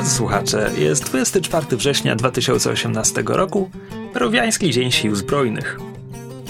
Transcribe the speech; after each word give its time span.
Drodzy 0.00 0.16
słuchacze, 0.16 0.70
jest 0.78 1.04
24 1.04 1.76
września 1.76 2.16
2018 2.16 3.22
roku, 3.26 3.70
Peruwiański 4.12 4.70
Dzień 4.70 4.92
Sił 4.92 5.14
Zbrojnych. 5.14 5.78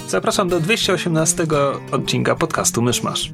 Zapraszam 0.07 0.49
do 0.49 0.59
218 0.59 1.45
odcinka 1.91 2.35
podcastu 2.35 2.81
Myszmasz. 2.81 3.31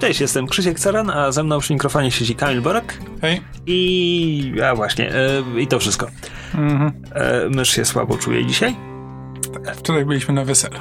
Cześć, 0.00 0.20
jestem 0.20 0.46
Krzysiek 0.46 0.80
Caran, 0.80 1.10
a 1.10 1.32
ze 1.32 1.44
mną 1.44 1.58
przy 1.60 1.72
mikrofonie 1.72 2.10
siedzi 2.10 2.34
Kamil 2.34 2.60
Borek. 2.62 2.98
Hej. 3.20 3.40
I... 3.66 4.54
a 4.70 4.74
właśnie, 4.74 5.14
e, 5.14 5.42
i 5.58 5.66
to 5.66 5.78
wszystko. 5.78 6.06
Mhm. 6.54 6.92
E, 7.14 7.48
mysz 7.48 7.70
się 7.70 7.84
słabo 7.84 8.18
czuje 8.18 8.46
dzisiaj. 8.46 8.76
Wczoraj 9.74 10.04
byliśmy 10.04 10.34
na 10.34 10.44
weselu. 10.44 10.78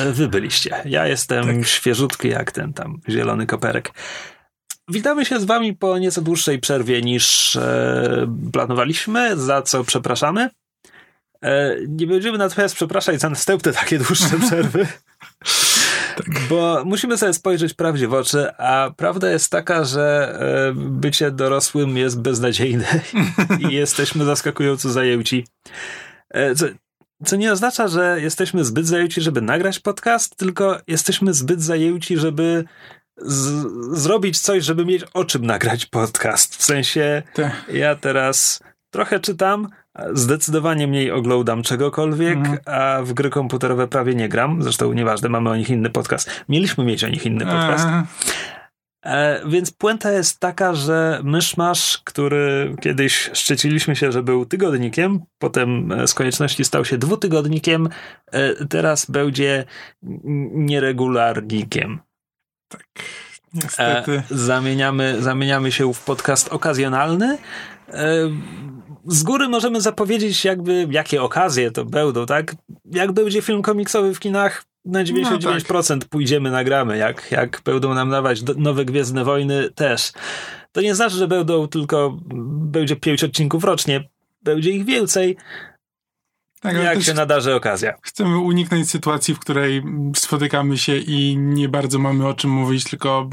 E, 0.00 0.12
wy 0.12 0.28
byliście. 0.28 0.74
Ja 0.84 1.06
jestem 1.06 1.46
tak. 1.46 1.66
świeżutki 1.66 2.28
jak 2.28 2.52
ten 2.52 2.72
tam 2.72 3.00
zielony 3.08 3.46
koperek. 3.46 3.92
Witamy 4.90 5.24
się 5.24 5.40
z 5.40 5.44
Wami 5.44 5.76
po 5.76 5.98
nieco 5.98 6.22
dłuższej 6.22 6.58
przerwie 6.58 7.02
niż 7.02 7.56
e, 7.56 8.26
planowaliśmy, 8.52 9.36
za 9.36 9.62
co 9.62 9.84
przepraszamy. 9.84 10.50
E, 11.42 11.76
nie 11.88 12.06
będziemy 12.06 12.38
natomiast 12.38 12.74
przepraszać 12.74 13.20
za 13.20 13.30
następne 13.30 13.72
takie 13.72 13.98
dłuższe 13.98 14.38
przerwy. 14.46 14.86
tak. 16.16 16.26
Bo 16.48 16.82
musimy 16.84 17.18
sobie 17.18 17.32
spojrzeć 17.32 17.74
prawdzie 17.74 18.08
w 18.08 18.14
oczy, 18.14 18.56
a 18.56 18.90
prawda 18.96 19.30
jest 19.30 19.50
taka, 19.50 19.84
że 19.84 20.36
e, 20.40 20.72
bycie 20.74 21.30
dorosłym 21.30 21.96
jest 21.96 22.20
beznadziejne 22.20 23.00
i 23.58 23.74
jesteśmy 23.82 24.24
zaskakująco 24.24 24.90
zajęci. 24.90 25.46
E, 26.30 26.54
co, 26.54 26.66
co 27.24 27.36
nie 27.36 27.52
oznacza, 27.52 27.88
że 27.88 28.20
jesteśmy 28.20 28.64
zbyt 28.64 28.86
zajęci, 28.86 29.20
żeby 29.20 29.42
nagrać 29.42 29.78
podcast, 29.78 30.36
tylko 30.36 30.78
jesteśmy 30.86 31.34
zbyt 31.34 31.62
zajęci, 31.62 32.16
żeby 32.16 32.64
z, 33.20 33.66
zrobić 33.98 34.38
coś, 34.38 34.64
żeby 34.64 34.84
mieć 34.84 35.04
o 35.14 35.24
czym 35.24 35.46
nagrać 35.46 35.86
podcast. 35.86 36.56
W 36.56 36.62
sensie, 36.62 37.22
tak. 37.34 37.52
ja 37.72 37.96
teraz 37.96 38.62
trochę 38.90 39.20
czytam, 39.20 39.68
zdecydowanie 40.12 40.86
mniej 40.86 41.10
oglądam 41.10 41.62
czegokolwiek, 41.62 42.36
mhm. 42.36 42.58
a 42.66 43.02
w 43.02 43.12
gry 43.12 43.30
komputerowe 43.30 43.88
prawie 43.88 44.14
nie 44.14 44.28
gram. 44.28 44.62
Zresztą 44.62 44.92
nieważne, 44.92 45.28
mamy 45.28 45.50
o 45.50 45.56
nich 45.56 45.70
inny 45.70 45.90
podcast. 45.90 46.44
Mieliśmy 46.48 46.84
mieć 46.84 47.04
o 47.04 47.08
nich 47.08 47.26
inny 47.26 47.46
podcast. 47.46 47.86
E, 49.04 49.40
więc 49.48 49.70
puenta 49.70 50.12
jest 50.12 50.40
taka, 50.40 50.74
że 50.74 51.20
Myszmasz, 51.24 51.98
który 52.04 52.76
kiedyś 52.80 53.30
szczyciliśmy 53.32 53.96
się, 53.96 54.12
że 54.12 54.22
był 54.22 54.46
tygodnikiem, 54.46 55.20
potem 55.38 55.92
z 56.06 56.14
konieczności 56.14 56.64
stał 56.64 56.84
się 56.84 56.98
dwutygodnikiem, 56.98 57.88
e, 58.32 58.66
teraz 58.66 59.10
będzie 59.10 59.64
nieregularnikiem. 60.54 62.00
Tak. 62.70 62.84
Niestety. 63.54 64.12
E, 64.12 64.22
zamieniamy, 64.30 65.22
zamieniamy 65.22 65.72
się 65.72 65.94
w 65.94 66.00
podcast 66.00 66.48
okazjonalny. 66.48 67.38
E, 67.88 68.30
z 69.06 69.22
góry 69.22 69.48
możemy 69.48 69.80
zapowiedzieć, 69.80 70.44
jakby 70.44 70.86
jakie 70.90 71.22
okazje 71.22 71.70
to 71.70 71.84
będą, 71.84 72.26
tak? 72.26 72.54
Jak 72.84 73.12
będzie 73.12 73.42
film 73.42 73.62
komiksowy 73.62 74.14
w 74.14 74.20
kinach, 74.20 74.64
na 74.84 75.04
99% 75.04 75.94
no 75.94 75.98
tak. 75.98 76.08
pójdziemy, 76.08 76.50
nagramy. 76.50 76.98
Jak, 76.98 77.30
jak 77.30 77.60
będą 77.64 77.94
nam 77.94 78.10
dawać 78.10 78.42
nowe 78.56 78.84
Gwiezdne 78.84 79.24
Wojny, 79.24 79.70
też. 79.70 80.12
To 80.72 80.80
nie 80.80 80.94
znaczy, 80.94 81.16
że 81.16 81.28
będą 81.28 81.68
tylko, 81.68 82.18
będzie 82.50 82.96
pięć 82.96 83.24
odcinków 83.24 83.64
rocznie. 83.64 84.08
Będzie 84.42 84.70
ich 84.70 84.84
więcej, 84.84 85.36
tak, 86.60 86.76
jak 86.76 87.02
się 87.02 87.14
nadarzy 87.14 87.54
okazja. 87.54 87.94
Chcemy 88.02 88.38
uniknąć 88.38 88.90
sytuacji, 88.90 89.34
w 89.34 89.38
której 89.38 89.82
spotykamy 90.16 90.78
się 90.78 90.96
i 90.96 91.36
nie 91.36 91.68
bardzo 91.68 91.98
mamy 91.98 92.26
o 92.26 92.34
czym 92.34 92.50
mówić, 92.50 92.84
tylko 92.84 93.30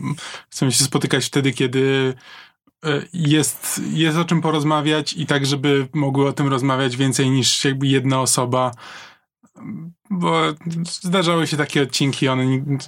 chcemy 0.50 0.72
się 0.72 0.84
spotykać 0.84 1.26
wtedy, 1.26 1.52
kiedy 1.52 2.14
e, 2.86 3.02
jest, 3.14 3.82
jest 3.94 4.18
o 4.18 4.26
czym 4.26 4.42
porozmawiać 4.42 5.14
i 5.14 5.26
tak, 5.26 5.46
żeby 5.46 5.88
mogły 5.94 6.28
o 6.28 6.34
tym 6.34 6.48
rozmawiać 6.48 6.98
więcej 6.98 7.30
niż 7.30 7.66
jakby 7.66 7.88
jedna 7.88 8.22
osoba. 8.22 8.72
Bo 10.10 10.42
zdarzały 10.84 11.48
się 11.48 11.58
takie 11.58 11.84
odcinki, 11.84 12.28
one 12.28 12.44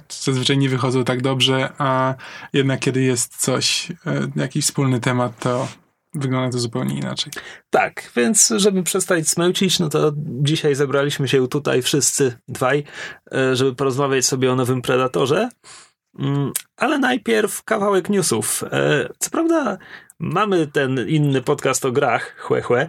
zazwyczaj 0.08 0.58
nie 0.58 0.68
wychodzą 0.68 1.04
tak 1.04 1.22
dobrze, 1.22 1.72
a 1.78 2.14
jednak 2.52 2.80
kiedy 2.80 3.02
jest 3.02 3.36
coś, 3.36 3.92
e, 4.06 4.28
jakiś 4.36 4.64
wspólny 4.64 5.00
temat, 5.00 5.38
to 5.38 5.68
wygląda 6.14 6.52
to 6.52 6.58
zupełnie 6.58 6.94
inaczej. 6.94 7.32
Tak, 7.70 8.10
więc 8.16 8.52
żeby 8.56 8.82
przestać 8.82 9.28
smęcić, 9.28 9.78
no 9.78 9.88
to 9.88 10.12
dzisiaj 10.16 10.74
zebraliśmy 10.74 11.28
się 11.28 11.48
tutaj 11.48 11.82
wszyscy 11.82 12.38
dwaj, 12.48 12.84
e, 13.34 13.56
żeby 13.56 13.74
porozmawiać 13.74 14.26
sobie 14.26 14.52
o 14.52 14.56
nowym 14.56 14.82
Predatorze. 14.82 15.48
Mm, 16.18 16.52
ale 16.76 16.98
najpierw 16.98 17.62
kawałek 17.62 18.08
newsów. 18.08 18.64
E, 18.72 19.08
co 19.18 19.30
prawda 19.30 19.78
mamy 20.18 20.66
ten 20.66 21.08
inny 21.08 21.42
podcast 21.42 21.84
o 21.84 21.92
grach, 21.92 22.36
chłe, 22.38 22.62
chłe 22.62 22.88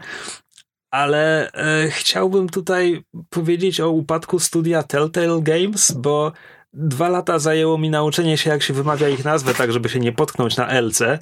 ale 0.91 1.51
e, 1.51 1.89
chciałbym 1.89 2.49
tutaj 2.49 3.03
powiedzieć 3.29 3.79
o 3.81 3.89
upadku 3.89 4.39
studia 4.39 4.83
Telltale 4.83 5.41
Games, 5.41 5.91
bo 5.91 6.31
dwa 6.73 7.09
lata 7.09 7.39
zajęło 7.39 7.77
mi 7.77 7.89
nauczenie 7.89 8.37
się, 8.37 8.49
jak 8.49 8.63
się 8.63 8.73
wymawia 8.73 9.09
ich 9.09 9.25
nazwę, 9.25 9.53
tak 9.53 9.71
żeby 9.71 9.89
się 9.89 9.99
nie 9.99 10.11
potknąć 10.11 10.57
na 10.57 10.81
LC. 10.81 11.19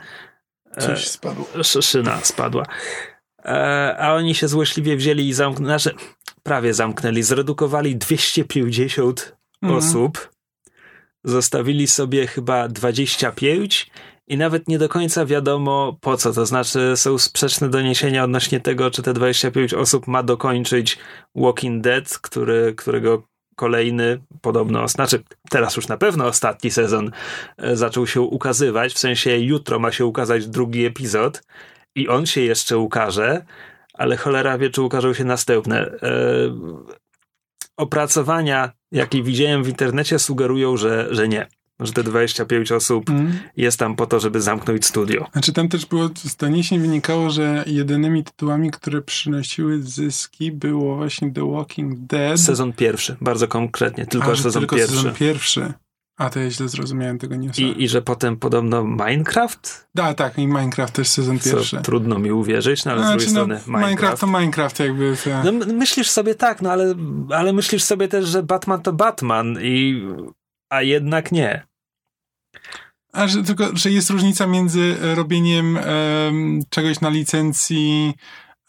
Coś 0.77 1.03
e, 1.03 1.09
spadło. 1.09 1.45
Szyna 1.81 2.19
spadła. 2.23 2.65
E, 3.45 3.95
a 3.99 4.13
oni 4.13 4.35
się 4.35 4.47
złośliwie 4.47 4.95
wzięli 4.95 5.27
i 5.27 5.33
zamknęli, 5.33 5.65
znaczy 5.65 5.95
prawie 6.43 6.73
zamknęli, 6.73 7.23
zredukowali 7.23 7.95
250 7.95 9.35
mhm. 9.61 9.79
osób, 9.79 10.29
zostawili 11.23 11.87
sobie 11.87 12.27
chyba 12.27 12.67
25 12.67 13.91
i 14.27 14.37
nawet 14.37 14.67
nie 14.67 14.79
do 14.79 14.89
końca 14.89 15.25
wiadomo 15.25 15.97
po 16.01 16.17
co. 16.17 16.33
To 16.33 16.45
znaczy, 16.45 16.93
są 16.95 17.17
sprzeczne 17.17 17.69
doniesienia 17.69 18.23
odnośnie 18.23 18.59
tego, 18.59 18.91
czy 18.91 19.03
te 19.03 19.13
25 19.13 19.73
osób 19.73 20.07
ma 20.07 20.23
dokończyć 20.23 20.97
Walking 21.35 21.83
Dead, 21.83 22.19
który, 22.19 22.73
którego 22.77 23.23
kolejny, 23.59 24.19
podobno, 24.41 24.87
znaczy 24.87 25.23
teraz 25.49 25.75
już 25.75 25.87
na 25.87 25.97
pewno 25.97 26.25
ostatni 26.25 26.71
sezon 26.71 27.11
e, 27.57 27.75
zaczął 27.75 28.07
się 28.07 28.21
ukazywać, 28.21 28.93
w 28.93 28.99
sensie 28.99 29.37
jutro 29.37 29.79
ma 29.79 29.91
się 29.91 30.05
ukazać 30.05 30.47
drugi 30.47 30.85
epizod 30.85 31.43
i 31.95 32.07
on 32.07 32.25
się 32.25 32.41
jeszcze 32.41 32.77
ukaże, 32.77 33.45
ale 33.93 34.17
cholera 34.17 34.57
wie, 34.57 34.69
czy 34.69 34.81
ukażą 34.81 35.13
się 35.13 35.23
następne. 35.23 35.77
E, 35.85 36.09
opracowania, 37.77 38.71
jakie 38.91 39.23
widziałem 39.23 39.63
w 39.63 39.69
internecie, 39.69 40.19
sugerują, 40.19 40.77
że, 40.77 41.07
że 41.11 41.27
nie 41.27 41.47
że 41.79 41.93
te 41.93 42.03
25 42.03 42.71
osób 42.71 43.09
mm. 43.09 43.39
jest 43.57 43.79
tam 43.79 43.95
po 43.95 44.05
to, 44.05 44.19
żeby 44.19 44.41
zamknąć 44.41 44.85
studio. 44.85 45.27
Znaczy 45.31 45.53
tam 45.53 45.69
też 45.69 45.85
było, 45.85 46.09
z 46.15 46.35
doniesień 46.35 46.79
wynikało, 46.79 47.29
że 47.29 47.63
jedynymi 47.67 48.23
tytułami, 48.23 48.71
które 48.71 49.01
przynosiły 49.01 49.81
zyski 49.81 50.51
było 50.51 50.95
właśnie 50.95 51.31
The 51.31 51.51
Walking 51.51 51.99
Dead. 51.99 52.39
Sezon 52.39 52.73
pierwszy, 52.73 53.15
bardzo 53.21 53.47
konkretnie, 53.47 54.05
tylko 54.05 54.31
A, 54.31 54.35
sezon 54.35 54.61
tylko 54.61 54.75
pierwszy. 54.75 54.95
sezon 54.95 55.13
pierwszy. 55.13 55.73
A 56.19 56.29
to 56.29 56.39
ja 56.39 56.51
źle 56.51 56.69
zrozumiałem 56.69 57.19
tego 57.19 57.35
newsa. 57.35 57.61
I, 57.61 57.83
I 57.83 57.89
że 57.89 58.01
potem 58.01 58.37
podobno 58.37 58.83
Minecraft? 58.83 59.87
Da, 59.95 60.13
tak, 60.13 60.37
i 60.37 60.47
Minecraft 60.47 60.93
też 60.93 61.07
sezon 61.07 61.39
Co 61.39 61.49
pierwszy. 61.49 61.81
Trudno 61.81 62.19
mi 62.19 62.31
uwierzyć, 62.31 62.85
no 62.85 62.91
ale 62.91 63.01
znaczy, 63.01 63.19
z 63.19 63.33
drugiej 63.33 63.49
no, 63.49 63.59
strony 63.59 63.77
Minecraft. 63.77 63.89
Minecraft 63.89 64.21
to 64.21 64.27
Minecraft 64.27 64.79
jakby. 64.79 65.15
To... 65.23 65.51
No, 65.51 65.65
myślisz 65.73 66.09
sobie 66.09 66.35
tak, 66.35 66.61
no 66.61 66.71
ale, 66.71 66.95
ale 67.29 67.53
myślisz 67.53 67.83
sobie 67.83 68.07
też, 68.07 68.27
że 68.27 68.43
Batman 68.43 68.81
to 68.81 68.93
Batman 68.93 69.57
i 69.61 70.03
a 70.69 70.81
jednak 70.81 71.31
nie. 71.31 71.68
A 73.13 73.27
że 73.27 73.43
tylko, 73.43 73.67
że 73.73 73.91
jest 73.91 74.09
różnica 74.09 74.47
między 74.47 74.95
robieniem 75.15 75.77
e, 75.77 75.83
czegoś 76.69 77.01
na 77.01 77.09
licencji 77.09 78.13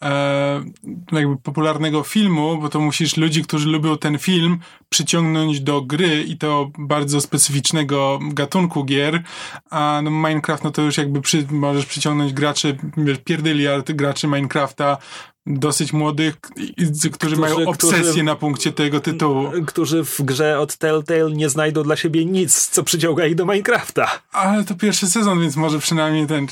e, 0.01 0.63
jakby 1.11 1.37
popularnego 1.37 2.03
filmu, 2.03 2.57
bo 2.57 2.69
to 2.69 2.79
musisz 2.79 3.17
ludzi, 3.17 3.43
którzy 3.43 3.69
lubią 3.69 3.97
ten 3.97 4.17
film, 4.19 4.59
przyciągnąć 4.89 5.61
do 5.61 5.81
gry 5.81 6.23
i 6.23 6.37
to 6.37 6.71
bardzo 6.79 7.21
specyficznego 7.21 8.19
gatunku 8.21 8.85
gier, 8.85 9.23
a 9.69 10.01
no 10.03 10.11
Minecraft, 10.11 10.63
no 10.63 10.71
to 10.71 10.81
już 10.81 10.97
jakby 10.97 11.21
przy, 11.21 11.47
możesz 11.51 11.85
przyciągnąć 11.85 12.33
graczy, 12.33 12.77
pierdyliard 13.25 13.91
graczy 13.91 14.27
Minecrafta, 14.27 14.97
dosyć 15.45 15.93
młodych, 15.93 16.41
którzy, 16.41 17.09
którzy 17.11 17.37
mają 17.37 17.69
obsesję 17.69 17.99
którzy, 17.99 18.23
na 18.23 18.35
punkcie 18.35 18.71
tego 18.71 18.99
tytułu. 18.99 19.51
Którzy 19.67 20.03
w 20.03 20.21
grze 20.21 20.59
od 20.59 20.77
Telltale 20.77 21.31
nie 21.31 21.49
znajdą 21.49 21.83
dla 21.83 21.95
siebie 21.95 22.25
nic, 22.25 22.67
co 22.67 22.83
przyciąga 22.83 23.25
ich 23.25 23.35
do 23.35 23.45
Minecrafta. 23.45 24.21
Ale 24.31 24.63
to 24.63 24.75
pierwszy 24.75 25.07
sezon, 25.07 25.41
więc 25.41 25.55
może 25.55 25.79
przynajmniej 25.79 26.27
ten, 26.27 26.47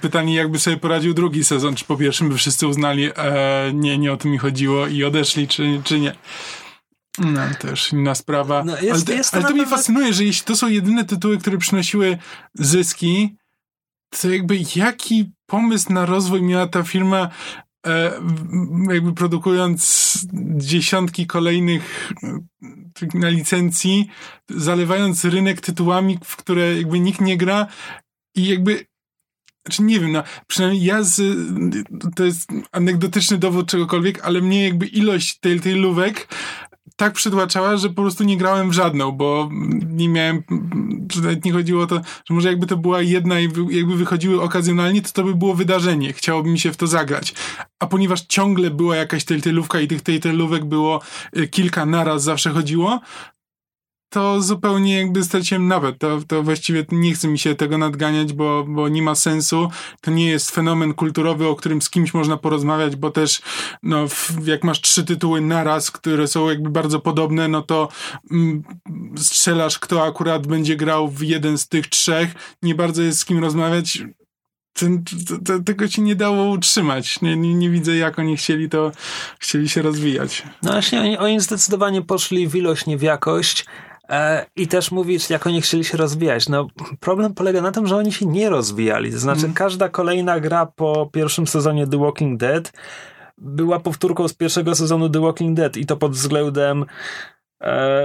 pytanie 0.00 0.34
jakby 0.34 0.58
sobie 0.58 0.76
poradził 0.76 1.14
drugi 1.14 1.44
sezon, 1.44 1.74
czy 1.74 1.84
po 1.84 1.96
pierwszym 1.96 2.28
by 2.28 2.36
wszyscy 2.36 2.66
uznali, 2.66 3.10
e, 3.16 3.72
nie, 3.74 3.98
nie 3.98 4.12
o 4.12 4.16
to 4.16 4.28
mi 4.28 4.38
chodziło 4.38 4.86
i 4.86 5.04
odeszli, 5.04 5.48
czy, 5.48 5.80
czy 5.84 6.00
nie. 6.00 6.14
No, 7.18 7.40
to 7.60 7.70
już 7.70 7.92
inna 7.92 8.14
sprawa. 8.14 8.64
No, 8.64 8.80
jest, 8.80 9.08
ale, 9.08 9.16
jest 9.16 9.30
to, 9.30 9.36
ale 9.36 9.48
to 9.48 9.54
mnie 9.54 9.66
fascynuje, 9.66 10.12
że 10.12 10.24
jeśli 10.24 10.44
to 10.44 10.56
są 10.56 10.68
jedyne 10.68 11.04
tytuły, 11.04 11.38
które 11.38 11.58
przynosiły 11.58 12.18
zyski, 12.54 13.36
to 14.20 14.30
jakby 14.30 14.58
jaki 14.76 15.32
pomysł 15.46 15.92
na 15.92 16.06
rozwój 16.06 16.42
miała 16.42 16.66
ta 16.66 16.82
firma, 16.82 17.28
jakby 18.92 19.12
produkując 19.14 20.14
dziesiątki 20.56 21.26
kolejnych 21.26 22.12
e, 22.22 23.18
na 23.18 23.28
licencji, 23.28 24.08
zalewając 24.50 25.24
rynek 25.24 25.60
tytułami, 25.60 26.18
w 26.24 26.36
które 26.36 26.76
jakby 26.76 27.00
nikt 27.00 27.20
nie 27.20 27.36
gra 27.36 27.66
i 28.34 28.46
jakby 28.46 28.86
znaczy 29.66 29.82
nie 29.82 30.00
wiem, 30.00 30.12
no, 30.12 30.22
przynajmniej 30.46 30.84
ja 30.84 31.02
z, 31.02 31.36
to 32.16 32.24
jest 32.24 32.48
anegdotyczny 32.72 33.38
dowód 33.38 33.68
czegokolwiek, 33.68 34.24
ale 34.24 34.40
mnie 34.40 34.64
jakby 34.64 34.86
ilość 34.86 35.38
tej, 35.38 35.60
tej 35.60 35.74
lówek 35.74 36.28
tak 36.96 37.12
przytłaczała, 37.12 37.76
że 37.76 37.88
po 37.88 38.02
prostu 38.02 38.24
nie 38.24 38.36
grałem 38.36 38.70
w 38.70 38.72
żadną, 38.72 39.12
bo 39.12 39.50
nie 39.86 40.08
miałem, 40.08 40.42
że 41.12 41.20
nawet 41.20 41.44
nie 41.44 41.52
chodziło 41.52 41.82
o 41.82 41.86
to, 41.86 42.00
że 42.24 42.34
może 42.34 42.48
jakby 42.48 42.66
to 42.66 42.76
była 42.76 43.02
jedna 43.02 43.40
i 43.40 43.48
jakby 43.70 43.96
wychodziły 43.96 44.42
okazjonalnie, 44.42 45.02
to 45.02 45.12
to 45.12 45.24
by 45.24 45.34
było 45.34 45.54
wydarzenie. 45.54 46.12
Chciałoby 46.12 46.50
mi 46.50 46.58
się 46.58 46.72
w 46.72 46.76
to 46.76 46.86
zagrać. 46.86 47.34
A 47.78 47.86
ponieważ 47.86 48.20
ciągle 48.20 48.70
była 48.70 48.96
jakaś 48.96 49.24
telltale'ówka 49.24 49.82
i 49.82 49.88
tych 49.88 50.02
telltale'ówek 50.02 50.64
było 50.64 51.00
y, 51.38 51.48
kilka 51.48 51.86
naraz 51.86 52.22
zawsze 52.22 52.50
chodziło, 52.50 53.00
to 54.14 54.42
zupełnie 54.42 54.96
jakby 54.96 55.24
straciłem 55.24 55.68
nawet. 55.68 55.98
To, 55.98 56.20
to 56.26 56.42
właściwie 56.42 56.86
nie 56.92 57.14
chce 57.14 57.28
mi 57.28 57.38
się 57.38 57.54
tego 57.54 57.78
nadganiać, 57.78 58.32
bo, 58.32 58.64
bo 58.68 58.88
nie 58.88 59.02
ma 59.02 59.14
sensu. 59.14 59.68
To 60.00 60.10
nie 60.10 60.26
jest 60.26 60.50
fenomen 60.50 60.94
kulturowy, 60.94 61.48
o 61.48 61.56
którym 61.56 61.82
z 61.82 61.90
kimś 61.90 62.14
można 62.14 62.36
porozmawiać, 62.36 62.96
bo 62.96 63.10
też 63.10 63.42
no, 63.82 64.06
jak 64.44 64.64
masz 64.64 64.80
trzy 64.80 65.04
tytuły 65.04 65.40
naraz, 65.40 65.90
które 65.90 66.28
są 66.28 66.48
jakby 66.48 66.70
bardzo 66.70 67.00
podobne, 67.00 67.48
no 67.48 67.62
to 67.62 67.88
mm, 68.30 68.62
strzelasz, 69.16 69.78
kto 69.78 70.04
akurat 70.04 70.46
będzie 70.46 70.76
grał 70.76 71.08
w 71.08 71.22
jeden 71.22 71.58
z 71.58 71.68
tych 71.68 71.86
trzech. 71.86 72.34
Nie 72.62 72.74
bardzo 72.74 73.02
jest 73.02 73.18
z 73.18 73.24
kim 73.24 73.38
rozmawiać. 73.38 74.02
Ten, 74.72 75.04
to, 75.46 75.58
tego 75.60 75.88
ci 75.88 76.02
nie 76.02 76.16
dało 76.16 76.44
utrzymać. 76.44 77.20
Nie, 77.20 77.36
nie, 77.36 77.54
nie, 77.54 77.70
widzę, 77.70 77.96
jak 77.96 78.18
oni 78.18 78.36
chcieli 78.36 78.68
to, 78.68 78.92
chcieli 79.38 79.68
się 79.68 79.82
rozwijać. 79.82 80.42
No 80.62 80.72
właśnie, 80.72 81.00
oni, 81.00 81.18
oni 81.18 81.40
zdecydowanie 81.40 82.02
poszli 82.02 82.48
w 82.48 82.56
ilość, 82.56 82.86
nie 82.86 82.98
w 82.98 83.02
jakość. 83.02 83.66
E, 84.08 84.46
I 84.56 84.68
też 84.68 84.90
mówisz, 84.90 85.30
jak 85.30 85.46
oni 85.46 85.62
chcieli 85.62 85.84
się 85.84 85.96
rozwijać. 85.96 86.48
No, 86.48 86.66
problem 87.00 87.34
polega 87.34 87.60
na 87.60 87.72
tym, 87.72 87.86
że 87.86 87.96
oni 87.96 88.12
się 88.12 88.26
nie 88.26 88.50
rozwijali. 88.50 89.12
To 89.12 89.18
znaczy, 89.18 89.44
mm. 89.44 89.54
każda 89.54 89.88
kolejna 89.88 90.40
gra 90.40 90.66
po 90.66 91.10
pierwszym 91.12 91.46
sezonie 91.46 91.86
The 91.86 91.98
Walking 91.98 92.40
Dead 92.40 92.72
była 93.38 93.80
powtórką 93.80 94.28
z 94.28 94.34
pierwszego 94.34 94.74
sezonu 94.74 95.08
The 95.08 95.20
Walking 95.20 95.56
Dead 95.56 95.76
i 95.76 95.86
to 95.86 95.96
pod 95.96 96.12
względem 96.12 96.84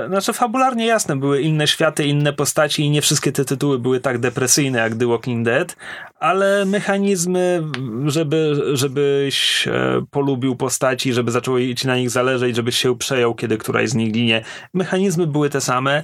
znaczy, 0.07 0.33
fabularnie 0.33 0.85
jasne, 0.85 1.15
były 1.15 1.41
inne 1.41 1.67
światy, 1.67 2.05
inne 2.05 2.33
postaci 2.33 2.83
i 2.83 2.89
nie 2.89 3.01
wszystkie 3.01 3.31
te 3.31 3.45
tytuły 3.45 3.79
były 3.79 3.99
tak 3.99 4.17
depresyjne 4.17 4.79
jak 4.79 4.95
The 4.95 5.07
Walking 5.07 5.45
Dead, 5.45 5.75
ale 6.19 6.65
mechanizmy, 6.65 7.63
żeby, 8.05 8.61
żebyś 8.73 9.67
e, 9.67 10.01
polubił 10.11 10.55
postaci, 10.55 11.13
żeby 11.13 11.31
zaczęło 11.31 11.57
ci 11.77 11.87
na 11.87 11.97
nich 11.97 12.09
zależeć, 12.09 12.55
żebyś 12.55 12.77
się 12.77 12.97
przejął, 12.97 13.35
kiedy 13.35 13.57
któraś 13.57 13.89
z 13.89 13.95
nich 13.95 14.11
ginie, 14.11 14.43
mechanizmy 14.73 15.27
były 15.27 15.49
te 15.49 15.61
same. 15.61 16.03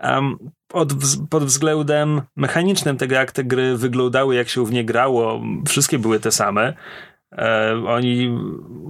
Um, 0.00 0.36
pod, 0.68 0.92
pod 1.30 1.44
względem 1.44 2.22
mechanicznym 2.36 2.96
tego, 2.96 3.14
jak 3.14 3.32
te 3.32 3.44
gry 3.44 3.76
wyglądały, 3.76 4.34
jak 4.34 4.48
się 4.48 4.66
w 4.66 4.72
nie 4.72 4.84
grało, 4.84 5.42
wszystkie 5.68 5.98
były 5.98 6.20
te 6.20 6.32
same. 6.32 6.74
E, 7.36 7.74
oni 7.86 8.38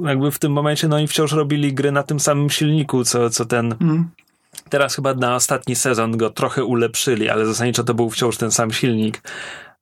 jakby 0.04 0.30
w 0.30 0.38
tym 0.38 0.52
momencie, 0.52 0.88
no 0.88 0.96
oni 0.96 1.06
wciąż 1.06 1.32
robili 1.32 1.74
gry 1.74 1.92
na 1.92 2.02
tym 2.02 2.20
samym 2.20 2.50
silniku, 2.50 3.04
co, 3.04 3.30
co 3.30 3.44
ten. 3.44 3.74
Mm. 3.80 4.08
Teraz 4.68 4.94
chyba 4.94 5.14
na 5.14 5.34
ostatni 5.34 5.76
sezon 5.76 6.16
go 6.16 6.30
trochę 6.30 6.64
ulepszyli, 6.64 7.28
ale 7.28 7.46
zasadniczo 7.46 7.84
to 7.84 7.94
był 7.94 8.10
wciąż 8.10 8.36
ten 8.36 8.50
sam 8.50 8.72
silnik. 8.72 9.22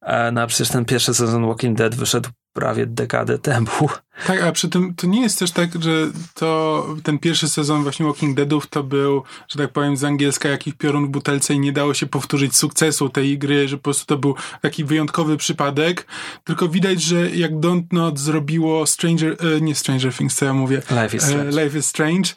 E, 0.05 0.33
no 0.33 0.41
a 0.41 0.47
przecież 0.47 0.69
ten 0.69 0.85
pierwszy 0.85 1.15
sezon 1.15 1.47
Walking 1.47 1.79
Dead 1.79 1.95
wyszedł 1.95 2.31
prawie 2.53 2.87
dekadę 2.87 3.39
temu. 3.39 3.69
Tak, 4.27 4.43
a 4.43 4.53
przy 4.53 4.69
tym 4.69 4.95
to 4.95 5.07
nie 5.07 5.23
jest 5.23 5.39
też 5.39 5.51
tak, 5.51 5.83
że 5.83 5.91
to 6.35 6.87
ten 7.03 7.19
pierwszy 7.19 7.49
sezon 7.49 7.83
właśnie 7.83 8.07
Walking 8.07 8.37
Deadów 8.37 8.67
to 8.67 8.83
był, 8.83 9.23
że 9.49 9.59
tak 9.59 9.73
powiem 9.73 9.97
z 9.97 10.05
angielska 10.05 10.49
jakiś 10.49 10.75
piorun 10.75 11.07
w 11.07 11.09
butelce 11.09 11.55
i 11.55 11.59
nie 11.59 11.73
dało 11.73 11.95
się 11.95 12.07
powtórzyć 12.07 12.57
sukcesu 12.57 13.09
tej 13.09 13.39
gry, 13.39 13.69
że 13.69 13.77
po 13.77 13.83
prostu 13.83 14.07
to 14.07 14.17
był 14.17 14.35
taki 14.63 14.85
wyjątkowy 14.85 15.37
przypadek, 15.37 16.07
tylko 16.45 16.69
widać, 16.69 17.03
że 17.03 17.31
jak 17.31 17.61
Dontnod 17.61 18.19
zrobiło 18.19 18.87
Stranger, 18.87 19.37
e, 19.57 19.61
nie 19.61 19.75
Stranger 19.75 20.15
Things, 20.15 20.35
co 20.35 20.45
ja 20.45 20.55
mówię, 20.55 20.83
Life 20.91 21.17
is 21.17 21.25
e, 21.25 21.27
Strange, 21.27 21.65
Life 21.65 21.79
is 21.79 21.87
Strange. 21.87 22.31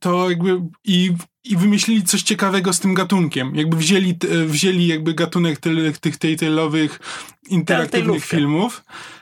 To 0.00 0.30
jakby 0.30 0.62
i, 0.84 1.12
i 1.46 1.56
wymyślili 1.56 2.02
coś 2.02 2.22
ciekawego 2.22 2.72
z 2.72 2.80
tym 2.80 2.94
gatunkiem. 2.94 3.54
Jakby 3.54 3.76
wzięli, 3.76 4.18
wzięli 4.46 4.86
jakby 4.86 5.14
gatunek 5.14 5.60
tych, 6.00 6.16
tejtelowych 6.16 7.00
interaktywnych 7.48 8.24
filmów 8.24 8.84
e, 8.88 9.15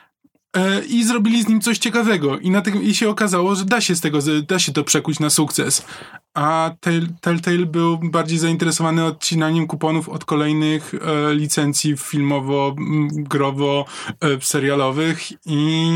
i 0.89 1.03
zrobili 1.03 1.43
z 1.43 1.47
nim 1.47 1.61
coś 1.61 1.77
ciekawego. 1.77 2.39
I, 2.39 2.49
na 2.49 2.61
tym, 2.61 2.83
I 2.83 2.95
się 2.95 3.09
okazało, 3.09 3.55
że 3.55 3.65
da 3.65 3.81
się 3.81 3.95
z 3.95 4.01
tego, 4.01 4.19
da 4.47 4.59
się 4.59 4.73
to 4.73 4.83
przekuć 4.83 5.19
na 5.19 5.29
sukces 5.29 5.85
a 6.35 6.71
Telltale 7.21 7.65
był 7.65 7.97
bardziej 7.97 8.37
zainteresowany 8.37 9.05
odcinaniem 9.05 9.67
kuponów 9.67 10.09
od 10.09 10.25
kolejnych 10.25 10.93
e, 10.93 11.33
licencji 11.33 11.97
filmowo, 11.97 12.75
growo, 13.11 13.85
e, 14.21 14.41
serialowych 14.41 15.31
i 15.45 15.91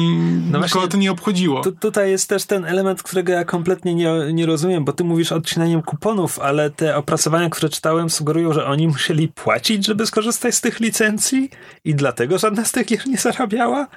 no 0.51 0.59
nikogo 0.59 0.87
to 0.87 0.97
nie 0.97 1.11
obchodziło. 1.11 1.61
Tu, 1.61 1.71
tutaj 1.71 2.11
jest 2.11 2.29
też 2.29 2.45
ten 2.45 2.65
element, 2.65 3.03
którego 3.03 3.33
ja 3.33 3.45
kompletnie 3.45 3.95
nie, 3.95 4.13
nie 4.33 4.45
rozumiem, 4.45 4.85
bo 4.85 4.93
ty 4.93 5.03
mówisz 5.03 5.31
odcinaniem 5.31 5.81
kuponów, 5.81 6.39
ale 6.39 6.69
te 6.69 6.95
opracowania, 6.95 7.49
które 7.49 7.69
czytałem 7.69 8.09
sugerują, 8.09 8.53
że 8.53 8.65
oni 8.65 8.87
musieli 8.87 9.27
płacić, 9.27 9.85
żeby 9.85 10.05
skorzystać 10.05 10.55
z 10.55 10.61
tych 10.61 10.79
licencji 10.79 11.49
i 11.85 11.95
dlatego 11.95 12.37
żadna 12.37 12.65
z 12.65 12.71
tych 12.71 12.87
gier 12.87 13.07
nie 13.07 13.17
zarabiała? 13.17 13.87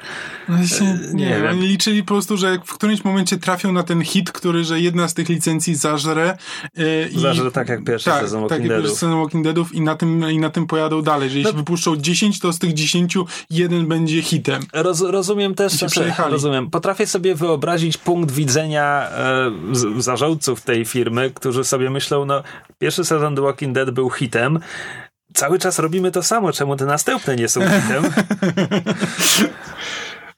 Właśnie, 0.56 0.88
e, 0.88 1.14
nie, 1.14 1.26
nie 1.26 1.40
wiem. 1.42 1.50
Oni 1.50 1.68
liczyli 1.68 2.02
po 2.02 2.14
prostu, 2.14 2.36
że 2.36 2.58
w 2.64 2.74
którymś 2.74 3.04
momencie 3.04 3.36
trafią 3.38 3.72
na 3.72 3.82
ten 3.82 4.04
hit, 4.04 4.32
który, 4.32 4.64
że 4.64 4.80
jedna 4.80 5.08
z 5.08 5.14
tych 5.14 5.28
licencji 5.28 5.74
zażre 5.74 6.36
Zażre 7.16 7.50
tak 7.50 7.68
jak 7.68 7.84
pierwszy 7.84 8.10
tak, 8.10 8.22
sezon 8.22 8.40
Walking 8.40 8.60
tak 8.60 8.68
Deadów. 8.68 8.84
pierwszy 8.84 9.00
sezon 9.00 9.20
Walking 9.20 9.44
Deadów 9.44 9.74
i 9.74 9.80
na, 9.80 9.96
tym, 9.96 10.30
i 10.30 10.38
na 10.38 10.50
tym 10.50 10.66
pojadą 10.66 11.02
dalej, 11.02 11.30
że 11.30 11.38
jeśli 11.38 11.52
no. 11.52 11.58
wypuszczą 11.58 11.96
10, 11.96 12.40
to 12.40 12.52
z 12.52 12.58
tych 12.58 12.72
10 12.72 13.14
jeden 13.50 13.86
będzie 13.86 14.22
hitem. 14.22 14.62
Roz, 14.72 15.00
rozumiem 15.00 15.54
też, 15.54 15.72
że 15.72 16.14
rozumiem. 16.30 16.70
Potrafię 16.70 17.06
sobie 17.06 17.34
wyobrazić 17.34 17.96
punkt 17.98 18.30
widzenia 18.30 19.08
e, 19.10 19.50
zarządców 19.98 20.60
tej 20.60 20.84
firmy, 20.84 21.30
którzy 21.34 21.64
sobie 21.64 21.90
myślą, 21.90 22.24
no 22.24 22.42
pierwszy 22.78 23.04
sezon 23.04 23.36
The 23.36 23.42
Walking 23.42 23.74
Dead 23.74 23.90
był 23.90 24.10
hitem, 24.10 24.58
cały 25.34 25.58
czas 25.58 25.78
robimy 25.78 26.10
to 26.10 26.22
samo, 26.22 26.52
czemu 26.52 26.76
te 26.76 26.86
następne 26.86 27.36
nie 27.36 27.48
są 27.48 27.60
hitem? 27.60 28.04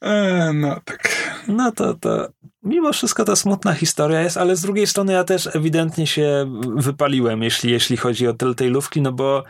E, 0.05 0.53
no 0.53 0.79
tak. 0.85 1.09
No 1.47 1.71
to, 1.71 1.93
to 1.93 2.27
mimo 2.65 2.93
wszystko 2.93 3.25
to 3.25 3.35
smutna 3.35 3.73
historia 3.73 4.21
jest, 4.21 4.37
ale 4.37 4.55
z 4.55 4.61
drugiej 4.61 4.87
strony 4.87 5.13
ja 5.13 5.23
też 5.23 5.49
ewidentnie 5.55 6.07
się 6.07 6.45
wypaliłem, 6.75 7.43
jeśli, 7.43 7.71
jeśli 7.71 7.97
chodzi 7.97 8.27
o 8.27 8.33
Telltale'ówki, 8.33 9.01
no 9.01 9.11
bo 9.11 9.43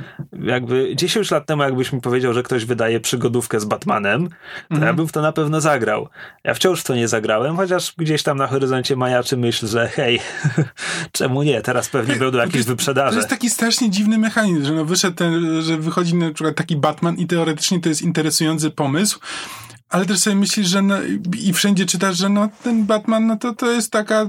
jakby 0.43 0.95
10 0.95 1.31
lat 1.31 1.45
temu 1.45 1.63
jakbyś 1.63 1.93
mi 1.93 2.01
powiedział, 2.01 2.33
że 2.33 2.43
ktoś 2.43 2.65
wydaje 2.65 2.99
przygodówkę 2.99 3.59
z 3.59 3.65
Batmanem, 3.65 4.29
to 4.29 4.35
mhm. 4.71 4.87
ja 4.87 4.93
bym 4.93 5.07
w 5.07 5.11
to 5.11 5.21
na 5.21 5.31
pewno 5.31 5.61
zagrał. 5.61 6.07
Ja 6.43 6.53
wciąż 6.53 6.81
w 6.81 6.83
to 6.83 6.95
nie 6.95 7.07
zagrałem, 7.07 7.55
chociaż 7.55 7.93
gdzieś 7.97 8.23
tam 8.23 8.37
na 8.37 8.47
horyzoncie 8.47 8.95
majaczy 8.95 9.37
myśl, 9.37 9.67
że 9.67 9.87
hej, 9.87 10.19
czemu 11.11 11.43
nie, 11.43 11.61
teraz 11.61 11.89
pewnie 11.89 12.15
będą 12.15 12.37
jakieś 12.37 12.63
wyprzedaże. 12.63 13.11
To 13.11 13.17
jest 13.17 13.29
taki 13.29 13.49
strasznie 13.49 13.89
dziwny 13.89 14.17
mechanizm, 14.17 14.65
że 14.65 14.73
no 14.73 14.85
wyszedł 14.85 15.15
ten, 15.15 15.61
że 15.61 15.77
wychodzi 15.77 16.15
na 16.15 16.33
przykład 16.33 16.55
taki 16.55 16.75
Batman 16.75 17.15
i 17.15 17.27
teoretycznie 17.27 17.79
to 17.79 17.89
jest 17.89 18.01
interesujący 18.01 18.71
pomysł, 18.71 19.19
ale 19.89 20.05
też 20.05 20.19
sobie 20.19 20.35
myślisz, 20.35 20.67
że 20.67 20.81
no, 20.81 20.95
i 21.43 21.53
wszędzie 21.53 21.85
czytasz, 21.85 22.17
że 22.17 22.29
no, 22.29 22.49
ten 22.63 22.85
Batman, 22.85 23.27
no 23.27 23.37
to, 23.37 23.53
to 23.53 23.71
jest 23.71 23.91
taka 23.91 24.25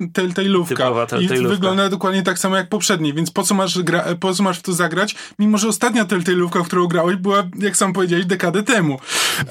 telltale'ówka. 0.00 1.22
I 1.22 1.46
wygląda 1.46 1.88
dokładnie 1.88 2.22
tak 2.22 2.38
samo 2.38 2.56
jak 2.56 2.68
poprzednie, 2.68 3.12
więc 3.12 3.30
po 3.30 3.42
co 3.42 3.54
masz, 3.54 3.82
gra, 3.82 4.04
po 4.20 4.34
co 4.34 4.42
masz 4.42 4.58
w 4.58 4.62
to 4.62 4.72
zagrać? 4.72 5.14
Mimo, 5.38 5.58
że 5.58 5.68
ostatnia 5.68 6.04
telltale'ówka, 6.04 6.64
w 6.64 6.66
którą 6.66 6.86
grałeś, 6.86 7.16
była, 7.16 7.42
jak 7.58 7.76
sam 7.76 7.92
powiedziałeś, 7.92 8.26
dekadę 8.26 8.62
temu. 8.62 8.98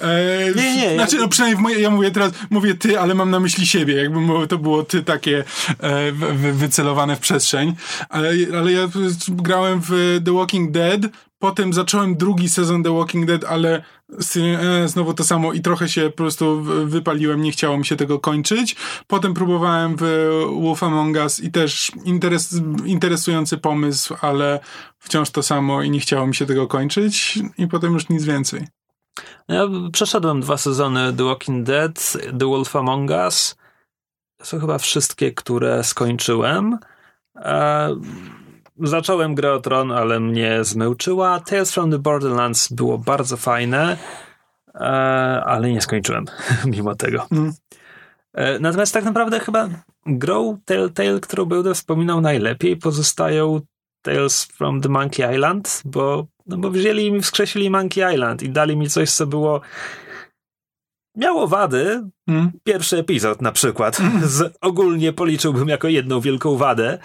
E, 0.01 0.55
nie, 0.55 0.75
nie. 0.75 0.93
Znaczy, 0.93 1.17
no 1.17 1.27
przynajmniej 1.27 1.57
w 1.57 1.61
moje, 1.61 1.79
ja 1.79 1.89
mówię 1.89 2.11
teraz, 2.11 2.31
mówię 2.49 2.75
ty, 2.75 2.99
ale 2.99 3.15
mam 3.15 3.29
na 3.29 3.39
myśli 3.39 3.67
siebie, 3.67 3.95
jakby 3.95 4.47
to 4.47 4.57
było 4.57 4.83
ty 4.83 5.03
takie 5.03 5.43
e, 5.79 6.11
wycelowane 6.53 7.15
w 7.15 7.19
przestrzeń. 7.19 7.75
Ale, 8.09 8.29
ale 8.57 8.71
ja 8.71 8.87
grałem 9.27 9.81
w 9.81 10.21
The 10.25 10.33
Walking 10.33 10.71
Dead 10.71 11.01
Potem 11.43 11.73
zacząłem 11.73 12.17
drugi 12.17 12.49
sezon 12.49 12.83
The 12.83 12.97
Walking 12.97 13.25
Dead, 13.25 13.43
ale 13.43 13.83
e, 14.35 14.87
znowu 14.87 15.13
to 15.13 15.23
samo 15.23 15.53
i 15.53 15.61
trochę 15.61 15.89
się 15.89 16.09
po 16.09 16.17
prostu 16.17 16.61
wypaliłem, 16.85 17.41
nie 17.41 17.51
chciało 17.51 17.77
mi 17.77 17.85
się 17.85 17.95
tego 17.95 18.19
kończyć. 18.19 18.75
Potem 19.07 19.33
próbowałem 19.33 19.95
w 19.95 20.01
Wolf 20.61 20.83
Among 20.83 21.17
Us 21.17 21.39
i 21.39 21.51
też 21.51 21.91
interes, 22.05 22.61
interesujący 22.85 23.57
pomysł, 23.57 24.15
ale 24.21 24.59
wciąż 24.99 25.29
to 25.29 25.43
samo 25.43 25.81
i 25.81 25.89
nie 25.89 25.99
chciało 25.99 26.27
mi 26.27 26.35
się 26.35 26.45
tego 26.45 26.67
kończyć 26.67 27.39
i 27.57 27.67
potem 27.67 27.93
już 27.93 28.09
nic 28.09 28.23
więcej. 28.23 28.67
Ja 29.47 29.67
przeszedłem 29.91 30.41
dwa 30.41 30.57
sezony 30.57 31.13
The 31.13 31.23
Walking 31.23 31.65
Dead, 31.65 32.13
The 32.39 32.45
Wolf 32.45 32.75
Among 32.75 33.09
Us. 33.09 33.55
To 34.37 34.45
są 34.45 34.59
chyba 34.59 34.77
wszystkie, 34.77 35.31
które 35.31 35.83
skończyłem. 35.83 36.77
E, 37.35 37.89
zacząłem 38.79 39.35
grę 39.35 39.53
o 39.53 39.59
Tron, 39.59 39.91
ale 39.91 40.19
mnie 40.19 40.63
zmyłczyła. 40.63 41.39
Tales 41.39 41.71
from 41.71 41.91
the 41.91 41.99
Borderlands 41.99 42.73
było 42.73 42.97
bardzo 42.97 43.37
fajne, 43.37 43.97
e, 44.75 44.79
ale 45.45 45.71
nie 45.71 45.81
skończyłem 45.81 46.25
mimo 46.65 46.95
tego. 46.95 47.27
Mm. 47.31 47.53
E, 48.33 48.59
natomiast 48.59 48.93
tak 48.93 49.03
naprawdę 49.03 49.39
chyba 49.39 49.69
grą 50.05 50.57
Telltale, 50.65 51.19
którą 51.19 51.45
będę 51.45 51.73
wspominał 51.73 52.21
najlepiej, 52.21 52.77
pozostają 52.77 53.61
Tales 54.01 54.45
from 54.45 54.81
the 54.81 54.89
Monkey 54.89 55.35
Island, 55.35 55.81
bo, 55.85 56.27
no 56.47 56.57
bo 56.57 56.71
wzięli 56.71 57.11
mi, 57.11 57.21
wskrzesili 57.21 57.69
Monkey 57.69 58.13
Island 58.13 58.43
i 58.43 58.49
dali 58.49 58.77
mi 58.77 58.89
coś, 58.89 59.11
co 59.11 59.27
było 59.27 59.61
miało 61.15 61.47
wady. 61.47 62.01
Hmm. 62.29 62.51
Pierwszy 62.63 62.97
epizod 62.97 63.41
na 63.41 63.51
przykład. 63.51 63.97
Hmm. 63.97 64.27
Z, 64.27 64.57
ogólnie 64.61 65.13
policzyłbym 65.13 65.69
jako 65.69 65.87
jedną 65.87 66.19
wielką 66.19 66.57
wadę, 66.57 66.99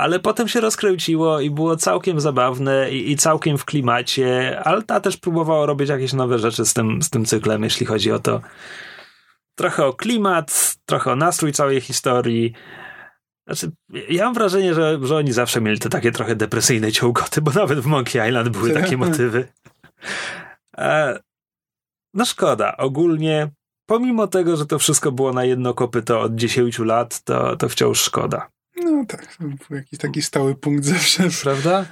ale 0.00 0.20
potem 0.20 0.48
się 0.48 0.60
rozkręciło 0.60 1.40
i 1.40 1.50
było 1.50 1.76
całkiem 1.76 2.20
zabawne 2.20 2.90
i, 2.90 3.10
i 3.10 3.16
całkiem 3.16 3.58
w 3.58 3.64
klimacie. 3.64 4.60
Alta 4.64 5.00
też 5.00 5.16
próbowało 5.16 5.66
robić 5.66 5.88
jakieś 5.88 6.12
nowe 6.12 6.38
rzeczy 6.38 6.64
z 6.66 6.74
tym, 6.74 7.02
z 7.02 7.10
tym 7.10 7.24
cyklem, 7.24 7.64
jeśli 7.64 7.86
chodzi 7.86 8.12
o 8.12 8.18
to. 8.18 8.40
Trochę 9.54 9.86
o 9.86 9.92
klimat, 9.92 10.76
trochę 10.86 11.12
o 11.12 11.16
nastrój 11.16 11.52
całej 11.52 11.80
historii. 11.80 12.52
Znaczy, 13.46 13.70
ja 14.08 14.24
mam 14.24 14.34
wrażenie, 14.34 14.74
że, 14.74 14.98
że 15.02 15.16
oni 15.16 15.32
zawsze 15.32 15.60
mieli 15.60 15.78
te 15.78 15.88
takie 15.88 16.12
trochę 16.12 16.36
depresyjne 16.36 16.92
ciągoty, 16.92 17.40
bo 17.42 17.50
nawet 17.50 17.78
w 17.78 17.86
Monkey 17.86 18.28
Island 18.28 18.48
były 18.48 18.70
takie 18.70 18.96
motywy. 18.96 19.48
E, 20.78 21.20
no 22.14 22.24
szkoda. 22.24 22.76
Ogólnie, 22.76 23.50
pomimo 23.86 24.26
tego, 24.26 24.56
że 24.56 24.66
to 24.66 24.78
wszystko 24.78 25.12
było 25.12 25.32
na 25.32 25.44
jedno 25.44 25.74
kopyto 25.74 26.20
od 26.20 26.34
10 26.34 26.78
lat, 26.78 27.24
to, 27.24 27.56
to 27.56 27.68
wciąż 27.68 28.00
szkoda. 28.00 28.50
No 28.84 29.04
tak, 29.08 29.36
był 29.40 29.76
jakiś 29.76 29.98
taki 29.98 30.22
stały 30.22 30.54
punkt 30.54 30.84
zawsze. 30.84 31.28
Prawda? 31.42 31.86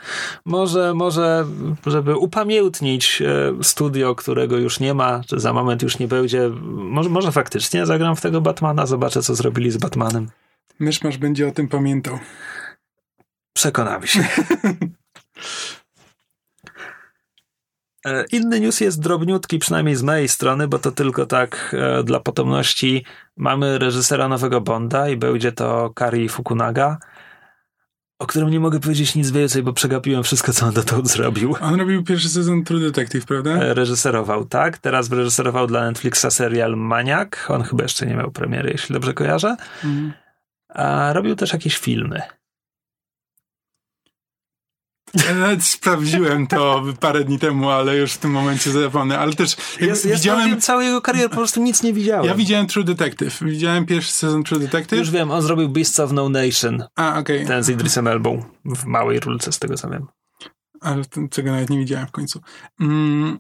Może, 0.45 0.95
może, 0.95 1.47
żeby 1.87 2.17
upamiętnić 2.17 3.23
e, 3.23 3.53
studio, 3.63 4.15
którego 4.15 4.57
już 4.57 4.81
nie 4.81 4.95
ma, 4.95 5.23
czy 5.27 5.41
za 5.41 5.53
moment 5.53 5.83
już 5.83 5.99
nie 5.99 6.09
będzie, 6.09 6.49
może, 6.65 7.11
może 7.11 7.33
faktycznie 7.33 7.87
zagram 7.87 8.17
w 8.17 8.21
tego 8.21 8.41
Batmana, 8.41 8.87
zobaczę, 8.87 9.23
co 9.23 9.35
zrobili 9.35 9.71
z 9.71 9.77
Batmanem. 9.77 10.31
Myszmasz 10.79 11.19
będzie 11.19 11.49
o 11.49 11.51
tym 11.51 11.69
pamiętał. 11.69 12.19
Przekonamy 13.53 14.07
się. 14.07 14.25
E, 18.09 18.25
inny 18.33 18.61
news 18.61 18.81
jest 18.81 19.01
drobniutki, 19.01 19.59
przynajmniej 19.59 19.97
z 19.97 20.03
mojej 20.03 20.29
strony, 20.29 20.69
bo 20.69 20.79
to 20.79 20.93
tylko 20.93 21.27
tak 21.27 21.77
e, 21.79 22.03
dla 22.05 22.21
potomności. 22.21 23.05
Mamy 23.37 23.79
reżysera 23.79 24.29
nowego 24.29 24.61
Bonda 24.61 25.09
i 25.09 25.17
będzie 25.17 25.53
to 25.53 25.91
Kari 25.95 26.29
Fukunaga, 26.29 26.99
o 28.19 28.27
którym 28.27 28.51
nie 28.51 28.61
mogę 28.61 28.81
powiedzieć 28.81 29.15
nic 29.15 29.31
więcej, 29.31 29.63
bo 29.63 29.73
przegapiłem 29.73 30.23
wszystko, 30.23 30.53
co 30.53 30.67
on 30.67 30.75
dotąd 30.75 31.09
zrobił. 31.09 31.57
On 31.61 31.81
robił 31.81 32.05
pierwszy 32.05 32.29
sezon 32.29 32.65
True 32.65 32.81
Detective, 32.81 33.27
prawda? 33.27 33.51
E, 33.51 33.75
reżyserował, 33.75 34.45
tak. 34.45 34.79
Teraz 34.79 35.11
reżyserował 35.11 35.67
dla 35.67 35.85
Netflixa 35.85 36.27
serial 36.31 36.77
Maniak. 36.77 37.47
On 37.49 37.63
chyba 37.63 37.83
jeszcze 37.83 38.07
nie 38.07 38.15
miał 38.15 38.31
premiery, 38.31 38.71
jeśli 38.71 38.93
dobrze 38.93 39.15
kojarzę. 39.15 39.57
Mhm. 39.85 40.13
A 40.69 41.13
robił 41.13 41.37
też 41.37 41.53
jakieś 41.53 41.79
filmy. 41.79 42.23
Ja 45.27 45.35
nawet 45.35 45.65
sprawdziłem 45.65 46.47
to 46.47 46.85
parę 47.01 47.25
dni 47.25 47.39
temu, 47.39 47.71
ale 47.71 47.97
już 47.97 48.13
w 48.13 48.19
tym 48.19 48.31
momencie 48.31 48.71
zapomnę. 48.71 49.19
Ale 49.19 49.33
też 49.33 49.57
jest, 49.81 50.07
widziałem... 50.09 50.51
Ja 50.51 50.57
całej 50.57 50.87
jego 50.87 51.03
kariery 51.03 51.29
po 51.29 51.37
prostu 51.37 51.63
nic 51.63 51.83
nie 51.83 51.93
widziałem. 51.93 52.27
Ja 52.27 52.35
widziałem 52.35 52.67
True 52.67 52.85
Detective. 52.85 53.39
Widziałem 53.43 53.87
pierwszy 53.87 54.13
sezon 54.13 54.45
True 54.45 54.59
Detective. 54.59 54.99
Już 54.99 55.11
wiem, 55.11 55.31
on 55.31 55.43
zrobił 55.43 55.69
Beasts 55.69 56.01
of 56.01 56.13
No 56.13 56.29
Nation. 56.29 56.85
A, 56.97 57.19
okej. 57.19 57.37
Okay. 57.37 57.47
Ten 57.49 57.63
z 57.63 57.69
Idrisem 57.69 58.07
Elbą. 58.07 58.45
W 58.65 58.85
małej 58.85 59.21
rulce, 59.21 59.53
z 59.53 59.59
tego 59.59 59.75
co 59.75 59.91
wiem. 59.91 60.07
Ale 60.81 61.03
czego 61.31 61.51
nawet 61.51 61.71
nie 61.71 61.79
widziałem 61.79 62.07
w 62.07 62.11
końcu. 62.11 62.41
Mm. 62.81 63.39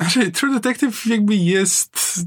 Znaczy, 0.00 0.30
True 0.30 0.54
Detective 0.54 1.06
jakby 1.06 1.36
jest... 1.36 2.24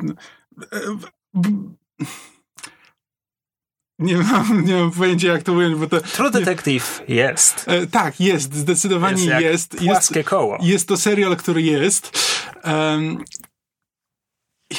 Nie 4.01 4.17
mam, 4.17 4.65
nie 4.65 4.75
mam 4.75 4.91
pojęcia, 4.91 5.27
jak 5.27 5.43
to 5.43 5.53
ująć, 5.53 5.75
bo 5.75 5.87
to... 5.87 6.01
True 6.01 6.31
Detective 6.31 7.03
nie, 7.09 7.15
jest. 7.15 7.65
E, 7.67 7.87
tak, 7.87 8.19
jest, 8.19 8.55
zdecydowanie 8.55 9.25
jest. 9.25 9.41
Jest, 9.43 9.77
płaskie 9.77 10.19
jest, 10.19 10.29
koło. 10.29 10.57
Jest 10.61 10.87
to 10.87 10.97
serial, 10.97 11.37
który 11.37 11.61
jest. 11.61 12.19
Um, 12.63 13.23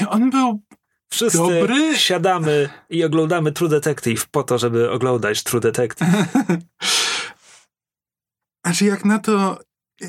I 0.00 0.05
on 0.05 0.31
był 0.31 0.61
Wszyscy 1.12 1.38
dobry. 1.38 1.99
siadamy 1.99 2.69
i 2.91 3.05
oglądamy 3.05 3.52
True 3.52 3.69
Detective 3.69 4.26
po 4.26 4.43
to, 4.43 4.59
żeby 4.59 4.91
oglądać 4.91 5.43
True 5.43 5.61
Detective. 5.61 6.09
znaczy, 8.64 8.85
jak 8.85 9.05
na 9.05 9.19
to, 9.19 9.59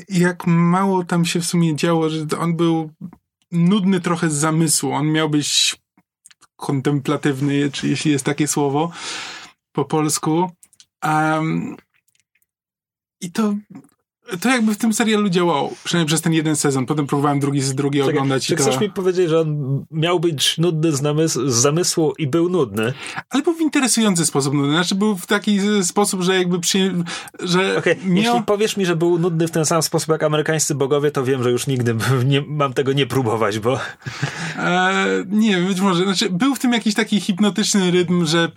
jak 0.08 0.46
mało 0.46 1.04
tam 1.04 1.24
się 1.24 1.40
w 1.40 1.46
sumie 1.46 1.76
działo, 1.76 2.10
że 2.10 2.26
on 2.38 2.56
był 2.56 2.90
nudny 3.52 4.00
trochę 4.00 4.30
z 4.30 4.34
zamysłu. 4.34 4.92
On 4.92 5.12
miał 5.12 5.30
być 5.30 5.76
kontemplatywny, 6.56 7.70
czy 7.70 7.88
jeśli 7.88 8.12
jest 8.12 8.24
takie 8.24 8.48
słowo 8.48 8.90
po 9.72 9.84
polsku. 9.84 10.50
Um, 11.04 11.76
I 13.20 13.32
to 13.32 13.54
to 14.40 14.48
jakby 14.48 14.74
w 14.74 14.76
tym 14.76 14.92
serialu 14.92 15.28
działało, 15.28 15.72
przynajmniej 15.84 16.06
przez 16.06 16.20
ten 16.20 16.32
jeden 16.32 16.56
sezon. 16.56 16.86
Potem 16.86 17.06
próbowałem 17.06 17.40
drugi 17.40 17.60
z 17.60 17.74
drugi 17.74 17.98
Czekaj, 17.98 18.14
oglądać. 18.14 18.46
Czy 18.46 18.56
chcesz 18.56 18.74
to... 18.74 18.80
mi 18.80 18.90
powiedzieć, 18.90 19.28
że 19.28 19.40
on 19.40 19.84
miał 19.90 20.20
być 20.20 20.58
nudny 20.58 20.92
z, 20.92 21.02
namysł, 21.02 21.48
z 21.48 21.54
zamysłu 21.54 22.12
i 22.18 22.26
był 22.26 22.48
nudny? 22.48 22.92
Ale 23.30 23.42
był 23.42 23.54
w 23.54 23.60
interesujący 23.60 24.26
sposób 24.26 24.54
nudny. 24.54 24.72
Znaczy 24.72 24.94
był 24.94 25.16
w 25.16 25.26
taki 25.26 25.58
sposób, 25.82 26.22
że 26.22 26.36
jakby 26.36 26.60
przy... 26.60 26.94
że 27.42 27.78
okay, 27.78 27.96
miał... 28.04 28.24
Jeśli 28.24 28.46
powiesz 28.46 28.76
mi, 28.76 28.86
że 28.86 28.96
był 28.96 29.18
nudny 29.18 29.48
w 29.48 29.50
ten 29.50 29.66
sam 29.66 29.82
sposób 29.82 30.08
jak 30.08 30.22
amerykańscy 30.22 30.74
bogowie, 30.74 31.10
to 31.10 31.24
wiem, 31.24 31.42
że 31.42 31.50
już 31.50 31.66
nigdy 31.66 31.96
nie, 32.24 32.42
mam 32.46 32.72
tego 32.72 32.92
nie 32.92 33.06
próbować, 33.06 33.58
bo... 33.58 33.78
E, 34.56 35.24
nie, 35.28 35.56
być 35.58 35.80
może. 35.80 36.04
Znaczy, 36.04 36.30
był 36.30 36.54
w 36.54 36.58
tym 36.58 36.72
jakiś 36.72 36.94
taki 36.94 37.20
hipnotyczny 37.20 37.90
rytm, 37.90 38.26
że, 38.26 38.48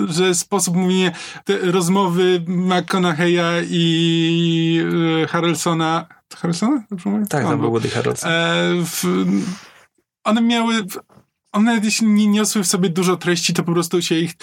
e, 0.00 0.12
że 0.12 0.34
sposób 0.34 0.76
mówienia, 0.76 1.12
te 1.44 1.58
rozmowy 1.58 2.42
McConaughey'a 2.46 3.64
i 3.70 4.35
i 4.36 5.26
Harrelsona. 5.28 6.06
Harrelsona? 6.36 6.84
Dobrze 6.90 7.10
mówię? 7.10 7.26
Tak, 7.26 7.44
to 7.44 7.56
był 7.56 7.70
Woody 7.70 7.88
Harrelson. 7.88 8.30
E, 8.30 8.34
w, 8.84 9.24
one 10.24 10.42
miały. 10.42 10.74
One 11.52 11.80
jeśli 11.82 12.06
nie 12.06 12.26
niosły 12.26 12.62
w 12.62 12.66
sobie 12.66 12.88
dużo 12.88 13.16
treści, 13.16 13.54
to 13.54 13.62
po 13.62 13.72
prostu 13.72 14.02
się 14.02 14.14
ich 14.14 14.34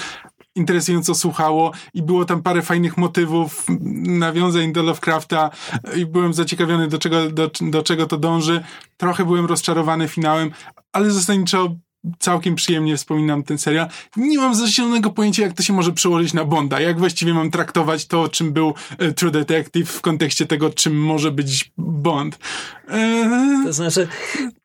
interesująco 0.56 1.16
słuchało 1.16 1.72
i 1.94 2.02
było 2.02 2.26
tam 2.26 2.44
parę 2.44 2.62
fajnych 2.62 2.98
motywów, 2.98 3.66
nawiązań 4.06 4.74
do 4.74 4.84
Lovecrafta 4.84 5.50
i 5.96 6.06
byłem 6.06 6.34
zaciekawiony 6.34 6.88
do 6.88 6.98
czego, 6.98 7.32
do, 7.32 7.52
do 7.62 7.84
czego 7.84 8.06
to 8.06 8.18
dąży. 8.18 8.64
Trochę 8.98 9.26
byłem 9.26 9.46
rozczarowany 9.46 10.08
finałem, 10.08 10.52
ale 10.92 11.12
zasadniczo 11.12 11.76
całkiem 12.20 12.56
przyjemnie 12.56 12.98
wspominam 12.98 13.44
ten 13.44 13.58
serial. 13.58 13.88
Nie 14.18 14.38
mam 14.38 14.68
zielonego 14.68 15.10
pojęcia, 15.10 15.44
jak 15.44 15.54
to 15.54 15.64
się 15.64 15.74
może 15.74 15.92
przełożyć 15.92 16.34
na 16.34 16.46
Bonda. 16.46 16.80
Jak 16.80 17.00
właściwie 17.00 17.34
mam 17.34 17.52
traktować 17.52 18.06
to, 18.06 18.30
czym 18.30 18.54
był 18.54 18.74
e, 18.98 19.12
True 19.12 19.32
Detective 19.32 19.90
w 19.90 20.02
kontekście 20.02 20.46
tego, 20.46 20.70
czym 20.70 21.02
może 21.02 21.32
być 21.32 21.72
Bond. 21.78 22.40
Eee, 22.90 23.66
to 23.66 23.74
znaczy... 23.74 24.08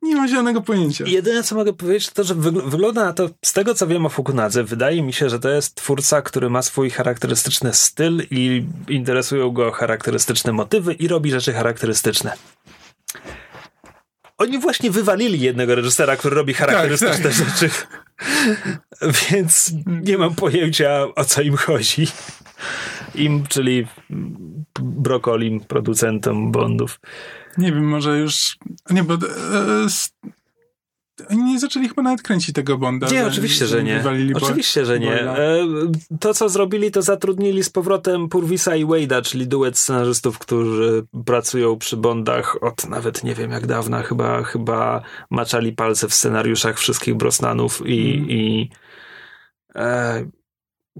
Nie 0.03 0.17
mam 0.17 0.29
zielonego 0.29 0.63
pojęcia. 0.63 1.05
Jedyne, 1.07 1.43
co 1.43 1.55
mogę 1.55 1.73
powiedzieć, 1.73 2.11
to, 2.11 2.25
że 2.25 2.35
wygląda 2.35 3.05
na 3.05 3.13
to, 3.13 3.31
z 3.45 3.53
tego 3.53 3.75
co 3.75 3.87
wiem 3.87 4.07
o 4.07 4.09
Fukunadze, 4.09 4.65
wydaje 4.65 5.03
mi 5.03 5.13
się, 5.13 5.31
że 5.31 5.41
to 5.41 5.49
jest 5.49 5.75
twórca, 5.75 6.23
który 6.23 6.51
ma 6.51 6.63
swój 6.63 6.91
charakterystyczny 6.91 7.75
styl 7.75 8.23
i 8.31 8.65
interesują 8.89 9.51
go 9.51 9.71
charakterystyczne 9.71 10.53
motywy 10.53 10.95
i 10.95 11.09
robi 11.09 11.31
rzeczy 11.31 11.53
charakterystyczne. 11.53 12.33
Oni 14.39 14.59
właśnie 14.59 14.91
wywalili 14.91 15.41
jednego 15.41 15.75
reżysera, 15.75 16.17
który 16.17 16.37
robi 16.37 16.55
charakterystyczne 16.55 17.31
tak, 17.31 17.35
tak. 17.35 17.49
rzeczy. 17.49 17.71
Więc 19.31 19.73
nie 19.87 20.19
mam 20.19 20.35
pojęcia, 20.35 21.07
o 21.17 21.25
co 21.25 21.43
im 21.43 21.57
chodzi. 21.57 22.07
Im, 23.15 23.47
czyli 23.47 23.87
brokolim, 24.81 25.61
producentom 25.61 26.53
Bondów. 26.53 27.01
Nie 27.59 27.73
wiem, 27.73 27.89
może 27.89 28.19
już... 28.19 28.57
Nie, 28.91 29.05
bo... 29.05 29.15
E, 29.15 29.19
oni 31.31 31.43
nie 31.43 31.59
zaczęli 31.59 31.89
chyba 31.89 32.03
nawet 32.03 32.23
kręcić 32.23 32.55
tego 32.55 32.79
Bonda. 32.79 33.09
Nie, 33.09 33.27
oczywiście, 33.27 33.67
że 33.67 33.83
nie. 33.83 34.05
Oczywiście, 34.35 34.85
że 34.85 35.01
nie. 35.01 35.23
E, 35.23 35.67
to, 36.21 36.35
co 36.35 36.49
zrobili, 36.49 36.91
to 36.91 37.03
zatrudnili 37.03 37.65
z 37.65 37.71
powrotem 37.71 38.29
Purvisa 38.29 38.77
i 38.77 38.85
Wade'a, 38.85 39.23
czyli 39.23 39.49
duet 39.49 39.79
scenarzystów, 39.79 40.39
którzy 40.39 41.07
pracują 41.25 41.79
przy 41.79 41.97
Bondach 41.97 42.63
od 42.63 42.89
nawet 42.89 43.25
nie 43.25 43.35
wiem 43.35 43.51
jak 43.51 43.67
dawna, 43.67 44.03
chyba, 44.03 44.43
chyba 44.43 45.03
maczali 45.31 45.73
palce 45.73 46.09
w 46.09 46.15
scenariuszach 46.15 46.79
wszystkich 46.79 47.15
Brosnanów 47.15 47.83
i, 47.87 48.15
mm. 48.15 48.31
i 48.31 48.71
e, 49.75 50.38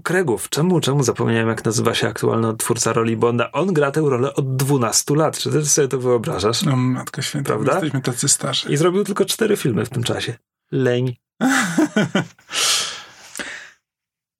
Kregów. 0.03 0.49
Czemu, 0.49 0.79
czemu 0.79 1.03
zapomniałem, 1.03 1.47
jak 1.47 1.65
nazywa 1.65 1.93
się 1.95 2.07
aktualny 2.07 2.57
twórca 2.57 2.93
roli 2.93 3.17
Bonda? 3.17 3.51
On 3.51 3.73
gra 3.73 3.91
tę 3.91 4.01
rolę 4.01 4.33
od 4.33 4.55
12 4.55 5.15
lat. 5.15 5.37
Czy 5.37 5.51
ty 5.51 5.65
sobie 5.65 5.87
to 5.87 5.99
wyobrażasz? 5.99 6.63
No, 6.63 6.75
matka 6.75 7.21
święta, 7.21 7.47
prawda? 7.47 7.71
jesteśmy 7.71 8.01
tacy 8.01 8.29
starzy. 8.29 8.69
I 8.69 8.77
zrobił 8.77 9.03
tylko 9.03 9.25
cztery 9.25 9.57
filmy 9.57 9.85
w 9.85 9.89
tym 9.89 10.03
czasie. 10.03 10.37
Leń. 10.71 11.15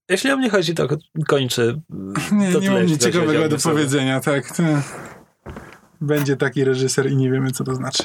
Jeśli 0.10 0.32
o 0.32 0.38
mnie 0.38 0.50
chodzi, 0.50 0.76
to 0.76 0.88
kończy. 1.28 1.82
Nie, 2.32 2.52
to 2.52 2.60
nie 2.60 2.72
mam 2.72 2.86
nic 2.86 3.04
ciekawego 3.04 3.50
do 3.50 3.58
powiedzenia, 3.58 4.20
tak. 4.20 4.58
To 4.58 4.64
będzie 6.02 6.38
taki 6.38 6.64
reżyser 6.64 7.12
i 7.12 7.16
nie 7.16 7.32
wiemy, 7.32 7.52
co 7.52 7.64
to 7.64 7.76
znaczy. 7.76 8.04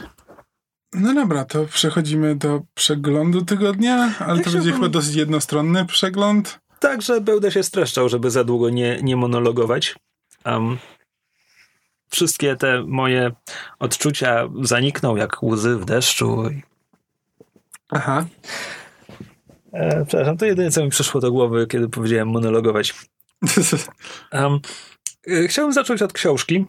No 0.95 1.15
dobra, 1.15 1.45
to 1.45 1.65
przechodzimy 1.65 2.37
do 2.37 2.63
przeglądu 2.75 3.45
tygodnia, 3.45 4.15
ale 4.19 4.41
to 4.41 4.51
będzie 4.51 4.73
chyba 4.73 4.89
dosyć 4.89 5.15
jednostronny 5.15 5.87
przegląd. 5.87 6.61
Także 6.81 7.21
będę 7.21 7.51
się 7.51 7.63
streszczał, 7.63 8.09
żeby 8.09 8.31
za 8.31 8.45
długo 8.45 8.71
nie, 8.71 8.99
nie 9.03 9.17
monologować. 9.17 9.95
Um, 10.45 10.79
wszystkie 12.11 12.57
te 12.57 12.83
moje 12.83 13.31
odczucia 13.79 14.49
zanikną 14.63 15.17
jak 15.17 15.43
łzy 15.43 15.77
w 15.77 15.85
deszczu. 15.85 16.43
Aha. 17.89 18.27
E, 19.73 20.05
przepraszam, 20.07 20.37
to 20.37 20.47
jedyne, 20.47 20.71
co 20.71 20.85
mi 20.85 20.91
przyszło 20.91 21.21
do 21.21 21.33
głowy, 21.33 21.67
kiedy 21.67 21.89
powiedziałem 21.89 22.29
monologować. 22.29 22.95
Um, 24.33 24.61
chciałbym 25.49 25.73
zacząć 25.73 26.03
od 26.03 26.13
książki, 26.13 26.67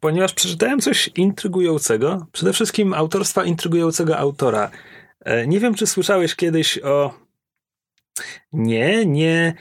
ponieważ 0.00 0.32
przeczytałem 0.32 0.80
coś 0.80 1.10
intrygującego. 1.16 2.26
Przede 2.32 2.52
wszystkim 2.52 2.94
autorstwa 2.94 3.44
intrygującego 3.44 4.18
autora. 4.18 4.70
E, 5.20 5.46
nie 5.46 5.60
wiem, 5.60 5.74
czy 5.74 5.86
słyszałeś 5.86 6.34
kiedyś 6.34 6.78
o 6.78 7.14
nie, 8.52 9.06
nie. 9.06 9.54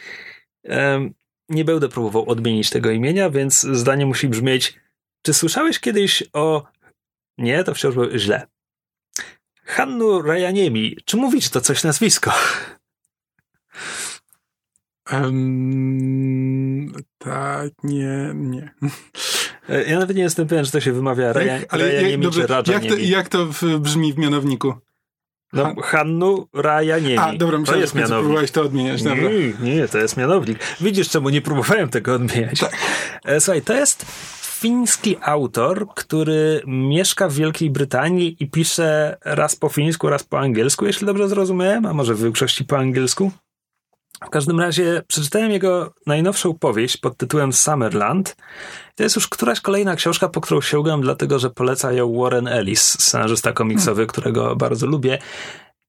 nie 1.50 1.66
będę 1.66 1.90
próbował 1.90 2.30
odmienić 2.30 2.70
tego 2.70 2.92
imienia, 2.92 3.30
więc 3.30 3.62
zdanie 3.62 4.06
musi 4.06 4.28
brzmieć: 4.28 4.80
Czy 5.22 5.34
słyszałeś 5.34 5.80
kiedyś 5.80 6.24
o. 6.34 6.64
Nie, 7.38 7.64
to 7.64 7.74
wciąż 7.74 7.94
było 7.94 8.18
źle. 8.18 8.48
Hannu 9.64 10.22
Rajaniemi. 10.22 10.98
Czy 11.06 11.18
mówić 11.18 11.50
to 11.50 11.62
coś 11.62 11.84
nazwisko? 11.84 12.32
Um, 15.12 16.94
tak, 17.18 17.72
nie, 17.84 18.32
nie. 18.34 18.74
E, 19.70 19.84
ja 19.84 20.00
nawet 20.00 20.18
nie 20.18 20.24
jestem 20.24 20.48
pewien, 20.48 20.66
czy 20.66 20.72
to 20.72 20.82
się 20.82 20.94
wymawia 20.94 21.34
Raja, 21.34 21.60
ale 21.70 21.86
Rajaniemi 21.86 22.12
jak, 22.12 22.22
dobrze, 22.22 22.48
jak 22.74 22.86
to, 22.86 22.98
jak 22.98 23.30
to 23.30 23.48
brzmi 23.80 24.14
w 24.14 24.18
mianowniku? 24.18 24.74
No, 25.54 25.76
Hannu 25.82 26.48
Rajaniemi. 26.54 27.18
A, 27.18 27.34
dobra, 27.34 27.58
myślałem, 27.58 27.80
to 27.80 27.84
jest 27.84 27.96
mianownik. 27.96 28.20
próbowałeś 28.20 28.52
to 28.52 28.62
odmieniać. 28.62 29.04
Dobra. 29.04 29.30
Nie, 29.60 29.76
nie, 29.76 29.88
to 29.88 29.98
jest 29.98 30.18
mianownik. 30.18 30.60
Widzisz, 30.82 31.10
czemu 31.10 31.30
nie 31.30 31.42
próbowałem 31.42 31.90
tego 31.90 32.14
odmieniać. 32.14 32.60
Tak. 32.60 32.78
E, 33.26 33.40
słuchaj, 33.40 33.62
to 33.62 33.74
jest 33.74 34.06
fiński 34.42 35.18
autor, 35.22 35.88
który 35.96 36.62
mieszka 36.68 37.30
w 37.30 37.34
Wielkiej 37.34 37.70
Brytanii 37.70 38.38
i 38.40 38.50
pisze 38.50 39.18
raz 39.26 39.56
po 39.56 39.70
fińsku, 39.70 40.10
raz 40.10 40.24
po 40.24 40.40
angielsku, 40.40 40.86
jeśli 40.86 41.08
dobrze 41.08 41.28
zrozumiałem, 41.28 41.86
a 41.86 41.94
może 41.94 42.16
w 42.16 42.24
większości 42.24 42.66
po 42.66 42.78
angielsku. 42.78 43.32
W 44.25 44.30
każdym 44.30 44.60
razie 44.60 45.01
przeczytałem 45.08 45.51
jego 45.51 45.94
najnowszą 46.08 46.53
powieść 46.53 46.98
pod 46.98 47.18
tytułem 47.18 47.53
Summerland. 47.53 48.36
To 48.96 49.03
jest 49.03 49.15
już 49.15 49.27
któraś 49.27 49.62
kolejna 49.62 49.96
książka, 49.96 50.30
po 50.30 50.42
którą 50.42 50.62
sięgam, 50.62 51.01
dlatego 51.01 51.39
że 51.39 51.50
poleca 51.50 51.92
ją 51.92 52.13
Warren 52.22 52.48
Ellis, 52.48 52.82
scenarzysta 53.00 53.51
komiksowy, 53.51 54.08
którego 54.08 54.56
bardzo 54.56 54.88
lubię. 54.88 55.20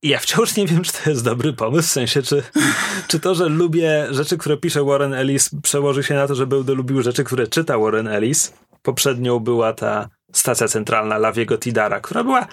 I 0.02 0.08
ja 0.08 0.18
wciąż 0.18 0.56
nie 0.56 0.66
wiem, 0.66 0.82
czy 0.82 0.92
to 0.92 1.10
jest 1.10 1.24
dobry 1.24 1.52
pomysł, 1.52 1.88
w 1.88 1.92
sensie, 1.92 2.22
czy, 2.22 2.42
czy 3.08 3.20
to, 3.20 3.34
że 3.34 3.48
lubię 3.48 4.06
rzeczy, 4.10 4.38
które 4.38 4.56
pisze 4.56 4.84
Warren 4.84 5.14
Ellis, 5.14 5.50
przełoży 5.62 6.02
się 6.02 6.14
na 6.14 6.26
to, 6.26 6.34
że 6.34 6.46
będę 6.46 6.74
lubił 6.74 7.02
rzeczy, 7.02 7.24
które 7.24 7.46
czyta 7.46 7.78
Warren 7.78 8.08
Ellis. 8.08 8.52
Poprzednią 8.82 9.38
była 9.38 9.72
ta 9.72 10.08
stacja 10.32 10.68
centralna 10.68 11.18
Laviego 11.18 11.58
Tidara, 11.58 12.00
która 12.00 12.24
była 12.24 12.46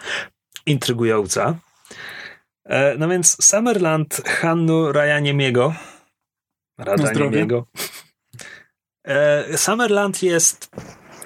intrygująca. 0.65 1.55
E, 2.65 2.98
no 2.98 3.10
więc 3.10 3.46
Summerland 3.46 4.22
Hannu 4.25 4.91
Rajaniemiego. 4.91 5.74
Rajaniemiego. 6.77 7.67
E, 9.04 9.58
Summerland 9.58 10.24
jest 10.24 10.69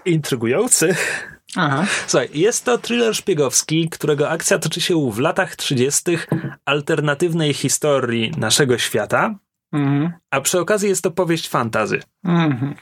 intrygujący. 0.06 0.96
Aha. 1.56 1.86
Słuchaj, 2.08 2.30
jest 2.34 2.66
to 2.66 2.78
thriller 2.78 3.16
szpiegowski, 3.16 3.90
którego 3.90 4.30
akcja 4.30 4.60
toczy 4.60 4.82
się 4.82 5.12
w 5.12 5.20
latach 5.20 5.56
30. 5.56 6.18
alternatywnej 6.66 7.54
historii 7.54 8.32
naszego 8.38 8.78
świata, 8.78 9.36
mhm. 9.74 10.14
a 10.32 10.42
przy 10.42 10.60
okazji 10.60 10.90
jest 10.90 11.04
to 11.04 11.12
powieść 11.12 11.50
fantazy. 11.50 12.00
Mhm. 12.24 12.76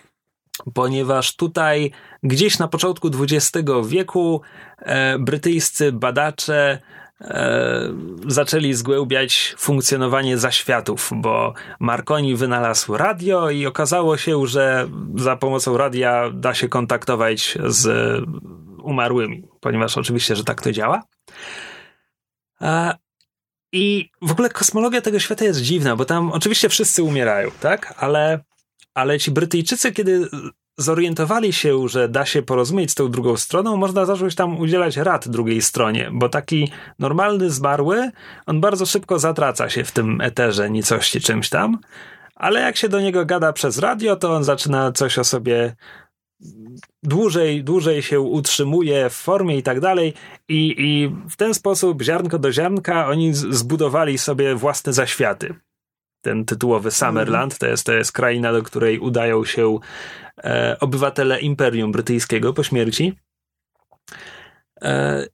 Ponieważ 0.73 1.35
tutaj 1.35 1.91
gdzieś 2.23 2.59
na 2.59 2.67
początku 2.67 3.09
XX 3.19 3.51
wieku 3.87 4.41
e, 4.77 5.19
brytyjscy 5.19 5.91
badacze 5.91 6.79
E, 7.21 7.93
zaczęli 8.27 8.73
zgłębiać 8.73 9.55
funkcjonowanie 9.57 10.37
zaświatów, 10.37 11.09
bo 11.15 11.53
Marconi 11.79 12.35
wynalazł 12.35 12.97
radio 12.97 13.49
i 13.49 13.65
okazało 13.65 14.17
się, 14.17 14.47
że 14.47 14.87
za 15.15 15.35
pomocą 15.35 15.77
radia 15.77 16.31
da 16.33 16.53
się 16.53 16.69
kontaktować 16.69 17.57
z 17.65 17.87
umarłymi, 18.83 19.47
ponieważ 19.59 19.97
oczywiście, 19.97 20.35
że 20.35 20.43
tak 20.43 20.61
to 20.61 20.71
działa. 20.71 21.03
E, 22.61 22.97
I 23.71 24.09
w 24.21 24.31
ogóle 24.31 24.49
kosmologia 24.49 25.01
tego 25.01 25.19
świata 25.19 25.45
jest 25.45 25.61
dziwna, 25.61 25.95
bo 25.95 26.05
tam 26.05 26.31
oczywiście 26.31 26.69
wszyscy 26.69 27.03
umierają, 27.03 27.51
tak? 27.59 27.93
Ale, 27.97 28.43
ale 28.93 29.19
ci 29.19 29.31
Brytyjczycy, 29.31 29.91
kiedy 29.91 30.29
zorientowali 30.77 31.53
się, 31.53 31.87
że 31.87 32.09
da 32.09 32.25
się 32.25 32.41
porozumieć 32.41 32.91
z 32.91 32.95
tą 32.95 33.11
drugą 33.11 33.37
stroną, 33.37 33.77
można 33.77 34.05
zacząć 34.05 34.35
tam 34.35 34.57
udzielać 34.59 34.97
rad 34.97 35.27
drugiej 35.27 35.61
stronie, 35.61 36.09
bo 36.13 36.29
taki 36.29 36.71
normalny 36.99 37.49
zmarły, 37.49 38.11
on 38.45 38.61
bardzo 38.61 38.85
szybko 38.85 39.19
zatraca 39.19 39.69
się 39.69 39.83
w 39.83 39.91
tym 39.91 40.21
eterze 40.21 40.69
nicości 40.69 41.21
czymś 41.21 41.49
tam, 41.49 41.79
ale 42.35 42.59
jak 42.59 42.77
się 42.77 42.89
do 42.89 43.01
niego 43.01 43.25
gada 43.25 43.53
przez 43.53 43.77
radio, 43.77 44.15
to 44.15 44.35
on 44.35 44.43
zaczyna 44.43 44.91
coś 44.91 45.19
o 45.19 45.23
sobie 45.23 45.75
dłużej, 47.03 47.63
dłużej 47.63 48.01
się 48.01 48.19
utrzymuje 48.19 49.09
w 49.09 49.13
formie 49.13 49.57
i 49.57 49.63
tak 49.63 49.79
dalej. 49.79 50.13
I, 50.49 50.75
i 50.77 51.15
w 51.29 51.35
ten 51.35 51.53
sposób 51.53 52.01
ziarnko 52.01 52.39
do 52.39 52.51
ziarnka 52.51 53.07
oni 53.07 53.33
zbudowali 53.33 54.17
sobie 54.17 54.55
własne 54.55 54.93
zaświaty 54.93 55.55
ten 56.23 56.45
tytułowy 56.45 56.91
Summerland. 56.91 57.57
To 57.57 57.67
jest, 57.67 57.85
to 57.85 57.93
jest 57.93 58.11
kraina, 58.11 58.51
do 58.51 58.63
której 58.63 58.99
udają 58.99 59.45
się 59.45 59.79
e, 60.43 60.77
obywatele 60.79 61.41
Imperium 61.41 61.91
Brytyjskiego 61.91 62.53
po 62.53 62.63
śmierci. 62.63 63.19
E, 64.81 65.25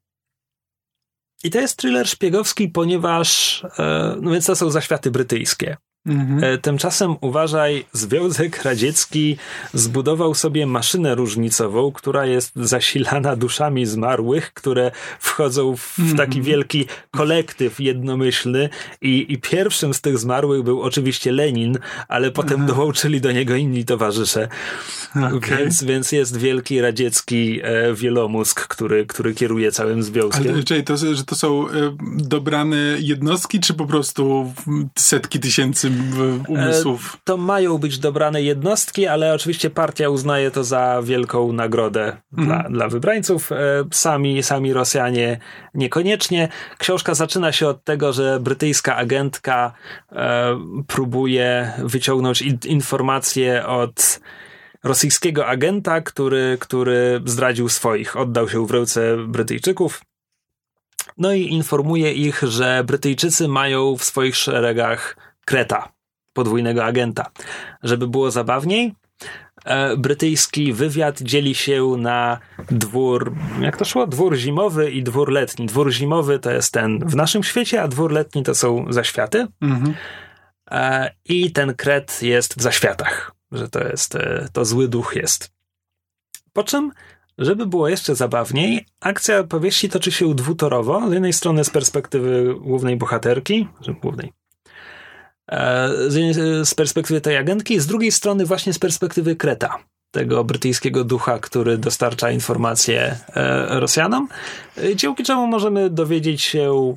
I 1.43 1.49
to 1.49 1.59
jest 1.59 1.77
thriller 1.77 2.07
szpiegowski, 2.07 2.69
ponieważ 2.69 3.63
e, 3.79 4.15
no 4.21 4.31
więc 4.31 4.45
to 4.45 4.55
są 4.55 4.69
zaświaty 4.69 5.11
brytyjskie. 5.11 5.77
Mhm. 6.05 6.43
E, 6.43 6.57
tymczasem 6.57 7.15
uważaj, 7.21 7.85
Związek 7.93 8.63
Radziecki 8.63 9.37
zbudował 9.73 10.35
sobie 10.35 10.65
maszynę 10.65 11.15
różnicową, 11.15 11.91
która 11.91 12.25
jest 12.25 12.51
zasilana 12.55 13.35
duszami 13.35 13.85
zmarłych, 13.85 14.53
które 14.53 14.91
wchodzą 15.19 15.75
w 15.75 15.99
mhm. 15.99 16.17
taki 16.17 16.41
wielki 16.41 16.85
kolektyw 17.11 17.79
jednomyślny 17.79 18.69
i, 19.01 19.25
i 19.29 19.37
pierwszym 19.37 19.93
z 19.93 20.01
tych 20.01 20.17
zmarłych 20.17 20.63
był 20.63 20.81
oczywiście 20.81 21.31
Lenin, 21.31 21.77
ale 22.07 22.31
potem 22.31 22.61
Aha. 22.63 22.73
dołączyli 22.73 23.21
do 23.21 23.31
niego 23.31 23.55
inni 23.55 23.85
towarzysze. 23.85 24.47
Okay. 25.37 25.57
Więc, 25.57 25.83
więc 25.83 26.11
jest 26.11 26.37
wielki 26.37 26.81
radziecki 26.81 27.59
e, 27.63 27.93
wielomózg, 27.93 28.67
który, 28.67 29.05
który 29.05 29.33
kieruje 29.33 29.71
całym 29.71 30.03
związkiem. 30.03 30.53
Ale 30.53 30.63
czyli 30.63 30.83
to, 30.83 30.97
że 30.97 31.23
to 31.25 31.35
są 31.35 31.69
e, 31.69 31.71
dobrane 32.17 32.77
jednostki, 32.99 33.59
czy 33.59 33.73
po 33.73 33.85
prostu 33.85 34.53
setki 34.97 35.39
tysięcy 35.39 35.88
umysłów. 36.47 37.15
E, 37.15 37.19
to 37.23 37.37
mają 37.37 37.77
być 37.77 37.99
dobrane 37.99 38.41
jednostki, 38.41 39.07
ale 39.07 39.33
oczywiście 39.33 39.69
partia 39.69 40.09
uznaje 40.09 40.51
to 40.51 40.63
za 40.63 41.01
wielką 41.03 41.53
nagrodę 41.53 42.17
mhm. 42.37 42.47
dla, 42.47 42.69
dla 42.69 42.87
wybrańców. 42.87 43.51
E, 43.51 43.55
sami, 43.91 44.43
sami 44.43 44.73
Rosjanie 44.73 45.39
niekoniecznie. 45.73 46.49
Książka 46.77 47.13
zaczyna 47.13 47.51
się 47.51 47.67
od 47.67 47.83
tego, 47.83 48.13
że 48.13 48.39
brytyjska 48.39 48.95
agentka 48.95 49.73
e, 50.11 50.59
próbuje 50.87 51.73
wyciągnąć 51.83 52.41
informacje 52.65 53.65
od 53.67 54.19
rosyjskiego 54.83 55.47
agenta, 55.47 56.01
który, 56.01 56.57
który 56.59 57.21
zdradził 57.25 57.69
swoich, 57.69 58.17
oddał 58.17 58.49
się 58.49 58.65
w 58.65 58.71
ręce 58.71 59.17
Brytyjczyków. 59.27 60.01
no 61.17 61.33
i 61.33 61.41
informuje 61.41 62.13
ich, 62.13 62.41
że 62.43 62.83
Brytyjczycy 62.87 63.47
mają 63.47 63.97
w 63.97 64.03
swoich 64.03 64.35
szeregach 64.35 65.15
Kreta, 65.49 65.91
podwójnego 66.33 66.85
agenta. 66.85 67.31
Żeby 67.83 68.07
było 68.07 68.31
zabawniej, 68.31 68.93
e, 69.65 69.97
brytyjski 69.97 70.73
wywiad 70.73 71.21
dzieli 71.21 71.55
się 71.55 71.95
na 71.97 72.39
dwór, 72.71 73.35
jak 73.61 73.77
to 73.77 73.85
szło? 73.85 74.07
Dwór 74.07 74.35
zimowy 74.35 74.91
i 74.91 75.03
dwór 75.03 75.31
letni. 75.31 75.65
Dwór 75.65 75.91
zimowy 75.91 76.39
to 76.39 76.51
jest 76.51 76.73
ten 76.73 76.99
w 76.99 77.15
naszym 77.15 77.43
świecie, 77.43 77.81
a 77.81 77.87
dwór 77.87 78.11
letni 78.11 78.43
to 78.43 78.55
są 78.55 78.85
zaświaty. 78.89 79.47
Mhm. 79.61 79.93
E, 80.71 81.11
I 81.25 81.51
ten 81.51 81.75
kret 81.75 82.21
jest 82.21 82.55
w 82.57 82.61
zaświatach, 82.61 83.31
że 83.51 83.69
to 83.69 83.87
jest, 83.87 84.15
e, 84.15 84.47
to 84.53 84.65
zły 84.65 84.87
duch 84.87 85.15
jest. 85.15 85.51
Po 86.53 86.63
czym 86.63 86.91
żeby 87.39 87.65
było 87.65 87.89
jeszcze 87.89 88.15
zabawniej, 88.15 88.85
akcja 89.01 89.43
powieści 89.43 89.89
toczy 89.89 90.11
się 90.11 90.35
dwutorowo. 90.35 91.09
Z 91.09 91.13
jednej 91.13 91.33
strony 91.33 91.63
z 91.63 91.69
perspektywy 91.69 92.55
głównej 92.61 92.97
bohaterki, 92.97 93.67
głównej, 94.01 94.31
z 96.61 96.75
perspektywy 96.75 97.21
tej 97.21 97.37
agentki, 97.37 97.79
z 97.79 97.87
drugiej 97.87 98.11
strony 98.11 98.45
właśnie 98.45 98.73
z 98.73 98.79
perspektywy 98.79 99.35
Kreta, 99.35 99.77
tego 100.11 100.43
brytyjskiego 100.43 101.03
ducha, 101.03 101.39
który 101.39 101.77
dostarcza 101.77 102.31
informacje 102.31 103.17
e, 103.35 103.79
Rosjanom, 103.79 104.27
e, 104.77 104.95
dzięki 104.95 105.23
czemu 105.23 105.47
możemy 105.47 105.89
dowiedzieć 105.89 106.41
się, 106.41 106.95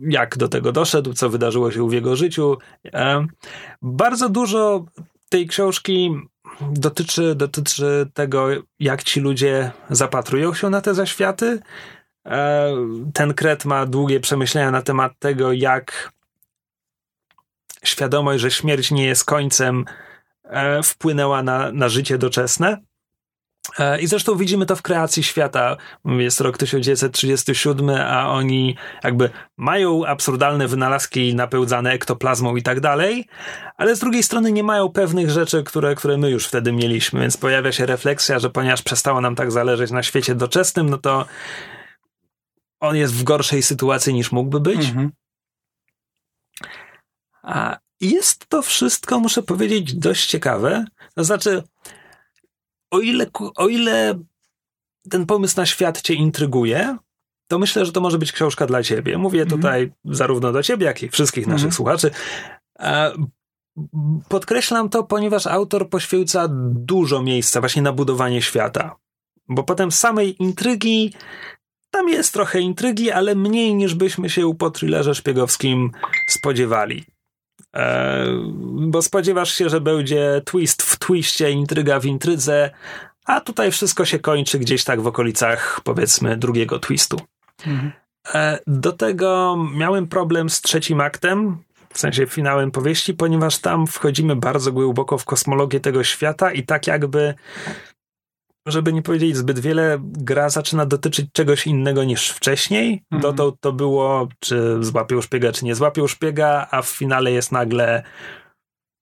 jak 0.00 0.36
do 0.36 0.48
tego 0.48 0.72
doszedł, 0.72 1.12
co 1.12 1.30
wydarzyło 1.30 1.70
się 1.70 1.88
w 1.88 1.92
jego 1.92 2.16
życiu. 2.16 2.58
Bardzo 3.82 4.28
dużo 4.28 4.84
tej 5.28 5.46
książki 5.46 6.10
dotyczy, 6.60 7.34
dotyczy 7.34 8.10
tego, 8.14 8.48
jak 8.78 9.02
ci 9.02 9.20
ludzie 9.20 9.70
zapatrują 9.90 10.54
się 10.54 10.70
na 10.70 10.80
te 10.80 10.94
zaświaty. 10.94 11.60
E, 12.26 12.72
ten 13.14 13.34
kret 13.34 13.64
ma 13.64 13.86
długie 13.86 14.20
przemyślenia 14.20 14.70
na 14.70 14.82
temat 14.82 15.12
tego, 15.18 15.52
jak 15.52 16.12
świadomość, 17.84 18.40
że 18.40 18.50
śmierć 18.50 18.90
nie 18.90 19.06
jest 19.06 19.24
końcem, 19.24 19.84
e, 20.44 20.82
wpłynęła 20.82 21.42
na, 21.42 21.72
na 21.72 21.88
życie 21.88 22.18
doczesne. 22.18 22.78
E, 23.78 24.00
I 24.00 24.06
zresztą 24.06 24.36
widzimy 24.36 24.66
to 24.66 24.76
w 24.76 24.82
kreacji 24.82 25.22
świata. 25.22 25.76
Jest 26.04 26.40
rok 26.40 26.58
1937, 26.58 27.90
a 27.90 28.30
oni 28.30 28.76
jakby 29.04 29.30
mają 29.56 30.06
absurdalne 30.06 30.68
wynalazki 30.68 31.34
napełzane 31.34 31.92
ektoplazmą 31.92 32.56
i 32.56 32.62
tak 32.62 32.80
dalej, 32.80 33.24
ale 33.76 33.96
z 33.96 33.98
drugiej 33.98 34.22
strony 34.22 34.52
nie 34.52 34.62
mają 34.62 34.88
pewnych 34.88 35.30
rzeczy, 35.30 35.62
które, 35.62 35.94
które 35.94 36.16
my 36.16 36.30
już 36.30 36.46
wtedy 36.46 36.72
mieliśmy, 36.72 37.20
więc 37.20 37.36
pojawia 37.36 37.72
się 37.72 37.86
refleksja, 37.86 38.38
że 38.38 38.50
ponieważ 38.50 38.82
przestało 38.82 39.20
nam 39.20 39.34
tak 39.34 39.52
zależeć 39.52 39.90
na 39.90 40.02
świecie 40.02 40.34
doczesnym, 40.34 40.90
no 40.90 40.98
to 40.98 41.26
on 42.80 42.96
jest 42.96 43.14
w 43.14 43.22
gorszej 43.22 43.62
sytuacji 43.62 44.14
niż 44.14 44.32
mógłby 44.32 44.60
być. 44.60 44.88
Mhm. 44.88 45.10
A 47.44 47.78
jest 48.00 48.46
to 48.46 48.62
wszystko, 48.62 49.20
muszę 49.20 49.42
powiedzieć, 49.42 49.94
dość 49.94 50.26
ciekawe. 50.26 50.84
To 51.14 51.24
znaczy, 51.24 51.62
o 52.90 53.00
ile, 53.00 53.26
o 53.56 53.68
ile 53.68 54.18
ten 55.10 55.26
pomysł 55.26 55.54
na 55.56 55.66
świat 55.66 56.02
cię 56.02 56.14
intryguje, 56.14 56.96
to 57.48 57.58
myślę, 57.58 57.86
że 57.86 57.92
to 57.92 58.00
może 58.00 58.18
być 58.18 58.32
książka 58.32 58.66
dla 58.66 58.82
ciebie. 58.82 59.18
Mówię 59.18 59.46
-hmm. 59.46 59.50
tutaj 59.50 59.92
zarówno 60.04 60.52
do 60.52 60.62
ciebie, 60.62 60.86
jak 60.86 61.02
i 61.02 61.08
wszystkich 61.08 61.46
naszych 61.46 61.70
-hmm. 61.70 61.76
słuchaczy. 61.76 62.10
Podkreślam 64.28 64.88
to, 64.88 65.04
ponieważ 65.04 65.46
autor 65.46 65.90
poświęca 65.90 66.48
dużo 66.70 67.22
miejsca 67.22 67.60
właśnie 67.60 67.82
na 67.82 67.92
budowanie 67.92 68.42
świata. 68.42 68.96
Bo 69.48 69.62
potem 69.62 69.92
samej 69.92 70.42
intrygi, 70.42 71.14
tam 71.90 72.08
jest 72.08 72.32
trochę 72.32 72.60
intrygi, 72.60 73.10
ale 73.10 73.34
mniej 73.34 73.74
niż 73.74 73.94
byśmy 73.94 74.30
się 74.30 74.54
po 74.54 74.70
thrillerze 74.70 75.14
szpiegowskim 75.14 75.90
spodziewali. 76.28 77.04
E, 77.74 78.24
bo 78.64 79.02
spodziewasz 79.02 79.54
się, 79.54 79.68
że 79.68 79.80
będzie 79.80 80.42
twist 80.44 80.82
w 80.82 80.98
twiście, 80.98 81.50
intryga 81.50 82.00
w 82.00 82.04
intrydze, 82.04 82.70
a 83.24 83.40
tutaj 83.40 83.70
wszystko 83.70 84.04
się 84.04 84.18
kończy 84.18 84.58
gdzieś 84.58 84.84
tak 84.84 85.00
w 85.00 85.06
okolicach, 85.06 85.80
powiedzmy, 85.84 86.36
drugiego 86.36 86.78
twistu. 86.78 87.20
Mhm. 87.66 87.92
E, 88.34 88.58
do 88.66 88.92
tego 88.92 89.56
miałem 89.74 90.06
problem 90.06 90.50
z 90.50 90.60
trzecim 90.60 91.00
aktem, 91.00 91.58
w 91.94 91.98
sensie 91.98 92.26
finałem 92.26 92.70
powieści, 92.70 93.14
ponieważ 93.14 93.58
tam 93.58 93.86
wchodzimy 93.86 94.36
bardzo 94.36 94.72
głęboko 94.72 95.18
w 95.18 95.24
kosmologię 95.24 95.80
tego 95.80 96.04
świata 96.04 96.52
i 96.52 96.62
tak 96.62 96.86
jakby 96.86 97.34
żeby 98.66 98.92
nie 98.92 99.02
powiedzieć 99.02 99.36
zbyt 99.36 99.58
wiele, 99.58 99.98
gra 100.02 100.50
zaczyna 100.50 100.86
dotyczyć 100.86 101.26
czegoś 101.32 101.66
innego 101.66 102.04
niż 102.04 102.30
wcześniej. 102.30 103.04
Mhm. 103.10 103.22
Dotąd 103.22 103.60
to 103.60 103.72
było, 103.72 104.28
czy 104.40 104.78
złapią 104.80 105.20
szpiega, 105.20 105.52
czy 105.52 105.64
nie 105.64 105.74
złapią 105.74 106.06
szpiega, 106.06 106.66
a 106.70 106.82
w 106.82 106.88
finale 106.88 107.32
jest 107.32 107.52
nagle 107.52 108.02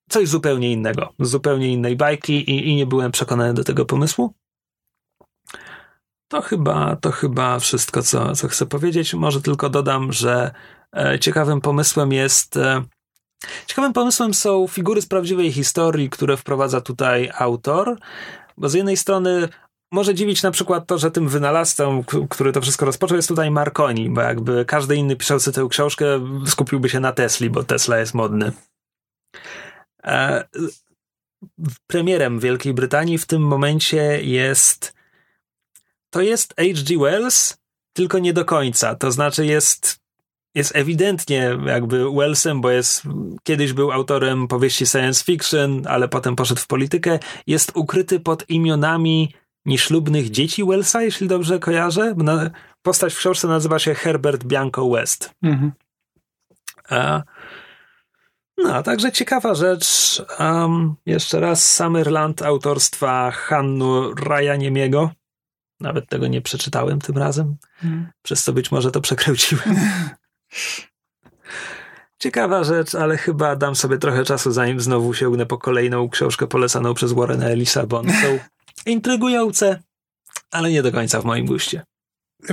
coś 0.09 0.27
zupełnie 0.27 0.71
innego, 0.71 1.13
zupełnie 1.19 1.67
innej 1.67 1.95
bajki 1.95 2.51
i, 2.51 2.69
i 2.69 2.75
nie 2.75 2.85
byłem 2.85 3.11
przekonany 3.11 3.53
do 3.53 3.63
tego 3.63 3.85
pomysłu. 3.85 4.33
To 6.27 6.41
chyba, 6.41 6.95
to 6.95 7.11
chyba 7.11 7.59
wszystko, 7.59 8.03
co, 8.03 8.35
co 8.35 8.47
chcę 8.47 8.65
powiedzieć. 8.65 9.13
Może 9.13 9.41
tylko 9.41 9.69
dodam, 9.69 10.13
że 10.13 10.51
e, 10.95 11.19
ciekawym 11.19 11.61
pomysłem 11.61 12.11
jest. 12.11 12.57
E, 12.57 12.83
ciekawym 13.65 13.93
pomysłem 13.93 14.33
są 14.33 14.67
figury 14.67 15.01
z 15.01 15.05
prawdziwej 15.05 15.51
historii, 15.51 16.09
które 16.09 16.37
wprowadza 16.37 16.81
tutaj 16.81 17.31
autor. 17.37 17.97
Bo 18.57 18.69
z 18.69 18.73
jednej 18.73 18.97
strony 18.97 19.49
może 19.91 20.15
dziwić 20.15 20.43
na 20.43 20.51
przykład 20.51 20.87
to, 20.87 20.97
że 20.97 21.11
tym 21.11 21.29
wynalazcą, 21.29 22.03
który 22.29 22.51
to 22.51 22.61
wszystko 22.61 22.85
rozpoczął, 22.85 23.15
jest 23.15 23.27
tutaj 23.27 23.51
Marconi, 23.51 24.09
bo 24.09 24.21
jakby 24.21 24.65
każdy 24.65 24.95
inny 24.95 25.15
piszący 25.15 25.51
tę 25.51 25.67
książkę 25.69 26.05
skupiłby 26.45 26.89
się 26.89 26.99
na 26.99 27.11
Tesli, 27.11 27.49
bo 27.49 27.63
Tesla 27.63 27.97
jest 27.97 28.13
modny. 28.13 28.51
E, 30.03 30.47
premierem 31.87 32.39
Wielkiej 32.39 32.73
Brytanii 32.73 33.17
w 33.17 33.25
tym 33.25 33.41
momencie 33.41 34.21
jest 34.23 34.93
to 36.13 36.21
jest 36.21 36.53
H.G. 36.57 36.97
Wells, 36.99 37.57
tylko 37.93 38.19
nie 38.19 38.33
do 38.33 38.45
końca. 38.45 38.95
To 38.95 39.11
znaczy 39.11 39.45
jest 39.45 40.02
jest 40.55 40.75
ewidentnie 40.75 41.57
jakby 41.65 42.11
Wellsem, 42.11 42.61
bo 42.61 42.71
jest, 42.71 43.03
kiedyś 43.43 43.73
był 43.73 43.91
autorem 43.91 44.47
powieści 44.47 44.85
science 44.85 45.23
fiction, 45.23 45.81
ale 45.87 46.07
potem 46.07 46.35
poszedł 46.35 46.61
w 46.61 46.67
politykę. 46.67 47.19
Jest 47.47 47.71
ukryty 47.75 48.19
pod 48.19 48.49
imionami 48.49 49.33
nieślubnych 49.65 50.29
dzieci 50.29 50.65
Wellsa, 50.65 51.01
jeśli 51.01 51.27
dobrze 51.27 51.59
kojarzę. 51.59 52.15
Postać 52.81 53.13
w 53.13 53.17
książce 53.17 53.47
nazywa 53.47 53.79
się 53.79 53.93
Herbert 53.93 54.43
Bianco 54.43 54.89
West. 54.89 55.31
Mhm. 55.43 55.71
A, 56.89 57.23
no, 58.57 58.83
także 58.83 59.11
ciekawa 59.11 59.55
rzecz. 59.55 60.21
Um, 60.39 60.95
jeszcze 61.05 61.39
raz 61.39 61.75
Summerland 61.75 62.41
autorstwa 62.41 63.31
Hannu 63.31 64.15
Rajaniemiego. 64.15 65.11
Nawet 65.79 66.09
tego 66.09 66.27
nie 66.27 66.41
przeczytałem 66.41 67.01
tym 67.01 67.17
razem, 67.17 67.55
mhm. 67.83 68.11
przez 68.21 68.43
co 68.43 68.53
być 68.53 68.71
może 68.71 68.91
to 68.91 69.01
przekręciłem. 69.01 69.75
Ciekawa 72.19 72.63
rzecz, 72.63 72.95
ale 72.95 73.17
chyba 73.17 73.55
dam 73.55 73.75
sobie 73.75 73.97
trochę 73.97 74.23
czasu, 74.23 74.51
zanim 74.51 74.79
znowu 74.79 75.13
sięgnę 75.13 75.45
po 75.45 75.57
kolejną 75.57 76.09
książkę 76.09 76.47
polecaną 76.47 76.93
przez 76.93 77.13
Warrena 77.13 77.45
Elisa, 77.45 77.85
bo 77.87 77.99
one 77.99 78.13
są 78.13 78.39
intrygujące, 78.91 79.83
ale 80.51 80.71
nie 80.71 80.83
do 80.83 80.91
końca 80.91 81.21
w 81.21 81.25
moim 81.25 81.45
guście. 81.45 81.83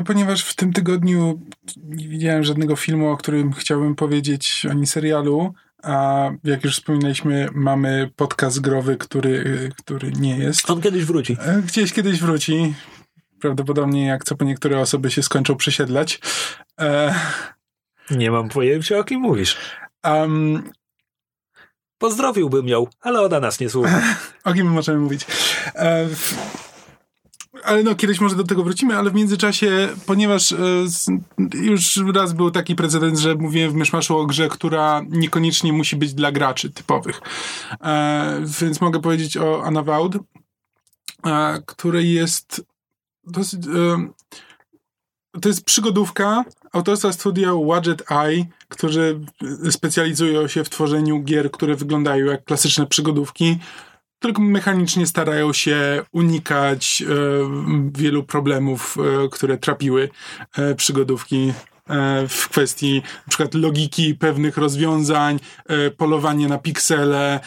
Ponieważ 0.07 0.45
w 0.45 0.57
tym 0.57 0.73
tygodniu 0.73 1.41
nie 1.77 2.09
widziałem 2.09 2.45
żadnego 2.45 2.77
filmu, 2.77 3.09
o 3.09 3.17
którym 3.17 3.53
chciałbym 3.53 3.95
powiedzieć, 3.95 4.67
ani 4.71 4.87
serialu, 4.87 5.55
a 5.83 6.31
jak 6.45 6.65
już 6.65 6.75
wspominaliśmy, 6.75 7.49
mamy 7.53 8.11
podcast 8.17 8.61
growy, 8.61 8.97
który, 8.97 9.71
który 9.79 10.13
nie 10.13 10.39
jest. 10.39 10.71
On 10.71 10.81
kiedyś 10.81 11.05
wróci. 11.05 11.37
E, 11.41 11.63
gdzieś 11.63 11.93
kiedyś 11.93 12.21
wróci. 12.21 12.75
Prawdopodobnie 13.41 14.07
jak 14.07 14.25
co 14.25 14.37
po 14.37 14.45
niektóre 14.45 14.81
osoby 14.81 15.11
się 15.11 15.23
skończą 15.23 15.57
przesiedlać. 15.57 16.21
E 16.81 17.15
nie 18.11 18.31
mam 18.31 18.49
pojęcia, 18.49 18.99
o 18.99 19.05
kim 19.05 19.21
mówisz. 19.21 19.57
Um, 20.05 20.71
Pozdrowiłbym 22.01 22.69
ją, 22.69 22.87
ale 23.01 23.21
ona 23.21 23.41
nas 23.41 23.61
nie 23.61 23.71
słucha. 23.71 24.03
o 24.45 24.53
kim 24.53 24.67
możemy 24.67 24.99
mówić? 24.99 25.27
E, 25.75 26.09
ale 27.65 27.83
no, 27.83 27.95
kiedyś 27.95 28.21
może 28.21 28.37
do 28.37 28.45
tego 28.45 28.63
wrócimy, 28.63 28.97
ale 28.97 29.11
w 29.11 29.15
międzyczasie, 29.15 29.89
ponieważ 30.07 30.53
e, 30.53 30.57
już 31.55 32.01
raz 32.15 32.33
był 32.33 32.51
taki 32.51 32.77
precedens, 32.77 33.21
że 33.21 33.35
mówiłem 33.35 33.71
w 33.71 33.75
Myszmaszu 33.75 34.19
o 34.19 34.27
grze, 34.27 34.49
która 34.49 35.03
niekoniecznie 35.09 35.73
musi 35.73 35.97
być 35.97 36.15
dla 36.15 36.33
graczy 36.33 36.71
typowych. 36.71 37.21
E, 37.83 38.43
więc 38.61 38.81
mogę 38.81 39.01
powiedzieć 39.01 39.37
o 39.37 39.65
Anavowed, 39.65 40.23
e, 41.27 41.63
której 41.67 42.13
jest 42.13 42.63
dosyć... 43.25 43.61
To 45.43 45.49
jest 45.49 45.65
przygodówka 45.65 46.45
autorstwa 46.73 47.13
studia 47.13 47.51
Wadget 47.67 48.11
Eye, 48.11 48.45
którzy 48.69 49.21
specjalizują 49.71 50.49
się 50.49 50.65
w 50.65 50.71
tworzeniu 50.71 51.23
gier, 51.23 51.51
które 51.51 51.77
wyglądają 51.77 52.27
jak 52.27 52.45
klasyczne 52.45 52.87
przygodówki, 52.87 53.59
tylko 54.19 54.43
mechanicznie 54.43 55.07
starają 55.07 55.53
się 55.53 56.03
unikać 56.13 57.03
e, 57.03 57.07
wielu 57.93 58.25
problemów, 58.25 58.97
e, 59.25 59.29
które 59.29 59.59
trapiły 59.59 60.11
e, 60.57 60.75
przygodówki 60.75 61.53
w 62.29 62.49
kwestii 62.49 63.03
na 63.27 63.31
przykład 63.31 63.55
logiki 63.55 64.15
pewnych 64.15 64.57
rozwiązań, 64.57 65.41
e, 65.67 65.91
polowanie 65.91 66.49
na 66.49 66.59
piksele, 66.59 67.41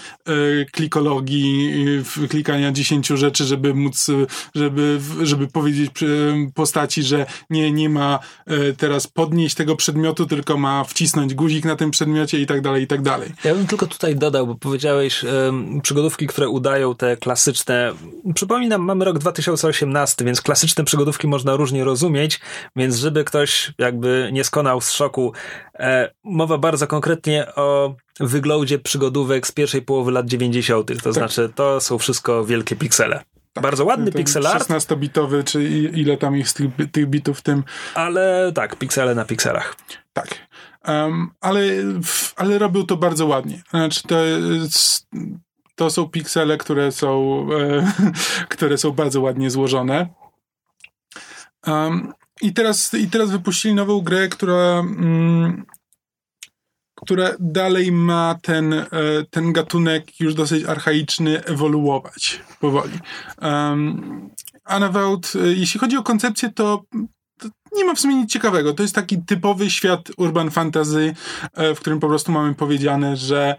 klikologii, 0.71 1.73
klikania 2.29 2.71
dziesięciu 2.71 3.17
rzeczy, 3.17 3.45
żeby 3.45 3.73
móc, 3.73 4.07
żeby, 4.55 4.99
żeby 5.21 5.47
powiedzieć 5.47 5.91
postaci, 6.53 7.03
że 7.03 7.25
nie, 7.49 7.71
nie 7.71 7.89
ma 7.89 8.19
teraz 8.77 9.07
podnieść 9.07 9.55
tego 9.55 9.75
przedmiotu, 9.75 10.25
tylko 10.25 10.57
ma 10.57 10.83
wcisnąć 10.83 11.33
guzik 11.33 11.65
na 11.65 11.75
tym 11.75 11.91
przedmiocie 11.91 12.39
i 12.39 12.45
tak 12.45 12.61
dalej, 12.61 12.83
i 12.83 12.87
tak 12.87 13.01
dalej. 13.01 13.31
Ja 13.43 13.55
bym 13.55 13.67
tylko 13.67 13.87
tutaj 13.87 14.15
dodał, 14.15 14.47
bo 14.47 14.55
powiedziałeś 14.55 15.25
przygodówki, 15.83 16.27
które 16.27 16.49
udają 16.49 16.95
te 16.95 17.17
klasyczne. 17.17 17.93
Przypominam, 18.35 18.81
mamy 18.81 19.05
rok 19.05 19.19
2018, 19.19 20.25
więc 20.25 20.41
klasyczne 20.41 20.83
przygodówki 20.83 21.27
można 21.27 21.55
różnie 21.55 21.83
rozumieć, 21.83 22.39
więc 22.75 22.95
żeby 22.95 23.23
ktoś 23.23 23.73
jakby 23.77 24.29
nie 24.33 24.43
skonał 24.43 24.81
z 24.81 24.91
szoku, 24.91 25.33
e, 25.79 26.11
mowa 26.23 26.57
bardzo 26.57 26.87
konkretnie 26.87 27.55
o 27.55 27.95
wyglądzie 28.19 28.79
przygodówek 28.79 29.47
z 29.47 29.51
pierwszej 29.51 29.81
połowy 29.81 30.11
lat 30.11 30.25
90. 30.25 30.87
To 30.87 31.03
tak. 31.03 31.13
znaczy, 31.13 31.49
to 31.55 31.81
są 31.81 31.97
wszystko 31.97 32.45
wielkie 32.45 32.75
piksele. 32.75 33.23
Tak, 33.53 33.61
bardzo 33.61 33.85
ładny 33.85 34.11
pixel 34.11 34.47
art. 34.47 34.69
16-bitowy, 34.69 35.43
czy 35.43 35.63
ile 35.93 36.17
tam 36.17 36.35
jest 36.35 36.57
tych, 36.57 36.69
tych 36.91 37.07
bitów 37.07 37.39
w 37.39 37.41
tym. 37.41 37.63
Ale 37.95 38.51
tak, 38.55 38.75
piksele 38.75 39.15
na 39.15 39.25
pikselach. 39.25 39.75
Tak. 40.13 40.27
Um, 40.87 41.31
ale, 41.41 41.61
ale 42.35 42.59
robił 42.59 42.83
to 42.83 42.97
bardzo 42.97 43.25
ładnie. 43.25 43.61
Znaczy, 43.69 44.03
to, 44.07 44.15
to 45.75 45.89
są 45.89 46.09
piksele, 46.09 46.57
które 46.57 46.91
są, 46.91 47.47
e, 47.59 47.91
które 48.53 48.77
są 48.77 48.91
bardzo 48.91 49.21
ładnie 49.21 49.49
złożone. 49.49 50.07
Um, 51.67 52.13
i, 52.43 52.53
teraz, 52.53 52.93
I 52.93 53.07
teraz 53.07 53.31
wypuścili 53.31 53.73
nową 53.73 54.01
grę, 54.01 54.27
która, 54.27 54.79
mm, 54.79 55.65
która 56.95 57.29
dalej 57.39 57.91
ma 57.91 58.35
ten, 58.41 58.73
e, 58.73 58.87
ten 59.29 59.53
gatunek 59.53 60.19
już 60.19 60.33
dosyć 60.33 60.65
archaiczny 60.65 61.43
ewoluować 61.45 62.41
powoli. 62.59 62.99
Um, 63.41 64.29
Unavowed, 64.75 65.33
e, 65.35 65.47
jeśli 65.47 65.79
chodzi 65.79 65.97
o 65.97 66.03
koncepcję, 66.03 66.49
to 66.49 66.83
nie 67.75 67.85
ma 67.85 67.95
w 67.95 67.99
sumie 67.99 68.15
nic 68.15 68.31
ciekawego. 68.31 68.73
To 68.73 68.83
jest 68.83 68.95
taki 68.95 69.23
typowy 69.23 69.69
świat 69.69 70.11
urban 70.17 70.51
fantasy, 70.51 71.15
e, 71.53 71.75
w 71.75 71.79
którym 71.79 71.99
po 71.99 72.07
prostu 72.07 72.31
mamy 72.31 72.55
powiedziane, 72.55 73.17
że 73.17 73.55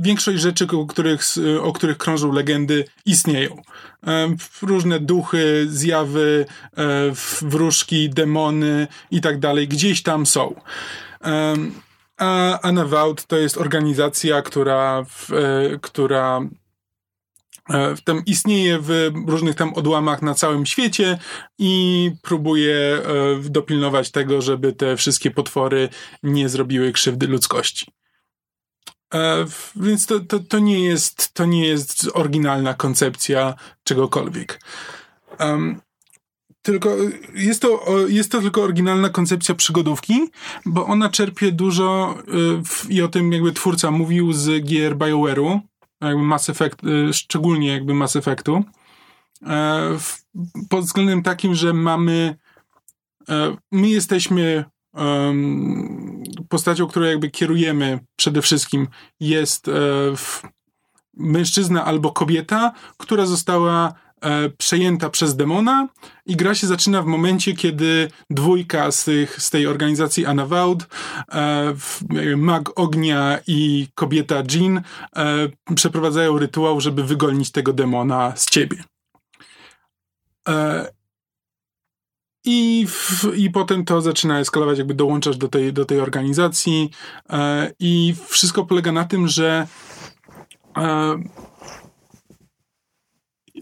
większość 0.00 0.40
rzeczy, 0.40 0.66
o 0.72 0.86
których, 0.86 1.22
o 1.62 1.72
których 1.72 1.98
krążą 1.98 2.32
legendy, 2.32 2.84
istnieją. 3.06 3.62
E, 4.06 4.36
różne 4.62 5.00
duchy, 5.00 5.66
zjawy, 5.70 6.46
wróżki, 7.42 8.10
demony 8.10 8.86
i 9.10 9.20
tak 9.20 9.38
dalej, 9.38 9.68
gdzieś 9.68 10.02
tam 10.02 10.26
są. 10.26 10.54
A 12.18 12.58
Unavowed 12.68 13.26
to 13.26 13.36
jest 13.36 13.58
organizacja, 13.58 14.42
która, 14.42 15.04
która 15.80 16.40
E, 17.70 17.94
tam 18.04 18.22
istnieje 18.26 18.78
w 18.80 19.12
różnych 19.26 19.54
tam 19.54 19.74
odłamach 19.74 20.22
na 20.22 20.34
całym 20.34 20.66
świecie 20.66 21.18
i 21.58 22.10
próbuje 22.22 22.76
e, 22.76 23.02
dopilnować 23.44 24.10
tego, 24.10 24.42
żeby 24.42 24.72
te 24.72 24.96
wszystkie 24.96 25.30
potwory 25.30 25.88
nie 26.22 26.48
zrobiły 26.48 26.92
krzywdy 26.92 27.26
ludzkości. 27.26 27.86
E, 29.14 29.44
więc 29.76 30.06
to, 30.06 30.20
to, 30.20 30.38
to, 30.38 30.58
nie 30.58 30.84
jest, 30.84 31.34
to 31.34 31.44
nie 31.44 31.66
jest 31.66 32.10
oryginalna 32.14 32.74
koncepcja 32.74 33.54
czegokolwiek. 33.84 34.60
Um, 35.40 35.80
tylko 36.62 36.90
jest 37.34 37.62
to, 37.62 37.98
jest 38.08 38.32
to 38.32 38.40
tylko 38.40 38.62
oryginalna 38.62 39.08
koncepcja 39.08 39.54
przygodówki, 39.54 40.28
bo 40.66 40.86
ona 40.86 41.08
czerpie 41.08 41.52
dużo 41.52 42.18
i 42.88 43.02
o 43.02 43.08
tym 43.08 43.32
jakby 43.32 43.52
twórca 43.52 43.90
mówił 43.90 44.32
z 44.32 44.64
gier 44.64 44.96
BioWare'u, 44.96 45.60
jakby 46.00 46.22
Mass 46.22 46.50
Effect, 46.50 46.84
y, 46.84 47.12
szczególnie 47.12 47.68
jakby 47.68 47.94
Mass 47.94 48.16
Effectu, 48.16 48.64
e, 49.46 49.98
pod 50.68 50.84
względem 50.84 51.22
takim, 51.22 51.54
że 51.54 51.72
mamy 51.72 52.36
e, 53.28 53.56
my 53.72 53.88
jesteśmy 53.88 54.64
postacią, 56.52 56.86
którą 56.86 57.06
jakby 57.06 57.30
kierujemy 57.30 57.98
przede 58.16 58.42
wszystkim 58.42 58.88
jest 59.20 59.68
e, 59.68 59.72
mężczyzna 61.14 61.84
albo 61.84 62.12
kobieta, 62.12 62.72
która 62.98 63.26
została 63.26 63.94
e, 64.20 64.48
przejęta 64.48 65.10
przez 65.10 65.36
demona 65.36 65.88
i 66.26 66.36
gra 66.36 66.54
się 66.54 66.66
zaczyna 66.66 67.02
w 67.02 67.06
momencie, 67.06 67.52
kiedy 67.52 68.10
dwójka 68.30 68.90
z, 68.92 69.04
tych, 69.04 69.42
z 69.42 69.50
tej 69.50 69.66
organizacji 69.66 70.26
Anavowed, 70.26 70.86
e, 71.32 71.74
mag 72.36 72.80
ognia 72.80 73.38
i 73.46 73.88
kobieta 73.94 74.42
Jean 74.50 74.76
e, 74.76 74.82
przeprowadzają 75.74 76.38
rytuał, 76.38 76.80
żeby 76.80 77.04
wygonić 77.04 77.52
tego 77.52 77.72
demona 77.72 78.32
z 78.36 78.46
ciebie. 78.46 78.84
I, 82.44 82.86
w, 82.88 83.24
I 83.36 83.50
potem 83.50 83.84
to 83.84 84.00
zaczyna 84.00 84.40
eskalować, 84.40 84.78
jakby 84.78 84.94
dołączasz 84.94 85.36
do 85.36 85.48
tej, 85.48 85.72
do 85.72 85.84
tej 85.84 86.00
organizacji. 86.00 86.90
E, 87.30 87.72
I 87.78 88.14
wszystko 88.26 88.64
polega 88.64 88.92
na 88.92 89.04
tym, 89.04 89.28
że 89.28 89.66
e, 90.76 91.18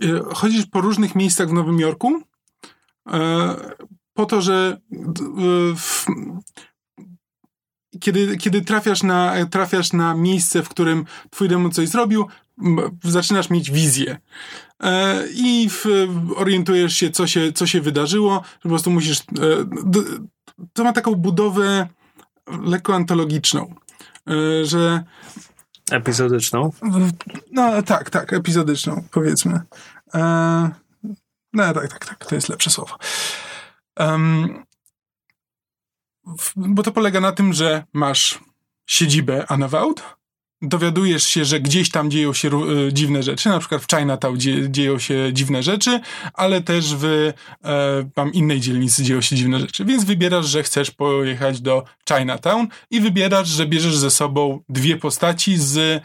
E, 0.03 0.35
chodzisz 0.35 0.67
po 0.67 0.81
różnych 0.81 1.15
miejscach 1.15 1.49
w 1.49 1.53
Nowym 1.53 1.81
Jorku 1.81 2.23
e, 3.13 3.57
po 4.15 4.27
to, 4.27 4.41
że 4.41 4.81
e, 4.93 4.97
w, 5.77 6.07
kiedy, 8.01 8.37
kiedy 8.37 8.63
trafiasz, 8.63 9.03
na, 9.03 9.47
trafiasz 9.47 9.93
na 9.93 10.15
miejsce, 10.15 10.63
w 10.63 10.69
którym 10.69 11.05
twój 11.31 11.49
demon 11.49 11.71
coś 11.71 11.89
zrobił, 11.89 12.27
zaczynasz 13.05 13.51
mieć 13.51 13.71
wizję. 13.71 14.19
I 15.35 15.69
w, 15.71 15.87
orientujesz 16.37 16.93
się, 16.93 17.11
co 17.11 17.27
się, 17.27 17.53
co 17.53 17.67
się 17.67 17.81
wydarzyło. 17.81 18.43
Po 18.63 18.69
prostu 18.69 18.91
musisz. 18.91 19.19
To 20.73 20.85
ma 20.85 20.93
taką 20.93 21.15
budowę 21.15 21.89
lekko 22.47 22.95
antologiczną, 22.95 23.75
że 24.63 25.05
Epizodyczną? 25.91 26.73
No 27.53 27.83
tak, 27.83 28.11
tak, 28.11 28.33
epizodyczną, 28.33 29.05
powiedzmy. 29.11 29.61
E, 30.15 30.21
no 31.53 31.75
tak, 31.75 31.89
tak, 31.89 32.07
tak, 32.07 32.27
to 32.27 32.35
jest 32.35 32.49
lepsze 32.49 32.71
słowo. 32.71 32.97
Um, 33.99 34.65
bo 36.57 36.83
to 36.83 36.93
polega 36.93 37.21
na 37.21 37.33
tym, 37.33 37.53
że 37.53 37.85
masz 37.93 38.39
siedzibę 38.87 39.47
Anavowed, 39.49 40.03
dowiadujesz 40.63 41.25
się, 41.25 41.45
że 41.45 41.61
gdzieś 41.61 41.91
tam 41.91 42.11
dzieją 42.11 42.33
się 42.33 42.49
e, 42.49 42.93
dziwne 42.93 43.23
rzeczy, 43.23 43.49
na 43.49 43.59
przykład 43.59 43.83
w 43.83 43.87
Chinatown 43.97 44.39
dzie, 44.39 44.71
dzieją 44.71 44.99
się 44.99 45.33
dziwne 45.33 45.63
rzeczy, 45.63 46.01
ale 46.35 46.61
też 46.61 46.95
w 46.95 47.05
e, 47.05 47.33
tam 48.15 48.33
innej 48.33 48.61
dzielnicy 48.61 49.03
dzieją 49.03 49.21
się 49.21 49.37
dziwne 49.37 49.59
rzeczy. 49.59 49.85
Więc 49.85 50.05
wybierasz, 50.05 50.47
że 50.47 50.63
chcesz 50.63 50.91
pojechać 50.91 51.61
do 51.61 51.85
Chinatown 52.09 52.67
i 52.91 53.01
wybierasz, 53.01 53.49
że 53.49 53.67
bierzesz 53.67 53.97
ze 53.97 54.11
sobą 54.11 54.63
dwie 54.69 54.97
postaci 54.97 55.57
z 55.57 56.03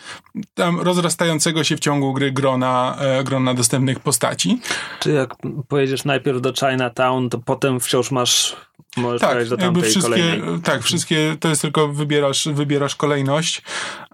tam 0.53 0.79
rozrastającego 0.79 1.63
się 1.63 1.77
w 1.77 1.79
ciągu 1.79 2.13
gry 2.13 2.31
grona, 2.31 2.97
e, 2.99 3.23
grona 3.23 3.53
dostępnych 3.53 3.99
postaci. 3.99 4.59
Czy 4.99 5.11
jak 5.11 5.35
pojedziesz 5.67 6.05
najpierw 6.05 6.41
do 6.41 6.53
Chinatown, 6.53 7.29
to 7.29 7.37
potem 7.37 7.79
wciąż 7.79 8.11
masz 8.11 8.55
Możesz 8.97 9.21
tak, 9.21 9.47
do 9.47 9.55
jakby 9.55 9.81
wszystkie, 9.81 10.01
kolejnej. 10.01 10.61
tak, 10.63 10.83
wszystkie, 10.83 11.37
to 11.39 11.49
jest 11.49 11.61
tylko 11.61 11.87
wybierasz, 11.87 12.47
wybierasz 12.47 12.95
kolejność. 12.95 13.61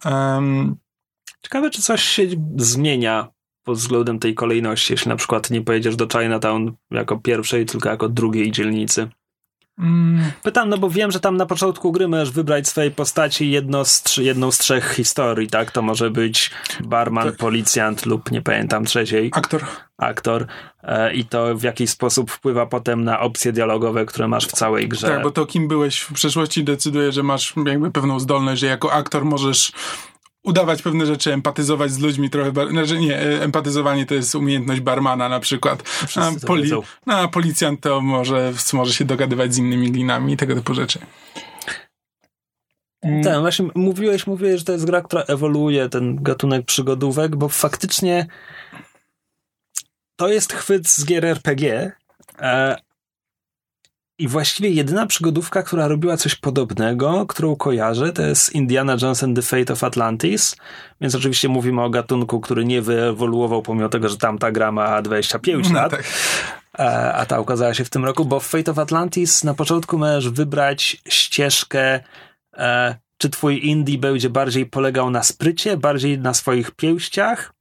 Um, 0.06 0.76
Ciekawe, 1.44 1.70
czy 1.70 1.82
coś 1.82 2.04
się 2.04 2.24
zmienia 2.56 3.28
pod 3.64 3.78
względem 3.78 4.20
tej 4.20 4.36
kolejności, 4.36 4.94
jeśli 4.94 5.10
na 5.10 5.16
przykład 5.16 5.50
nie 5.50 5.62
pojedziesz 5.62 5.96
do 5.96 6.08
Chinatown 6.08 6.74
jako 6.92 7.18
pierwszej, 7.18 7.66
tylko 7.66 7.90
jako 7.90 8.10
drugiej 8.10 8.52
dzielnicy. 8.52 9.10
Mm. 9.80 10.32
Pytam, 10.44 10.70
no 10.70 10.78
bo 10.78 10.90
wiem, 10.90 11.12
że 11.12 11.20
tam 11.20 11.38
na 11.38 11.46
początku 11.46 11.92
gry 11.92 12.08
możesz 12.08 12.32
wybrać 12.32 12.68
swojej 12.68 12.92
postaci 12.92 13.52
jedno 13.52 13.86
z, 13.86 14.18
jedną 14.18 14.52
z 14.52 14.58
trzech 14.58 14.94
historii, 14.94 15.48
tak? 15.48 15.72
To 15.72 15.82
może 15.82 16.10
być 16.10 16.52
barman, 16.84 17.28
tak. 17.28 17.38
policjant 17.38 18.06
lub 18.06 18.32
nie 18.32 18.42
pamiętam 18.42 18.86
trzeciej. 18.86 19.30
Aktor. 19.34 19.66
Aktor. 19.98 20.46
E, 20.84 21.14
I 21.14 21.26
to 21.26 21.56
w 21.56 21.64
jakiś 21.64 21.90
sposób 21.90 22.32
wpływa 22.32 22.66
potem 22.66 23.04
na 23.04 23.20
opcje 23.20 23.52
dialogowe, 23.52 24.06
które 24.06 24.28
masz 24.28 24.48
w 24.48 24.52
całej 24.52 24.88
grze. 24.88 25.08
Tak, 25.08 25.24
bo 25.24 25.32
to 25.32 25.46
kim 25.46 25.68
byłeś 25.68 26.00
w 26.00 26.14
przeszłości 26.14 26.64
decyduje, 26.64 27.12
że 27.12 27.24
masz 27.24 27.54
jakby 27.66 27.92
pewną 27.92 28.20
zdolność, 28.20 28.62
że 28.62 28.68
jako 28.68 28.94
aktor 28.94 29.26
możesz 29.26 29.72
udawać 30.44 30.82
pewne 30.82 31.06
rzeczy, 31.06 31.34
empatyzować 31.34 31.92
z 31.92 32.00
ludźmi 32.00 32.30
trochę. 32.30 32.52
Znaczy 32.70 33.00
nie, 33.00 33.18
e, 33.18 33.44
empatyzowanie 33.44 34.06
to 34.06 34.14
jest 34.14 34.36
umiejętność 34.36 34.82
barmana 34.82 35.30
na 35.30 35.40
przykład. 35.40 35.84
A, 36.16 36.32
poli, 36.48 36.72
no, 37.06 37.18
a 37.18 37.28
policjant 37.28 37.82
to 37.82 38.02
może, 38.02 38.54
może 38.74 38.94
się 38.94 39.06
dogadywać 39.06 39.54
z 39.54 39.58
innymi 39.58 39.92
glinami 39.92 40.34
i 40.34 40.38
tego 40.38 40.56
typu 40.56 40.74
rzeczy. 40.74 41.00
Mm. 43.02 43.24
Tak, 43.24 43.40
właśnie 43.40 43.66
mówiłeś, 43.76 44.28
mówiłeś, 44.28 44.60
że 44.60 44.66
to 44.66 44.72
jest 44.72 44.86
gra, 44.86 45.02
która 45.02 45.24
ewoluuje, 45.24 45.90
ten 45.90 46.24
gatunek 46.24 46.66
przygodówek, 46.66 47.36
bo 47.36 47.50
faktycznie 47.50 48.28
to 50.16 50.28
jest 50.28 50.54
chwyt 50.54 50.88
z 50.88 51.06
gier 51.06 51.26
RPG, 51.26 51.92
e, 52.40 52.76
I 54.22 54.28
właściwie 54.28 54.70
jedyna 54.70 55.08
przygodówka, 55.08 55.64
która 55.64 55.88
robiła 55.88 56.18
coś 56.18 56.36
podobnego, 56.36 57.26
którą 57.26 57.56
kojarzę, 57.56 58.14
to 58.14 58.22
jest 58.22 58.56
Indiana 58.56 58.96
Jones 59.02 59.24
and 59.24 59.36
the 59.36 59.42
Fate 59.42 59.74
of 59.74 59.84
Atlantis. 59.84 60.56
Więc 61.02 61.16
oczywiście 61.16 61.50
mówimy 61.50 61.82
o 61.82 61.90
gatunku, 61.90 62.42
który 62.42 62.66
nie 62.66 62.82
wyewoluował, 62.82 63.62
pomimo 63.62 63.90
tego, 63.90 64.10
że 64.10 64.18
tamta 64.18 64.52
gra 64.52 64.72
ma 64.72 65.02
25 65.02 65.70
no, 65.70 65.76
lat. 65.76 65.92
Tak. 65.92 66.04
A, 66.74 67.14
a 67.14 67.26
ta 67.26 67.40
ukazała 67.40 67.74
się 67.74 67.86
w 67.86 67.90
tym 67.90 68.06
roku, 68.06 68.26
bo 68.26 68.40
w 68.40 68.48
Fate 68.48 68.72
of 68.72 68.80
Atlantis 68.80 69.44
na 69.44 69.54
początku 69.54 69.98
możesz 69.98 70.30
wybrać 70.30 71.02
ścieżkę, 71.10 72.00
e, 72.58 72.96
czy 73.18 73.30
twój 73.30 73.68
indie 73.68 73.98
będzie 73.98 74.30
bardziej 74.30 74.66
polegał 74.66 75.10
na 75.10 75.24
sprycie, 75.24 75.78
bardziej 75.78 76.20
na 76.20 76.34
swoich 76.34 76.72
pięściach. 76.72 77.54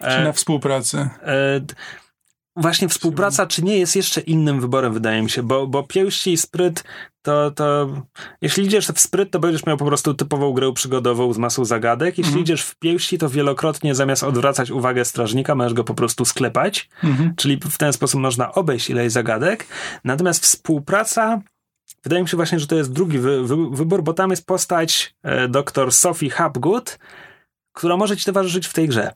E, 0.00 0.16
czy 0.16 0.24
na 0.24 0.32
współpracy. 0.32 1.08
E, 1.22 1.60
właśnie 2.58 2.88
współpraca, 2.88 3.46
czy 3.46 3.64
nie 3.64 3.78
jest 3.78 3.96
jeszcze 3.96 4.20
innym 4.20 4.60
wyborem, 4.60 4.92
wydaje 4.92 5.22
mi 5.22 5.30
się, 5.30 5.42
bo, 5.42 5.66
bo 5.66 5.82
pięści 5.82 6.32
i 6.32 6.36
spryt 6.36 6.84
to, 7.22 7.50
to 7.50 7.88
jeśli 8.42 8.64
idziesz 8.64 8.88
w 8.88 9.00
spryt, 9.00 9.30
to 9.30 9.38
będziesz 9.38 9.66
miał 9.66 9.76
po 9.76 9.84
prostu 9.84 10.14
typową 10.14 10.52
grę 10.52 10.72
przygodową 10.72 11.32
z 11.32 11.38
masą 11.38 11.64
zagadek. 11.64 12.18
Jeśli 12.18 12.32
mm. 12.32 12.42
idziesz 12.42 12.62
w 12.62 12.74
pięści, 12.74 13.18
to 13.18 13.28
wielokrotnie 13.28 13.94
zamiast 13.94 14.22
odwracać 14.22 14.70
uwagę 14.70 15.04
strażnika, 15.04 15.54
możesz 15.54 15.74
go 15.74 15.84
po 15.84 15.94
prostu 15.94 16.24
sklepać, 16.24 16.88
mm-hmm. 17.04 17.30
czyli 17.36 17.60
w 17.70 17.78
ten 17.78 17.92
sposób 17.92 18.20
można 18.20 18.52
obejść 18.52 18.90
ileś 18.90 19.12
zagadek. 19.12 19.66
Natomiast 20.04 20.42
współpraca 20.42 21.40
wydaje 22.04 22.22
mi 22.22 22.28
się 22.28 22.36
właśnie, 22.36 22.58
że 22.58 22.66
to 22.66 22.76
jest 22.76 22.92
drugi 22.92 23.18
wy, 23.18 23.44
wy, 23.44 23.56
wybór, 23.70 24.02
bo 24.02 24.12
tam 24.12 24.30
jest 24.30 24.46
postać 24.46 25.14
e, 25.22 25.48
dr 25.48 25.92
Sophie 25.92 26.30
Hapgood, 26.30 26.98
która 27.72 27.96
może 27.96 28.16
ci 28.16 28.24
towarzyszyć 28.24 28.66
w 28.66 28.72
tej 28.72 28.88
grze. 28.88 29.12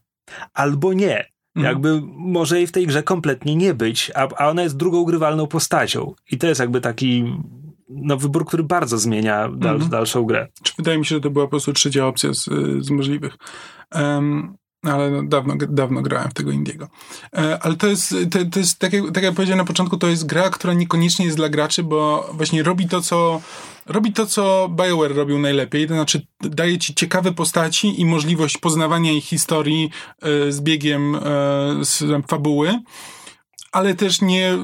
Albo 0.55 0.93
nie. 0.93 1.33
Mhm. 1.57 1.75
Jakby 1.75 2.03
może 2.17 2.57
jej 2.57 2.67
w 2.67 2.73
tej 2.73 2.87
grze 2.87 3.03
kompletnie 3.03 3.57
nie 3.57 3.75
być, 3.75 4.11
a, 4.15 4.29
a 4.37 4.49
ona 4.49 4.63
jest 4.63 4.77
drugą 4.77 5.05
grywalną 5.05 5.47
postacią. 5.47 6.15
I 6.31 6.39
to 6.39 6.47
jest 6.47 6.61
jakby 6.61 6.81
taki 6.81 7.25
no, 7.89 8.17
wybór, 8.17 8.47
który 8.47 8.63
bardzo 8.63 8.99
zmienia 8.99 9.49
dal, 9.49 9.75
mhm. 9.75 9.91
dalszą 9.91 10.25
grę. 10.25 10.49
Wydaje 10.79 10.99
mi 10.99 11.07
się, 11.07 11.15
że 11.15 11.21
to 11.21 11.31
była 11.31 11.45
po 11.45 11.51
prostu 11.51 11.73
trzecia 11.73 12.07
opcja 12.07 12.35
z, 12.35 12.45
z 12.81 12.91
możliwych. 12.91 13.37
Um, 13.95 14.57
ale 14.83 15.11
no, 15.11 15.23
dawno, 15.23 15.55
dawno 15.69 16.03
grałem 16.03 16.31
w 16.31 16.35
tego 16.35 16.51
Indiego. 16.51 16.89
E, 17.37 17.59
ale 17.63 17.77
to 17.77 17.87
jest, 17.87 18.15
to, 18.31 18.39
to 18.53 18.59
jest 18.59 18.79
tak, 18.79 18.93
jak, 18.93 19.11
tak 19.11 19.25
jak 19.25 19.35
powiedziałem 19.35 19.59
na 19.59 19.65
początku, 19.65 19.97
to 19.97 20.07
jest 20.07 20.27
gra, 20.27 20.51
która 20.51 20.75
niekoniecznie 20.75 21.25
jest 21.25 21.37
dla 21.37 21.49
graczy, 21.49 21.83
bo 21.83 22.31
właśnie 22.33 22.63
robi 22.63 22.89
to, 22.89 23.01
co 23.01 23.41
robi 23.87 24.13
to, 24.13 24.27
co 24.27 24.69
BioWare 24.69 25.15
robił 25.15 25.39
najlepiej, 25.39 25.89
to 25.89 25.95
znaczy 25.95 26.27
daje 26.41 26.79
ci 26.79 26.95
ciekawe 26.95 27.33
postaci 27.33 28.01
i 28.01 28.05
możliwość 28.05 28.59
poznawania 28.59 29.13
ich 29.13 29.25
historii 29.25 29.91
e, 30.23 30.53
z 30.53 30.61
biegiem 30.61 31.15
e, 31.15 31.21
z 31.83 32.27
fabuły 32.27 32.79
ale 33.73 33.95
też 33.95 34.21
nie, 34.21 34.59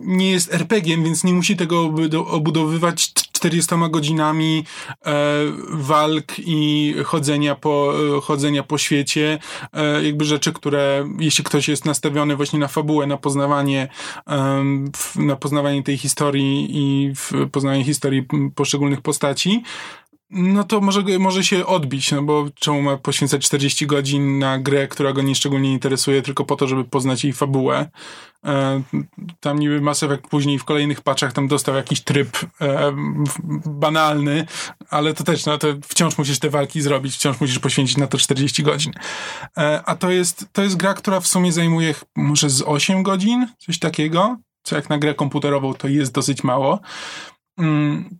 nie 0.00 0.30
jest 0.30 0.54
RPG, 0.54 0.96
więc 0.96 1.24
nie 1.24 1.32
musi 1.32 1.56
tego 1.56 1.94
obudowywać 2.26 3.12
400 3.38 3.88
godzinami 3.88 4.64
e, 5.06 5.12
walk 5.70 6.32
i 6.38 6.94
chodzenia 7.04 7.54
po, 7.54 7.94
e, 8.16 8.20
chodzenia 8.20 8.62
po 8.62 8.78
świecie. 8.78 9.38
E, 9.72 10.04
jakby 10.04 10.24
rzeczy, 10.24 10.52
które 10.52 11.08
jeśli 11.18 11.44
ktoś 11.44 11.68
jest 11.68 11.84
nastawiony 11.84 12.36
właśnie 12.36 12.58
na 12.58 12.68
fabułę, 12.68 13.06
na 13.06 13.16
poznawanie, 13.16 13.88
na 15.16 15.36
poznawanie 15.36 15.82
tej 15.82 15.98
historii 15.98 16.68
i 16.70 17.12
poznawanie 17.52 17.84
historii 17.84 18.26
poszczególnych 18.54 19.00
postaci, 19.00 19.62
no 20.30 20.64
to 20.64 20.80
może, 20.80 21.02
może 21.18 21.44
się 21.44 21.66
odbić, 21.66 22.12
no 22.12 22.22
bo 22.22 22.46
czemu 22.54 22.82
ma 22.82 22.96
poświęcać 22.96 23.46
40 23.46 23.86
godzin 23.86 24.38
na 24.38 24.58
grę, 24.58 24.88
która 24.88 25.12
go 25.12 25.22
nieszczególnie 25.22 25.72
interesuje, 25.72 26.22
tylko 26.22 26.44
po 26.44 26.56
to, 26.56 26.68
żeby 26.68 26.84
poznać 26.84 27.24
jej 27.24 27.32
fabułę. 27.32 27.90
E, 28.44 28.82
tam 29.40 29.58
niby 29.58 29.80
Mass 29.80 30.02
Effect 30.02 30.22
później 30.22 30.58
w 30.58 30.64
kolejnych 30.64 31.00
patchach 31.00 31.32
tam 31.32 31.48
dostał 31.48 31.74
jakiś 31.74 32.00
tryb 32.00 32.38
e, 32.60 32.92
banalny, 33.66 34.46
ale 34.90 35.14
to 35.14 35.24
też, 35.24 35.46
no 35.46 35.58
to 35.58 35.68
wciąż 35.82 36.18
musisz 36.18 36.38
te 36.38 36.50
walki 36.50 36.82
zrobić, 36.82 37.14
wciąż 37.14 37.40
musisz 37.40 37.58
poświęcić 37.58 37.96
na 37.96 38.06
to 38.06 38.18
40 38.18 38.62
godzin. 38.62 38.92
E, 39.56 39.82
a 39.86 39.96
to 39.96 40.10
jest, 40.10 40.46
to 40.52 40.62
jest 40.62 40.76
gra, 40.76 40.94
która 40.94 41.20
w 41.20 41.26
sumie 41.26 41.52
zajmuje 41.52 41.94
może 42.16 42.50
z 42.50 42.62
8 42.62 43.02
godzin, 43.02 43.46
coś 43.58 43.78
takiego, 43.78 44.36
co 44.62 44.76
jak 44.76 44.88
na 44.88 44.98
grę 44.98 45.14
komputerową 45.14 45.74
to 45.74 45.88
jest 45.88 46.12
dosyć 46.12 46.44
mało. 46.44 46.80
Mm, 47.58 48.18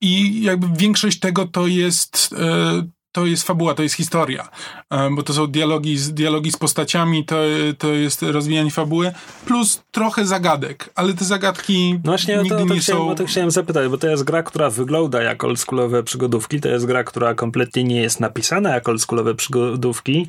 i 0.00 0.42
jakby 0.42 0.66
większość 0.76 1.18
tego 1.18 1.46
to 1.46 1.66
jest, 1.66 2.34
e, 2.38 2.86
to 3.12 3.26
jest 3.26 3.46
fabuła, 3.46 3.74
to 3.74 3.82
jest 3.82 3.94
historia, 3.94 4.48
e, 4.90 5.10
bo 5.10 5.22
to 5.22 5.32
są 5.32 5.46
dialogi 5.46 5.98
z, 5.98 6.14
dialogi 6.14 6.52
z 6.52 6.56
postaciami, 6.56 7.24
to, 7.24 7.36
to 7.78 7.92
jest 7.92 8.22
rozwijanie 8.22 8.70
fabuły, 8.70 9.12
plus 9.46 9.82
trochę 9.90 10.26
zagadek, 10.26 10.90
ale 10.94 11.14
te 11.14 11.24
zagadki 11.24 11.92
no 11.94 12.00
właśnie, 12.04 12.36
nigdy 12.36 12.48
to, 12.48 12.66
to 12.66 12.74
nie 12.74 12.80
chciałem, 12.80 13.08
są... 13.08 13.14
to 13.14 13.26
chciałem 13.26 13.50
zapytać, 13.50 13.88
bo 13.88 13.98
to 13.98 14.08
jest 14.08 14.24
gra, 14.24 14.42
która 14.42 14.70
wygląda 14.70 15.22
jak 15.22 15.44
oldschoolowe 15.44 16.02
przygodówki, 16.02 16.60
to 16.60 16.68
jest 16.68 16.86
gra, 16.86 17.04
która 17.04 17.34
kompletnie 17.34 17.84
nie 17.84 18.00
jest 18.02 18.20
napisana 18.20 18.70
jak 18.70 18.88
oldschoolowe 18.88 19.34
przygodówki, 19.34 20.28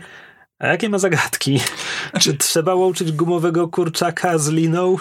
a 0.64 0.68
jakie 0.68 0.90
ma 0.90 1.00
zagadki? 1.00 1.60
Znaczy, 2.12 2.38
trzeba 2.38 2.76
łączyć 2.76 3.12
gumowego 3.12 3.68
kurczaka 3.68 4.38
z 4.38 4.50
liną? 4.50 4.96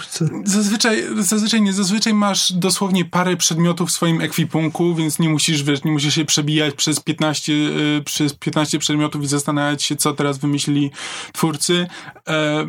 Zazwyczaj, 0.44 1.04
zazwyczaj 1.18 1.62
nie. 1.62 1.72
Zazwyczaj 1.72 2.14
masz 2.14 2.52
dosłownie 2.52 3.04
parę 3.04 3.36
przedmiotów 3.36 3.88
w 3.88 3.92
swoim 3.92 4.20
ekwipunku, 4.20 4.94
więc 4.94 5.18
nie 5.18 5.28
musisz, 5.28 5.62
wiesz, 5.62 5.84
nie 5.84 5.92
musisz 5.92 6.14
się 6.14 6.24
przebijać 6.24 6.74
przez 6.74 7.00
15, 7.00 7.52
y, 7.52 8.02
przez 8.04 8.34
15 8.34 8.78
przedmiotów 8.78 9.22
i 9.22 9.26
zastanawiać 9.26 9.82
się, 9.82 9.96
co 9.96 10.12
teraz 10.12 10.38
wymyślili 10.38 10.90
twórcy. 11.32 11.86
E, 12.28 12.66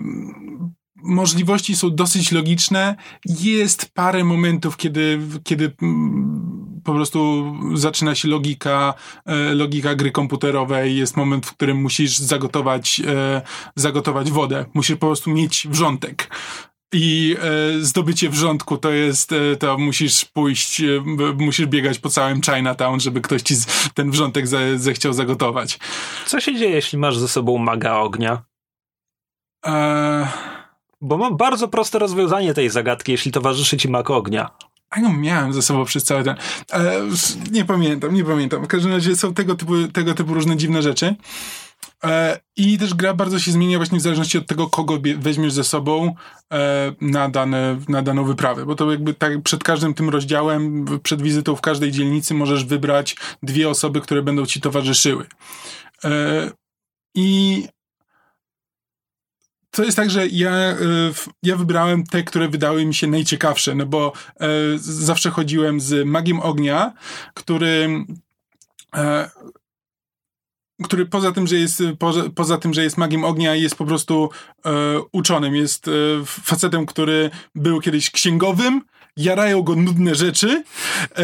możliwości 0.95 1.75
są 1.75 1.95
dosyć 1.95 2.31
logiczne. 2.31 2.95
Jest 3.25 3.91
parę 3.93 4.23
momentów, 4.23 4.77
kiedy, 4.77 5.19
kiedy 5.43 5.71
mm, 5.81 6.72
po 6.83 6.93
prostu 6.93 7.45
zaczyna 7.73 8.15
się 8.15 8.27
logika, 8.27 8.93
e, 9.25 9.53
logika 9.53 9.95
gry 9.95 10.11
komputerowej. 10.11 10.97
Jest 10.97 11.17
moment, 11.17 11.45
w 11.45 11.53
którym 11.53 11.81
musisz 11.81 12.17
zagotować, 12.17 13.01
e, 13.07 13.41
zagotować 13.75 14.31
wodę. 14.31 14.65
Musisz 14.73 14.97
po 14.97 15.07
prostu 15.07 15.29
mieć 15.29 15.67
wrzątek. 15.69 16.29
I 16.93 17.35
e, 17.41 17.79
zdobycie 17.79 18.29
wrzątku 18.29 18.77
to 18.77 18.91
jest, 18.91 19.31
e, 19.31 19.55
to 19.55 19.77
musisz 19.77 20.25
pójść, 20.25 20.81
e, 20.81 20.85
musisz 21.37 21.65
biegać 21.65 21.99
po 21.99 22.09
całym 22.09 22.41
Chinatown, 22.41 22.99
żeby 22.99 23.21
ktoś 23.21 23.41
ci 23.41 23.55
ten 23.93 24.11
wrzątek 24.11 24.47
ze, 24.47 24.79
zechciał 24.79 25.13
zagotować. 25.13 25.79
Co 26.25 26.39
się 26.39 26.55
dzieje, 26.55 26.71
jeśli 26.71 26.97
masz 26.97 27.17
ze 27.17 27.27
sobą 27.27 27.57
maga 27.57 27.95
ognia? 27.95 28.43
Bo 31.01 31.17
mam 31.17 31.37
bardzo 31.37 31.67
proste 31.67 31.99
rozwiązanie 31.99 32.53
tej 32.53 32.69
zagadki, 32.69 33.11
jeśli 33.11 33.31
towarzyszy 33.31 33.77
ci 33.77 33.89
mak 33.89 34.09
ognia. 34.09 34.49
A 34.95 34.99
no, 34.99 35.13
miałem 35.13 35.53
ze 35.53 35.61
sobą 35.61 35.85
przez 35.85 36.03
cały 36.03 36.23
ten. 36.23 36.35
E, 36.73 37.01
nie 37.51 37.65
pamiętam, 37.65 38.13
nie 38.13 38.23
pamiętam. 38.23 38.63
W 38.63 38.67
każdym 38.67 38.91
razie 38.91 39.15
są 39.15 39.33
tego 39.33 39.55
typu, 39.55 39.87
tego 39.87 40.13
typu 40.13 40.33
różne 40.33 40.57
dziwne 40.57 40.81
rzeczy. 40.81 41.15
E, 42.03 42.39
I 42.57 42.77
też 42.77 42.93
gra 42.93 43.13
bardzo 43.13 43.39
się 43.39 43.51
zmienia 43.51 43.77
właśnie 43.77 43.99
w 43.99 44.01
zależności 44.01 44.37
od 44.37 44.47
tego, 44.47 44.69
kogo 44.69 44.99
weźmiesz 45.17 45.53
ze 45.53 45.63
sobą 45.63 46.15
e, 46.53 46.93
na, 47.01 47.29
dane, 47.29 47.79
na 47.89 48.01
daną 48.01 48.25
wyprawę. 48.25 48.65
Bo 48.65 48.75
to 48.75 48.91
jakby 48.91 49.13
tak 49.13 49.41
przed 49.41 49.63
każdym 49.63 49.93
tym 49.93 50.09
rozdziałem, 50.09 50.85
przed 51.03 51.21
wizytą 51.21 51.55
w 51.55 51.61
każdej 51.61 51.91
dzielnicy 51.91 52.33
możesz 52.33 52.65
wybrać 52.65 53.15
dwie 53.43 53.69
osoby, 53.69 54.01
które 54.01 54.21
będą 54.21 54.45
ci 54.45 54.61
towarzyszyły. 54.61 55.25
E, 56.03 56.09
I 57.15 57.67
to 59.73 59.83
jest 59.83 59.97
tak, 59.97 60.09
że 60.09 60.27
ja, 60.27 60.51
e, 60.51 60.75
ja 61.43 61.55
wybrałem 61.55 62.03
te, 62.03 62.23
które 62.23 62.49
wydały 62.49 62.85
mi 62.85 62.95
się 62.95 63.07
najciekawsze, 63.07 63.75
no 63.75 63.85
bo 63.85 64.13
e, 64.39 64.47
zawsze 64.77 65.29
chodziłem 65.29 65.79
z 65.79 66.07
magiem 66.07 66.39
ognia, 66.39 66.93
który 67.33 68.05
e, 68.95 69.29
który 70.83 71.05
poza 71.05 71.31
tym, 71.31 71.47
że 71.47 71.55
jest, 71.55 71.83
poza, 71.99 72.29
poza 72.35 72.57
tym, 72.57 72.73
że 72.73 72.83
jest 72.83 72.97
magiem 72.97 73.23
ognia, 73.23 73.55
jest 73.55 73.75
po 73.75 73.85
prostu 73.85 74.29
e, 74.65 74.71
uczonym. 75.11 75.55
Jest 75.55 75.87
e, 75.87 75.91
facetem, 76.25 76.85
który 76.85 77.29
był 77.55 77.81
kiedyś 77.81 78.11
księgowym, 78.11 78.81
jarają 79.17 79.61
go 79.61 79.75
nudne 79.75 80.15
rzeczy 80.15 80.63
e, 81.15 81.23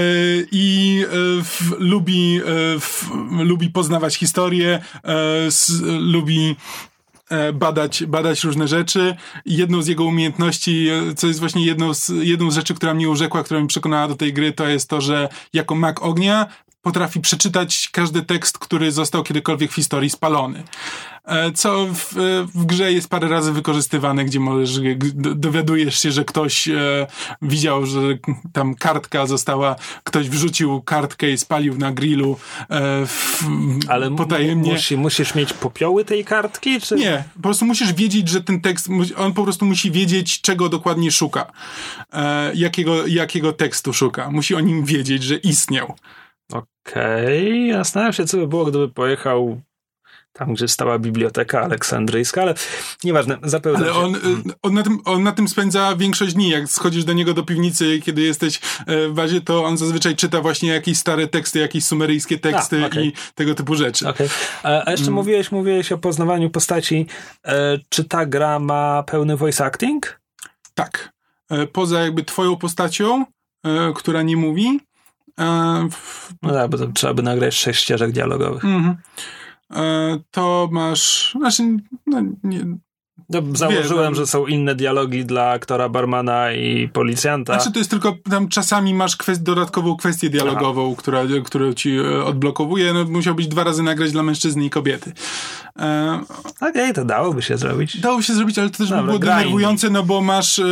i 0.52 1.04
f, 1.40 1.74
lubi, 1.80 2.42
f, 2.78 3.10
lubi 3.40 3.70
poznawać 3.70 4.16
historię, 4.16 4.84
s, 5.48 5.82
lubi 6.00 6.56
badać, 7.54 8.04
badać 8.06 8.44
różne 8.44 8.68
rzeczy. 8.68 9.16
Jedną 9.46 9.82
z 9.82 9.88
jego 9.88 10.06
umiejętności, 10.06 10.90
e, 10.90 11.16
co 11.16 11.28
jest 11.28 11.40
właśnie 11.40 11.66
jedną 11.66 11.94
z, 11.94 12.12
jedną 12.22 12.52
z 12.52 12.56
rzeczy, 12.56 12.74
która 12.74 12.94
mnie 12.94 13.10
urzekła, 13.10 13.44
która 13.44 13.60
mnie 13.60 13.70
przekonała 13.70 14.08
do 14.08 14.16
tej 14.16 14.34
gry, 14.34 14.52
to 14.52 14.68
jest 14.68 14.90
to, 14.90 15.02
że 15.02 15.30
jako 15.54 15.76
mag 15.76 16.04
ognia 16.04 16.48
potrafi 16.82 17.20
przeczytać 17.20 17.90
każdy 17.92 18.22
tekst, 18.22 18.58
który 18.58 18.92
został 18.92 19.24
kiedykolwiek 19.24 19.72
w 19.72 19.76
historii 19.76 20.10
spalony. 20.10 20.64
E, 21.26 21.52
co 21.52 21.88
w, 21.94 22.14
w, 22.56 22.66
grze 22.66 22.94
jest 22.94 23.10
parę 23.10 23.28
razy 23.28 23.52
wykorzystywane, 23.52 24.26
gdzie 24.26 24.40
możesz, 24.40 24.80
dowiadujesz 25.16 26.00
się, 26.00 26.12
że 26.12 26.26
ktoś 26.26 26.68
e, 26.68 27.08
widział, 27.42 27.86
że 27.86 28.00
tam 28.54 28.76
kartka 28.76 29.26
została, 29.26 29.76
ktoś 30.04 30.30
wrzucił 30.30 30.82
kartkę 30.82 31.32
i 31.32 31.38
spalił 31.38 31.78
na 31.78 31.92
grillu 31.92 32.38
e, 32.70 33.06
w, 33.06 33.44
Ale 33.88 34.16
potajemnie. 34.16 34.72
Musi, 34.72 34.98
musisz 34.98 35.36
mieć 35.36 35.54
popioły 35.54 36.06
tej 36.06 36.26
kartki? 36.26 36.82
Czy... 36.82 36.96
Nie, 36.96 37.24
po 37.36 37.42
prostu 37.42 37.66
musisz 37.66 37.94
wiedzieć, 37.94 38.30
że 38.30 38.44
ten 38.44 38.62
tekst, 38.62 38.90
on 39.18 39.34
po 39.34 39.44
prostu 39.44 39.66
musi 39.66 39.92
wiedzieć, 39.92 40.42
czego 40.42 40.70
dokładnie 40.70 41.12
szuka, 41.12 41.52
e, 42.14 42.52
jakiego, 42.56 43.08
jakiego 43.08 43.54
tekstu 43.54 43.94
szuka. 43.94 44.32
Musi 44.32 44.56
o 44.56 44.60
nim 44.60 44.86
wiedzieć, 44.86 45.24
że 45.24 45.36
istniał. 45.36 45.96
Okej, 46.54 47.70
okay. 47.70 47.74
zastanawiam 47.74 48.14
się, 48.14 48.26
co 48.26 48.38
by 48.38 48.48
było, 48.48 48.66
gdyby 48.66 48.90
pojechał 48.90 49.62
tam, 50.34 50.54
gdzie 50.54 50.68
stała 50.68 51.00
biblioteka 51.00 51.62
aleksandryjska, 51.62 52.42
ale 52.42 52.54
nieważne, 53.04 53.38
zapewne. 53.44 53.80
Ale 53.80 53.94
on, 53.94 54.16
on, 54.62 54.74
na 54.74 54.84
tym, 54.84 55.00
on 55.06 55.24
na 55.24 55.32
tym 55.32 55.48
spędza 55.48 55.96
większość 55.96 56.34
dni. 56.34 56.50
Jak 56.50 56.68
schodzisz 56.68 57.04
do 57.04 57.14
niego 57.14 57.34
do 57.34 57.44
piwnicy, 57.44 58.00
kiedy 58.04 58.22
jesteś 58.22 58.60
e, 58.88 59.08
w 59.08 59.14
bazie, 59.14 59.42
to 59.42 59.64
on 59.64 59.78
zazwyczaj 59.78 60.16
czyta 60.16 60.42
właśnie 60.42 60.70
jakieś 60.70 60.98
stare 60.98 61.28
teksty, 61.28 61.60
jakieś 61.60 61.86
sumeryjskie 61.86 62.40
teksty 62.40 62.84
A, 62.84 62.88
okay. 62.88 63.06
i 63.06 63.14
tego 63.36 63.56
typu 63.56 63.76
rzeczy. 63.76 64.08
Okay. 64.08 64.30
A 64.64 64.92
jeszcze 64.92 65.06
mm. 65.06 65.16
mówiłeś, 65.16 65.52
mówiłeś 65.52 65.92
o 65.92 65.98
poznawaniu 65.98 66.50
postaci. 66.50 67.06
E, 67.46 67.80
czy 67.90 68.04
ta 68.04 68.26
gra 68.26 68.60
ma 68.60 69.04
pełny 69.04 69.38
voice 69.38 69.66
acting? 69.66 70.20
Tak. 70.74 71.14
E, 71.50 71.68
poza 71.68 72.00
jakby 72.00 72.24
twoją 72.24 72.56
postacią, 72.56 73.26
która 73.96 74.22
nie 74.22 74.38
mówi, 74.38 74.80
no 76.42 76.54
tak, 76.54 76.70
bo 76.70 76.78
to 76.78 76.88
trzeba 76.88 77.14
by 77.14 77.24
nagrać 77.24 77.56
sześć 77.56 77.84
ścieżek 77.84 78.12
dialogowych. 78.12 78.66
Mm 78.66 78.84
-hmm. 78.84 78.96
To 80.32 80.70
masz. 80.72 81.36
Znaczy, 81.40 81.64
no, 82.08 82.22
nie, 82.44 82.78
no, 83.30 83.42
założyłem, 83.54 84.16
że 84.16 84.28
są 84.28 84.48
inne 84.48 84.76
dialogi 84.76 85.26
dla 85.26 85.50
aktora, 85.50 85.90
barmana 85.90 86.54
i 86.54 86.90
policjanta. 86.94 87.54
Znaczy 87.54 87.72
to 87.72 87.80
jest 87.80 87.92
tylko, 87.92 88.18
tam 88.30 88.48
czasami 88.48 88.94
masz 88.94 89.16
kwest, 89.16 89.44
dodatkową 89.44 89.98
kwestię 89.98 90.30
dialogową, 90.30 90.96
która, 90.96 91.22
która 91.46 91.74
ci 91.74 91.98
e, 91.98 92.24
odblokowuje. 92.24 92.94
No, 92.94 93.06
musiał 93.06 93.36
być 93.36 93.48
dwa 93.48 93.64
razy 93.64 93.84
nagrać 93.84 94.12
dla 94.12 94.24
mężczyzny 94.24 94.66
i 94.66 94.70
kobiety. 94.70 95.12
E, 95.80 96.20
Okej, 96.62 96.70
okay, 96.70 96.94
to 96.94 97.06
dałoby 97.06 97.42
się 97.42 97.58
zrobić. 97.58 98.00
Dałoby 98.02 98.24
się 98.24 98.34
zrobić, 98.34 98.60
ale 98.60 98.70
to 98.70 98.78
też 98.78 98.90
Dobra, 98.90 99.02
by 99.02 99.08
było 99.08 99.20
denerwujące, 99.20 99.90
no 99.90 100.04
bo 100.04 100.22
masz, 100.22 100.60
e, 100.60 100.64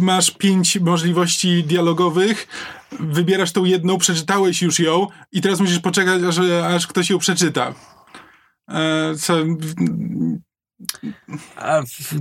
masz 0.00 0.30
pięć 0.30 0.80
możliwości 0.80 1.64
dialogowych, 1.64 2.48
wybierasz 3.00 3.52
tą 3.52 3.64
jedną, 3.64 3.98
przeczytałeś 3.98 4.62
już 4.62 4.78
ją 4.78 5.06
i 5.32 5.40
teraz 5.40 5.60
musisz 5.60 5.78
poczekać, 5.78 6.22
aż, 6.22 6.38
aż 6.64 6.86
ktoś 6.86 7.10
ją 7.10 7.18
przeczyta. 7.18 7.74
E, 8.68 9.14
co 9.14 9.34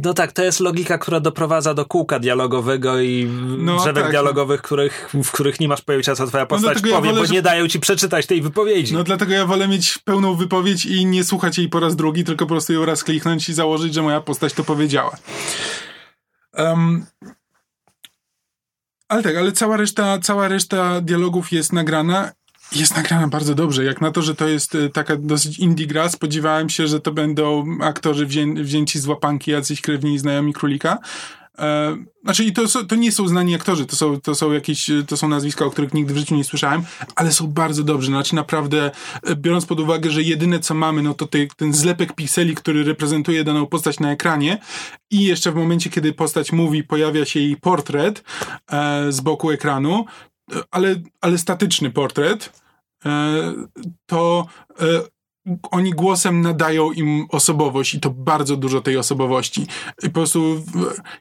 no 0.04 0.14
tak, 0.14 0.32
to 0.32 0.44
jest 0.44 0.60
logika, 0.60 0.98
która 0.98 1.20
doprowadza 1.20 1.74
do 1.74 1.86
kółka 1.86 2.20
dialogowego 2.20 3.00
i 3.02 3.30
no, 3.58 3.80
drzewek 3.80 4.04
tak, 4.04 4.12
dialogowych, 4.12 4.60
no. 4.60 4.64
których, 4.64 5.10
w 5.24 5.32
których 5.32 5.60
nie 5.60 5.68
masz 5.68 5.82
pojęcia, 5.82 6.16
co 6.16 6.28
twoja 6.28 6.44
no 6.44 6.48
postać 6.48 6.76
no, 6.76 6.82
powie, 6.82 6.94
ja 6.94 7.02
wolę, 7.02 7.28
bo 7.28 7.34
nie 7.34 7.42
dają 7.42 7.68
ci 7.68 7.80
przeczytać 7.80 8.26
tej 8.26 8.42
wypowiedzi. 8.42 8.94
No 8.94 9.04
dlatego 9.04 9.34
ja 9.34 9.46
wolę 9.46 9.68
mieć 9.68 9.98
pełną 9.98 10.36
wypowiedź 10.36 10.86
i 10.86 11.06
nie 11.06 11.24
słuchać 11.24 11.58
jej 11.58 11.70
po 11.70 11.80
raz 11.80 11.96
drugi, 11.96 12.24
tylko 12.24 12.46
po 12.46 12.50
prostu 12.50 12.74
ją 12.74 12.86
raz 12.86 13.04
kliknąć 13.04 13.50
i 13.50 13.54
założyć, 13.54 13.94
że 13.94 14.02
moja 14.02 14.22
postać 14.22 14.54
to 14.54 14.64
powiedziała. 14.64 15.18
Um, 16.58 17.06
ale 19.08 19.24
tak, 19.24 19.36
ale 19.36 19.52
cała 19.52 19.78
reszta, 19.78 20.20
cała 20.20 20.48
reszta 20.48 21.02
dialogów 21.02 21.52
jest 21.52 21.74
nagrana 21.74 22.32
jest 22.72 22.96
nagrana 22.96 23.28
bardzo 23.28 23.56
dobrze. 23.56 23.84
Jak 23.84 24.02
na 24.02 24.12
to, 24.12 24.22
że 24.22 24.36
to 24.36 24.48
jest 24.48 24.76
e, 24.76 24.90
taka 24.90 25.16
dosyć 25.16 25.60
indie 25.60 25.88
gra, 25.88 26.10
spodziewałem 26.10 26.70
się, 26.70 26.88
że 26.88 27.00
to 27.00 27.12
będą 27.12 27.66
aktorzy 27.82 28.26
wzię 28.26 28.54
wzięci 28.54 29.00
z 29.00 29.08
łapanki, 29.08 29.52
jacyś 29.52 29.82
krewni 29.82 30.14
i 30.14 30.20
znajomi 30.20 30.54
królika. 30.54 30.98
E, 31.60 31.98
znaczy, 32.24 32.44
i 32.44 32.54
to, 32.54 32.86
to 32.88 32.96
nie 32.96 33.12
są 33.12 33.28
znani 33.28 33.56
aktorzy, 33.56 33.86
to 33.86 33.96
są, 33.96 34.22
to 34.22 34.36
są 34.36 34.52
jakieś, 34.52 34.92
to 35.08 35.18
są 35.18 35.28
nazwiska, 35.28 35.66
o 35.66 35.70
których 35.70 35.94
nigdy 35.94 36.14
w 36.14 36.18
życiu 36.18 36.36
nie 36.36 36.44
słyszałem, 36.44 36.84
ale 37.16 37.32
są 37.32 37.48
bardzo 37.48 37.84
dobrzy. 37.84 38.08
Znaczy, 38.08 38.36
naprawdę, 38.36 38.92
e, 39.24 39.36
biorąc 39.36 39.66
pod 39.66 39.80
uwagę, 39.80 40.10
że 40.10 40.22
jedyne 40.22 40.60
co 40.60 40.74
mamy, 40.74 41.02
no 41.02 41.14
to 41.14 41.28
te, 41.28 41.38
ten 41.58 41.74
zlepek 41.74 42.14
pikseli, 42.14 42.56
który 42.56 42.84
reprezentuje 42.84 43.44
daną 43.44 43.66
postać 43.66 44.00
na 44.00 44.12
ekranie 44.12 44.58
i 45.12 45.24
jeszcze 45.24 45.52
w 45.52 45.56
momencie, 45.56 45.90
kiedy 45.90 46.14
postać 46.14 46.52
mówi, 46.52 46.84
pojawia 46.84 47.26
się 47.26 47.40
jej 47.40 47.58
portret 47.58 48.24
e, 48.72 49.12
z 49.12 49.22
boku 49.22 49.52
ekranu, 49.52 50.06
ale, 50.72 50.96
ale 51.22 51.38
statyczny 51.38 51.92
portret, 51.92 52.62
e, 53.06 53.54
to 54.06 54.48
e, 54.80 54.86
oni 55.72 55.92
głosem 55.92 56.42
nadają 56.42 56.92
im 56.92 57.26
osobowość 57.30 57.94
i 57.94 58.00
to 58.00 58.10
bardzo 58.10 58.56
dużo 58.58 58.82
tej 58.82 58.98
osobowości. 58.98 59.68
I 60.04 60.08
po 60.08 60.14
prostu 60.14 60.64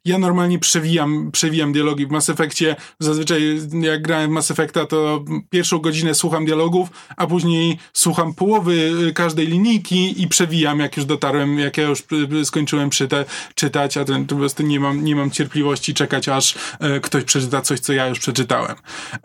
ja 0.05 0.18
normalnie 0.18 0.59
przewijam, 0.59 1.31
przewijam 1.33 1.72
dialogi 1.72 2.07
w 2.07 2.11
Mass 2.11 2.29
Effectie. 2.29 2.77
Zazwyczaj 2.99 3.59
jak 3.81 4.03
grałem 4.03 4.31
w 4.31 4.33
Mass 4.33 4.51
Effecta, 4.51 4.87
to 4.87 5.25
pierwszą 5.51 5.79
godzinę 5.79 6.14
słucham 6.14 6.45
dialogów, 6.45 6.89
a 7.16 7.27
później 7.27 7.79
słucham 7.93 8.35
połowy 8.35 8.93
każdej 9.14 9.47
linijki 9.47 10.22
i 10.22 10.29
przewijam, 10.29 10.81
jak 10.81 10.97
już 10.97 11.07
dotarłem, 11.07 11.59
jak 11.59 11.77
ja 11.77 11.85
już 11.85 12.03
skończyłem 12.45 12.91
czyta, 12.91 13.16
czytać, 13.55 13.97
a 13.97 14.05
ten, 14.05 14.27
po 14.27 14.37
prostu 14.37 14.62
nie 14.62 14.81
mam, 14.81 15.05
nie 15.05 15.16
mam 15.16 15.31
cierpliwości 15.31 15.95
czekać, 15.95 16.29
aż 16.29 16.55
ktoś 17.03 17.25
przeczyta 17.25 17.61
coś, 17.61 17.81
co 17.81 17.93
ja 17.93 18.07
już 18.07 18.18
przeczytałem. 18.18 18.77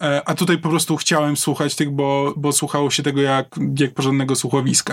E, 0.02 0.22
a 0.26 0.36
tutaj 0.36 0.58
po 0.58 0.70
prostu 0.70 0.97
chciałem 0.97 1.38
słuchać 1.38 1.76
tych, 1.76 1.91
bo, 1.91 2.34
bo 2.38 2.52
słuchało 2.52 2.91
się 2.91 3.04
tego 3.04 3.22
jak, 3.22 3.56
jak 3.80 3.93
porządnego 3.93 4.36
słuchowiska. 4.36 4.89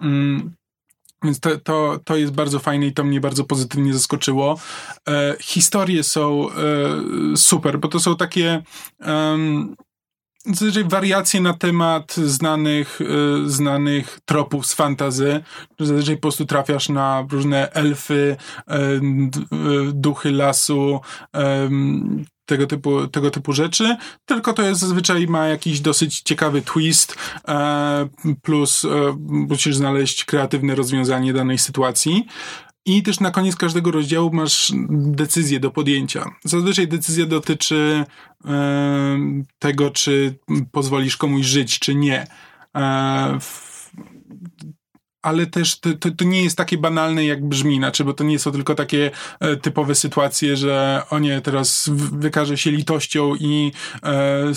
Mm, 0.00 0.54
więc 1.22 1.40
to, 1.40 1.58
to, 1.58 2.00
to 2.04 2.16
jest 2.16 2.32
bardzo 2.32 2.58
fajne 2.58 2.86
i 2.86 2.92
to 2.92 3.04
mnie 3.04 3.20
bardzo 3.20 3.44
pozytywnie 3.44 3.94
zaskoczyło. 3.94 4.58
E, 5.08 5.36
historie 5.40 6.02
są 6.02 6.50
e, 6.50 7.36
super, 7.36 7.78
bo 7.78 7.88
to 7.88 8.00
są 8.00 8.16
takie 8.16 8.62
um, 9.06 9.76
wariacje 10.84 11.40
na 11.40 11.54
temat 11.54 12.14
znanych, 12.14 13.00
e, 13.00 13.04
znanych 13.48 14.18
tropów 14.24 14.66
z 14.66 14.74
fantazy. 14.74 15.40
Zazwyczaj 15.80 16.16
po 16.16 16.22
prostu 16.22 16.46
trafiasz 16.46 16.88
na 16.88 17.26
różne 17.30 17.72
elfy, 17.72 18.36
e, 18.66 18.78
duchy 19.92 20.32
lasu, 20.32 21.00
tego 22.46 22.66
typu, 22.66 23.08
tego 23.08 23.30
typu 23.30 23.52
rzeczy, 23.52 23.96
tylko 24.26 24.52
to 24.52 24.62
jest 24.62 24.80
zazwyczaj 24.80 25.26
ma 25.26 25.46
jakiś 25.46 25.80
dosyć 25.80 26.20
ciekawy 26.20 26.62
twist, 26.62 27.16
e, 27.48 28.08
plus 28.42 28.84
e, 28.84 28.88
musisz 29.28 29.76
znaleźć 29.76 30.24
kreatywne 30.24 30.74
rozwiązanie 30.74 31.32
danej 31.32 31.58
sytuacji. 31.58 32.26
I 32.88 33.02
też 33.02 33.20
na 33.20 33.30
koniec 33.30 33.56
każdego 33.56 33.90
rozdziału 33.90 34.32
masz 34.32 34.72
decyzję 34.90 35.60
do 35.60 35.70
podjęcia. 35.70 36.24
Zazwyczaj 36.44 36.88
decyzja 36.88 37.26
dotyczy 37.26 38.04
e, 38.44 39.18
tego, 39.58 39.90
czy 39.90 40.38
pozwolisz 40.72 41.16
komuś 41.16 41.46
żyć, 41.46 41.78
czy 41.78 41.94
nie. 41.94 42.26
E, 42.76 43.38
ale 45.26 45.46
też 45.46 45.80
to, 45.80 45.94
to, 45.94 46.10
to, 46.10 46.24
nie 46.24 46.42
jest 46.42 46.56
takie 46.56 46.78
banalne, 46.78 47.24
jak 47.24 47.48
brzmi, 47.48 47.76
znaczy, 47.76 48.04
bo 48.04 48.12
to 48.12 48.24
nie 48.24 48.38
są 48.38 48.52
tylko 48.52 48.74
takie 48.74 49.10
e, 49.40 49.56
typowe 49.56 49.94
sytuacje, 49.94 50.56
że 50.56 51.02
o 51.10 51.18
nie, 51.18 51.40
teraz 51.40 51.90
wykaże 52.12 52.58
się 52.58 52.70
litością 52.70 53.34
i, 53.34 53.72
e, 54.02 54.52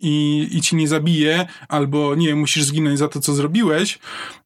i, 0.00 0.48
i 0.50 0.60
ci 0.60 0.76
nie 0.76 0.88
zabije, 0.88 1.46
albo 1.68 2.14
nie, 2.14 2.34
musisz 2.34 2.64
zginąć 2.64 2.98
za 2.98 3.08
to, 3.08 3.20
co 3.20 3.34
zrobiłeś, 3.34 3.98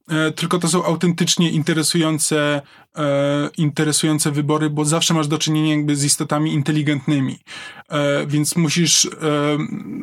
e, 0.09 0.33
tylko 0.33 0.59
to 0.59 0.69
są 0.69 0.85
autentycznie 0.85 1.51
interesujące, 1.51 2.63
e, 2.97 3.51
interesujące 3.57 4.31
wybory, 4.31 4.71
bo 4.71 4.85
zawsze 4.85 5.15
masz 5.15 5.29
do 5.29 5.39
czynienia 5.39 5.75
jakby 5.75 5.97
z 5.97 6.05
istotami 6.05 6.53
inteligentnymi, 6.53 7.39
e, 7.89 8.27
więc 8.27 8.57
musisz 8.57 9.09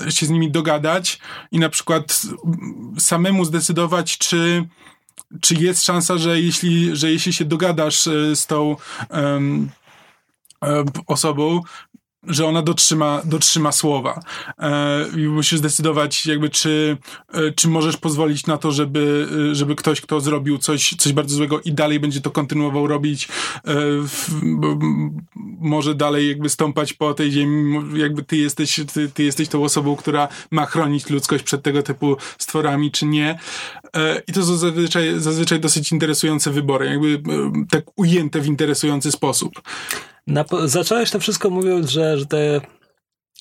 e, 0.07 0.11
się 0.11 0.25
z 0.25 0.29
nimi 0.29 0.51
dogadać 0.51 1.19
i 1.51 1.59
na 1.59 1.69
przykład 1.69 2.21
samemu 2.97 3.45
zdecydować, 3.45 4.17
czy 4.17 4.67
czy 5.41 5.55
jest 5.55 5.85
szansa, 5.85 6.17
że 6.17 6.41
jeśli, 6.41 6.95
że 6.95 7.11
jeśli 7.11 7.33
się 7.33 7.45
dogadasz 7.45 8.07
e, 8.07 8.35
z 8.35 8.45
tą 8.45 8.75
um, 9.09 9.69
osobą, 11.07 11.61
że 12.23 12.45
ona 12.45 12.61
dotrzyma, 12.61 13.21
dotrzyma 13.25 13.71
słowa. 13.71 14.19
E, 14.59 15.05
I 15.17 15.27
musisz 15.27 15.59
zdecydować, 15.59 16.25
jakby, 16.25 16.49
czy, 16.49 16.97
e, 17.33 17.51
czy 17.51 17.67
możesz 17.67 17.97
pozwolić 17.97 18.45
na 18.45 18.57
to, 18.57 18.71
żeby, 18.71 19.27
e, 19.51 19.55
żeby 19.55 19.75
ktoś, 19.75 20.01
kto 20.01 20.19
zrobił 20.19 20.57
coś, 20.57 20.95
coś 20.97 21.13
bardzo 21.13 21.35
złego 21.35 21.61
i 21.61 21.73
dalej 21.73 21.99
będzie 21.99 22.21
to 22.21 22.31
kontynuował 22.31 22.87
robić, 22.87 23.27
może 25.59 25.95
dalej 25.95 26.29
jakby 26.29 26.49
stąpać 26.49 26.93
po 26.93 27.13
tej 27.13 27.31
ziemi, 27.31 27.79
jakby 27.99 28.23
ty 28.23 28.37
jesteś, 28.37 28.79
ty, 28.93 29.09
ty 29.09 29.23
jesteś 29.23 29.47
tą 29.47 29.63
osobą, 29.63 29.95
która 29.95 30.27
ma 30.51 30.65
chronić 30.65 31.09
ludzkość 31.09 31.43
przed 31.43 31.63
tego 31.63 31.83
typu 31.83 32.17
stworami, 32.37 32.91
czy 32.91 33.05
nie. 33.05 33.39
I 34.27 34.33
to 34.33 34.43
są 34.43 34.57
zazwyczaj, 34.57 35.19
zazwyczaj 35.19 35.59
dosyć 35.59 35.91
interesujące 35.91 36.51
wybory, 36.51 36.85
jakby 36.85 37.21
tak 37.69 37.83
ujęte 37.95 38.41
w 38.41 38.47
interesujący 38.47 39.11
sposób. 39.11 39.61
Na, 40.27 40.45
zacząłeś 40.65 41.11
to 41.11 41.19
wszystko 41.19 41.49
mówiąc, 41.49 41.89
że, 41.89 42.17
że, 42.17 42.25
te, 42.25 42.61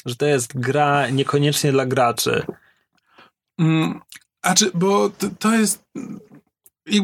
że 0.07 0.16
to 0.16 0.26
jest 0.26 0.59
gra 0.61 1.11
niekoniecznie 1.11 1.72
dla 1.72 1.87
graczy. 1.87 2.43
Mm, 3.59 4.01
a 4.43 4.55
czy, 4.55 4.70
bo 4.74 5.11
to, 5.11 5.26
to 5.39 5.55
jest 5.55 5.84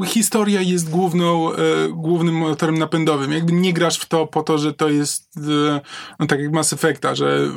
historia 0.06 0.60
jest 0.60 0.90
główną, 0.90 1.52
e, 1.52 1.56
głównym 1.90 2.34
motorem 2.34 2.78
napędowym. 2.78 3.32
Jakby 3.32 3.52
nie 3.52 3.72
grasz 3.72 3.98
w 3.98 4.06
to 4.06 4.26
po 4.26 4.42
to, 4.42 4.58
że 4.58 4.74
to 4.74 4.88
jest 4.88 5.36
e, 5.36 5.80
no 6.20 6.26
tak 6.26 6.40
jak 6.40 6.52
Mass 6.52 6.72
Effecta, 6.72 7.14
że 7.14 7.48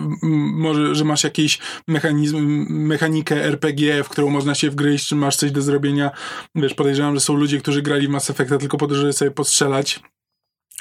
może, 0.54 0.96
że 0.96 1.04
masz 1.04 1.24
jakiś 1.24 1.60
mechanizm, 1.88 2.38
mechanikę 2.70 3.44
RPG, 3.44 4.04
w 4.04 4.10
którą 4.10 4.30
można 4.30 4.56
się 4.56 4.70
wgryźć, 4.70 5.08
czy 5.08 5.16
masz 5.16 5.36
coś 5.36 5.52
do 5.52 5.62
zrobienia. 5.62 6.12
Wiesz, 6.56 6.74
podejrzewam, 6.74 7.16
że 7.16 7.20
są 7.20 7.34
ludzie, 7.34 7.60
którzy 7.60 7.82
grali 7.82 8.08
w 8.08 8.10
Mass 8.10 8.30
Effecta 8.30 8.58
tylko 8.58 8.78
po 8.78 8.88
to, 8.88 8.96
żeby 8.96 9.14
sobie 9.14 9.32
postrzelać. 9.32 10.00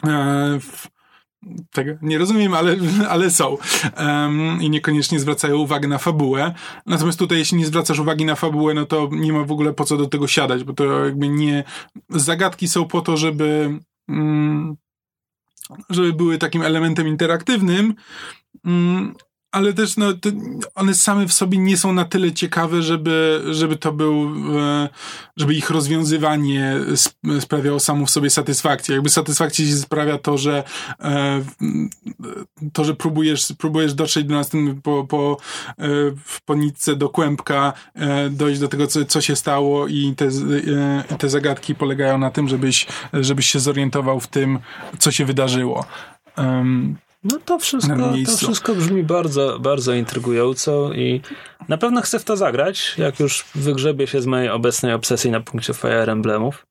E, 0.07 0.59
tego 1.71 1.93
nie 2.03 2.19
rozumiem, 2.19 2.55
ale, 2.55 2.77
ale 3.09 3.31
są. 3.31 3.57
Um, 3.99 4.63
I 4.63 4.71
niekoniecznie 4.71 5.21
zwracają 5.21 5.57
uwagę 5.57 5.89
na 5.89 5.99
fabułę. 5.99 6.55
Natomiast 6.87 7.19
tutaj, 7.19 7.39
jeśli 7.39 7.59
nie 7.59 7.67
zwracasz 7.67 7.99
uwagi 7.99 8.25
na 8.25 8.35
fabułę, 8.35 8.75
no 8.75 8.87
to 8.87 9.09
nie 9.13 9.33
ma 9.33 9.45
w 9.45 9.53
ogóle 9.53 9.73
po 9.73 9.85
co 9.85 9.97
do 9.97 10.07
tego 10.07 10.27
siadać, 10.27 10.65
bo 10.65 10.73
to 10.73 11.05
jakby 11.05 11.29
nie. 11.29 11.65
Zagadki 12.11 12.69
są 12.69 12.85
po 12.85 13.01
to, 13.01 13.17
żeby. 13.17 13.79
Um, 14.09 14.77
żeby 15.91 16.13
były 16.13 16.39
takim 16.39 16.63
elementem 16.63 17.09
interaktywnym, 17.09 17.95
um, 18.65 19.15
ale 19.55 19.73
też 19.73 19.97
no, 19.97 20.07
one 20.75 20.95
same 20.95 21.29
w 21.29 21.33
sobie 21.33 21.59
nie 21.59 21.77
są 21.77 21.93
na 21.93 22.05
tyle 22.05 22.33
ciekawe, 22.33 22.83
żeby, 22.83 23.43
żeby 23.51 23.77
to 23.77 23.93
był, 23.93 24.31
e, 24.59 24.89
żeby 25.37 25.55
ich 25.55 25.71
rozwiązywanie 25.71 26.77
sprawiało 27.41 27.81
samo 27.81 28.07
w 28.07 28.11
sobie 28.11 28.31
satysfakcję. 28.31 28.95
Jakby 28.95 29.11
satysfakcję 29.11 29.67
się 29.67 29.77
sprawia 29.77 30.19
to, 30.19 30.39
że 30.39 30.65
e, 31.01 31.43
to, 32.73 32.85
że 32.85 32.95
próbujesz, 32.95 33.53
próbujesz 33.59 33.95
dotrzeć 33.95 34.27
do 34.27 34.35
następnego 34.35 34.81
po, 34.83 35.05
po, 35.05 35.37
e, 35.79 35.87
po 36.45 36.55
nitce 36.55 36.97
do 36.97 37.09
kłębka, 37.09 37.73
dojść 38.31 38.61
do 38.61 38.69
tego, 38.69 38.87
co, 38.87 39.05
co 39.05 39.21
się 39.21 39.37
stało 39.37 39.89
i 39.89 40.15
te, 40.17 40.29
te 41.19 41.29
zagadki 41.29 41.75
polegają 41.75 42.19
na 42.19 42.31
tym, 42.31 42.49
żebyś, 42.49 42.87
żebyś 43.13 43.47
się 43.47 43.61
zorientował 43.61 44.21
w 44.21 44.27
tym, 44.27 44.59
co 44.99 45.11
się 45.11 45.25
wydarzyło. 45.25 45.85
No 47.25 47.39
to 47.45 47.59
wszystko, 47.59 48.13
to 48.27 48.37
wszystko 48.37 48.75
brzmi 48.75 49.03
bardzo, 49.03 49.59
bardzo 49.61 49.95
intrygująco 49.95 50.93
i 50.93 51.21
na 51.69 51.79
pewno 51.79 52.01
chcę 52.01 52.19
w 52.19 52.25
to 52.25 52.37
zagrać, 52.37 52.95
jak 52.99 53.21
już 53.21 53.45
wygrzebię 53.55 54.07
się 54.07 54.23
z 54.23 54.27
mojej 54.27 54.49
obecnej 54.49 54.93
obsesji 54.93 55.31
na 55.31 55.41
punkcie 55.41 55.75
Fire 55.75 56.13
Emblemów. 56.13 56.67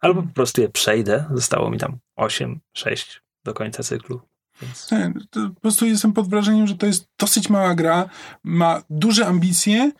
Albo 0.00 0.22
po 0.22 0.34
prostu 0.34 0.60
je 0.60 0.68
przejdę. 0.68 1.24
Zostało 1.34 1.70
mi 1.70 1.78
tam 1.78 1.98
8, 2.16 2.60
6 2.76 3.22
do 3.44 3.54
końca 3.54 3.82
cyklu. 3.82 4.20
Więc... 4.62 4.90
po 5.54 5.60
prostu 5.60 5.86
jestem 5.86 6.12
pod 6.12 6.28
wrażeniem, 6.28 6.66
że 6.66 6.74
to 6.74 6.86
jest 6.86 7.08
dosyć 7.18 7.50
mała 7.50 7.74
gra, 7.74 8.08
ma 8.44 8.82
duże 8.90 9.26
ambicje 9.26 9.92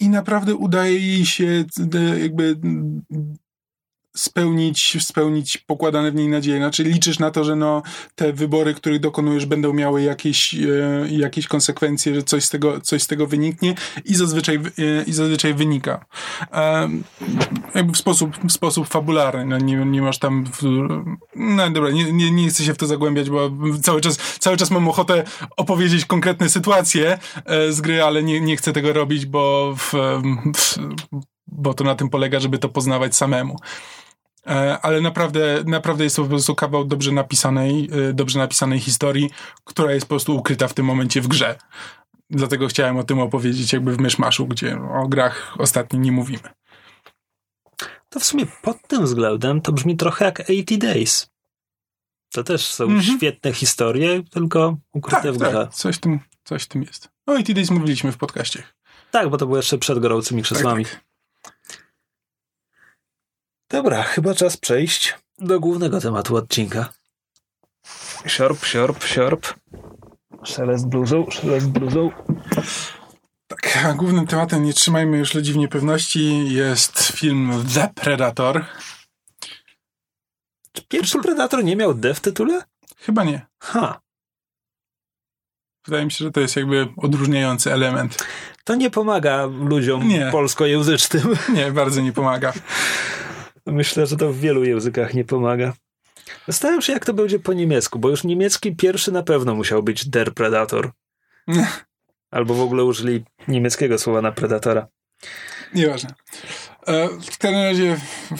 i 0.00 0.08
naprawdę 0.08 0.54
udaje 0.54 0.98
jej 0.98 1.26
się 1.26 1.64
jakby 2.20 2.56
spełnić, 4.16 4.96
spełnić 5.04 5.58
pokładane 5.58 6.10
w 6.10 6.14
niej 6.14 6.28
nadzieje. 6.28 6.58
Znaczy 6.58 6.84
liczysz 6.84 7.18
na 7.18 7.30
to, 7.30 7.44
że 7.44 7.56
no, 7.56 7.82
te 8.14 8.32
wybory, 8.32 8.74
których 8.74 9.00
dokonujesz, 9.00 9.46
będą 9.46 9.72
miały 9.72 10.02
jakieś, 10.02 10.54
e, 10.54 10.58
jakieś 11.08 11.46
konsekwencje, 11.46 12.14
że 12.14 12.22
coś 12.22 12.44
z 12.44 12.50
tego, 12.50 12.80
coś 12.80 13.02
z 13.02 13.06
tego 13.06 13.26
wyniknie 13.26 13.74
i 14.04 14.14
zazwyczaj, 14.14 14.56
e, 14.56 15.04
i 15.06 15.12
zazwyczaj 15.12 15.54
wynika. 15.54 16.04
E, 16.52 16.88
jakby 17.74 17.92
w 17.92 17.98
sposób, 17.98 18.36
w 18.48 18.52
sposób 18.52 18.88
fabularny. 18.88 19.46
No, 19.46 19.58
nie, 19.58 19.76
nie 19.76 20.02
masz 20.02 20.18
tam... 20.18 20.44
W, 20.44 20.62
no 21.36 21.70
dobra, 21.70 21.90
nie, 21.90 22.12
nie, 22.12 22.30
nie 22.30 22.48
chcę 22.48 22.64
się 22.64 22.74
w 22.74 22.78
to 22.78 22.86
zagłębiać, 22.86 23.30
bo 23.30 23.50
cały 23.82 24.00
czas, 24.00 24.16
cały 24.16 24.56
czas 24.56 24.70
mam 24.70 24.88
ochotę 24.88 25.24
opowiedzieć 25.56 26.04
konkretne 26.04 26.48
sytuacje 26.48 27.18
e, 27.44 27.72
z 27.72 27.80
gry, 27.80 28.02
ale 28.02 28.22
nie, 28.22 28.40
nie 28.40 28.56
chcę 28.56 28.72
tego 28.72 28.92
robić, 28.92 29.26
bo 29.26 29.74
w, 29.78 29.92
w, 30.56 30.78
bo 31.46 31.74
to 31.74 31.84
na 31.84 31.94
tym 31.94 32.08
polega, 32.08 32.40
żeby 32.40 32.58
to 32.58 32.68
poznawać 32.68 33.16
samemu. 33.16 33.56
E, 34.46 34.78
ale 34.82 35.00
naprawdę, 35.00 35.64
naprawdę 35.66 36.04
jest 36.04 36.16
to 36.16 36.22
po 36.22 36.28
prostu 36.28 36.54
kawał 36.54 36.84
dobrze 36.84 37.12
napisanej, 37.12 37.90
e, 38.08 38.12
dobrze 38.12 38.38
napisanej 38.38 38.80
historii, 38.80 39.30
która 39.64 39.92
jest 39.92 40.06
po 40.06 40.08
prostu 40.08 40.36
ukryta 40.36 40.68
w 40.68 40.74
tym 40.74 40.86
momencie 40.86 41.20
w 41.20 41.28
grze. 41.28 41.58
Dlatego 42.30 42.68
chciałem 42.68 42.96
o 42.96 43.04
tym 43.04 43.18
opowiedzieć 43.18 43.72
jakby 43.72 43.96
w 43.96 44.00
Myszmaszu, 44.00 44.46
gdzie 44.46 44.78
o 45.02 45.08
grach 45.08 45.54
ostatnio 45.58 45.98
nie 45.98 46.12
mówimy. 46.12 46.48
To 48.08 48.20
w 48.20 48.24
sumie 48.24 48.46
pod 48.62 48.88
tym 48.88 49.04
względem 49.04 49.60
to 49.60 49.72
brzmi 49.72 49.96
trochę 49.96 50.24
jak 50.24 50.40
80 50.40 50.82
Days. 50.82 51.30
To 52.32 52.44
też 52.44 52.66
są 52.66 52.84
mm 52.84 53.00
-hmm. 53.00 53.16
świetne 53.16 53.52
historie, 53.52 54.22
tylko 54.30 54.76
ukryte 54.92 55.22
tak, 55.22 55.32
w 55.32 55.38
grze. 55.38 55.52
Tak, 55.52 55.74
coś 55.74 55.98
tym, 55.98 56.20
coś 56.44 56.66
tym 56.66 56.82
jest. 56.82 57.08
O 57.26 57.32
80 57.32 57.56
Days 57.56 57.70
mówiliśmy 57.70 58.12
w 58.12 58.16
podcaście. 58.16 58.62
Tak, 59.10 59.28
bo 59.28 59.36
to 59.36 59.46
było 59.46 59.56
jeszcze 59.56 59.78
przed 59.78 59.98
gorącymi 59.98 60.42
krzesłami. 60.42 60.84
Tak, 60.84 60.94
tak. 60.94 61.05
Dobra, 63.70 64.02
chyba 64.02 64.34
czas 64.34 64.56
przejść 64.56 65.14
do 65.38 65.60
głównego 65.60 66.00
tematu 66.00 66.36
odcinka. 66.36 66.92
Siorp, 68.26 68.64
siorp, 68.64 69.04
siorp. 69.04 69.54
Szelest 70.44 70.86
bluzą, 70.86 71.30
szelest 71.30 71.68
bluzą. 71.68 72.10
Tak, 73.46 73.78
a 73.84 73.92
głównym 73.92 74.26
tematem, 74.26 74.64
nie 74.64 74.72
trzymajmy 74.72 75.18
już 75.18 75.34
ludzi 75.34 75.52
w 75.52 75.56
niepewności, 75.56 76.52
jest 76.54 76.98
film 77.02 77.64
The 77.74 77.88
Predator. 77.94 78.64
Czy 80.72 80.82
pierwszy 80.88 81.18
Predator 81.18 81.64
nie 81.64 81.76
miał 81.76 81.94
D 81.94 82.14
w 82.14 82.20
tytule? 82.20 82.62
Chyba 82.96 83.24
nie. 83.24 83.46
Ha. 83.60 84.00
Wydaje 85.86 86.04
mi 86.04 86.12
się, 86.12 86.24
że 86.24 86.30
to 86.30 86.40
jest 86.40 86.56
jakby 86.56 86.88
odróżniający 86.96 87.72
element. 87.72 88.26
To 88.64 88.74
nie 88.74 88.90
pomaga 88.90 89.46
ludziom 89.46 90.08
nie. 90.08 90.28
polskojęzycznym. 90.32 91.36
Nie, 91.54 91.72
bardzo 91.72 92.00
nie 92.00 92.12
pomaga. 92.12 92.52
Myślę, 93.66 94.06
że 94.06 94.16
to 94.16 94.32
w 94.32 94.38
wielu 94.38 94.64
językach 94.64 95.14
nie 95.14 95.24
pomaga. 95.24 95.72
Zastanawiam 96.48 96.82
się, 96.82 96.92
jak 96.92 97.04
to 97.04 97.14
będzie 97.14 97.38
po 97.38 97.52
niemiecku, 97.52 97.98
bo 97.98 98.08
już 98.08 98.24
niemiecki 98.24 98.76
pierwszy 98.76 99.12
na 99.12 99.22
pewno 99.22 99.54
musiał 99.54 99.82
być 99.82 100.08
Der 100.08 100.34
Predator. 100.34 100.90
Albo 102.30 102.54
w 102.54 102.60
ogóle 102.60 102.84
użyli 102.84 103.24
niemieckiego 103.48 103.98
słowa 103.98 104.22
na 104.22 104.32
Predatora. 104.32 104.86
Nieważne. 105.74 106.14
E, 106.86 107.08
w 107.08 107.38
każdym 107.38 107.62
razie 107.62 107.96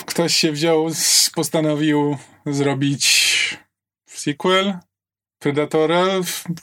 ktoś 0.06 0.34
się 0.34 0.52
wziął, 0.52 0.88
postanowił 1.34 2.16
zrobić 2.46 3.58
sequel 4.06 4.74
Predatora, 5.38 6.04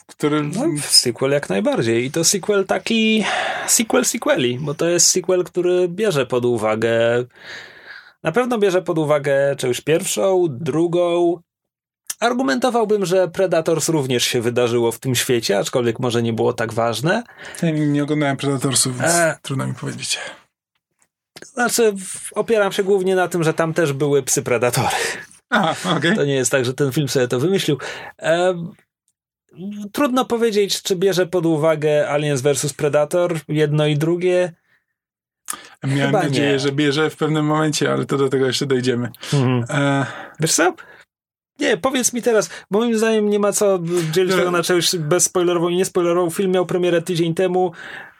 który... 0.06 0.42
No, 0.42 0.64
sequel 0.80 1.30
jak 1.30 1.48
najbardziej. 1.48 2.04
I 2.04 2.10
to 2.10 2.24
sequel 2.24 2.66
taki... 2.66 3.24
sequel 3.66 4.04
sequeli, 4.04 4.58
bo 4.58 4.74
to 4.74 4.88
jest 4.88 5.06
sequel, 5.06 5.44
który 5.44 5.88
bierze 5.88 6.26
pod 6.26 6.44
uwagę 6.44 7.24
na 8.24 8.32
pewno 8.32 8.58
bierze 8.58 8.82
pod 8.82 8.98
uwagę 8.98 9.56
część 9.56 9.80
pierwszą, 9.80 10.46
drugą. 10.50 11.36
Argumentowałbym, 12.20 13.06
że 13.06 13.28
Predators 13.28 13.88
również 13.88 14.24
się 14.24 14.40
wydarzyło 14.40 14.92
w 14.92 14.98
tym 14.98 15.14
świecie, 15.14 15.58
aczkolwiek 15.58 16.00
może 16.00 16.22
nie 16.22 16.32
było 16.32 16.52
tak 16.52 16.72
ważne. 16.72 17.22
Ja 17.62 17.70
nie 17.70 18.02
oglądałem 18.02 18.36
Predatorsów, 18.36 18.98
więc 18.98 19.14
e... 19.14 19.38
trudno 19.42 19.66
mi 19.66 19.74
powiedzieć. 19.74 20.18
Znaczy, 21.42 21.94
opieram 22.34 22.72
się 22.72 22.84
głównie 22.84 23.14
na 23.16 23.28
tym, 23.28 23.44
że 23.44 23.54
tam 23.54 23.74
też 23.74 23.92
były 23.92 24.22
psy 24.22 24.42
Predatory. 24.42 24.96
Aha, 25.50 25.96
okay. 25.96 26.16
To 26.16 26.24
nie 26.24 26.34
jest 26.34 26.50
tak, 26.50 26.64
że 26.64 26.74
ten 26.74 26.92
film 26.92 27.08
sobie 27.08 27.28
to 27.28 27.40
wymyślił. 27.40 27.78
E... 28.18 28.54
Trudno 29.92 30.24
powiedzieć, 30.24 30.82
czy 30.82 30.96
bierze 30.96 31.26
pod 31.26 31.46
uwagę 31.46 32.08
Aliens 32.10 32.40
vs 32.40 32.72
Predator, 32.72 33.40
jedno 33.48 33.86
i 33.86 33.96
drugie. 33.96 34.52
Miałem 35.86 36.06
Chyba 36.06 36.22
nadzieję, 36.22 36.52
nie. 36.52 36.58
że 36.58 36.72
bierze 36.72 37.10
w 37.10 37.16
pewnym 37.16 37.46
momencie, 37.46 37.92
ale 37.92 38.04
to 38.04 38.16
do 38.16 38.28
tego 38.28 38.46
jeszcze 38.46 38.66
dojdziemy. 38.66 39.10
Mhm. 39.32 39.64
E... 39.70 40.06
Wiesz 40.40 40.52
co? 40.52 40.74
Nie, 41.60 41.76
powiedz 41.76 42.12
mi 42.12 42.22
teraz, 42.22 42.50
bo 42.70 42.78
moim 42.78 42.98
zdaniem 42.98 43.30
nie 43.30 43.38
ma 43.38 43.52
co 43.52 43.78
dzielić 44.12 44.32
no. 44.32 44.38
tego 44.38 44.50
na 44.50 44.62
czegoś 44.62 44.96
bezspoilerową 44.96 45.68
i 45.68 45.76
niespoilerową. 45.76 46.30
Film 46.30 46.50
miał 46.50 46.66
premierę 46.66 47.02
tydzień 47.02 47.34
temu. 47.34 47.72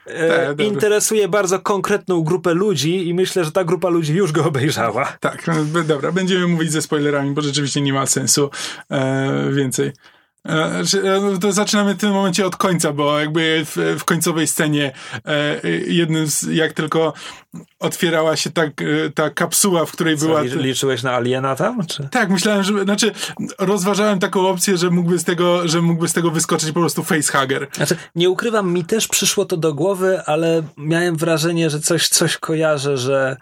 E, 0.07 0.47
tak, 0.47 0.67
interesuje 0.67 1.29
bardzo 1.29 1.61
konkretną 1.61 2.23
grupę 2.23 2.55
ludzi 2.55 3.09
i 3.09 3.15
myślę, 3.15 3.45
że 3.45 3.53
ta 3.53 3.65
grupa 3.65 3.89
ludzi 3.89 4.15
już 4.15 4.33
go 4.33 4.45
obejrzała. 4.45 5.17
Tak, 5.21 5.47
no, 5.47 5.85
dobra, 5.85 6.13
będziemy 6.13 6.47
mówić 6.47 6.73
ze 6.73 6.83
spoilerami, 6.83 7.31
bo 7.31 7.43
rzeczywiście 7.43 7.81
nie 7.81 7.93
ma 7.93 8.07
sensu 8.07 8.51
e, 8.91 9.51
więcej. 9.53 9.93
E, 10.49 10.83
e, 11.03 11.21
no, 11.21 11.39
to 11.39 11.53
zaczynamy 11.53 11.95
w 11.95 11.99
tym 11.99 12.13
momencie 12.13 12.47
od 12.47 12.57
końca, 12.57 12.93
bo 12.93 13.21
jakby 13.21 13.65
w, 13.65 13.97
w 13.99 14.05
końcowej 14.05 14.47
scenie 14.47 14.93
e, 15.25 15.61
jednym 15.87 16.27
z, 16.27 16.43
jak 16.43 16.73
tylko 16.73 17.13
otwierała 17.79 18.37
się 18.37 18.51
ta, 18.51 18.63
ta 19.15 19.31
kapsuła, 19.31 19.87
w 19.87 19.93
której 19.93 20.19
Co, 20.19 20.27
była... 20.27 20.43
Liczyłeś 20.43 21.03
na 21.03 21.13
aliena 21.13 21.57
tam? 21.57 21.87
Czy? 21.87 22.09
Tak, 22.09 22.31
myślałem, 22.31 22.63
że... 22.63 22.85
Znaczy, 22.85 23.13
rozważałem 23.59 24.19
taką 24.19 24.49
opcję, 24.49 24.77
że 24.77 24.91
mógłby 24.91 25.19
z 25.19 25.25
tego, 25.25 25.69
że 25.69 25.83
mógłby 25.83 26.09
z 26.09 26.13
tego 26.13 26.31
wyskoczyć 26.31 26.73
po 26.73 26.81
prostu 26.81 27.05
facehugger. 27.05 27.69
Znaczy, 27.73 27.97
nie 28.15 28.31
ukrywam, 28.31 28.73
mi 28.73 28.85
też 28.85 29.09
przyszło 29.09 29.45
to 29.45 29.57
do 29.57 29.75
głowy, 29.75 30.23
ale 30.27 30.63
miałem 30.77 31.17
wrażenie, 31.17 31.71
że 31.71 31.81
coś, 31.81 32.09
coś 32.09 32.39
kojarzę, 32.39 32.99
że... 32.99 33.37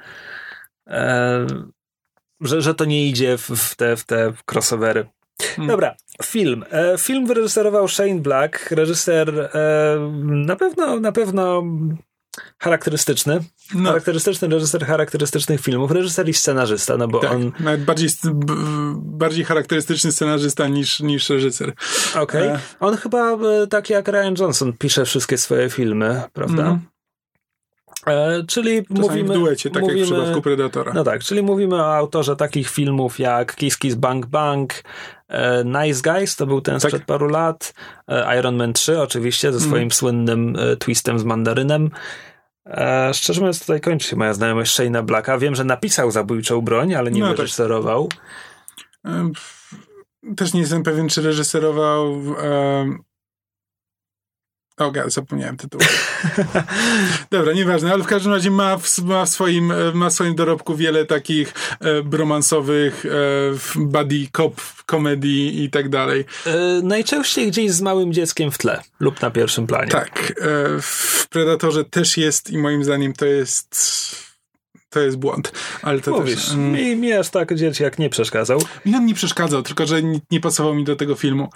E, 0.87 1.47
że, 2.41 2.63
że 2.63 2.75
to 2.75 2.85
nie 2.85 3.07
idzie 3.07 3.39
w, 3.39 3.51
w 3.51 3.77
te, 3.77 3.97
w 3.97 4.05
te 4.05 4.33
crossovery. 4.53 5.07
Hmm. 5.43 5.69
Dobra, 5.69 5.95
film. 6.27 6.65
E, 6.71 6.99
film 6.99 7.27
wyreżyserował 7.27 7.89
Shane 7.89 8.21
Black, 8.21 8.71
reżyser 8.71 9.41
e, 9.41 9.99
na 10.23 10.57
pewno, 10.57 11.01
na 11.01 11.13
pewno 11.13 11.63
charakterystyczny. 12.59 13.41
No. 13.75 13.89
Charakterystyczny 13.89 14.49
reżyser 14.49 14.87
charakterystycznych 14.87 15.61
filmów. 15.61 15.91
Reżyser 15.91 16.29
i 16.29 16.35
scenarzysta, 16.35 16.97
no 16.97 17.09
bo 17.09 17.19
tak, 17.19 17.33
on... 17.33 17.53
Nawet 17.61 17.85
bardziej, 17.85 18.09
bardziej 18.97 19.45
charakterystyczny 19.45 20.13
scenarzysta 20.13 20.69
niż, 20.69 21.01
niż 21.01 21.31
reżyser. 21.31 21.73
Okej. 22.15 22.23
Okay. 22.23 22.43
E... 22.43 22.59
On 22.81 22.97
chyba, 22.97 23.39
tak 23.71 23.91
jak 23.91 24.09
Ryan 24.09 24.35
Johnson, 24.39 24.73
pisze 24.73 25.05
wszystkie 25.05 25.39
swoje 25.39 25.71
filmy, 25.71 26.23
prawda? 26.33 26.63
Mm. 26.63 26.92
E, 28.07 28.45
czyli 28.47 28.83
Czasami 28.87 29.01
mówimy. 29.01 29.35
W 29.35 29.39
duecie, 29.39 29.71
tak 29.71 29.83
mówimy, 29.83 30.01
jak 30.01 30.09
w 30.09 30.13
przypadku 30.13 30.43
Predatora. 30.43 30.93
No 30.93 31.05
tak, 31.05 31.25
czyli 31.25 31.43
mówimy 31.43 31.77
o 31.77 31.97
autorze 31.97 32.37
takich 32.37 32.71
filmów 32.71 33.19
jak 33.19 33.55
Kiss 33.55 33.79
Kiss 33.79 33.95
Bang 33.95 34.27
Bang, 34.27 34.83
e, 35.29 35.65
Nice 35.65 36.13
Guys, 36.13 36.37
to 36.37 36.47
był 36.47 36.61
ten 36.61 36.75
tak. 36.75 36.91
sprzed 36.91 37.05
paru 37.05 37.29
lat, 37.29 37.75
e, 38.09 38.39
Iron 38.39 38.57
Man 38.57 38.73
3 38.73 39.01
oczywiście, 39.01 39.53
ze 39.53 39.61
swoim 39.61 39.77
mm. 39.77 39.91
słynnym 39.91 40.57
e, 40.59 40.77
twistem 40.77 41.19
z 41.19 41.25
mandarynem. 41.25 41.91
E, 42.67 43.15
szczerze 43.15 43.41
mówiąc, 43.41 43.61
tutaj 43.61 43.81
kończy 43.81 44.09
się 44.09 44.17
moja 44.17 44.35
znajomość 44.35 44.79
Shane'a 44.79 45.03
Blacka. 45.03 45.39
Wiem, 45.39 45.55
że 45.55 45.65
napisał 45.65 46.11
zabójczą 46.11 46.61
broń, 46.61 46.95
ale 46.95 47.11
nie 47.11 47.21
no, 47.21 47.29
wyreżyserował. 47.29 48.09
Tak. 49.03 49.13
Też 50.37 50.53
nie 50.53 50.61
jestem 50.61 50.83
pewien, 50.83 51.09
czy 51.09 51.23
reżyserował 51.23 52.23
o, 54.79 54.87
oh 54.87 55.11
zapomniałem 55.11 55.57
tytułu. 55.57 55.85
Dobra, 57.31 57.53
nieważne, 57.53 57.93
ale 57.93 58.03
w 58.03 58.07
każdym 58.07 58.33
razie 58.33 58.51
ma 58.51 58.79
w, 58.79 58.99
ma 58.99 59.25
w, 59.25 59.29
swoim, 59.29 59.73
ma 59.95 60.11
w 60.11 60.13
swoim 60.13 60.35
dorobku 60.35 60.77
wiele 60.77 61.05
takich 61.05 61.55
e, 61.81 62.03
bromansowych, 62.03 63.07
e, 63.07 63.09
buddy 63.77 64.29
cop 64.37 64.61
komedii 64.87 65.65
i 65.65 65.71
tak 65.71 65.89
dalej. 65.89 66.25
E, 66.47 66.81
najczęściej 66.83 67.49
gdzieś 67.49 67.71
z 67.71 67.81
małym 67.81 68.13
dzieckiem 68.13 68.51
w 68.51 68.59
tle 68.59 68.83
lub 69.01 69.23
na 69.23 69.31
pierwszym 69.31 69.67
planie. 69.67 69.91
Tak. 69.91 70.31
E, 70.31 70.35
w 70.83 71.27
Predatorze 71.31 71.85
też 71.85 72.17
jest 72.17 72.51
i 72.51 72.59
moim 72.59 72.85
zdaniem 72.85 73.13
to 73.13 73.27
jest 73.27 74.32
to 74.93 75.01
jest 75.01 75.17
błąd. 75.17 75.53
Ale 75.83 76.01
to 76.01 76.11
Mówisz, 76.11 76.35
też, 76.35 76.53
mm, 76.53 76.73
mi, 76.73 76.97
mi 76.97 77.13
aż 77.13 77.31
tak 77.31 77.51
jak 77.81 77.99
nie 77.99 78.11
przeszkadzał. 78.11 78.63
Mi 78.87 78.95
on 78.95 79.07
nie 79.07 79.15
przeszkadzał, 79.15 79.63
tylko 79.63 79.87
że 79.87 80.03
nie, 80.03 80.21
nie 80.31 80.41
pasował 80.41 80.75
mi 80.75 80.85
do 80.85 80.97
tego 80.97 81.15
filmu. 81.15 81.49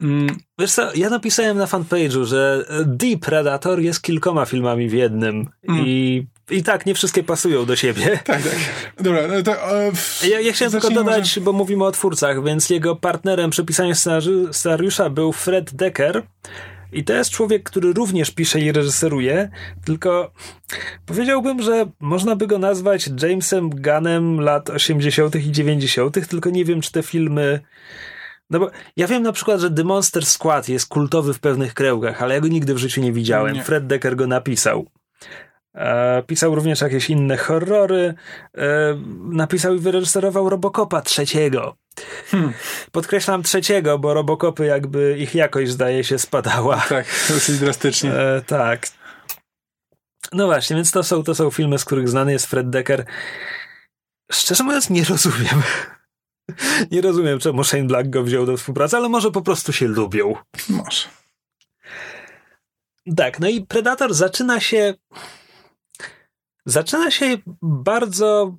Mm. 0.00 0.36
Wiesz 0.58 0.72
co, 0.72 0.94
ja 0.94 1.10
napisałem 1.10 1.58
na 1.58 1.66
fanpage'u, 1.66 2.24
że 2.24 2.64
The 2.98 3.18
Predator 3.20 3.80
jest 3.80 4.02
kilkoma 4.02 4.46
filmami 4.46 4.88
w 4.88 4.92
jednym 4.92 5.48
mm. 5.68 5.86
i 5.86 6.26
i 6.50 6.62
tak, 6.62 6.86
nie 6.86 6.94
wszystkie 6.94 7.22
pasują 7.22 7.66
do 7.66 7.76
siebie. 7.76 8.04
Tak, 8.24 8.42
tak. 8.42 8.56
Dobra, 9.00 9.20
no 9.28 9.42
to, 9.42 9.80
e, 9.80 9.92
ja, 10.28 10.40
ja 10.40 10.52
chciałem 10.52 10.72
tylko 10.72 10.90
dodać, 10.90 11.36
może... 11.36 11.40
bo 11.40 11.52
mówimy 11.52 11.84
o 11.84 11.92
twórcach, 11.92 12.44
więc 12.44 12.70
jego 12.70 12.96
partnerem 12.96 13.50
przy 13.50 13.64
pisaniu 13.64 13.94
scenariusza 14.52 15.10
był 15.10 15.32
Fred 15.32 15.74
Decker, 15.74 16.22
i 16.94 17.04
to 17.04 17.12
jest 17.12 17.30
człowiek, 17.30 17.62
który 17.62 17.92
również 17.92 18.30
pisze 18.30 18.60
i 18.60 18.72
reżyseruje, 18.72 19.48
tylko 19.84 20.32
powiedziałbym, 21.06 21.62
że 21.62 21.86
można 22.00 22.36
by 22.36 22.46
go 22.46 22.58
nazwać 22.58 23.10
Jamesem 23.22 23.70
Gunnem 23.70 24.40
lat 24.40 24.70
80. 24.70 25.36
i 25.36 25.52
90., 25.52 26.28
tylko 26.28 26.50
nie 26.50 26.64
wiem, 26.64 26.80
czy 26.80 26.92
te 26.92 27.02
filmy. 27.02 27.60
No 28.50 28.58
bo 28.58 28.70
ja 28.96 29.06
wiem 29.06 29.22
na 29.22 29.32
przykład, 29.32 29.60
że 29.60 29.70
The 29.70 29.84
Monster 29.84 30.26
Squad 30.26 30.68
jest 30.68 30.86
kultowy 30.86 31.34
w 31.34 31.40
pewnych 31.40 31.74
kręgach, 31.74 32.22
ale 32.22 32.34
ja 32.34 32.40
go 32.40 32.48
nigdy 32.48 32.74
w 32.74 32.78
życiu 32.78 33.00
nie 33.00 33.12
widziałem. 33.12 33.54
Nie. 33.54 33.64
Fred 33.64 33.86
Decker 33.86 34.16
go 34.16 34.26
napisał. 34.26 34.86
E, 35.74 36.22
pisał 36.22 36.54
również 36.54 36.80
jakieś 36.80 37.10
inne 37.10 37.36
horrory. 37.36 38.14
E, 38.56 38.94
napisał 39.30 39.74
i 39.74 39.78
wyreżyserował 39.78 40.50
Robocopa 40.50 41.02
trzeciego. 41.02 41.76
Hmm. 42.30 42.52
Podkreślam 42.92 43.42
trzeciego, 43.42 43.98
bo 43.98 44.14
Robocopy 44.14 44.66
jakby 44.66 45.18
ich 45.18 45.34
jakość 45.34 45.70
zdaje 45.70 46.04
się 46.04 46.18
spadała. 46.18 46.76
Tak, 46.88 47.06
dosyć 47.28 47.58
drastycznie. 47.58 48.12
E, 48.12 48.42
tak. 48.46 48.86
No 50.32 50.46
właśnie, 50.46 50.76
więc 50.76 50.90
to 50.90 51.02
są, 51.02 51.22
to 51.22 51.34
są 51.34 51.50
filmy, 51.50 51.78
z 51.78 51.84
których 51.84 52.08
znany 52.08 52.32
jest 52.32 52.46
Fred 52.46 52.70
Decker. 52.70 53.04
Szczerze 54.32 54.64
mówiąc, 54.64 54.90
nie 54.90 55.04
rozumiem. 55.04 55.62
Nie 56.90 57.00
rozumiem, 57.00 57.38
czemu 57.38 57.64
Shane 57.64 57.84
Black 57.84 58.10
go 58.10 58.22
wziął 58.22 58.46
do 58.46 58.56
współpracy, 58.56 58.96
ale 58.96 59.08
może 59.08 59.30
po 59.30 59.42
prostu 59.42 59.72
się 59.72 59.86
lubią. 59.86 60.34
Może. 60.68 61.08
Tak, 63.16 63.40
no 63.40 63.48
i 63.48 63.66
Predator 63.66 64.14
zaczyna 64.14 64.60
się 64.60 64.94
zaczyna 66.66 67.10
się 67.10 67.38
bardzo 67.62 68.56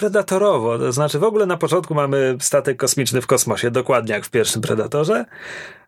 predatorowo. 0.00 0.78
To 0.78 0.92
znaczy, 0.92 1.18
w 1.18 1.24
ogóle 1.24 1.46
na 1.46 1.56
początku 1.56 1.94
mamy 1.94 2.36
statek 2.40 2.76
kosmiczny 2.76 3.20
w 3.20 3.26
kosmosie, 3.26 3.70
dokładnie 3.70 4.14
jak 4.14 4.24
w 4.24 4.30
pierwszym 4.30 4.62
Predatorze. 4.62 5.24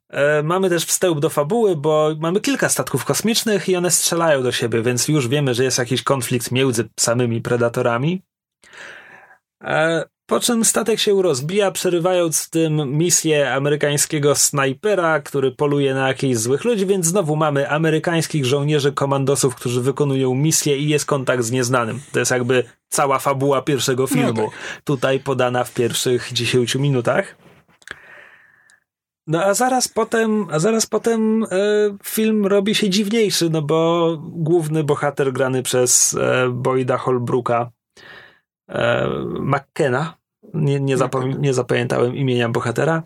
E, 0.09 0.43
mamy 0.43 0.71
też 0.71 0.85
wstęp 0.85 1.21
do 1.21 1.31
fabuły, 1.31 1.77
bo 1.77 2.11
mamy 2.21 2.41
kilka 2.41 2.69
statków 2.69 3.05
kosmicznych 3.05 3.69
i 3.69 3.77
one 3.77 3.91
strzelają 3.91 4.43
do 4.43 4.53
siebie, 4.53 4.83
więc 4.83 5.09
już 5.09 5.29
wiemy, 5.29 5.55
że 5.55 5.65
jest 5.65 5.79
jakiś 5.79 6.03
konflikt 6.03 6.51
między 6.51 6.89
samymi 7.01 7.41
predatorami. 7.41 8.23
Po 10.27 10.41
czym 10.41 10.65
statek 10.65 10.99
się 10.99 11.23
rozbija, 11.23 11.71
przerywając 11.71 12.45
w 12.45 12.51
tym 12.51 12.99
misję 12.99 13.55
amerykańskiego 13.55 14.35
snajpera, 14.35 15.21
który 15.21 15.53
poluje 15.53 15.95
na 15.95 16.09
jakichś 16.09 16.37
złych 16.37 16.65
ludzi, 16.65 16.87
więc 16.87 17.07
znowu 17.07 17.37
mamy 17.37 17.71
amerykańskich 17.71 18.45
żołnierzy, 18.45 18.93
komandosów, 18.93 19.55
którzy 19.55 19.81
wykonują 19.81 20.35
misję 20.35 20.77
i 20.77 20.89
jest 20.89 21.07
kontakt 21.07 21.43
z 21.43 21.51
nieznanym. 21.51 22.01
To 22.13 22.19
jest 22.19 22.31
jakby 22.31 22.65
cała 22.89 23.19
fabuła 23.19 23.63
pierwszego 23.63 24.03
no 24.03 24.07
filmu. 24.07 24.43
No 24.43 24.49
tak. 24.49 24.83
Tutaj 24.85 25.21
podana 25.21 25.65
w 25.65 25.75
pierwszych 25.75 26.33
10 26.33 26.75
minutach. 26.75 27.37
No 29.27 29.45
a 29.45 29.55
zaraz 29.55 29.89
potem, 29.89 30.47
a 30.51 30.59
zaraz 30.59 30.87
potem 30.87 31.45
e, 31.45 31.49
film 32.05 32.47
robi 32.47 32.75
się 32.75 32.91
dziwniejszy, 32.91 33.51
no 33.51 33.63
bo 33.63 34.17
główny 34.23 34.85
bohater 34.85 35.33
grany 35.33 35.63
przez 35.63 36.15
e, 36.15 36.49
Boyda 36.51 36.97
Holbrooka 36.97 37.71
e, 38.73 39.09
McKenna, 39.41 40.17
nie, 40.55 40.81
nie, 40.81 40.97
zapom- 40.97 41.39
nie 41.39 41.55
zapamiętałem 41.55 42.17
imienia 42.17 42.49
bohatera, 42.49 43.03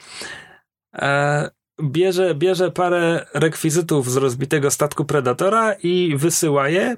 e, 0.94 1.50
bierze, 1.82 2.34
bierze 2.34 2.70
parę 2.70 3.26
rekwizytów 3.34 4.10
z 4.10 4.16
rozbitego 4.16 4.70
statku 4.70 5.04
Predatora 5.04 5.72
i 5.72 6.16
wysyła 6.16 6.68
je 6.68 6.96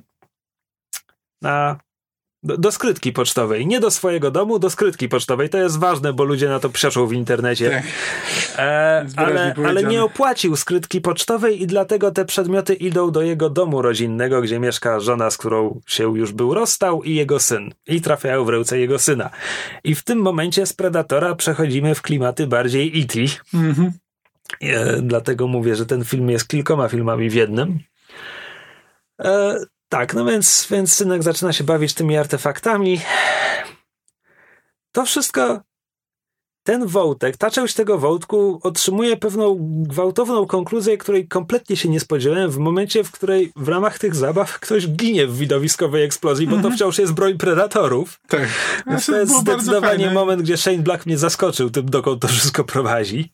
na 1.42 1.80
do, 2.48 2.56
do, 2.56 2.72
skrytki 2.72 3.12
pocztowej. 3.12 3.66
Nie 3.66 3.80
do 3.80 3.90
swojego 3.90 4.30
domu, 4.30 4.58
do 4.58 4.70
skrytki 4.70 5.08
pocztowej. 5.08 5.48
To 5.48 5.58
jest 5.58 5.78
ważne, 5.78 6.12
bo 6.12 6.24
ludzie 6.24 6.48
na 6.48 6.60
to 6.60 6.70
przeszą 6.70 7.06
w 7.06 7.12
internecie. 7.12 7.70
Tak. 7.70 7.84
E, 8.58 9.06
ale, 9.16 9.54
ale 9.66 9.82
nie 9.82 10.04
opłacił 10.04 10.56
skrytki 10.56 11.00
pocztowej 11.00 11.62
i 11.62 11.66
dlatego 11.66 12.10
te 12.10 12.24
przedmioty 12.24 12.74
idą 12.74 13.10
do 13.10 13.22
jego 13.22 13.50
domu 13.50 13.82
rodzinnego, 13.82 14.40
gdzie 14.42 14.60
mieszka 14.60 15.00
żona, 15.00 15.30
z 15.30 15.36
którą 15.36 15.80
się 15.86 16.18
już 16.18 16.32
był 16.32 16.54
rozstał 16.54 17.02
i 17.02 17.14
jego 17.14 17.40
syn. 17.40 17.74
I 17.86 18.00
trafiają 18.00 18.44
w 18.44 18.48
ręce 18.48 18.78
jego 18.78 18.98
syna. 18.98 19.30
I 19.84 19.94
w 19.94 20.04
tym 20.04 20.18
momencie 20.18 20.66
z 20.66 20.72
Predatora 20.72 21.34
przechodzimy 21.34 21.94
w 21.94 22.02
klimaty 22.02 22.46
bardziej 22.46 23.00
E.T. 23.00 23.20
Mhm. 23.54 23.92
E, 24.60 25.02
dlatego 25.02 25.46
mówię, 25.46 25.76
że 25.76 25.86
ten 25.86 26.04
film 26.04 26.30
jest 26.30 26.48
kilkoma 26.48 26.88
filmami 26.88 27.30
w 27.30 27.34
jednym. 27.34 27.78
E, 29.20 29.56
tak, 29.88 30.14
no 30.14 30.24
więc, 30.24 30.66
więc 30.70 30.92
synek 30.92 31.22
zaczyna 31.22 31.52
się 31.52 31.64
bawić 31.64 31.94
tymi 31.94 32.16
artefaktami. 32.16 33.00
To 34.92 35.04
wszystko, 35.04 35.60
ten 36.62 36.86
wątek, 36.86 37.36
ta 37.36 37.50
część 37.50 37.74
tego 37.74 37.98
wątku 37.98 38.60
otrzymuje 38.62 39.16
pewną 39.16 39.56
gwałtowną 39.82 40.46
konkluzję, 40.46 40.98
której 40.98 41.28
kompletnie 41.28 41.76
się 41.76 41.88
nie 41.88 42.00
spodziewałem 42.00 42.50
w 42.50 42.58
momencie, 42.58 43.04
w 43.04 43.10
której 43.10 43.52
w 43.56 43.68
ramach 43.68 43.98
tych 43.98 44.14
zabaw 44.14 44.60
ktoś 44.60 44.88
ginie 44.88 45.26
w 45.26 45.38
widowiskowej 45.38 46.04
eksplozji, 46.04 46.46
bo 46.46 46.52
to 46.52 46.56
mhm. 46.56 46.74
wciąż 46.74 46.98
jest 46.98 47.12
broń 47.12 47.38
predatorów. 47.38 48.20
Tak. 48.28 48.48
to 49.06 49.16
jest 49.16 49.40
zdecydowanie 49.40 50.10
moment, 50.10 50.42
gdzie 50.42 50.56
Shane 50.56 50.78
Black 50.78 51.06
mnie 51.06 51.18
zaskoczył 51.18 51.70
tym, 51.70 51.90
dokąd 51.90 52.22
to 52.22 52.28
wszystko 52.28 52.64
prowadzi. 52.64 53.32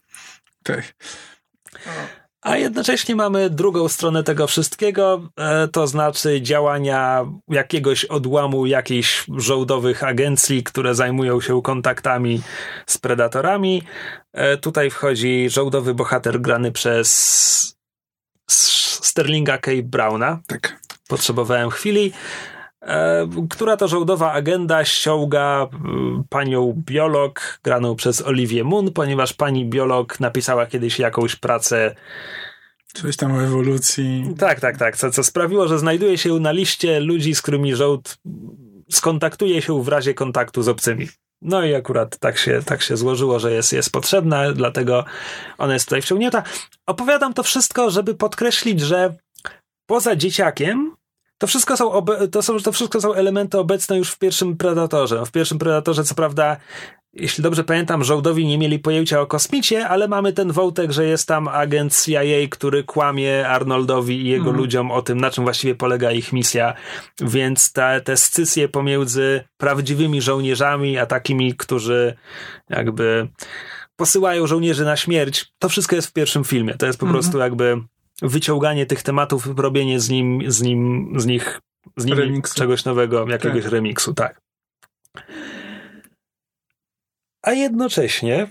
Tak. 0.63 0.95
A 2.45 2.57
jednocześnie 2.57 3.17
mamy 3.17 3.51
drugą 3.51 3.89
stronę 3.89 4.23
tego 4.23 4.47
wszystkiego, 4.47 5.29
e, 5.37 5.69
to 5.69 5.87
znaczy 5.87 6.41
działania 6.43 7.27
jakiegoś 7.49 8.05
odłamu 8.05 8.67
jakichś 8.67 9.27
żołdowych 9.37 10.05
agencji, 10.05 10.63
które 10.63 10.95
zajmują 10.95 11.41
się 11.41 11.63
kontaktami 11.63 12.43
z 12.87 12.99
predatorami. 12.99 13.83
E, 14.33 14.57
tutaj 14.57 14.91
wchodzi 14.91 15.51
żołdowy 15.51 15.95
bohater 15.95 16.41
grany 16.41 16.73
przez 16.73 17.77
Sterlinga 19.03 19.59
K. 19.59 19.71
Browna. 19.83 20.41
Tak. 20.47 20.81
Potrzebowałem 21.09 21.71
chwili. 21.71 22.13
E, 22.87 23.29
która 23.51 23.77
to 23.77 23.89
żołdowa 23.89 24.33
agenda 24.33 24.85
ściąga 24.85 25.69
panią 26.29 26.83
biolog, 26.87 27.59
graną 27.63 27.97
przez 27.97 28.23
Olivier 28.23 28.65
Moon, 28.65 28.93
ponieważ 28.93 29.33
pani 29.33 29.65
biolog 29.67 30.21
napisała 30.21 30.67
kiedyś 30.67 30.99
jakąś 30.99 31.37
pracę 31.37 31.95
Coś 32.95 33.17
tam 33.17 33.33
o 33.33 33.43
ewolucji. 33.43 34.35
Tak, 34.39 34.61
tak, 34.61 34.77
tak. 34.77 34.97
Co, 34.97 35.11
co 35.11 35.25
sprawiło, 35.25 35.69
że 35.69 35.79
znajduje 35.79 36.19
się 36.19 36.35
na 36.35 36.53
liście 36.53 37.01
ludzi, 37.01 37.35
z 37.35 37.43
którymi 37.43 37.75
żołd 37.75 38.19
skontaktuje 38.91 39.63
się 39.63 39.83
w 39.83 39.89
razie 39.89 40.15
kontaktu 40.15 40.63
z 40.63 40.69
obcymi. 40.69 41.09
No 41.43 41.65
i 41.65 41.75
akurat 41.75 42.19
tak 42.19 42.39
się, 42.39 42.63
tak 42.65 42.83
się 42.83 42.97
złożyło, 42.97 43.39
że 43.39 43.53
jest, 43.53 43.73
jest 43.73 43.93
potrzebna, 43.93 44.53
dlatego 44.53 45.05
ona 45.59 45.75
jest 45.75 45.87
tutaj 45.87 46.03
wciągnięta. 46.03 46.43
Opowiadam 46.87 47.35
to 47.35 47.43
wszystko, 47.43 47.91
żeby 47.91 48.15
podkreślić, 48.15 48.81
że 48.81 49.15
poza 49.87 50.17
dzieciakiem 50.17 50.97
to 51.45 51.49
wszystko 51.49 51.77
są, 51.77 51.93
obe, 51.93 52.29
to 52.29 52.43
są, 52.43 52.59
to 52.59 52.73
wszystko 52.73 53.01
są 53.01 53.15
elementy 53.15 53.59
obecne 53.59 53.99
już 53.99 54.11
w 54.11 54.19
pierwszym 54.19 54.57
Predatorze. 54.57 55.27
W 55.27 55.31
pierwszym 55.31 55.59
Predatorze, 55.59 56.05
co 56.05 56.15
prawda, 56.15 56.57
jeśli 57.13 57.43
dobrze 57.43 57.65
pamiętam, 57.65 58.05
żołdowi 58.05 58.47
nie 58.47 58.59
mieli 58.59 58.79
pojęcia 58.79 59.21
o 59.21 59.27
kosmicie, 59.27 59.89
ale 59.89 60.09
mamy 60.09 60.33
ten 60.33 60.53
wątek, 60.53 60.93
że 60.93 61.07
jest 61.07 61.29
tam 61.29 61.49
agent 61.49 62.05
CIA, 62.05 62.49
który 62.51 62.85
kłamie 62.85 63.49
Arnoldowi 63.49 64.21
i 64.21 64.29
jego 64.29 64.45
mm. 64.45 64.57
ludziom 64.57 64.91
o 64.91 65.03
tym, 65.03 65.21
na 65.21 65.31
czym 65.31 65.45
właściwie 65.45 65.75
polega 65.75 66.13
ich 66.13 66.33
misja. 66.33 66.75
Więc 67.21 67.73
te, 67.73 68.01
te 68.01 68.17
scysje 68.17 68.69
pomiędzy 68.69 69.45
prawdziwymi 69.57 70.23
żołnierzami, 70.23 70.99
a 70.99 71.07
takimi, 71.07 71.55
którzy 71.55 72.15
jakby 72.71 73.29
posyłają 73.97 74.47
żołnierzy 74.47 74.85
na 74.85 74.97
śmierć, 74.97 75.53
to 75.59 75.69
wszystko 75.69 75.97
jest 75.97 76.09
w 76.09 76.13
pierwszym 76.13 76.45
filmie. 76.45 76.75
To 76.75 76.87
jest 76.87 76.99
po 76.99 77.07
mm. 77.07 77.15
prostu 77.15 77.39
jakby 77.39 77.81
wyciąganie 78.23 78.87
tych 78.87 79.03
tematów, 79.03 79.47
robienie 79.57 80.01
z 80.01 80.09
nim, 80.09 80.43
z 80.47 80.63
nim, 80.63 81.13
z 81.17 81.27
nich, 81.27 81.61
z 81.97 82.05
nimi 82.05 82.19
remiksu. 82.19 82.55
czegoś 82.55 82.85
nowego, 82.85 83.29
jakiegoś 83.29 83.63
tak. 83.63 83.73
remiksu, 83.73 84.15
tak. 84.15 84.41
A 87.43 87.53
jednocześnie, 87.53 88.49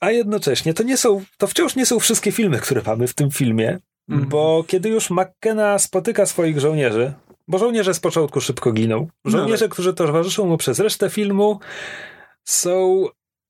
a 0.00 0.10
jednocześnie 0.10 0.74
to 0.74 0.82
nie 0.82 0.96
są, 0.96 1.24
to 1.38 1.46
wciąż 1.46 1.76
nie 1.76 1.86
są 1.86 1.98
wszystkie 1.98 2.32
filmy, 2.32 2.58
które 2.58 2.82
mamy 2.86 3.08
w 3.08 3.14
tym 3.14 3.30
filmie, 3.30 3.78
mm. 4.08 4.28
bo 4.28 4.64
kiedy 4.66 4.88
już 4.88 5.10
McKenna 5.10 5.78
spotyka 5.78 6.26
swoich 6.26 6.60
żołnierzy, 6.60 7.12
bo 7.48 7.58
żołnierze 7.58 7.94
z 7.94 8.00
początku 8.00 8.40
szybko 8.40 8.72
giną, 8.72 9.08
no 9.24 9.30
żołnierze, 9.30 9.64
no. 9.64 9.68
którzy 9.68 9.94
towarzyszą 9.94 10.46
mu 10.46 10.56
przez 10.56 10.78
resztę 10.78 11.10
filmu, 11.10 11.60
są 12.44 13.04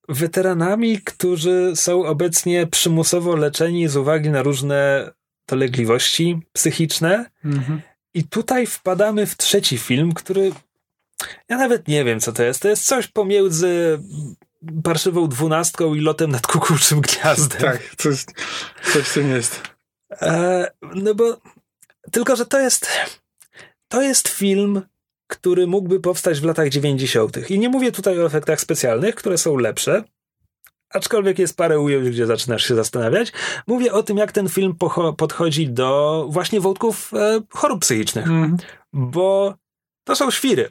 weteranami, 0.09 1.00
którzy 1.00 1.72
są 1.74 2.04
obecnie 2.04 2.66
przymusowo 2.66 3.36
leczeni 3.36 3.88
z 3.88 3.96
uwagi 3.96 4.30
na 4.30 4.42
różne 4.42 5.11
dolegliwości 5.48 6.40
psychiczne. 6.52 7.30
Mhm. 7.44 7.80
I 8.14 8.24
tutaj 8.24 8.66
wpadamy 8.66 9.26
w 9.26 9.36
trzeci 9.36 9.78
film, 9.78 10.12
który 10.12 10.52
ja 11.48 11.56
nawet 11.56 11.88
nie 11.88 12.04
wiem, 12.04 12.20
co 12.20 12.32
to 12.32 12.42
jest. 12.42 12.62
To 12.62 12.68
jest 12.68 12.86
coś 12.86 13.06
pomiędzy 13.06 13.98
parszywą 14.84 15.28
dwunastką 15.28 15.94
i 15.94 16.00
lotem 16.00 16.30
nad 16.30 16.46
kukułczym 16.46 17.00
gniazdem. 17.00 17.61
Tak, 17.61 17.94
coś, 17.96 18.24
coś 18.92 19.09
w 19.09 19.14
tym 19.14 19.30
jest. 19.30 19.62
E, 20.22 20.70
no 20.94 21.14
bo 21.14 21.40
tylko, 22.12 22.36
że 22.36 22.46
to 22.46 22.61
jest 22.61 22.86
to 23.88 24.02
jest 24.02 24.28
film 24.28 24.82
który 25.28 25.66
mógłby 25.66 26.00
powstać 26.00 26.40
w 26.40 26.44
latach 26.44 26.68
90. 26.68 27.50
I 27.50 27.58
nie 27.58 27.68
mówię 27.68 27.92
tutaj 27.92 28.20
o 28.20 28.26
efektach 28.26 28.60
specjalnych, 28.60 29.14
które 29.14 29.38
są 29.38 29.56
lepsze, 29.56 30.04
aczkolwiek 30.90 31.38
jest 31.38 31.56
parę 31.56 31.80
ujęć, 31.80 32.10
gdzie 32.10 32.26
zaczynasz 32.26 32.68
się 32.68 32.74
zastanawiać. 32.74 33.32
Mówię 33.66 33.92
o 33.92 34.02
tym, 34.02 34.16
jak 34.16 34.32
ten 34.32 34.48
film 34.48 34.74
podchodzi 35.16 35.68
do 35.68 36.26
właśnie 36.30 36.60
wątków 36.60 37.14
e, 37.14 37.40
chorób 37.50 37.80
psychicznych, 37.80 38.26
mm. 38.26 38.56
bo 38.92 39.54
to 40.04 40.16
są 40.16 40.30
świry. 40.30 40.68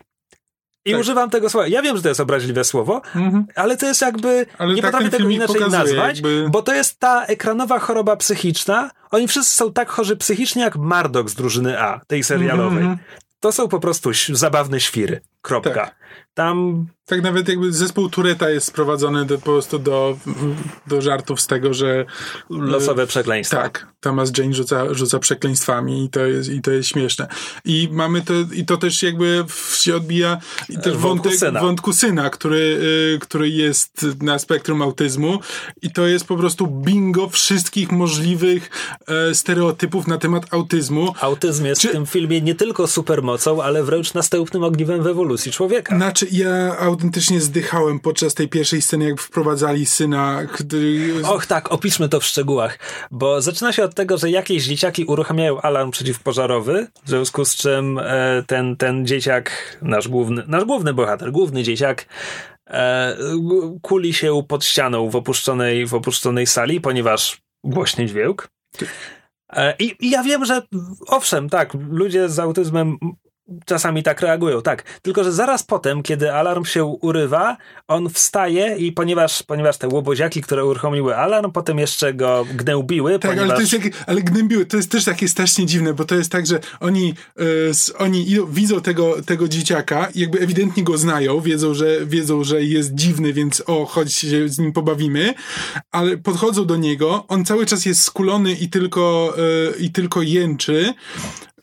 I 0.86 0.92
tak. 0.92 1.00
używam 1.02 1.30
tego 1.30 1.50
słowa. 1.50 1.68
Ja 1.68 1.82
wiem, 1.82 1.98
że 1.98 2.04
to 2.04 2.10
jest 2.10 2.20
obraźliwe 2.20 2.64
słowo, 2.64 3.02
mm-hmm. 3.16 3.44
ale 3.56 3.78
to 3.78 3.86
jest 3.86 4.02
jakby. 4.02 4.46
Ale 4.58 4.74
nie 4.74 4.82
tak 4.82 4.92
potrafię 4.92 5.18
tego 5.18 5.30
inaczej 5.30 5.62
nazwać, 5.62 6.18
jakby... 6.18 6.50
bo 6.50 6.62
to 6.62 6.74
jest 6.74 7.00
ta 7.00 7.26
ekranowa 7.26 7.80
choroba 7.80 8.16
psychiczna. 8.16 8.92
Oni 9.12 9.28
wszyscy 9.28 9.56
są 9.56 9.74
tak 9.74 9.90
chorzy 9.90 10.18
psychicznie 10.18 10.62
jak 10.62 10.76
Mardok 10.76 11.30
z 11.30 11.36
drużyny 11.36 11.82
A, 11.82 12.02
tej 12.08 12.24
serialowej. 12.24 12.84
Mm-hmm. 12.84 12.98
To 13.40 13.52
są 13.52 13.68
po 13.68 13.80
prostu 13.80 14.10
zabawne 14.30 14.80
świry. 14.80 15.22
Kropka. 15.42 15.74
Tak. 15.74 15.96
Tam 16.34 16.88
tak 17.08 17.22
nawet 17.22 17.50
jakby 17.50 17.74
zespół 17.74 18.10
Tureta 18.10 18.50
jest 18.50 18.68
sprowadzony 18.68 19.26
do, 19.26 19.38
po 19.38 19.44
prostu 19.44 19.80
do, 19.80 20.18
do 20.88 21.02
żartów 21.02 21.42
z 21.42 21.48
tego, 21.48 21.74
że... 21.74 22.06
Losowe 22.50 23.08
przekleństwa. 23.08 23.58
Tak. 23.58 23.88
Thomas 24.00 24.38
Jane 24.38 24.54
rzuca, 24.54 24.94
rzuca 24.94 25.20
przekleństwami 25.20 26.06
i 26.06 26.10
to, 26.10 26.26
jest, 26.26 26.50
i 26.50 26.62
to 26.62 26.72
jest 26.72 26.90
śmieszne. 26.90 27.28
I 27.66 27.90
mamy 27.92 28.22
to, 28.22 28.34
i 28.54 28.66
to 28.66 28.78
też 28.78 29.04
jakby 29.04 29.46
się 29.76 29.96
odbija 29.96 30.38
i 30.70 30.78
też 30.78 30.98
wątek, 30.98 31.36
syna. 31.36 31.62
wątku 31.62 31.94
syna, 31.94 32.30
który, 32.30 32.80
y, 33.16 33.20
który 33.20 33.50
jest 33.50 34.06
na 34.22 34.40
spektrum 34.40 34.82
autyzmu 34.82 35.40
i 35.82 35.92
to 35.92 36.08
jest 36.08 36.26
po 36.26 36.38
prostu 36.38 36.68
bingo 36.68 37.30
wszystkich 37.30 37.92
możliwych 37.92 38.70
e, 39.08 39.36
stereotypów 39.36 40.08
na 40.08 40.18
temat 40.18 40.54
autyzmu. 40.54 41.14
Autyzm 41.22 41.66
jest 41.66 41.82
Czy... 41.82 41.90
w 41.90 41.92
tym 41.92 42.06
filmie 42.06 42.42
nie 42.42 42.56
tylko 42.56 42.88
supermocą, 42.88 43.64
ale 43.64 43.84
wręcz 43.84 44.14
następnym 44.14 44.64
ogniwem 44.64 45.04
w 45.04 45.08
ewolucji 45.08 45.52
człowieka. 45.52 45.98
Znaczy 46.08 46.28
ja 46.32 46.78
autentycznie 46.80 47.42
zdychałem 47.42 48.00
podczas 48.00 48.34
tej 48.34 48.48
pierwszej 48.48 48.82
sceny, 48.82 49.06
jak 49.10 49.22
wprowadzali 49.22 49.86
syna. 49.86 50.42
Który... 50.54 51.14
Och 51.26 51.46
tak, 51.46 51.72
opiszmy 51.72 52.10
to 52.10 52.20
w 52.20 52.26
szczegółach, 52.26 52.80
bo 53.12 53.42
zaczyna 53.42 53.74
się 53.74 53.84
od 53.84 53.96
tego, 53.96 54.18
że 54.18 54.30
jakieś 54.30 54.66
dzieciaki 54.66 55.06
uruchamiają 55.06 55.62
alarm 55.62 55.92
przeciwpożarowy, 55.92 56.88
w 57.04 57.10
związku 57.10 57.46
z 57.46 57.56
czym 57.56 58.00
e, 58.00 58.44
ten, 58.48 58.76
ten 58.76 59.08
dzieciak, 59.08 59.78
nasz 59.82 60.08
główny, 60.08 60.44
nasz 60.48 60.66
główny 60.66 60.94
bohater, 60.94 61.32
główny 61.32 61.64
dzieciak, 61.64 62.06
e, 62.68 63.18
kuli 63.82 64.14
się 64.14 64.44
pod 64.48 64.66
ścianą 64.66 65.10
w 65.10 65.16
opuszczonej, 65.16 65.86
w 65.86 65.94
opuszczonej 65.94 66.48
sali, 66.48 66.82
ponieważ 66.82 67.42
głośny 67.64 68.06
dźwięk. 68.06 68.48
E, 69.50 69.76
I, 69.80 69.96
I, 70.00 70.10
ja 70.10 70.24
wiem, 70.24 70.46
że 70.46 70.62
owszem, 71.08 71.50
tak, 71.50 71.74
ludzie 71.90 72.30
z 72.30 72.40
autyzmem 72.40 72.98
czasami 73.66 74.04
tak 74.04 74.22
reagują, 74.22 74.62
tak. 74.62 74.84
Tylko, 75.02 75.24
że 75.24 75.32
zaraz 75.32 75.64
potem, 75.64 76.04
kiedy 76.04 76.34
alarm 76.34 76.66
się 76.66 76.86
urywa, 76.86 77.58
on 77.88 78.10
wstaje 78.10 78.76
i 78.78 78.92
ponieważ, 78.92 79.44
ponieważ 79.44 79.78
te 79.78 79.88
łoboziaki, 79.88 80.42
które 80.42 80.66
uruchomiły 80.66 81.18
alarm, 81.18 81.52
potem 81.52 81.80
jeszcze 81.80 82.14
go 82.14 82.46
gnębiły. 82.54 83.20
Tak, 83.20 83.32
ponieważ... 83.32 83.50
ale, 83.50 83.56
to 83.56 83.62
jest 83.62 83.74
jak, 83.74 84.04
ale 84.08 84.22
gnębiły, 84.22 84.66
to 84.66 84.78
jest 84.78 84.92
też 84.92 85.06
takie 85.06 85.28
strasznie 85.28 85.66
dziwne, 85.66 85.94
bo 85.94 86.06
to 86.06 86.16
jest 86.16 86.32
tak, 86.32 86.48
że 86.48 86.60
oni, 86.80 87.14
yy, 87.38 87.72
oni 87.98 88.32
idą, 88.32 88.46
widzą 88.46 88.82
tego, 88.82 89.22
tego 89.22 89.48
dzieciaka 89.48 90.08
jakby 90.16 90.40
ewidentnie 90.40 90.84
go 90.84 90.98
znają, 90.98 91.42
wiedzą 91.42 91.74
że, 91.74 92.06
wiedzą, 92.06 92.44
że 92.44 92.64
jest 92.64 92.96
dziwny, 92.96 93.34
więc 93.34 93.64
o, 93.66 93.86
chodź 93.86 94.14
się 94.14 94.50
z 94.50 94.60
nim 94.60 94.74
pobawimy, 94.74 95.34
ale 95.92 96.18
podchodzą 96.18 96.66
do 96.66 96.78
niego, 96.78 97.26
on 97.28 97.46
cały 97.46 97.66
czas 97.66 97.86
jest 97.86 98.02
skulony 98.02 98.54
i 98.54 98.70
tylko, 98.70 99.34
yy, 99.38 99.76
i 99.80 99.92
tylko 99.92 100.22
jęczy, 100.22 100.94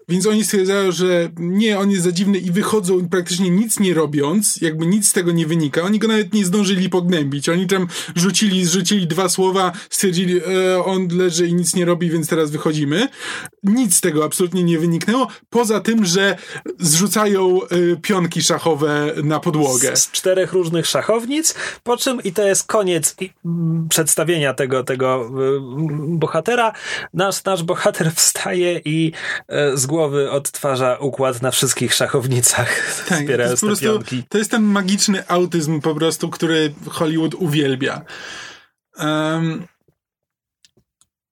więc 0.09 0.27
oni 0.27 0.45
stwierdzają, 0.45 0.93
że 0.93 1.31
nie, 1.37 1.79
on 1.79 1.91
jest 1.91 2.05
za 2.05 2.13
dziwny 2.13 2.39
i 2.39 2.51
wychodzą 2.51 3.09
praktycznie 3.09 3.51
nic 3.51 3.81
nie 3.81 3.95
robiąc, 3.95 4.57
jakby 4.61 4.87
nic 4.87 5.09
z 5.09 5.13
tego 5.13 5.33
nie 5.33 5.47
wynika. 5.47 5.83
Oni 5.83 5.99
go 5.99 6.09
nawet 6.09 6.35
nie 6.35 6.45
zdążyli 6.45 6.89
pognębić. 6.89 7.49
Oni 7.49 7.67
tam 7.67 7.87
rzucili, 8.17 8.67
rzucili 8.67 9.07
dwa 9.07 9.29
słowa, 9.29 9.73
stwierdzili, 9.91 10.41
e, 10.41 10.85
on 10.85 11.09
leży 11.13 11.47
i 11.47 11.55
nic 11.55 11.75
nie 11.75 11.85
robi, 11.85 12.11
więc 12.11 12.29
teraz 12.29 12.51
wychodzimy. 12.51 13.09
Nic 13.63 13.97
z 13.97 14.01
tego 14.01 14.25
absolutnie 14.25 14.65
nie 14.65 14.79
wyniknęło, 14.79 15.29
poza 15.51 15.81
tym, 15.81 16.05
że 16.05 16.37
zrzucają 16.79 17.61
e, 17.63 17.67
pionki 18.03 18.43
szachowe 18.43 19.13
na 19.23 19.41
podłogę. 19.41 19.97
Z, 19.97 20.03
z, 20.03 20.11
czterech 20.11 20.53
różnych 20.53 20.87
szachownic, 20.87 21.55
po 21.83 21.97
czym, 21.97 22.23
i 22.23 22.33
to 22.33 22.43
jest 22.43 22.67
koniec 22.67 23.17
i, 23.21 23.31
m, 23.45 23.87
przedstawienia 23.91 24.55
tego, 24.55 24.85
tego 24.85 25.27
y, 25.27 25.61
bohatera, 26.09 26.73
nasz, 27.15 27.45
nasz 27.45 27.63
bohater 27.63 28.13
wstaje 28.17 28.81
i 28.85 29.13
y, 29.73 29.77
z 29.77 29.87
głowy 29.95 30.31
odtwarza 30.31 30.97
układ 30.97 31.43
na 31.43 31.51
wszystkich 31.51 31.95
szachownicach, 31.95 33.05
tak, 33.09 33.19
wspierając 33.21 33.61
to 33.61 33.67
jest 33.69 33.83
te 33.83 33.87
prostu, 33.87 34.27
To 34.29 34.39
jest 34.39 34.51
ten 34.51 34.63
magiczny 34.63 35.29
autyzm 35.29 35.81
po 35.81 35.95
prostu, 35.95 36.31
który 36.31 36.75
Hollywood 36.89 37.35
uwielbia. 37.35 38.05
Um, 38.99 39.67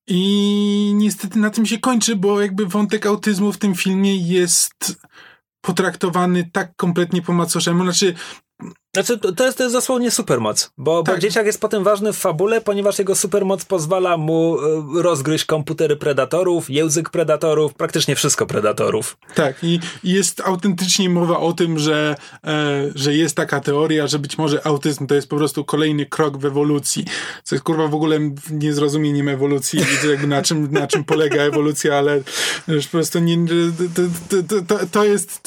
I 0.06 0.92
niestety 0.94 1.38
na 1.38 1.50
tym 1.50 1.66
się 1.66 1.78
kończy, 1.78 2.16
bo 2.16 2.40
jakby 2.40 2.66
wątek 2.66 3.06
autyzmu 3.06 3.52
w 3.52 3.58
tym 3.58 3.74
filmie 3.74 4.16
jest 4.16 4.96
potraktowany 5.60 6.50
tak 6.52 6.76
kompletnie 6.76 7.22
po 7.22 7.32
macoszemu. 7.32 7.84
Znaczy, 7.84 8.14
znaczy, 8.94 9.18
to 9.18 9.44
jest, 9.44 9.58
to 9.58 9.64
jest 9.64 9.76
dosłownie 9.76 10.10
supermoc, 10.10 10.70
bo, 10.78 11.02
tak. 11.02 11.14
bo 11.14 11.20
dzieciak 11.20 11.46
jest 11.46 11.60
potem 11.60 11.84
ważny 11.84 12.12
w 12.12 12.16
fabule, 12.16 12.60
ponieważ 12.60 12.98
jego 12.98 13.14
supermoc 13.14 13.64
pozwala 13.64 14.16
mu 14.16 14.58
e, 14.60 15.02
rozgryźć 15.02 15.44
komputery 15.44 15.96
predatorów, 15.96 16.70
język 16.70 17.10
predatorów, 17.10 17.74
praktycznie 17.74 18.16
wszystko 18.16 18.46
predatorów. 18.46 19.16
Tak, 19.34 19.64
i, 19.64 19.80
i 20.04 20.12
jest 20.12 20.40
autentycznie 20.40 21.10
mowa 21.10 21.38
o 21.38 21.52
tym, 21.52 21.78
że, 21.78 22.16
e, 22.44 22.90
że 22.94 23.14
jest 23.14 23.36
taka 23.36 23.60
teoria, 23.60 24.06
że 24.06 24.18
być 24.18 24.38
może 24.38 24.66
autyzm 24.66 25.06
to 25.06 25.14
jest 25.14 25.28
po 25.28 25.36
prostu 25.36 25.64
kolejny 25.64 26.06
krok 26.06 26.38
w 26.38 26.44
ewolucji. 26.44 27.04
Co 27.44 27.54
jest 27.54 27.64
kurwa 27.64 27.88
w 27.88 27.94
ogóle 27.94 28.18
niezrozumieniem 28.50 29.28
ewolucji, 29.28 29.80
jakby 30.10 30.26
na 30.26 30.42
czym, 30.42 30.72
na 30.72 30.86
czym 30.86 31.04
polega 31.04 31.42
ewolucja, 31.42 31.98
ale 31.98 32.22
już 32.68 32.86
po 32.86 32.90
prostu 32.90 33.18
nie, 33.18 33.36
to, 33.94 34.02
to, 34.46 34.62
to, 34.62 34.86
to 34.86 35.04
jest. 35.04 35.40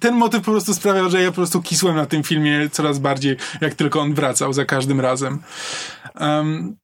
Ten 0.00 0.14
motyw 0.14 0.44
po 0.44 0.50
prostu 0.50 0.74
sprawiał, 0.74 1.10
że 1.10 1.22
ja 1.22 1.28
po 1.28 1.34
prostu 1.34 1.62
kisłem 1.62 1.96
na 1.96 2.06
tym 2.06 2.22
filmie 2.22 2.70
coraz 2.70 2.98
bardziej, 2.98 3.36
jak 3.60 3.74
tylko 3.74 4.00
on 4.00 4.14
wracał 4.14 4.52
za 4.52 4.64
każdym 4.64 5.00
razem. 5.00 5.42
Um, 6.20 6.76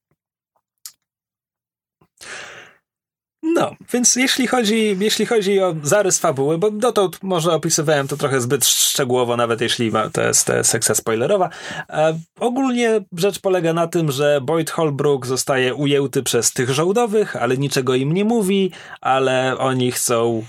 No, 3.53 3.75
więc 3.93 4.15
jeśli 4.15 4.47
chodzi, 4.47 4.97
jeśli 4.99 5.25
chodzi 5.25 5.59
o 5.59 5.75
zarys 5.83 6.19
fabuły, 6.19 6.57
bo 6.57 6.71
dotąd 6.71 7.23
może 7.23 7.51
opisywałem 7.51 8.07
to 8.07 8.17
trochę 8.17 8.41
zbyt 8.41 8.65
szczegółowo, 8.65 9.37
nawet 9.37 9.61
jeśli 9.61 9.91
to 10.13 10.21
jest, 10.21 10.47
to 10.47 10.63
sekcja 10.63 10.95
spoilerowa. 10.95 11.49
E, 11.89 12.19
ogólnie 12.39 13.01
rzecz 13.17 13.39
polega 13.39 13.73
na 13.73 13.87
tym, 13.87 14.11
że 14.11 14.41
Boyd 14.41 14.71
Holbrook 14.71 15.25
zostaje 15.25 15.75
ujęty 15.75 16.23
przez 16.23 16.53
tych 16.53 16.69
żołdowych, 16.69 17.35
ale 17.35 17.57
niczego 17.57 17.95
im 17.95 18.13
nie 18.13 18.25
mówi, 18.25 18.71
ale 19.01 19.57
oni 19.57 19.91
chcą 19.91 20.43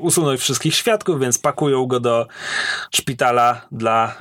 usunąć 0.00 0.40
wszystkich 0.40 0.74
świadków, 0.74 1.20
więc 1.20 1.38
pakują 1.38 1.86
go 1.86 2.00
do 2.00 2.26
szpitala 2.90 3.60
dla 3.72 4.14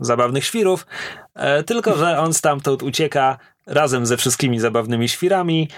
zabawnych 0.00 0.44
świrów. 0.44 0.86
E, 1.34 1.62
tylko, 1.62 1.96
że 1.96 2.18
on 2.18 2.34
stamtąd 2.34 2.82
ucieka 2.82 3.38
razem 3.66 4.06
ze 4.06 4.16
wszystkimi 4.16 4.60
zabawnymi 4.60 5.08
świrami. 5.08 5.68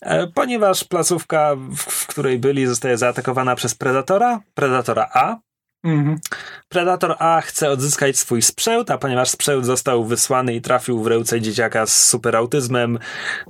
E, 0.00 0.26
ponieważ 0.26 0.84
placówka, 0.84 1.56
w 1.76 2.06
której 2.06 2.38
byli, 2.38 2.66
zostaje 2.66 2.98
zaatakowana 2.98 3.54
przez 3.56 3.74
Predatora, 3.74 4.40
Predatora 4.54 5.08
A. 5.14 5.36
Mhm. 5.84 6.18
Predator 6.68 7.16
A 7.18 7.40
chce 7.40 7.70
odzyskać 7.70 8.18
swój 8.18 8.42
sprzęt, 8.42 8.90
a 8.90 8.98
ponieważ 8.98 9.28
sprzęt 9.30 9.66
został 9.66 10.04
wysłany 10.04 10.54
i 10.54 10.60
trafił 10.60 11.02
w 11.02 11.06
ręce 11.06 11.40
dzieciaka 11.40 11.86
z 11.86 12.08
superautyzmem, 12.08 12.98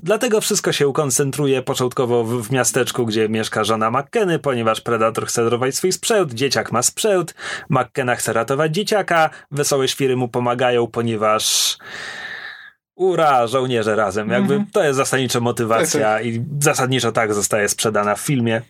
dlatego 0.03 0.41
wszystko 0.41 0.73
się 0.73 0.93
koncentruje 0.93 1.63
początkowo 1.63 2.25
w, 2.25 2.43
w 2.43 2.53
miasteczku, 2.53 3.07
gdzie 3.07 3.29
mieszka 3.29 3.65
żona 3.65 3.91
McKenny, 3.91 4.39
ponieważ 4.39 4.81
Predator 4.81 5.27
chce 5.27 5.45
dorwać 5.45 5.75
swój 5.75 5.93
sprzęt, 5.93 6.35
dzieciak 6.35 6.73
ma 6.73 6.83
sprzęt, 6.83 7.35
McKenna 7.71 8.17
chce 8.17 8.33
ratować 8.33 8.75
dzieciaka, 8.75 9.31
wesołe 9.51 9.89
świry 9.89 10.17
mu 10.17 10.29
pomagają, 10.29 10.87
ponieważ 10.87 11.79
ura, 13.01 13.47
żołnierze 13.47 13.97
razem. 13.97 14.29
Jakby 14.31 14.55
mm 14.55 14.67
-hmm. 14.67 14.73
to 14.73 14.85
jest 14.85 14.97
zasadniczo 14.97 15.41
motywacja 15.41 16.01
tak, 16.01 16.19
tak. 16.19 16.27
i 16.27 16.45
zasadniczo 16.61 17.13
tak 17.13 17.35
zostaje 17.35 17.69
sprzedana 17.69 18.15
w 18.15 18.21
filmie. 18.21 18.63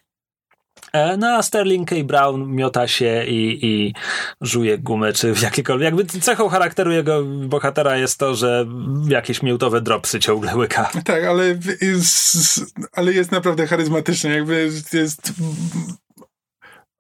E, 0.93 1.17
no 1.17 1.29
a 1.29 1.43
Sterling 1.43 1.89
K. 1.89 1.97
Brown 2.05 2.55
miota 2.55 2.89
się 2.89 3.25
i, 3.25 3.67
i 3.67 3.95
żuje 4.41 4.79
gumę, 4.79 5.13
czy 5.13 5.35
jakiekolwiek. 5.43 5.85
Jakby 5.85 6.05
cechą 6.05 6.49
charakteru 6.49 6.93
jego 6.93 7.25
bohatera 7.25 7.97
jest 7.97 8.19
to, 8.19 8.35
że 8.35 8.67
jakieś 9.09 9.43
miętowe 9.43 9.81
dropsy 9.81 10.21
ciągle 10.21 10.57
łyka. 10.57 10.91
Tak, 11.05 11.25
ale 11.25 11.59
jest, 11.81 12.61
ale 12.93 13.13
jest 13.13 13.33
naprawdę 13.33 13.67
charyzmatyczny. 13.67 14.35
Jakby 14.35 14.71
jest 14.93 15.33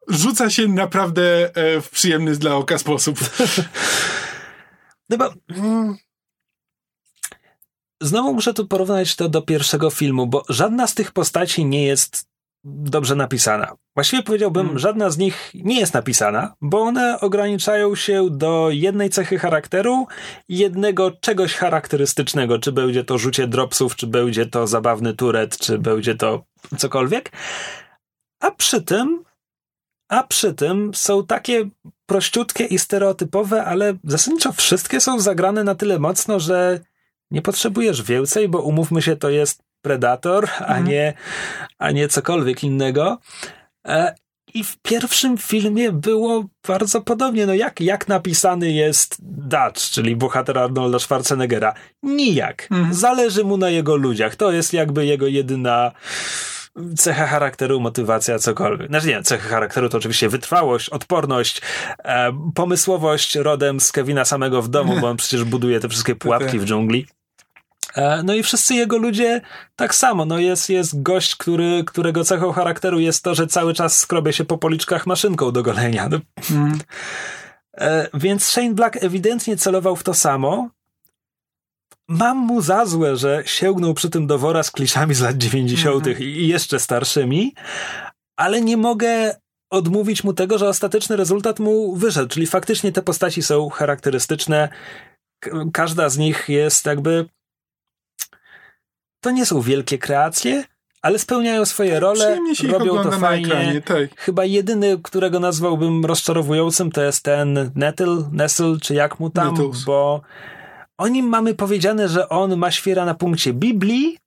rzuca 0.08 0.50
się 0.50 0.68
naprawdę 0.68 1.50
e, 1.54 1.80
w 1.80 1.90
przyjemny 1.90 2.36
dla 2.36 2.54
oka 2.54 2.78
sposób. 2.78 3.18
No 5.10 5.16
bo 5.16 5.32
mm, 5.56 5.96
znowu 8.00 8.34
muszę 8.34 8.54
tu 8.54 8.66
porównać 8.66 9.16
to 9.16 9.28
do 9.28 9.42
pierwszego 9.42 9.90
filmu, 9.90 10.26
bo 10.26 10.42
żadna 10.48 10.86
z 10.86 10.94
tych 10.94 11.12
postaci 11.12 11.64
nie 11.64 11.84
jest 11.84 12.30
dobrze 12.64 13.16
napisana. 13.16 13.76
Właściwie 13.94 14.22
powiedziałbym, 14.22 14.62
hmm. 14.62 14.78
żadna 14.78 15.10
z 15.10 15.18
nich 15.18 15.50
nie 15.54 15.80
jest 15.80 15.94
napisana, 15.94 16.54
bo 16.60 16.80
one 16.80 17.20
ograniczają 17.20 17.94
się 17.94 18.30
do 18.30 18.68
jednej 18.70 19.10
cechy 19.10 19.38
charakteru 19.38 20.06
jednego 20.48 21.10
czegoś 21.10 21.54
charakterystycznego, 21.54 22.58
czy 22.58 22.72
będzie 22.72 23.04
to 23.04 23.18
rzucie 23.18 23.46
dropsów, 23.46 23.96
czy 23.96 24.06
będzie 24.06 24.46
to 24.46 24.66
zabawny 24.66 25.14
turet, 25.14 25.58
czy 25.58 25.78
będzie 25.78 26.14
to 26.14 26.44
cokolwiek. 26.76 27.32
A 28.40 28.50
przy 28.50 28.82
tym, 28.82 29.24
a 30.08 30.22
przy 30.22 30.54
tym 30.54 30.90
są 30.94 31.26
takie 31.26 31.68
prościutkie 32.06 32.64
i 32.64 32.78
stereotypowe, 32.78 33.64
ale 33.64 33.94
zasadniczo 34.04 34.52
wszystkie 34.52 35.00
są 35.00 35.20
zagrane 35.20 35.64
na 35.64 35.74
tyle 35.74 35.98
mocno, 35.98 36.40
że 36.40 36.80
nie 37.30 37.42
potrzebujesz 37.42 38.02
więcej, 38.02 38.48
bo 38.48 38.62
umówmy 38.62 39.02
się, 39.02 39.16
to 39.16 39.30
jest 39.30 39.62
Predator, 39.82 40.48
a, 40.58 40.62
mhm. 40.62 40.86
nie, 40.86 41.12
a 41.78 41.90
nie 41.90 42.08
cokolwiek 42.08 42.64
innego. 42.64 43.18
E, 43.86 44.14
I 44.54 44.64
w 44.64 44.76
pierwszym 44.82 45.38
filmie 45.38 45.92
było 45.92 46.44
bardzo 46.68 47.00
podobnie. 47.00 47.46
No 47.46 47.54
jak, 47.54 47.80
jak 47.80 48.08
napisany 48.08 48.72
jest 48.72 49.16
Dutch, 49.20 49.80
czyli 49.90 50.16
bohater 50.16 50.58
Arnolda 50.58 50.98
Schwarzeneggera? 50.98 51.74
Nijak. 52.02 52.68
Mhm. 52.70 52.94
Zależy 52.94 53.44
mu 53.44 53.56
na 53.56 53.70
jego 53.70 53.96
ludziach. 53.96 54.36
To 54.36 54.52
jest 54.52 54.72
jakby 54.72 55.06
jego 55.06 55.26
jedyna 55.26 55.92
cecha 56.96 57.26
charakteru, 57.26 57.80
motywacja, 57.80 58.38
cokolwiek. 58.38 58.88
Znaczy 58.88 59.06
nie, 59.06 59.22
cecha 59.22 59.48
charakteru 59.48 59.88
to 59.88 59.98
oczywiście 59.98 60.28
wytrwałość, 60.28 60.88
odporność, 60.88 61.62
e, 62.04 62.32
pomysłowość 62.54 63.34
rodem 63.34 63.80
z 63.80 63.92
Kevina 63.92 64.24
samego 64.24 64.62
w 64.62 64.68
domu, 64.68 65.00
bo 65.00 65.08
on 65.08 65.16
przecież 65.22 65.44
buduje 65.44 65.80
te 65.80 65.88
wszystkie 65.88 66.14
pułapki 66.14 66.58
w 66.58 66.64
dżungli. 66.64 67.06
E, 67.94 68.22
no 68.22 68.34
i 68.34 68.42
wszyscy 68.42 68.74
jego 68.74 68.98
ludzie 68.98 69.40
tak 69.76 69.94
samo. 69.94 70.24
No 70.24 70.38
jest, 70.38 70.70
jest 70.70 71.02
gość, 71.02 71.36
który, 71.36 71.84
którego 71.86 72.24
cechą 72.24 72.52
charakteru 72.52 73.00
jest 73.00 73.24
to, 73.24 73.34
że 73.34 73.46
cały 73.46 73.74
czas 73.74 73.98
skrobie 73.98 74.32
się 74.32 74.44
po 74.44 74.58
policzkach 74.58 75.06
maszynką 75.06 75.52
do 75.52 75.62
golenia. 75.62 76.08
No. 76.08 76.20
Mm. 76.50 76.78
Więc 78.14 78.44
Shane 78.44 78.74
Black 78.74 78.96
ewidentnie 79.04 79.56
celował 79.56 79.96
w 79.96 80.02
to 80.02 80.14
samo. 80.14 80.70
Mam 82.08 82.36
mu 82.36 82.60
za 82.60 82.86
złe, 82.86 83.16
że 83.16 83.42
sięgnął 83.46 83.94
przy 83.94 84.10
tym 84.10 84.26
do 84.26 84.38
wora 84.38 84.62
z 84.62 84.70
kliszami 84.70 85.14
z 85.14 85.20
lat 85.20 85.36
90. 85.36 86.06
Mm. 86.06 86.22
i 86.22 86.46
jeszcze 86.46 86.80
starszymi, 86.80 87.54
ale 88.36 88.60
nie 88.60 88.76
mogę 88.76 89.34
odmówić 89.70 90.24
mu 90.24 90.32
tego, 90.32 90.58
że 90.58 90.68
ostateczny 90.68 91.16
rezultat 91.16 91.58
mu 91.58 91.96
wyszedł. 91.96 92.28
Czyli 92.28 92.46
faktycznie 92.46 92.92
te 92.92 93.02
postaci 93.02 93.42
są 93.42 93.68
charakterystyczne. 93.68 94.68
Każda 95.72 96.08
z 96.08 96.18
nich 96.18 96.48
jest 96.48 96.86
jakby 96.86 97.28
to 99.20 99.30
nie 99.30 99.46
są 99.46 99.60
wielkie 99.60 99.98
kreacje, 99.98 100.64
ale 101.02 101.18
spełniają 101.18 101.64
swoje 101.64 102.00
role, 102.00 102.38
robią 102.68 103.02
to 103.02 103.12
fajnie. 103.12 103.46
Ekranie, 103.46 103.80
tak. 103.82 104.20
Chyba 104.20 104.44
jedyny, 104.44 104.98
którego 105.02 105.40
nazwałbym 105.40 106.04
rozczarowującym, 106.04 106.90
to 106.92 107.02
jest 107.02 107.22
ten 107.22 107.70
Nettle, 107.74 108.16
Nestle, 108.32 108.76
czy 108.82 108.94
jak 108.94 109.20
mu 109.20 109.30
tam, 109.30 109.54
Nettles. 109.54 109.84
bo 109.84 110.20
o 110.98 111.08
nim 111.08 111.26
mamy 111.26 111.54
powiedziane, 111.54 112.08
że 112.08 112.28
on 112.28 112.56
ma 112.56 112.70
świera 112.70 113.04
na 113.04 113.14
punkcie 113.14 113.52
Biblii, 113.52 114.18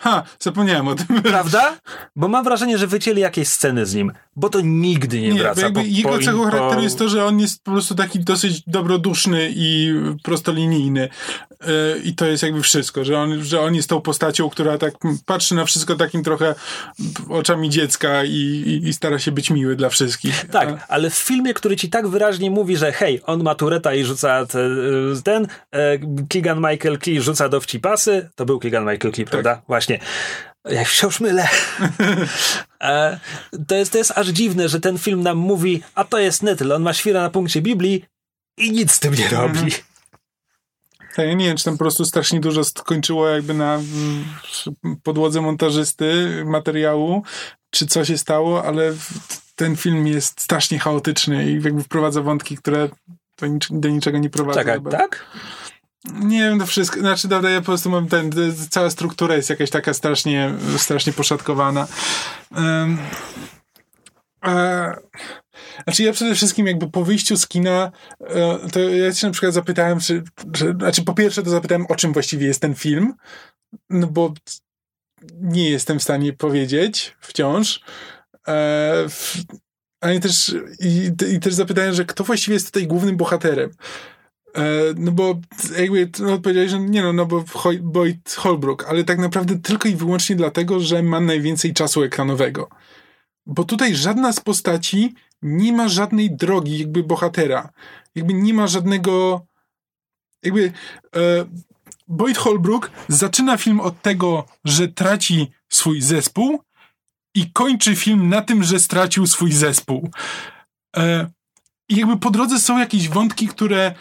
Ha, 0.00 0.22
zapomniałem 0.38 0.88
o 0.88 0.94
tym. 0.94 1.22
Prawda? 1.22 1.76
Bo 2.16 2.28
mam 2.28 2.44
wrażenie, 2.44 2.78
że 2.78 2.86
wycięli 2.86 3.20
jakieś 3.20 3.48
sceny 3.48 3.86
z 3.86 3.94
nim, 3.94 4.12
bo 4.36 4.48
to 4.48 4.60
nigdy 4.60 5.20
nie, 5.20 5.28
nie 5.28 5.40
wraca. 5.40 5.70
Po, 5.70 5.80
jego 5.80 6.08
po, 6.08 6.18
cechą 6.18 6.44
charakteru 6.44 6.82
jest 6.82 6.98
to, 6.98 7.08
że 7.08 7.24
on 7.24 7.40
jest 7.40 7.64
po 7.64 7.70
prostu 7.70 7.94
taki 7.94 8.20
dosyć 8.20 8.62
dobroduszny 8.66 9.52
i 9.56 9.94
prostolinijny. 10.22 11.08
Yy, 11.60 12.00
I 12.04 12.14
to 12.14 12.26
jest 12.26 12.42
jakby 12.42 12.62
wszystko, 12.62 13.04
że 13.04 13.18
on, 13.18 13.44
że 13.44 13.60
on 13.60 13.74
jest 13.74 13.88
tą 13.88 14.00
postacią, 14.00 14.50
która 14.50 14.78
tak 14.78 14.94
patrzy 15.26 15.54
na 15.54 15.64
wszystko 15.64 15.96
takim 15.96 16.22
trochę 16.22 16.54
oczami 17.28 17.70
dziecka 17.70 18.24
i, 18.24 18.30
i, 18.30 18.88
i 18.88 18.92
stara 18.92 19.18
się 19.18 19.32
być 19.32 19.50
miły 19.50 19.76
dla 19.76 19.88
wszystkich. 19.88 20.46
Tak, 20.52 20.68
A... 20.68 20.86
ale 20.88 21.10
w 21.10 21.14
filmie, 21.14 21.54
który 21.54 21.76
ci 21.76 21.90
tak 21.90 22.08
wyraźnie 22.08 22.50
mówi, 22.50 22.76
że 22.76 22.92
hej, 22.92 23.20
on 23.26 23.42
ma 23.42 23.54
tureta 23.54 23.94
i 23.94 24.04
rzuca 24.04 24.46
te, 24.46 24.68
ten, 25.24 25.46
e, 25.70 25.98
Keegan 26.28 26.58
Michael 26.58 26.98
Key 26.98 27.20
rzuca 27.20 27.48
dowcipasy, 27.48 28.30
to 28.34 28.46
był 28.46 28.58
Keegan 28.58 28.84
Michael 28.84 29.14
Key, 29.14 29.24
tak. 29.24 29.30
prawda? 29.30 29.62
Właśnie 29.86 29.98
właśnie. 30.66 30.78
Jak 30.78 30.88
wciąż 30.88 31.20
mylę. 31.20 31.48
E, 32.80 33.20
to, 33.68 33.74
jest, 33.74 33.92
to 33.92 33.98
jest 33.98 34.12
aż 34.18 34.28
dziwne, 34.28 34.68
że 34.68 34.80
ten 34.80 34.98
film 34.98 35.22
nam 35.22 35.38
mówi, 35.38 35.82
a 35.94 36.04
to 36.04 36.18
jest 36.18 36.42
Nettle, 36.42 36.74
on 36.74 36.82
ma 36.82 36.92
świra 36.92 37.22
na 37.22 37.30
punkcie 37.30 37.62
Biblii 37.62 38.04
i 38.58 38.72
nic 38.72 38.92
z 38.92 38.98
tym 38.98 39.14
nie 39.14 39.28
robi. 39.28 39.58
Mhm. 39.58 39.72
Ja 41.18 41.34
nie 41.34 41.46
wiem, 41.46 41.56
czy 41.56 41.64
tam 41.64 41.74
po 41.74 41.84
prostu 41.84 42.04
strasznie 42.04 42.40
dużo 42.40 42.64
skończyło 42.64 43.28
jakby 43.28 43.54
na 43.54 43.80
podłodze 45.02 45.40
montażysty 45.40 46.42
materiału, 46.46 47.22
czy 47.70 47.86
co 47.86 48.04
się 48.04 48.18
stało, 48.18 48.64
ale 48.64 48.92
ten 49.54 49.76
film 49.76 50.06
jest 50.06 50.40
strasznie 50.40 50.78
chaotyczny 50.78 51.50
i 51.50 51.62
jakby 51.62 51.82
wprowadza 51.82 52.22
wątki, 52.22 52.56
które 52.56 52.88
do 53.70 53.88
niczego 53.88 54.18
nie 54.18 54.30
prowadzą. 54.30 54.60
Czekaj, 54.60 54.80
tak? 54.90 55.26
Nie 56.14 56.38
wiem, 56.40 56.58
to 56.58 56.66
wszystko, 56.66 57.00
znaczy 57.00 57.28
dobra, 57.28 57.50
ja 57.50 57.60
po 57.60 57.66
prostu 57.66 57.90
mam 57.90 58.08
ten, 58.08 58.32
cała 58.70 58.90
struktura 58.90 59.36
jest 59.36 59.50
jakaś 59.50 59.70
taka 59.70 59.94
strasznie, 59.94 60.54
strasznie 60.76 61.12
poszatkowana. 61.12 61.86
Um, 62.56 62.98
e, 64.44 64.96
znaczy 65.84 66.02
ja 66.02 66.12
przede 66.12 66.34
wszystkim 66.34 66.66
jakby 66.66 66.90
po 66.90 67.04
wyjściu 67.04 67.36
z 67.36 67.48
kina, 67.48 67.92
e, 68.20 68.58
to 68.72 68.80
ja 68.80 69.14
się 69.14 69.26
na 69.26 69.32
przykład 69.32 69.54
zapytałem, 69.54 70.00
czy, 70.00 70.22
że, 70.54 70.72
znaczy 70.72 71.04
po 71.04 71.14
pierwsze 71.14 71.42
to 71.42 71.50
zapytałem, 71.50 71.86
o 71.88 71.94
czym 71.96 72.12
właściwie 72.12 72.46
jest 72.46 72.60
ten 72.60 72.74
film, 72.74 73.14
no 73.90 74.06
bo 74.06 74.34
nie 75.40 75.70
jestem 75.70 75.98
w 75.98 76.02
stanie 76.02 76.32
powiedzieć 76.32 77.16
wciąż. 77.20 77.80
E, 78.48 79.06
ale 80.00 80.20
też, 80.20 80.54
i, 80.80 81.10
i 81.34 81.40
też 81.40 81.54
zapytałem, 81.54 81.94
że 81.94 82.04
kto 82.04 82.24
właściwie 82.24 82.54
jest 82.54 82.66
tutaj 82.66 82.86
głównym 82.86 83.16
bohaterem. 83.16 83.70
E, 84.56 84.62
no 84.96 85.12
bo 85.12 85.40
jakby 85.78 86.10
no, 86.18 86.32
odpowiedziałeś, 86.32 86.70
że 86.70 86.80
nie 86.80 87.02
no, 87.02 87.12
no 87.12 87.26
bo 87.26 87.44
Boyd 87.82 88.34
Holbrook, 88.34 88.86
ale 88.88 89.04
tak 89.04 89.18
naprawdę 89.18 89.58
tylko 89.58 89.88
i 89.88 89.96
wyłącznie 89.96 90.36
dlatego, 90.36 90.80
że 90.80 91.02
ma 91.02 91.20
najwięcej 91.20 91.74
czasu 91.74 92.02
ekranowego. 92.02 92.68
Bo 93.46 93.64
tutaj 93.64 93.94
żadna 93.94 94.32
z 94.32 94.40
postaci 94.40 95.14
nie 95.42 95.72
ma 95.72 95.88
żadnej 95.88 96.36
drogi 96.36 96.78
jakby 96.78 97.02
bohatera. 97.02 97.72
Jakby 98.14 98.34
nie 98.34 98.54
ma 98.54 98.66
żadnego 98.66 99.46
jakby 100.42 100.72
e, 101.16 101.20
Boyd 102.08 102.38
Holbrook 102.38 102.90
zaczyna 103.08 103.56
film 103.56 103.80
od 103.80 104.02
tego, 104.02 104.46
że 104.64 104.88
traci 104.88 105.52
swój 105.68 106.00
zespół 106.00 106.60
i 107.34 107.52
kończy 107.52 107.96
film 107.96 108.28
na 108.28 108.42
tym, 108.42 108.64
że 108.64 108.78
stracił 108.78 109.26
swój 109.26 109.52
zespół. 109.52 110.10
E, 110.96 111.30
i 111.88 111.96
jakby 111.96 112.16
po 112.16 112.30
drodze 112.30 112.60
są 112.60 112.78
jakieś 112.78 113.08
wątki, 113.08 113.48
które, 113.48 113.94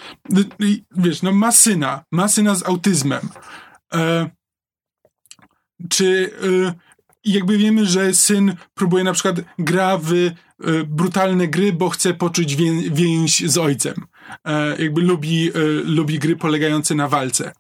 wiesz, 0.95 1.21
no 1.21 1.31
ma 1.31 1.51
syna, 1.51 2.03
ma 2.11 2.27
syna 2.27 2.55
z 2.55 2.65
autyzmem. 2.65 3.29
E, 3.93 4.29
czy 5.89 6.31
e, 6.67 6.73
jakby 7.23 7.57
wiemy, 7.57 7.85
że 7.85 8.13
syn 8.13 8.55
próbuje 8.73 9.03
na 9.03 9.13
przykład 9.13 9.35
gra 9.59 9.97
w 9.97 10.13
e, 10.13 10.31
brutalne 10.87 11.47
gry, 11.47 11.73
bo 11.73 11.89
chce 11.89 12.13
poczuć 12.13 12.55
wię, 12.55 12.71
więź 12.91 13.49
z 13.49 13.57
ojcem. 13.57 14.05
E, 14.45 14.83
jakby 14.83 15.01
lubi, 15.01 15.51
lubi 15.85 16.19
gry 16.19 16.35
polegające 16.35 16.95
na 16.95 17.07
walce 17.07 17.51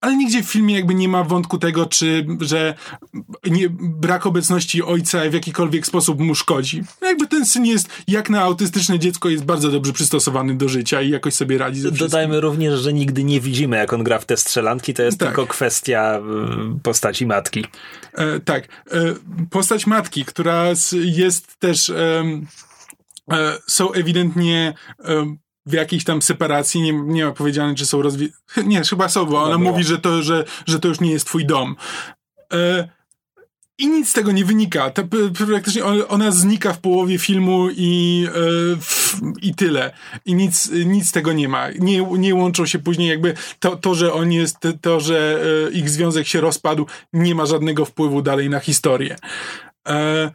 ale 0.00 0.16
nigdzie 0.16 0.42
w 0.42 0.46
filmie 0.46 0.74
jakby 0.74 0.94
nie 0.94 1.08
ma 1.08 1.24
wątku 1.24 1.58
tego, 1.58 1.86
czy, 1.86 2.26
że 2.40 2.74
nie, 3.44 3.68
brak 3.80 4.26
obecności 4.26 4.82
ojca 4.82 5.30
w 5.30 5.34
jakikolwiek 5.34 5.86
sposób 5.86 6.20
mu 6.20 6.34
szkodzi. 6.34 6.82
Jakby 7.02 7.26
ten 7.26 7.46
syn 7.46 7.66
jest, 7.66 7.88
jak 8.08 8.30
na 8.30 8.42
autystyczne 8.42 8.98
dziecko, 8.98 9.28
jest 9.28 9.44
bardzo 9.44 9.70
dobrze 9.70 9.92
przystosowany 9.92 10.56
do 10.56 10.68
życia 10.68 11.02
i 11.02 11.10
jakoś 11.10 11.34
sobie 11.34 11.58
radzi 11.58 11.80
ze 11.80 11.88
wszystkim. 11.88 12.10
Dodajmy 12.10 12.40
również, 12.40 12.80
że 12.80 12.92
nigdy 12.92 13.24
nie 13.24 13.40
widzimy, 13.40 13.76
jak 13.76 13.92
on 13.92 14.04
gra 14.04 14.18
w 14.18 14.24
te 14.24 14.36
strzelanki, 14.36 14.94
to 14.94 15.02
jest 15.02 15.18
tak. 15.18 15.28
tylko 15.28 15.46
kwestia 15.46 16.20
y, 16.76 16.80
postaci 16.82 17.26
matki. 17.26 17.64
E, 18.14 18.40
tak. 18.40 18.64
E, 18.64 19.14
postać 19.50 19.86
matki, 19.86 20.24
która 20.24 20.64
jest 20.92 21.56
też... 21.58 21.90
E, 21.90 22.24
są 23.66 23.92
ewidentnie 23.92 24.74
w 25.68 25.72
jakiejś 25.72 26.04
tam 26.04 26.22
separacji, 26.22 26.82
nie, 26.82 26.92
nie 26.92 27.24
ma 27.24 27.32
powiedziane, 27.32 27.74
czy 27.74 27.86
są 27.86 28.02
rozwi... 28.02 28.32
Nie, 28.66 28.82
chyba 28.82 29.08
są, 29.08 29.26
bo 29.26 29.42
ona 29.42 29.58
mówi, 29.58 29.84
że 29.84 29.98
to, 29.98 30.22
że, 30.22 30.44
że 30.66 30.80
to 30.80 30.88
już 30.88 31.00
nie 31.00 31.10
jest 31.10 31.26
twój 31.26 31.46
dom. 31.46 31.76
E, 32.52 32.88
I 33.78 33.88
nic 33.88 34.08
z 34.08 34.12
tego 34.12 34.32
nie 34.32 34.44
wynika. 34.44 34.90
To, 34.90 35.02
praktycznie 35.46 35.84
ona 36.08 36.30
znika 36.30 36.72
w 36.72 36.80
połowie 36.80 37.18
filmu 37.18 37.68
i, 37.70 38.26
e, 38.28 38.32
w, 38.80 39.20
i 39.42 39.54
tyle. 39.54 39.90
I 40.24 40.34
nic, 40.34 40.70
nic 40.70 41.08
z 41.08 41.12
tego 41.12 41.32
nie 41.32 41.48
ma. 41.48 41.70
Nie, 41.70 42.02
nie 42.02 42.34
łączą 42.34 42.66
się 42.66 42.78
później 42.78 43.08
jakby 43.08 43.34
to, 43.58 43.76
to, 43.76 43.94
że 43.94 44.12
on 44.12 44.32
jest, 44.32 44.56
to, 44.80 45.00
że 45.00 45.40
e, 45.66 45.70
ich 45.70 45.90
związek 45.90 46.26
się 46.26 46.40
rozpadł, 46.40 46.86
nie 47.12 47.34
ma 47.34 47.46
żadnego 47.46 47.84
wpływu 47.84 48.22
dalej 48.22 48.50
na 48.50 48.60
historię. 48.60 49.16
E, 49.88 50.30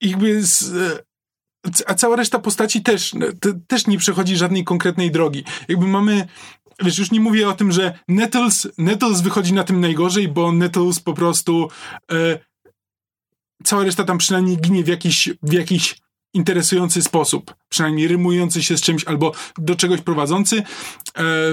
jakby 0.00 0.42
z, 0.42 0.72
a 1.86 1.94
cała 1.94 2.16
reszta 2.16 2.38
postaci 2.38 2.82
też, 2.82 3.12
też 3.66 3.86
nie 3.86 3.98
przechodzi 3.98 4.36
żadnej 4.36 4.64
konkretnej 4.64 5.10
drogi. 5.10 5.44
Jakby 5.68 5.86
mamy, 5.86 6.28
wiesz, 6.82 6.98
już 6.98 7.10
nie 7.10 7.20
mówię 7.20 7.48
o 7.48 7.52
tym, 7.52 7.72
że 7.72 7.98
Nettles, 8.08 8.68
Nettles 8.78 9.20
wychodzi 9.20 9.52
na 9.52 9.64
tym 9.64 9.80
najgorzej, 9.80 10.28
bo 10.28 10.52
Nettles 10.52 11.00
po 11.00 11.14
prostu 11.14 11.68
e, 12.12 12.38
cała 13.64 13.84
reszta 13.84 14.04
tam 14.04 14.18
przynajmniej 14.18 14.56
ginie 14.56 14.84
w 14.84 14.88
jakiś, 14.88 15.30
w 15.42 15.52
jakiś 15.52 16.02
interesujący 16.34 17.02
sposób, 17.02 17.54
przynajmniej 17.68 18.08
rymujący 18.08 18.62
się 18.62 18.76
z 18.76 18.80
czymś 18.80 19.04
albo 19.04 19.32
do 19.58 19.76
czegoś 19.76 20.00
prowadzący, 20.00 20.56
e, 20.58 20.62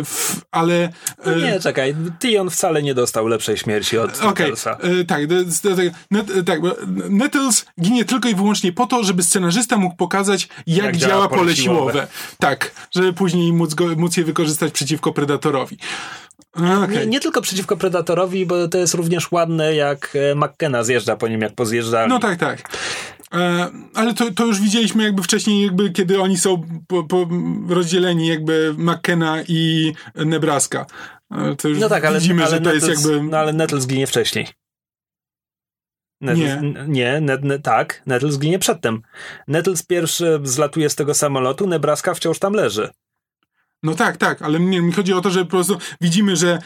w, 0.04 0.42
ale... 0.52 0.84
E, 0.84 0.92
no 1.26 1.38
nie, 1.38 1.60
czekaj, 1.60 1.96
Tion 2.20 2.50
wcale 2.50 2.84
nie 2.84 2.94
dostał 2.94 3.28
lepszej 3.28 3.58
śmierci 3.58 3.98
od 3.98 4.18
okay, 4.18 4.28
Nettlesa. 4.28 4.78
E, 4.78 5.06
tak, 5.06 5.22
net, 6.12 6.32
e, 6.32 6.44
tak, 6.44 6.60
Nettles 7.10 7.66
ginie 7.82 8.06
tylko 8.06 8.30
i 8.30 8.36
wyłącznie 8.36 8.72
po 8.72 8.86
to, 8.86 9.04
żeby 9.04 9.24
scenarzysta 9.24 9.78
mógł 9.78 9.96
pokazać, 9.96 10.50
jak, 10.68 10.86
jak 10.86 10.98
działa, 10.98 11.14
działa 11.14 11.30
pole 11.30 11.56
siłowe. 11.56 11.92
siłowe. 11.92 12.08
Tak, 12.40 12.72
żeby 12.92 13.14
później 13.14 13.54
móc, 13.54 13.74
go, 13.74 13.96
móc 13.96 14.18
je 14.18 14.24
wykorzystać 14.24 14.74
przeciwko 14.74 15.12
Predatorowi. 15.12 15.78
Okay. 16.54 16.88
Nie, 16.88 17.06
nie, 17.06 17.20
tylko 17.20 17.42
przeciwko 17.42 17.78
Predatorowi, 17.78 18.46
bo 18.46 18.68
to 18.68 18.78
jest 18.78 18.94
również 18.94 19.32
ładne, 19.32 19.76
jak 19.76 20.18
McKenna 20.36 20.84
zjeżdża 20.84 21.16
po 21.16 21.28
nim, 21.28 21.42
jak 21.42 21.56
pozjeżdżali. 21.56 22.10
No 22.10 22.20
tak, 22.20 22.40
tak. 22.40 22.70
E, 23.34 23.70
ale 23.94 24.14
to, 24.14 24.32
to 24.32 24.46
już 24.46 24.62
widzieliśmy 24.62 25.04
jakby 25.04 25.24
wcześniej, 25.24 25.66
jakby 25.66 25.92
kiedy 25.92 26.22
oni 26.22 26.38
są 26.38 26.82
po, 26.88 27.04
po 27.04 27.28
rozdzieleni, 27.70 28.28
jakby 28.28 28.76
McKenna 28.78 29.44
i 29.48 29.94
Nebraska. 30.16 30.86
E, 31.32 31.56
to 31.56 31.68
już 31.68 31.80
no 31.80 31.90
tak, 31.90 32.06
ale, 32.06 32.20
widzimy, 32.20 32.42
ale 32.42 32.52
że 32.52 32.58
to 32.58 32.64
Nettles, 32.64 32.88
jest 32.88 33.06
jakby... 33.06 33.24
No 33.24 33.38
ale 33.38 33.54
Nettles 33.54 33.84
zginie 33.84 34.08
wcześniej. 34.08 34.48
Nettles, 36.22 36.62
nie. 36.62 36.86
Nie, 36.88 37.22
net, 37.22 37.44
net, 37.44 37.64
tak, 37.64 38.02
Nettles 38.06 38.34
zginie 38.34 38.60
przedtem. 38.60 39.02
Nettles 39.48 39.84
pierwszy 39.84 40.40
zlatuje 40.44 40.90
z 40.90 40.96
tego 40.96 41.14
samolotu, 41.14 41.68
Nebraska 41.68 42.14
wciąż 42.14 42.40
tam 42.40 42.54
leży. 42.54 42.90
No 43.84 43.96
tak, 43.96 44.18
tak, 44.18 44.42
ale 44.42 44.60
mnie, 44.60 44.82
mi 44.82 44.92
chodzi 44.92 45.14
o 45.14 45.22
to, 45.22 45.30
że 45.30 45.46
po 45.46 45.52
prostu 45.52 45.78
widzimy, 46.02 46.36
że 46.36 46.60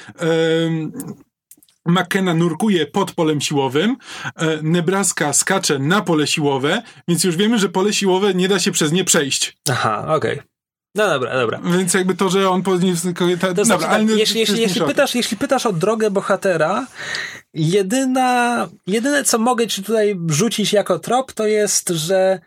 McKenna 1.85 2.33
nurkuje 2.33 2.85
pod 2.85 3.11
polem 3.11 3.41
siłowym, 3.41 3.97
e, 4.35 4.59
Nebraska 4.63 5.33
skacze 5.33 5.79
na 5.79 6.01
pole 6.01 6.27
siłowe, 6.27 6.81
więc 7.07 7.23
już 7.23 7.37
wiemy, 7.37 7.59
że 7.59 7.69
pole 7.69 7.93
siłowe 7.93 8.33
nie 8.33 8.47
da 8.47 8.59
się 8.59 8.71
przez 8.71 8.91
nie 8.91 9.03
przejść. 9.03 9.57
Aha, 9.69 10.05
okej. 10.07 10.33
Okay. 10.33 10.53
No 10.95 11.09
dobra, 11.09 11.33
dobra. 11.33 11.59
Więc 11.77 11.93
jakby 11.93 12.15
to, 12.15 12.29
że 12.29 12.49
on 12.49 12.61
powinien... 12.61 12.95
Ta, 13.39 13.53
to 13.53 13.65
znaczy, 13.65 13.83
tak, 13.83 14.09
jeśli, 14.09 14.39
jeśli, 14.39 14.61
jeśli, 14.61 14.81
pytasz, 14.81 15.15
jeśli 15.15 15.37
pytasz 15.37 15.65
o 15.65 15.73
drogę 15.73 16.11
bohatera, 16.11 16.87
jedyna, 17.53 18.67
jedyne 18.87 19.23
co 19.23 19.37
mogę 19.37 19.67
ci 19.67 19.83
tutaj 19.83 20.19
rzucić 20.27 20.73
jako 20.73 20.99
trop, 20.99 21.33
to 21.33 21.47
jest, 21.47 21.89
że 21.89 22.39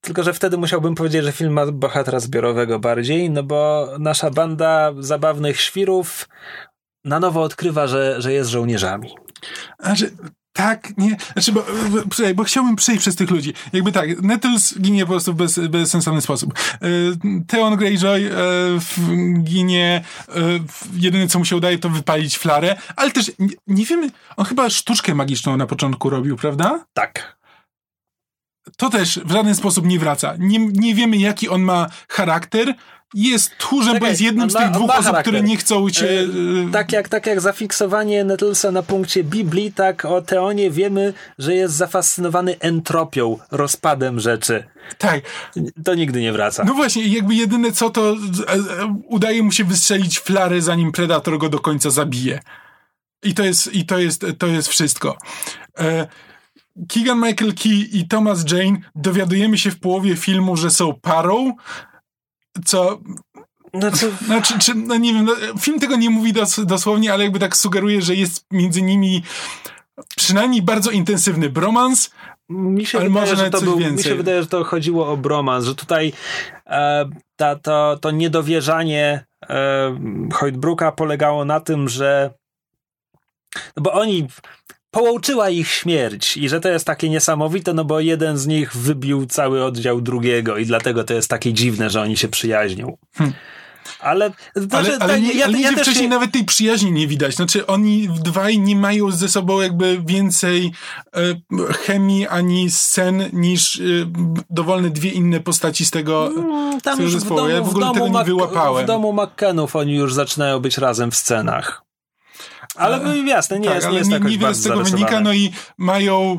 tylko, 0.00 0.22
że 0.22 0.32
wtedy 0.32 0.56
musiałbym 0.56 0.94
powiedzieć, 0.94 1.24
że 1.24 1.32
film 1.32 1.52
ma 1.52 1.66
bohatera 1.66 2.20
zbiorowego 2.20 2.78
bardziej, 2.78 3.30
no 3.30 3.42
bo 3.42 3.88
nasza 3.98 4.30
banda 4.30 4.92
zabawnych 4.98 5.60
świrów 5.60 6.28
na 7.06 7.20
nowo 7.20 7.42
odkrywa, 7.42 7.86
że, 7.86 8.22
że 8.22 8.32
jest 8.32 8.50
żołnierzami. 8.50 9.14
Znaczy, 9.80 10.16
tak, 10.52 10.98
nie, 10.98 11.16
znaczy, 11.32 11.52
bo, 11.52 11.64
bo, 11.90 12.00
bo 12.34 12.44
chciałbym 12.44 12.76
przejść 12.76 13.00
przez 13.00 13.16
tych 13.16 13.30
ludzi. 13.30 13.54
Jakby 13.72 13.92
tak, 13.92 14.22
Nettles 14.22 14.80
ginie 14.80 15.06
po 15.06 15.10
prostu 15.10 15.32
w 15.32 15.36
bez, 15.36 15.58
bezsensowny 15.58 16.20
sposób. 16.20 16.54
E, 16.72 16.78
Theon 17.46 17.76
Greyjoy 17.76 18.30
e, 18.30 19.42
ginie, 19.42 20.04
e, 20.28 20.32
jedyne 20.94 21.28
co 21.28 21.38
mu 21.38 21.44
się 21.44 21.56
udaje 21.56 21.78
to 21.78 21.88
wypalić 21.88 22.38
flarę, 22.38 22.76
ale 22.96 23.10
też 23.10 23.32
nie, 23.38 23.54
nie 23.66 23.84
wiemy, 23.84 24.10
on 24.36 24.44
chyba 24.44 24.70
sztuczkę 24.70 25.14
magiczną 25.14 25.56
na 25.56 25.66
początku 25.66 26.10
robił, 26.10 26.36
prawda? 26.36 26.84
Tak 26.92 27.36
to 28.76 28.90
też 28.90 29.20
w 29.24 29.30
żaden 29.30 29.54
sposób 29.54 29.86
nie 29.86 29.98
wraca. 29.98 30.34
Nie, 30.38 30.58
nie 30.58 30.94
wiemy, 30.94 31.16
jaki 31.16 31.48
on 31.48 31.62
ma 31.62 31.86
charakter, 32.08 32.74
jest 33.16 33.58
tchórzem, 33.58 33.94
Czekaj, 33.94 34.00
bo 34.00 34.06
jest 34.06 34.20
jednym 34.20 34.50
z 34.50 34.54
tych 34.54 34.70
dwóch 34.70 34.90
osób, 34.90 35.04
charakter. 35.04 35.22
które 35.22 35.42
nie 35.42 35.56
chcą 35.56 35.90
cię... 35.90 36.20
E, 36.68 36.72
tak, 36.72 36.92
jak, 36.92 37.08
tak 37.08 37.26
jak 37.26 37.40
zafiksowanie 37.40 38.24
Nettlesa 38.24 38.70
na 38.70 38.82
punkcie 38.82 39.24
Biblii, 39.24 39.72
tak 39.72 40.04
o 40.04 40.22
Teonie 40.22 40.70
wiemy, 40.70 41.12
że 41.38 41.54
jest 41.54 41.74
zafascynowany 41.74 42.58
entropią, 42.60 43.38
rozpadem 43.50 44.20
rzeczy. 44.20 44.64
Tak. 44.98 45.20
To 45.84 45.94
nigdy 45.94 46.20
nie 46.20 46.32
wraca. 46.32 46.64
No 46.64 46.74
właśnie, 46.74 47.06
jakby 47.06 47.34
jedyne 47.34 47.72
co 47.72 47.90
to 47.90 48.10
e, 48.10 48.52
e, 48.52 49.00
udaje 49.08 49.42
mu 49.42 49.52
się 49.52 49.64
wystrzelić 49.64 50.18
flarę, 50.18 50.62
zanim 50.62 50.92
Predator 50.92 51.38
go 51.38 51.48
do 51.48 51.58
końca 51.58 51.90
zabije. 51.90 52.40
I 53.22 53.34
to 53.34 53.44
jest, 53.44 53.74
i 53.74 53.86
to 53.86 53.98
jest, 53.98 54.26
to 54.38 54.46
jest 54.46 54.68
wszystko. 54.68 55.18
E, 55.78 56.06
Keegan 56.88 57.20
Michael 57.20 57.54
Key 57.54 57.88
i 57.92 58.08
Thomas 58.08 58.44
Jane 58.52 58.78
dowiadujemy 58.94 59.58
się 59.58 59.70
w 59.70 59.80
połowie 59.80 60.16
filmu, 60.16 60.56
że 60.56 60.70
są 60.70 60.94
parą, 60.94 61.52
co 62.64 63.00
znaczy, 63.74 64.12
znaczy 64.24 64.58
czy, 64.58 64.74
no 64.74 64.96
nie 64.96 65.14
wiem, 65.14 65.24
no, 65.24 65.34
film 65.60 65.80
tego 65.80 65.96
nie 65.96 66.10
mówi 66.10 66.32
dos, 66.32 66.60
dosłownie, 66.64 67.12
ale 67.12 67.24
jakby 67.24 67.38
tak 67.38 67.56
sugeruje, 67.56 68.02
że 68.02 68.14
jest 68.14 68.46
między 68.50 68.82
nimi 68.82 69.22
przynajmniej 70.16 70.62
bardzo 70.62 70.90
intensywny 70.90 71.50
bromans, 71.50 72.10
mi 72.48 72.86
się, 72.86 72.98
ale 72.98 73.08
wydaje, 73.08 73.26
może 73.26 73.36
że 73.36 73.50
to 73.50 73.60
był, 73.60 73.78
mi 73.78 74.02
się 74.02 74.14
wydaje, 74.14 74.42
że 74.42 74.48
to 74.48 74.64
chodziło 74.64 75.08
o 75.12 75.16
bromans, 75.16 75.64
że 75.64 75.74
tutaj 75.74 76.12
e, 76.66 77.10
ta, 77.36 77.56
to, 77.56 77.98
to 78.00 78.10
niedowierzanie 78.10 79.24
e, 79.48 79.98
Hoytbrooka 80.32 80.92
polegało 80.92 81.44
na 81.44 81.60
tym, 81.60 81.88
że 81.88 82.30
no 83.76 83.82
bo 83.82 83.92
oni 83.92 84.28
połączyła 84.96 85.50
ich 85.50 85.68
śmierć 85.68 86.36
i 86.36 86.48
że 86.48 86.60
to 86.60 86.68
jest 86.68 86.86
takie 86.86 87.08
niesamowite, 87.08 87.74
no 87.74 87.84
bo 87.84 88.00
jeden 88.00 88.38
z 88.38 88.46
nich 88.46 88.76
wybił 88.76 89.26
cały 89.26 89.64
oddział 89.64 90.00
drugiego 90.00 90.56
i 90.56 90.66
dlatego 90.66 91.04
to 91.04 91.14
jest 91.14 91.30
takie 91.30 91.52
dziwne, 91.52 91.90
że 91.90 92.00
oni 92.00 92.16
się 92.16 92.28
przyjaźnią. 92.28 92.96
Hmm. 93.14 93.32
Ale, 94.00 94.32
ale, 94.54 94.66
ale, 94.70 94.98
tak, 94.98 95.22
nie, 95.22 95.32
ja, 95.32 95.44
ale 95.44 95.60
ja 95.60 95.72
wcześniej 95.72 96.02
nie... 96.02 96.08
nawet 96.08 96.32
tej 96.32 96.44
przyjaźni 96.44 96.92
nie 96.92 97.06
widać. 97.06 97.34
Znaczy 97.34 97.66
oni 97.66 98.08
dwaj 98.08 98.58
nie 98.58 98.76
mają 98.76 99.10
ze 99.10 99.28
sobą 99.28 99.60
jakby 99.60 100.02
więcej 100.06 100.72
e, 101.16 101.20
chemii 101.72 102.26
ani 102.26 102.70
scen 102.70 103.30
niż 103.32 103.76
e, 103.76 103.82
dowolne 104.50 104.90
dwie 104.90 105.10
inne 105.10 105.40
postaci 105.40 105.86
z 105.86 105.90
tego, 105.90 106.30
hmm, 106.34 106.80
tam 106.80 106.94
z 106.94 106.98
tego 106.98 107.10
zespołu. 107.10 107.40
W 107.40 107.42
domu, 107.42 107.54
ja 107.54 107.62
w 107.62 107.68
ogóle 107.68 107.90
w 107.90 107.92
tego 107.92 108.08
nie 108.08 108.24
wyłapałem. 108.24 108.84
W 108.84 108.86
domu 108.86 109.12
McKennów 109.12 109.76
oni 109.76 109.94
już 109.94 110.14
zaczynają 110.14 110.60
być 110.60 110.78
razem 110.78 111.10
w 111.10 111.16
scenach. 111.16 111.85
Ale 112.76 113.04
e, 113.04 113.18
jasne, 113.18 113.60
nie 113.60 113.66
tak, 113.66 113.74
jest, 113.74 113.90
nie 113.90 113.98
jest 113.98 114.10
nie, 114.10 114.20
Niewiele 114.20 114.54
z 114.54 114.62
tego 114.62 114.84
wynika, 114.84 115.20
no 115.20 115.32
i 115.32 115.52
mają 115.78 116.38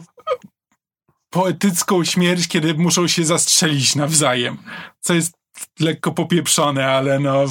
poetycką 1.30 2.04
śmierć, 2.04 2.48
kiedy 2.48 2.74
muszą 2.74 3.08
się 3.08 3.26
zastrzelić 3.26 3.96
nawzajem. 3.96 4.58
Co 5.00 5.14
jest 5.14 5.34
lekko 5.80 6.12
popieprzone, 6.12 6.88
ale 6.88 7.20
no, 7.20 7.46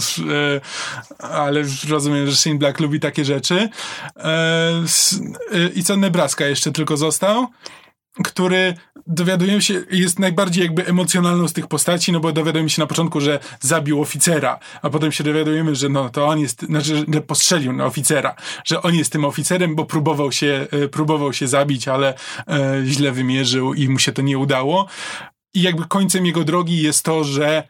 ale 1.19 1.63
rozumiem, 1.89 2.27
że 2.27 2.37
Shane 2.37 2.59
Black 2.59 2.81
lubi 2.81 3.01
takie 3.01 3.25
rzeczy. 3.25 3.69
I 5.75 5.85
co, 5.85 5.97
Nebraska 5.97 6.47
jeszcze 6.47 6.73
tylko 6.73 6.97
został 6.97 7.47
który 8.25 8.75
dowiadujemy 9.07 9.63
się, 9.63 9.85
jest 9.91 10.19
najbardziej 10.19 10.63
jakby 10.63 10.87
emocjonalną 10.87 11.49
z 11.49 11.53
tych 11.53 11.67
postaci, 11.67 12.13
no 12.13 12.21
bo 12.21 12.33
dowiadujemy 12.33 12.71
się 12.71 12.83
na 12.83 12.87
początku, 12.87 13.21
że 13.21 13.39
zabił 13.61 14.03
oficera, 14.03 14.59
a 14.83 14.91
potem 14.91 15.13
się 15.13 15.25
dowiadujemy, 15.25 15.75
że 15.75 15.89
no 15.89 16.09
to 16.09 16.27
on 16.27 16.39
jest, 16.39 16.63
znaczy, 16.63 17.05
że 17.15 17.21
postrzelił 17.21 17.73
na 17.73 17.85
oficera, 17.85 18.35
że 18.65 18.83
on 18.83 18.95
jest 18.95 19.13
tym 19.13 19.25
oficerem, 19.25 19.75
bo 19.75 19.85
próbował 19.85 20.33
się, 20.33 20.67
e, 20.71 20.89
próbował 20.89 21.33
się 21.33 21.49
zabić, 21.49 21.89
ale 21.89 22.15
e, 22.49 22.83
źle 22.85 23.13
wymierzył 23.13 23.75
i 23.75 23.89
mu 23.89 23.99
się 23.99 24.13
to 24.13 24.23
nie 24.23 24.39
udało. 24.39 24.87
I 25.55 25.63
jakby 25.63 25.85
końcem 25.85 26.27
jego 26.27 26.45
drogi 26.45 26.83
jest 26.83 27.05
to, 27.05 27.25
że 27.25 27.69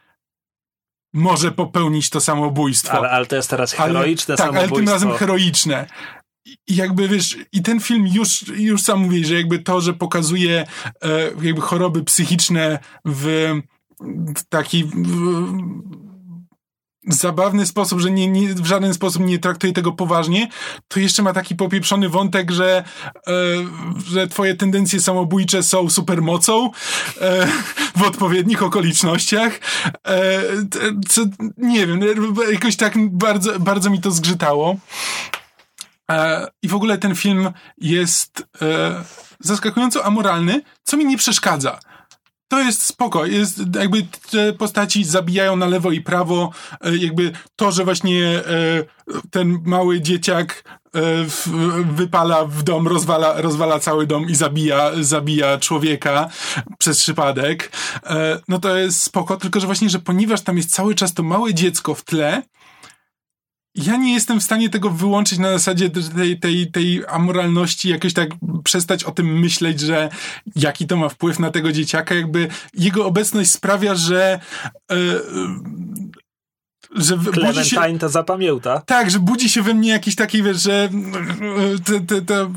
może 1.14 1.52
popełnić 1.52 2.10
to 2.10 2.20
samobójstwo. 2.20 2.98
Ale, 2.98 3.10
ale 3.10 3.26
to 3.26 3.36
jest 3.36 3.50
teraz 3.50 3.72
heroiczne 3.72 4.34
ale, 4.34 4.38
tak, 4.38 4.46
samobójstwo. 4.46 4.76
ale 4.76 4.84
tym 4.84 4.92
razem 4.92 5.18
heroiczne. 5.18 5.86
I 6.66 6.76
jakby 6.76 7.08
wiesz, 7.08 7.36
i 7.52 7.62
ten 7.62 7.80
film 7.80 8.06
już, 8.06 8.44
już 8.48 8.82
sam 8.82 9.00
mówi, 9.00 9.24
że 9.24 9.34
jakby 9.34 9.58
to, 9.58 9.80
że 9.80 9.94
pokazuje 9.94 10.66
e, 11.02 11.30
jakby 11.42 11.60
choroby 11.60 12.04
psychiczne 12.04 12.78
w, 13.04 13.54
taki 14.48 14.84
w, 14.84 15.46
zabawny 17.08 17.66
sposób, 17.66 18.00
że 18.00 18.10
nie, 18.10 18.28
nie, 18.28 18.54
w 18.54 18.66
żaden 18.66 18.94
sposób 18.94 19.22
nie 19.22 19.38
traktuje 19.38 19.72
tego 19.72 19.92
poważnie, 19.92 20.48
to 20.88 21.00
jeszcze 21.00 21.22
ma 21.22 21.32
taki 21.32 21.54
popieprzony 21.54 22.08
wątek, 22.08 22.50
że, 22.50 22.84
e, 23.26 23.32
że 24.06 24.26
twoje 24.26 24.54
tendencje 24.54 25.00
samobójcze 25.00 25.62
są 25.62 25.90
supermocą 25.90 26.70
e, 27.20 27.46
w 27.96 28.02
odpowiednich 28.02 28.62
okolicznościach. 28.62 29.60
E, 30.06 30.42
nie 31.56 31.86
wiem, 31.86 32.00
jakoś 32.52 32.76
tak 32.76 32.94
bardzo, 33.10 33.60
bardzo 33.60 33.90
mi 33.90 34.00
to 34.00 34.10
zgrzytało. 34.10 34.76
E, 36.10 36.46
I 36.62 36.68
w 36.68 36.74
ogóle 36.74 36.98
ten 36.98 37.14
film 37.14 37.50
jest 37.78 38.46
e, 38.62 39.04
zaskakująco 39.40 40.04
amoralny, 40.04 40.62
co 40.82 40.96
mi 40.96 41.04
nie 41.04 41.16
przeszkadza. 41.16 41.80
To 42.48 42.60
jest 42.60 42.82
spoko, 42.82 43.26
jest 43.26 43.60
jakby 43.76 44.06
te 44.30 44.52
postaci 44.52 45.04
zabijają 45.04 45.56
na 45.56 45.66
lewo 45.66 45.92
i 45.92 46.00
prawo, 46.00 46.50
e, 46.80 46.96
jakby 46.96 47.32
to, 47.56 47.72
że 47.72 47.84
właśnie 47.84 48.42
ten 49.30 49.58
mały 49.64 50.00
dzieciak 50.00 50.64
wypala 51.92 52.44
w 52.44 52.62
dom, 52.62 52.88
rozwala, 52.88 53.40
rozwala 53.40 53.78
cały 53.78 54.06
dom 54.06 54.28
i 54.28 54.34
zabija, 54.34 54.90
zabija 55.00 55.58
człowieka 55.58 56.28
przez 56.78 56.98
przypadek, 56.98 57.72
no 58.48 58.58
to 58.58 58.76
jest 58.76 59.02
spoko, 59.02 59.36
tylko 59.36 59.60
że 59.60 59.66
właśnie, 59.66 59.90
że 59.90 59.98
ponieważ 59.98 60.40
tam 60.40 60.56
jest 60.56 60.70
cały 60.70 60.94
czas 60.94 61.14
to 61.14 61.22
małe 61.22 61.54
dziecko 61.54 61.94
w 61.94 62.04
tle, 62.04 62.42
ja 63.76 63.96
nie 63.96 64.14
jestem 64.14 64.40
w 64.40 64.42
stanie 64.42 64.68
tego 64.70 64.90
wyłączyć 64.90 65.38
na 65.38 65.50
zasadzie 65.50 65.90
tej, 65.90 66.38
tej, 66.38 66.70
tej 66.70 67.02
amoralności, 67.08 67.88
jakoś 67.88 68.12
tak 68.12 68.28
przestać 68.64 69.04
o 69.04 69.10
tym 69.10 69.38
myśleć, 69.38 69.80
że 69.80 70.08
jaki 70.56 70.86
to 70.86 70.96
ma 70.96 71.08
wpływ 71.08 71.38
na 71.38 71.50
tego 71.50 71.72
dzieciaka, 71.72 72.14
jakby 72.14 72.48
jego 72.74 73.06
obecność 73.06 73.50
sprawia, 73.50 73.94
że 73.94 74.40
yy, 74.90 74.96
że 76.94 77.18
Clementine 77.32 77.64
się, 77.92 77.98
to 77.98 78.08
zapamięta. 78.08 78.82
Tak, 78.86 79.10
że 79.10 79.18
budzi 79.18 79.50
się 79.50 79.62
we 79.62 79.74
mnie 79.74 79.90
jakiś 79.90 80.14
taki, 80.14 80.42
wiesz, 80.42 80.62
że 80.62 80.88
te, 81.84 82.00
te, 82.00 82.22
te, 82.22 82.52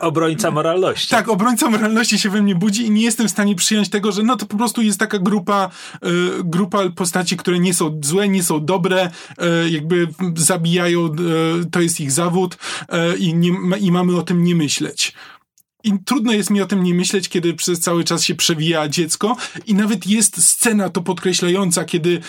obrońca 0.00 0.50
moralności. 0.50 1.08
Tak, 1.08 1.28
obrońca 1.28 1.70
moralności 1.70 2.18
się 2.18 2.30
we 2.30 2.42
mnie 2.42 2.54
budzi 2.54 2.86
i 2.86 2.90
nie 2.90 3.02
jestem 3.02 3.28
w 3.28 3.30
stanie 3.30 3.54
przyjąć 3.54 3.88
tego, 3.88 4.12
że 4.12 4.22
no 4.22 4.36
to 4.36 4.46
po 4.46 4.56
prostu 4.56 4.82
jest 4.82 4.98
taka 4.98 5.18
grupa 5.18 5.70
y, 6.04 6.08
grupa 6.44 6.78
postaci, 6.96 7.36
które 7.36 7.58
nie 7.58 7.74
są 7.74 8.00
złe, 8.04 8.28
nie 8.28 8.42
są 8.42 8.64
dobre, 8.64 9.10
y, 9.66 9.70
jakby 9.70 10.08
zabijają, 10.36 11.06
y, 11.06 11.70
to 11.70 11.80
jest 11.80 12.00
ich 12.00 12.12
zawód 12.12 12.58
i, 13.18 13.34
nie, 13.34 13.78
i 13.80 13.92
mamy 13.92 14.16
o 14.16 14.22
tym 14.22 14.44
nie 14.44 14.54
myśleć. 14.54 15.12
I 15.86 15.92
trudno 16.04 16.32
jest 16.32 16.50
mi 16.50 16.60
o 16.60 16.66
tym 16.66 16.82
nie 16.82 16.94
myśleć, 16.94 17.28
kiedy 17.28 17.54
przez 17.54 17.80
cały 17.80 18.04
czas 18.04 18.24
się 18.24 18.34
przewija 18.34 18.88
dziecko. 18.88 19.36
I 19.66 19.74
nawet 19.74 20.06
jest 20.06 20.44
scena 20.44 20.90
to 20.90 21.02
podkreślająca, 21.02 21.84
kiedy 21.84 22.20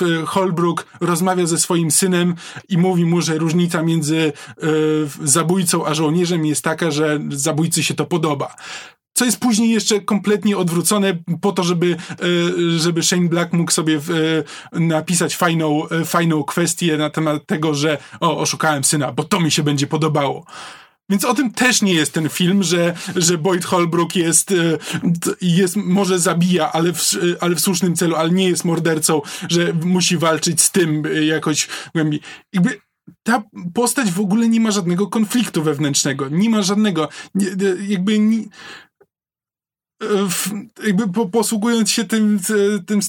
yy, 0.00 0.26
Holbrook 0.26 0.86
rozmawia 1.00 1.46
ze 1.46 1.58
swoim 1.58 1.90
synem 1.90 2.34
i 2.68 2.78
mówi 2.78 3.04
mu, 3.04 3.20
że 3.20 3.38
różnica 3.38 3.82
między 3.82 4.32
yy, 4.62 5.08
zabójcą 5.22 5.86
a 5.86 5.94
żołnierzem 5.94 6.46
jest 6.46 6.64
taka, 6.64 6.90
że 6.90 7.20
zabójcy 7.30 7.82
się 7.82 7.94
to 7.94 8.04
podoba 8.04 8.56
co 9.16 9.24
jest 9.24 9.40
później 9.40 9.70
jeszcze 9.70 10.00
kompletnie 10.00 10.56
odwrócone 10.56 11.16
po 11.40 11.52
to, 11.52 11.62
żeby, 11.62 11.96
e, 12.10 12.78
żeby 12.78 13.02
Shane 13.02 13.28
Black 13.28 13.52
mógł 13.52 13.70
sobie 13.70 14.00
napisać 14.72 15.36
fajną, 15.36 15.82
fajną 16.04 16.44
kwestię 16.44 16.96
na 16.96 17.10
temat 17.10 17.46
tego, 17.46 17.74
że 17.74 17.98
o, 18.20 18.38
oszukałem 18.38 18.84
syna, 18.84 19.12
bo 19.12 19.24
to 19.24 19.40
mi 19.40 19.50
się 19.50 19.62
będzie 19.62 19.86
podobało. 19.86 20.46
Więc 21.10 21.24
o 21.24 21.34
tym 21.34 21.52
też 21.52 21.82
nie 21.82 21.94
jest 21.94 22.12
ten 22.12 22.28
film, 22.28 22.62
że, 22.62 22.94
że 23.16 23.38
Boyd 23.38 23.64
Holbrook 23.64 24.16
jest, 24.16 24.50
e, 24.50 24.78
jest, 25.40 25.76
może 25.76 26.18
zabija, 26.18 26.72
ale 26.72 26.92
w, 26.92 27.00
ale 27.40 27.54
w 27.54 27.60
słusznym 27.60 27.96
celu, 27.96 28.16
ale 28.16 28.30
nie 28.30 28.48
jest 28.48 28.64
mordercą, 28.64 29.22
że 29.48 29.72
musi 29.72 30.16
walczyć 30.16 30.62
z 30.62 30.70
tym 30.70 31.06
e, 31.06 31.24
jakoś 31.24 31.68
głębiej. 31.94 32.20
Jakby 32.52 32.80
ta 33.22 33.42
postać 33.74 34.10
w 34.10 34.20
ogóle 34.20 34.48
nie 34.48 34.60
ma 34.60 34.70
żadnego 34.70 35.06
konfliktu 35.06 35.62
wewnętrznego. 35.62 36.28
Nie 36.28 36.50
ma 36.50 36.62
żadnego. 36.62 37.08
Nie, 37.34 37.46
jakby. 37.88 38.18
Nie, 38.18 38.44
jakby 40.86 41.08
po, 41.08 41.28
posługując 41.28 41.90
się 41.90 42.04
tym, 42.04 42.40
tym 42.86 43.00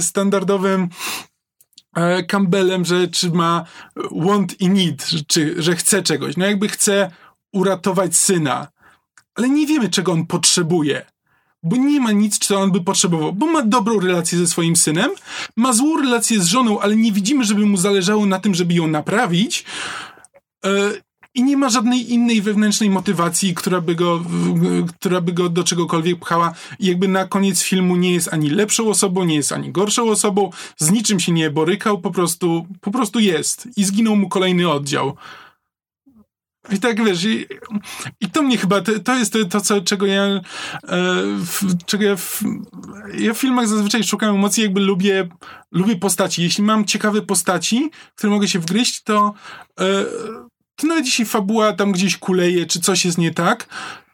standardowym 0.00 0.88
Campbellem, 2.28 2.84
że 2.84 3.08
czy 3.08 3.30
ma 3.30 3.64
want 4.10 4.60
i 4.60 4.68
need, 4.68 5.06
czy 5.26 5.62
że 5.62 5.76
chce 5.76 6.02
czegoś. 6.02 6.36
No 6.36 6.46
jakby 6.46 6.68
chce 6.68 7.10
uratować 7.52 8.16
syna, 8.16 8.68
ale 9.34 9.48
nie 9.48 9.66
wiemy, 9.66 9.88
czego 9.88 10.12
on 10.12 10.26
potrzebuje. 10.26 11.06
Bo 11.62 11.76
nie 11.76 12.00
ma 12.00 12.12
nic, 12.12 12.38
co 12.38 12.60
on 12.60 12.72
by 12.72 12.80
potrzebował. 12.80 13.32
Bo 13.32 13.46
ma 13.46 13.62
dobrą 13.62 14.00
relację 14.00 14.38
ze 14.38 14.46
swoim 14.46 14.76
synem, 14.76 15.10
ma 15.56 15.72
złą 15.72 15.96
relację 15.96 16.40
z 16.40 16.46
żoną, 16.46 16.80
ale 16.80 16.96
nie 16.96 17.12
widzimy, 17.12 17.44
żeby 17.44 17.66
mu 17.66 17.76
zależało 17.76 18.26
na 18.26 18.40
tym, 18.40 18.54
żeby 18.54 18.74
ją 18.74 18.86
naprawić. 18.86 19.64
Yy, 20.64 21.02
i 21.34 21.42
nie 21.42 21.56
ma 21.56 21.68
żadnej 21.68 22.12
innej 22.12 22.42
wewnętrznej 22.42 22.90
motywacji, 22.90 23.54
która 23.54 23.80
by 23.80 23.94
go, 23.94 24.24
która 24.98 25.20
by 25.20 25.32
go 25.32 25.48
do 25.48 25.64
czegokolwiek 25.64 26.18
pchała. 26.18 26.54
Jakby 26.80 27.08
na 27.08 27.24
koniec 27.24 27.62
filmu 27.62 27.96
nie 27.96 28.12
jest 28.12 28.32
ani 28.32 28.50
lepszą 28.50 28.88
osobą, 28.88 29.24
nie 29.24 29.34
jest 29.34 29.52
ani 29.52 29.72
gorszą 29.72 30.10
osobą, 30.10 30.50
z 30.78 30.90
niczym 30.90 31.20
się 31.20 31.32
nie 31.32 31.50
borykał, 31.50 32.00
po 32.00 32.10
prostu, 32.10 32.66
po 32.80 32.90
prostu 32.90 33.20
jest. 33.20 33.68
I 33.76 33.84
zginął 33.84 34.16
mu 34.16 34.28
kolejny 34.28 34.70
oddział. 34.70 35.16
I 36.72 36.78
tak 36.78 37.04
wiesz, 37.04 37.24
i, 37.24 37.46
i 38.20 38.30
to 38.30 38.42
mnie 38.42 38.58
chyba, 38.58 38.80
to, 38.80 38.98
to 38.98 39.14
jest 39.14 39.32
to, 39.32 39.44
to 39.44 39.60
co, 39.60 39.80
czego 39.80 40.06
ja, 40.06 40.22
e, 40.22 40.40
w, 41.36 41.84
czego 41.86 42.04
ja 42.04 42.16
w, 42.16 42.42
ja 43.18 43.34
w 43.34 43.38
filmach 43.38 43.68
zazwyczaj 43.68 44.04
szukam 44.04 44.34
emocji, 44.34 44.62
jakby 44.62 44.80
lubię, 44.80 45.28
lubię 45.72 45.96
postaci. 45.96 46.42
Jeśli 46.42 46.64
mam 46.64 46.84
ciekawe 46.84 47.22
postaci, 47.22 47.90
w 48.12 48.14
które 48.14 48.32
mogę 48.32 48.48
się 48.48 48.58
wgryźć, 48.58 49.02
to, 49.02 49.34
e, 49.80 50.04
to 50.76 50.86
nawet 50.86 51.04
jeśli 51.04 51.24
fabuła 51.24 51.72
tam 51.72 51.92
gdzieś 51.92 52.16
kuleje, 52.16 52.66
czy 52.66 52.80
coś 52.80 53.04
jest 53.04 53.18
nie 53.18 53.34
tak, 53.34 53.66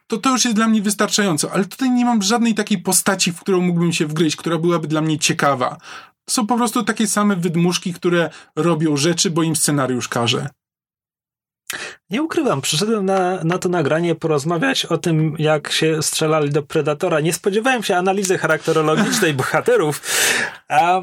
to 0.07 0.17
to 0.17 0.31
już 0.31 0.45
jest 0.45 0.57
dla 0.57 0.69
mnie 0.69 0.83
wystarczająco. 0.83 1.53
Ale 1.53 1.65
tutaj 1.65 1.91
nie 1.91 2.05
mam 2.05 2.23
żadnej 2.23 2.55
takiej 2.55 2.79
postaci, 2.79 3.33
w 3.33 3.41
którą 3.41 3.61
mógłbym 3.61 3.93
się 3.93 4.07
wgryźć, 4.07 4.37
która 4.37 4.59
byłaby 4.59 4.89
dla 4.89 5.01
mnie 5.01 5.19
ciekawa. 5.19 5.77
Są 6.31 6.47
po 6.47 6.57
prostu 6.57 6.83
takie 6.83 7.07
same 7.07 7.37
wydmuszki, 7.37 7.95
które 7.95 8.31
robią 8.57 8.97
rzeczy, 8.97 9.31
bo 9.31 9.43
im 9.43 9.57
scenariusz 9.57 10.09
każe. 10.09 10.49
Nie 12.11 12.23
ukrywam, 12.23 12.61
przyszedłem 12.61 13.07
na, 13.07 13.45
na 13.45 13.59
to 13.59 13.69
nagranie 13.69 14.15
porozmawiać 14.15 14.87
o 14.87 14.99
tym, 14.99 15.37
jak 15.39 15.73
się 15.73 16.03
strzelali 16.03 16.51
do 16.51 16.63
Predatora. 16.63 17.21
Nie 17.21 17.33
spodziewałem 17.33 17.83
się 17.83 17.97
analizy 17.97 18.39
charakterologicznej 18.39 19.35
bohaterów. 19.41 20.03
A... 20.69 21.01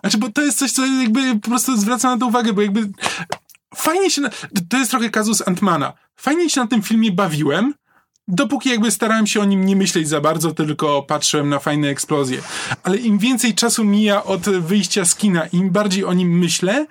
Znaczy, 0.00 0.18
bo 0.18 0.32
to 0.32 0.42
jest 0.42 0.58
coś, 0.58 0.72
co 0.72 0.86
jakby 0.86 1.40
po 1.40 1.48
prostu 1.48 1.76
zwraca 1.76 2.10
na 2.10 2.18
to 2.18 2.26
uwagę, 2.26 2.52
bo 2.52 2.62
jakby 2.62 2.88
fajnie 3.74 4.10
się, 4.10 4.20
na... 4.20 4.30
to 4.70 4.76
jest 4.78 4.90
trochę 4.90 5.10
kazus 5.10 5.48
Antmana. 5.48 5.92
Fajnie 6.16 6.50
się 6.50 6.60
na 6.60 6.66
tym 6.66 6.82
filmie 6.82 7.12
bawiłem, 7.12 7.74
dopóki 8.28 8.68
jakby 8.68 8.90
starałem 8.90 9.26
się 9.26 9.40
o 9.40 9.44
nim 9.44 9.64
nie 9.64 9.76
myśleć 9.76 10.08
za 10.08 10.20
bardzo, 10.20 10.54
tylko 10.54 11.02
patrzyłem 11.02 11.48
na 11.48 11.58
fajne 11.58 11.88
eksplozje. 11.88 12.42
Ale 12.82 12.96
im 12.96 13.18
więcej 13.18 13.54
czasu 13.54 13.84
mija 13.84 14.24
od 14.24 14.40
wyjścia 14.40 15.04
z 15.04 15.14
kina, 15.14 15.46
im 15.46 15.70
bardziej 15.70 16.04
o 16.04 16.12
nim 16.12 16.38
myślę, 16.38 16.86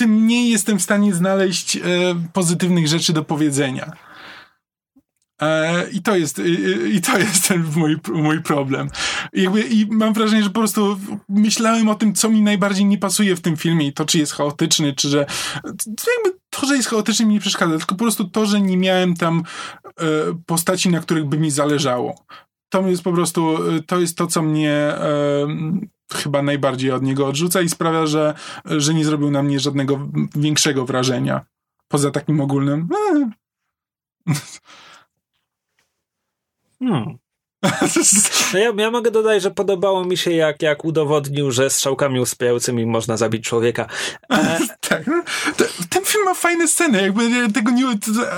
tym 0.00 0.10
mniej 0.10 0.50
jestem 0.50 0.78
w 0.78 0.82
stanie 0.82 1.14
znaleźć 1.14 1.76
e, 1.76 1.80
pozytywnych 2.32 2.88
rzeczy 2.88 3.12
do 3.12 3.24
powiedzenia. 3.24 3.92
E, 5.42 5.90
I 5.90 6.02
to 6.02 6.16
jest, 6.16 6.38
i, 6.38 6.96
i 6.96 7.00
to 7.00 7.18
jest 7.18 7.48
ten 7.48 7.64
mój, 7.76 7.96
mój 8.12 8.42
problem. 8.42 8.90
I, 9.32 9.42
jakby, 9.42 9.62
I 9.62 9.86
mam 9.86 10.12
wrażenie, 10.12 10.42
że 10.42 10.50
po 10.50 10.60
prostu 10.60 10.98
myślałem 11.28 11.88
o 11.88 11.94
tym, 11.94 12.14
co 12.14 12.28
mi 12.28 12.42
najbardziej 12.42 12.84
nie 12.84 12.98
pasuje 12.98 13.36
w 13.36 13.40
tym 13.40 13.56
filmie 13.56 13.86
i 13.86 13.92
to, 13.92 14.04
czy 14.04 14.18
jest 14.18 14.32
chaotyczny, 14.32 14.92
czy 14.92 15.08
że 15.08 15.26
jakby 15.88 16.38
to, 16.50 16.66
że 16.66 16.76
jest 16.76 16.88
chaotyczny 16.88 17.26
mi 17.26 17.34
nie 17.34 17.40
przeszkadza, 17.40 17.78
tylko 17.78 17.94
po 17.94 18.04
prostu 18.04 18.28
to, 18.28 18.46
że 18.46 18.60
nie 18.60 18.76
miałem 18.76 19.16
tam 19.16 19.42
e, 19.86 20.04
postaci, 20.46 20.88
na 20.88 21.00
których 21.00 21.24
by 21.24 21.38
mi 21.38 21.50
zależało. 21.50 22.24
To 22.68 22.88
jest 22.88 23.02
po 23.02 23.12
prostu, 23.12 23.58
to 23.86 24.00
jest 24.00 24.16
to, 24.16 24.26
co 24.26 24.42
mnie, 24.42 24.72
e, 24.72 25.46
chyba 26.14 26.42
najbardziej 26.42 26.92
od 26.92 27.02
niego 27.02 27.26
odrzuca 27.26 27.60
i 27.60 27.68
sprawia, 27.68 28.06
że, 28.06 28.34
że 28.64 28.94
nie 28.94 29.04
zrobił 29.04 29.30
na 29.30 29.42
mnie 29.42 29.60
żadnego 29.60 30.08
większego 30.34 30.86
wrażenia. 30.86 31.44
Poza 31.88 32.10
takim 32.10 32.40
ogólnym. 32.40 32.88
Hmm. 36.78 37.18
No 38.52 38.58
ja, 38.58 38.72
ja 38.76 38.90
mogę 38.90 39.10
dodać, 39.10 39.42
że 39.42 39.50
podobało 39.50 40.04
mi 40.04 40.16
się, 40.16 40.32
jak, 40.32 40.62
jak 40.62 40.84
udowodnił, 40.84 41.50
że 41.50 41.70
strzałkami 41.70 42.20
usypiającymi 42.20 42.86
można 42.86 43.16
zabić 43.16 43.44
człowieka. 43.44 43.86
E... 44.32 44.58
tak. 44.88 45.04
Ten 45.90 46.04
film 46.04 46.24
ma 46.24 46.34
fajne 46.34 46.68
sceny. 46.68 47.02
Jakby 47.02 47.52
tego 47.52 47.70
nie. 47.70 47.84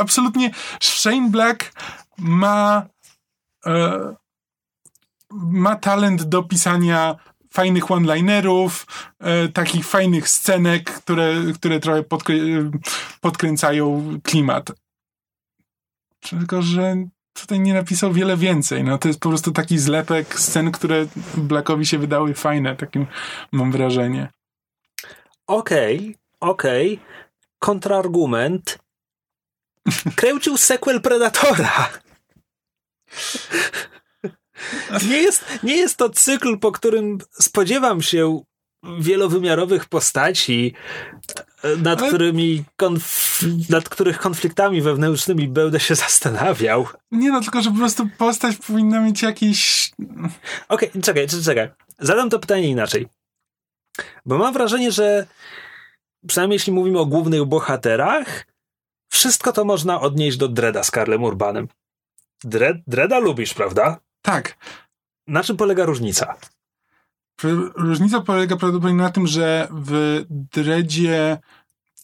Absolutnie. 0.01 0.51
Shane 0.81 1.31
Black 1.31 1.73
ma. 2.19 2.87
E, 3.67 4.15
ma 5.31 5.77
talent 5.77 6.23
do 6.23 6.43
pisania 6.43 7.17
fajnych 7.53 7.91
one-linerów, 7.91 8.87
e, 9.21 9.49
takich 9.49 9.87
fajnych 9.87 10.29
scenek, 10.29 10.91
które, 10.91 11.35
które 11.55 11.81
trochę 11.81 12.03
podkrę- 12.03 12.71
podkręcają 13.21 14.19
klimat. 14.23 14.71
Tylko, 16.21 16.63
że 16.63 16.97
tutaj 17.33 17.61
nie 17.61 17.75
napisał 17.75 18.13
wiele 18.13 18.37
więcej. 18.37 18.85
No, 18.85 18.99
to 18.99 19.09
jest 19.09 19.21
po 19.21 19.29
prostu 19.29 19.53
taki 19.53 19.79
zlepek 19.79 20.41
scen, 20.41 20.73
które 20.73 21.07
Blackowi 21.37 21.87
się 21.87 21.99
wydały 21.99 22.35
fajne, 22.35 22.77
takim 22.77 23.07
mam 23.53 23.73
wrażenie. 23.73 24.29
Okej, 25.47 25.99
okay, 25.99 26.51
okej. 26.51 26.95
Okay. 26.95 27.07
Kontrargument. 27.59 28.79
Kręcił 30.17 30.57
sequel 30.57 31.01
Predatora. 31.01 31.89
Nie 35.09 35.19
jest, 35.19 35.45
nie 35.63 35.77
jest 35.77 35.97
to 35.97 36.11
cykl, 36.11 36.59
po 36.59 36.73
którym 36.73 37.19
spodziewam 37.33 38.03
się 38.03 38.43
wielowymiarowych 39.01 39.85
postaci, 39.85 40.75
nad, 41.79 41.99
Ale... 41.99 42.09
którymi 42.09 42.65
konf- 42.83 43.71
nad 43.71 43.89
których 43.89 44.19
konfliktami 44.19 44.83
wewnętrznymi 44.83 45.49
będę 45.49 45.81
się 45.81 45.95
zastanawiał. 45.95 46.87
Nie 47.11 47.31
no, 47.31 47.41
tylko 47.41 47.63
że 47.63 47.71
po 47.71 47.77
prostu 47.77 48.09
postać 48.19 48.57
powinna 48.57 49.01
mieć 49.01 49.23
jakiś... 49.23 49.91
Okej, 50.69 50.91
okay, 50.91 51.03
czekaj, 51.03 51.27
czekaj. 51.45 51.71
Zadam 51.99 52.31
to 52.31 52.39
pytanie 52.39 52.69
inaczej. 52.69 53.09
Bo 54.27 54.39
mam 54.39 54.53
wrażenie, 54.55 54.93
że 54.93 55.27
przynajmniej 56.27 56.55
jeśli 56.55 56.73
mówimy 56.73 56.99
o 56.99 57.07
głównych 57.07 57.45
bohaterach, 57.45 58.47
wszystko 59.09 59.53
to 59.53 59.65
można 59.65 60.01
odnieść 60.01 60.37
do 60.37 60.49
Dreda 60.49 60.83
z 60.83 60.91
Karlem 60.91 61.23
Urbanem. 61.23 61.69
Dred, 62.45 62.77
Dreda 62.87 63.19
lubisz, 63.19 63.55
prawda? 63.55 64.01
Tak. 64.23 64.57
Na 65.27 65.45
czym 65.45 65.57
polega 65.57 65.85
różnica? 65.85 66.35
Różnica 67.75 68.21
polega 68.21 68.57
prawdopodobnie 68.57 69.03
na 69.03 69.11
tym, 69.11 69.27
że 69.27 69.69
w 69.71 70.25
Dredzie 70.31 71.39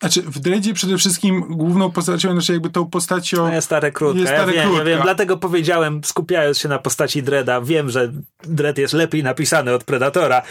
znaczy, 0.00 0.22
w 0.22 0.38
Dredzie 0.38 0.74
przede 0.74 0.98
wszystkim 0.98 1.40
główną 1.40 1.90
postacią, 1.90 2.32
znaczy 2.32 2.52
jakby 2.52 2.70
tą 2.70 2.86
postacią... 2.90 3.52
Jest 3.52 3.68
ta 3.68 3.80
rekrutka, 3.80 4.20
jest 4.20 4.32
ta 4.32 4.38
ja, 4.38 4.44
rekrutka. 4.44 4.68
Wiem, 4.68 4.78
ja 4.78 4.84
wiem, 4.84 5.00
dlatego 5.02 5.36
powiedziałem, 5.36 6.04
skupiając 6.04 6.58
się 6.58 6.68
na 6.68 6.78
postaci 6.78 7.22
Dreda, 7.22 7.60
wiem, 7.60 7.90
że 7.90 8.12
Dred 8.42 8.78
jest 8.78 8.94
lepiej 8.94 9.22
napisany 9.22 9.74
od 9.74 9.84
Predatora. 9.84 10.42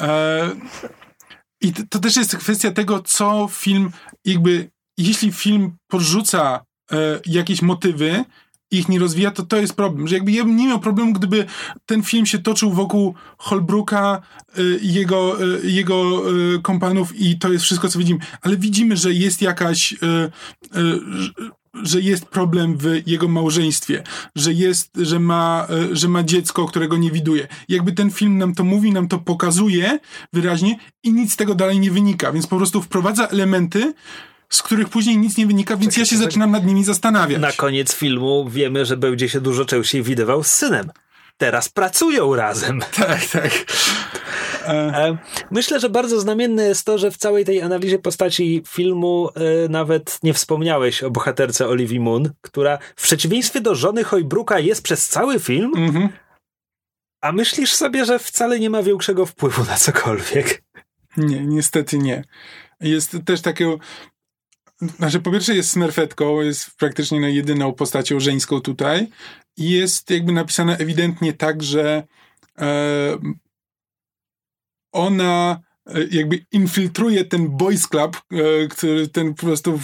e, 0.00 0.50
I 1.60 1.72
to 1.72 1.98
też 1.98 2.16
jest 2.16 2.36
kwestia 2.36 2.70
tego, 2.70 3.00
co 3.00 3.48
film 3.50 3.90
jakby, 4.24 4.70
jeśli 4.98 5.32
film 5.32 5.76
porzuca 5.88 6.64
e, 6.92 6.96
jakieś 7.26 7.62
motywy, 7.62 8.24
ich 8.70 8.88
nie 8.88 8.98
rozwija, 8.98 9.30
to 9.30 9.42
to 9.42 9.56
jest 9.56 9.74
problem. 9.74 10.08
Że 10.08 10.14
jakby 10.14 10.32
ja 10.32 10.44
bym 10.44 10.56
nie 10.56 10.68
miał 10.68 10.80
problemu, 10.80 11.12
gdyby 11.12 11.46
ten 11.86 12.02
film 12.02 12.26
się 12.26 12.38
toczył 12.38 12.72
wokół 12.72 13.14
Holbrooka 13.38 14.20
y, 14.58 14.78
jego, 14.82 15.44
y, 15.64 15.70
jego 15.70 16.30
y, 16.54 16.60
kompanów 16.62 17.20
i 17.20 17.38
to 17.38 17.52
jest 17.52 17.64
wszystko, 17.64 17.88
co 17.88 17.98
widzimy. 17.98 18.20
Ale 18.42 18.56
widzimy, 18.56 18.96
że 18.96 19.12
jest 19.12 19.42
jakaś 19.42 19.94
że 21.82 22.00
jest 22.00 22.24
problem 22.24 22.78
w 22.78 23.02
jego 23.06 23.28
małżeństwie, 23.28 24.02
że 24.36 24.52
jest, 24.52 24.90
że 24.96 25.20
ma, 25.20 25.66
że 25.92 26.08
ma 26.08 26.22
dziecko, 26.22 26.66
którego 26.66 26.96
nie 26.96 27.10
widuje. 27.10 27.48
Jakby 27.68 27.92
ten 27.92 28.10
film 28.10 28.38
nam 28.38 28.54
to 28.54 28.64
mówi, 28.64 28.92
nam 28.92 29.08
to 29.08 29.18
pokazuje 29.18 29.98
wyraźnie 30.32 30.78
i 31.02 31.12
nic 31.12 31.32
z 31.32 31.36
tego 31.36 31.54
dalej 31.54 31.80
nie 31.80 31.90
wynika, 31.90 32.32
więc 32.32 32.46
po 32.46 32.56
prostu 32.56 32.82
wprowadza 32.82 33.26
elementy, 33.26 33.94
z 34.48 34.62
których 34.62 34.88
później 34.88 35.18
nic 35.18 35.36
nie 35.36 35.46
wynika, 35.46 35.76
więc 35.76 35.96
ja 35.96 36.04
się 36.04 36.16
zaczynam 36.16 36.50
nad 36.50 36.66
nimi 36.66 36.84
zastanawiać. 36.84 37.40
Na 37.40 37.52
koniec 37.52 37.94
filmu 37.94 38.48
wiemy, 38.48 38.86
że 38.86 38.96
będzie 38.96 39.28
się 39.28 39.40
dużo 39.40 39.64
częściej 39.64 40.02
widywał 40.02 40.44
z 40.44 40.50
synem. 40.50 40.90
Teraz 41.38 41.68
pracują 41.68 42.34
razem. 42.34 42.80
Tak, 42.96 43.24
tak. 43.26 43.52
E, 44.66 44.70
e, 44.70 45.16
myślę, 45.50 45.80
że 45.80 45.90
bardzo 45.90 46.20
znamienne 46.20 46.64
jest 46.64 46.86
to, 46.86 46.98
że 46.98 47.10
w 47.10 47.16
całej 47.16 47.44
tej 47.44 47.62
analizie 47.62 47.98
postaci 47.98 48.62
filmu 48.68 49.28
e, 49.34 49.68
nawet 49.68 50.18
nie 50.22 50.34
wspomniałeś 50.34 51.02
o 51.02 51.10
bohaterce 51.10 51.68
Olivia 51.68 52.00
Moon, 52.00 52.30
która 52.40 52.78
w 52.96 53.02
przeciwieństwie 53.02 53.60
do 53.60 53.74
żony 53.74 54.04
Hojbruka 54.04 54.58
jest 54.58 54.82
przez 54.82 55.08
cały 55.08 55.40
film, 55.40 55.72
mhm. 55.76 56.08
a 57.20 57.32
myślisz 57.32 57.74
sobie, 57.74 58.04
że 58.04 58.18
wcale 58.18 58.60
nie 58.60 58.70
ma 58.70 58.82
większego 58.82 59.26
wpływu 59.26 59.64
na 59.64 59.76
cokolwiek. 59.76 60.62
Nie, 61.16 61.46
niestety 61.46 61.98
nie. 61.98 62.24
Jest 62.80 63.16
też 63.24 63.40
takiego 63.40 63.78
znaczy, 64.80 65.20
po 65.20 65.30
pierwsze 65.30 65.54
jest 65.54 65.70
smerfetką, 65.70 66.40
jest 66.40 66.76
praktycznie 66.76 67.20
no, 67.20 67.28
jedyną 67.28 67.72
postacią 67.72 68.20
żeńską 68.20 68.60
tutaj 68.60 69.08
i 69.56 69.70
jest 69.70 70.10
jakby 70.10 70.32
napisane 70.32 70.76
ewidentnie 70.76 71.32
tak, 71.32 71.62
że 71.62 72.06
e, 72.58 73.18
ona 74.92 75.60
jakby 76.10 76.46
infiltruje 76.52 77.24
ten 77.24 77.48
boys 77.48 77.88
club, 77.88 78.16
e, 78.16 78.68
który 78.68 79.08
ten 79.08 79.34
po 79.34 79.46
prostu 79.46 79.80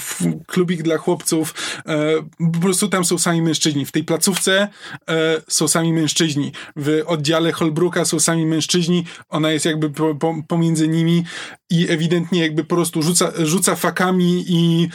klubik 0.47 0.83
dla 0.83 0.99
chłopców, 0.99 1.55
e, 1.87 2.23
po 2.53 2.61
prostu 2.61 2.89
tam 2.89 3.05
są 3.05 3.19
sami 3.19 3.43
mężczyźni. 3.43 3.87
W 3.87 3.93
tej 3.93 4.05
placówce 4.05 4.69
są 5.49 5.69
sami 5.69 5.93
mężczyźni. 5.93 6.53
W 6.77 7.03
oddziale 7.07 7.53
Holbrooka 7.53 8.05
są 8.05 8.21
sami 8.21 8.47
mężczyźni. 8.47 9.05
Ona 9.29 9.51
jest 9.51 9.65
jakby 9.65 9.91
pomiędzy 10.49 10.89
nimi 10.89 11.25
i 11.71 11.91
ewidentnie 11.91 12.41
jakby 12.41 12.65
po 12.65 12.75
prostu 12.75 13.03
rzuca, 13.03 13.33
rzuca 13.39 13.77
fakami 13.77 14.45
i, 14.49 14.89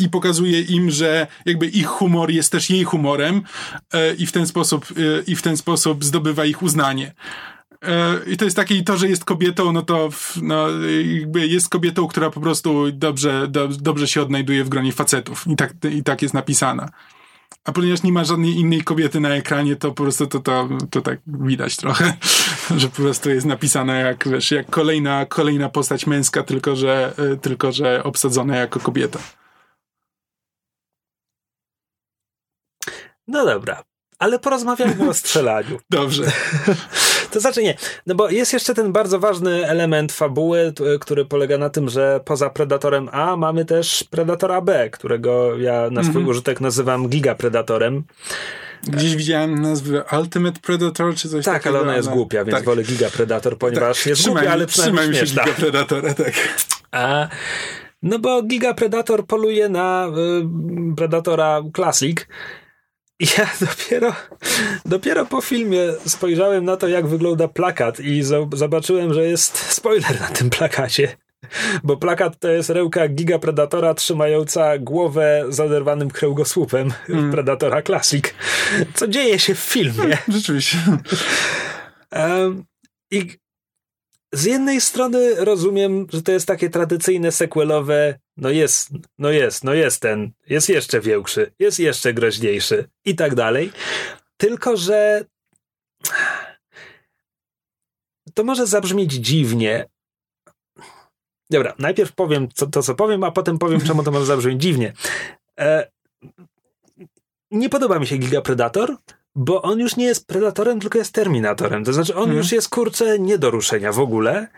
i 0.00 0.08
pokazuje 0.08 0.60
im, 0.60 0.90
że 0.90 1.26
jakby 1.46 1.66
ich 1.66 1.86
humor 1.86 2.30
jest 2.30 2.52
też 2.52 2.70
jej 2.70 2.84
humorem 2.84 3.42
i 4.18 4.26
w 4.26 4.32
ten 4.32 4.46
sposób, 4.46 4.86
i 5.26 5.36
w 5.36 5.42
ten 5.42 5.56
sposób 5.56 6.04
zdobywa 6.04 6.44
ich 6.44 6.62
uznanie. 6.62 7.14
E, 7.82 8.20
I 8.26 8.36
to 8.36 8.44
jest 8.44 8.56
takie, 8.56 8.74
i 8.74 8.84
to, 8.84 8.96
że 8.96 9.08
jest 9.08 9.24
kobietą, 9.24 9.72
no 9.72 9.82
to 9.82 10.08
no, 10.42 10.68
jakby 11.18 11.46
jest 11.46 11.68
kobietą, 11.68 12.08
która 12.08 12.30
po 12.30 12.40
prostu 12.40 12.92
dobrze, 12.92 13.48
do, 13.48 13.68
dobrze 13.68 14.08
się 14.08 14.22
odnajduje 14.22 14.64
w 14.64 14.68
gronie 14.68 14.92
facetów. 14.92 15.46
I 15.46 15.56
tak, 15.56 15.74
I 15.90 16.02
tak 16.02 16.22
jest 16.22 16.34
napisana. 16.34 16.88
A 17.64 17.72
ponieważ 17.72 18.02
nie 18.02 18.12
ma 18.12 18.24
żadnej 18.24 18.54
innej 18.54 18.82
kobiety 18.82 19.20
na 19.20 19.28
ekranie, 19.28 19.76
to 19.76 19.88
po 19.88 20.02
prostu 20.02 20.26
to, 20.26 20.40
to, 20.40 20.68
to 20.90 21.00
tak 21.00 21.18
widać 21.26 21.76
trochę, 21.76 22.16
że 22.76 22.88
po 22.88 22.96
prostu 22.96 23.30
jest 23.30 23.46
napisana 23.46 23.94
jak, 23.98 24.28
wiesz, 24.28 24.50
jak 24.50 24.70
kolejna, 24.70 25.26
kolejna 25.26 25.68
postać 25.68 26.06
męska, 26.06 26.42
tylko 26.42 26.76
że, 26.76 27.12
e, 27.32 27.36
tylko 27.36 27.72
że 27.72 28.04
obsadzona 28.04 28.56
jako 28.56 28.80
kobieta. 28.80 29.18
No 33.28 33.46
dobra, 33.46 33.84
ale 34.18 34.38
porozmawiamy 34.38 35.08
o 35.08 35.14
strzelaniu. 35.22 35.78
Dobrze. 35.90 36.24
To 37.30 37.40
znaczy 37.40 37.62
nie, 37.62 37.76
no 38.06 38.14
bo 38.14 38.30
jest 38.30 38.52
jeszcze 38.52 38.74
ten 38.74 38.92
bardzo 38.92 39.18
ważny 39.18 39.66
element 39.66 40.12
fabuły, 40.12 40.72
który 41.00 41.24
polega 41.24 41.58
na 41.58 41.70
tym, 41.70 41.88
że 41.88 42.20
poza 42.24 42.50
Predatorem 42.50 43.08
A 43.12 43.36
mamy 43.36 43.64
też 43.64 44.04
Predatora 44.10 44.60
B, 44.60 44.90
którego 44.90 45.58
ja 45.58 45.90
na 45.90 46.04
swój 46.04 46.22
-hmm. 46.22 46.28
użytek 46.28 46.60
nazywam 46.60 47.08
Gigapredatorem. 47.08 48.04
Gdzieś 48.82 49.16
widziałem 49.16 49.62
nazwę 49.62 50.04
Ultimate 50.18 50.60
Predator 50.60 51.14
czy 51.14 51.28
coś 51.28 51.44
tak, 51.44 51.54
takiego. 51.54 51.72
Tak, 51.72 51.82
ale 51.82 51.90
ona 51.90 51.96
jest 51.96 52.08
głupia, 52.08 52.44
więc 52.44 52.56
tak. 52.56 52.64
wolę 52.64 52.82
Giga 52.82 53.10
Predator, 53.10 53.58
ponieważ 53.58 53.98
tak. 53.98 54.06
jest 54.06 54.22
trzymaj, 54.22 54.42
głupia, 54.42 54.52
ale 54.52 54.66
przynajmniej 54.66 55.26
się 55.26 55.26
Giga 55.26 55.44
Predatora, 55.44 56.14
tak. 56.14 56.32
A, 56.90 57.28
no 58.02 58.18
bo 58.18 58.42
Giga 58.42 58.74
Predator 58.74 59.26
poluje 59.26 59.68
na 59.68 60.06
y, 60.92 60.94
Predatora 60.96 61.62
Classic, 61.76 62.26
ja 63.38 63.50
dopiero, 63.60 64.14
dopiero 64.84 65.26
po 65.26 65.40
filmie 65.40 65.80
spojrzałem 66.06 66.64
na 66.64 66.76
to, 66.76 66.88
jak 66.88 67.06
wygląda 67.06 67.48
plakat 67.48 68.00
i 68.00 68.22
zobaczyłem, 68.52 69.14
że 69.14 69.26
jest 69.26 69.58
spoiler 69.72 70.20
na 70.20 70.28
tym 70.28 70.50
plakacie. 70.50 71.16
Bo 71.84 71.96
plakat 71.96 72.38
to 72.38 72.48
jest 72.48 72.70
rełka 72.70 73.08
Giga 73.08 73.38
Predatora 73.38 73.94
trzymająca 73.94 74.78
głowę 74.78 75.44
z 75.48 75.60
oderwanym 75.60 76.10
kręgosłupem 76.10 76.92
mm. 77.08 77.30
Predatora 77.30 77.82
Classic. 77.82 78.24
Co 78.94 79.08
dzieje 79.08 79.38
się 79.38 79.54
w 79.54 79.58
filmie. 79.58 80.18
Rzeczywiście. 80.28 80.78
Um, 82.12 82.64
I 83.10 83.38
z 84.32 84.44
jednej 84.44 84.80
strony 84.80 85.44
rozumiem, 85.44 86.06
że 86.12 86.22
to 86.22 86.32
jest 86.32 86.46
takie 86.46 86.70
tradycyjne 86.70 87.32
sequelowe, 87.32 88.18
no 88.36 88.50
jest, 88.50 88.90
no 89.18 89.30
jest, 89.30 89.64
no 89.64 89.74
jest 89.74 90.00
ten, 90.00 90.32
jest 90.46 90.68
jeszcze 90.68 91.00
większy, 91.00 91.52
jest 91.58 91.78
jeszcze 91.78 92.14
groźniejszy 92.14 92.88
i 93.04 93.14
tak 93.14 93.34
dalej. 93.34 93.72
Tylko, 94.36 94.76
że 94.76 95.24
to 98.34 98.44
może 98.44 98.66
zabrzmieć 98.66 99.12
dziwnie. 99.12 99.88
Dobra, 101.50 101.74
najpierw 101.78 102.12
powiem 102.12 102.48
co, 102.54 102.66
to, 102.66 102.82
co 102.82 102.94
powiem, 102.94 103.24
a 103.24 103.30
potem 103.30 103.58
powiem, 103.58 103.80
czemu 103.80 104.02
to 104.02 104.10
może 104.10 104.26
zabrzmieć 104.26 104.62
dziwnie. 104.62 104.92
E, 105.58 105.90
nie 107.50 107.68
podoba 107.68 107.98
mi 107.98 108.06
się 108.06 108.16
Giga 108.16 108.40
Predator, 108.40 108.96
bo 109.38 109.62
on 109.62 109.80
już 109.80 109.96
nie 109.96 110.04
jest 110.04 110.26
Predatorem, 110.26 110.80
tylko 110.80 110.98
jest 110.98 111.12
Terminatorem. 111.12 111.84
To 111.84 111.92
znaczy, 111.92 112.14
on 112.14 112.20
hmm. 112.20 112.36
już 112.36 112.52
jest 112.52 112.68
kurczę 112.68 113.18
nie 113.18 113.38
do 113.38 113.50
ruszenia 113.50 113.92
w 113.92 114.00
ogóle. 114.00 114.48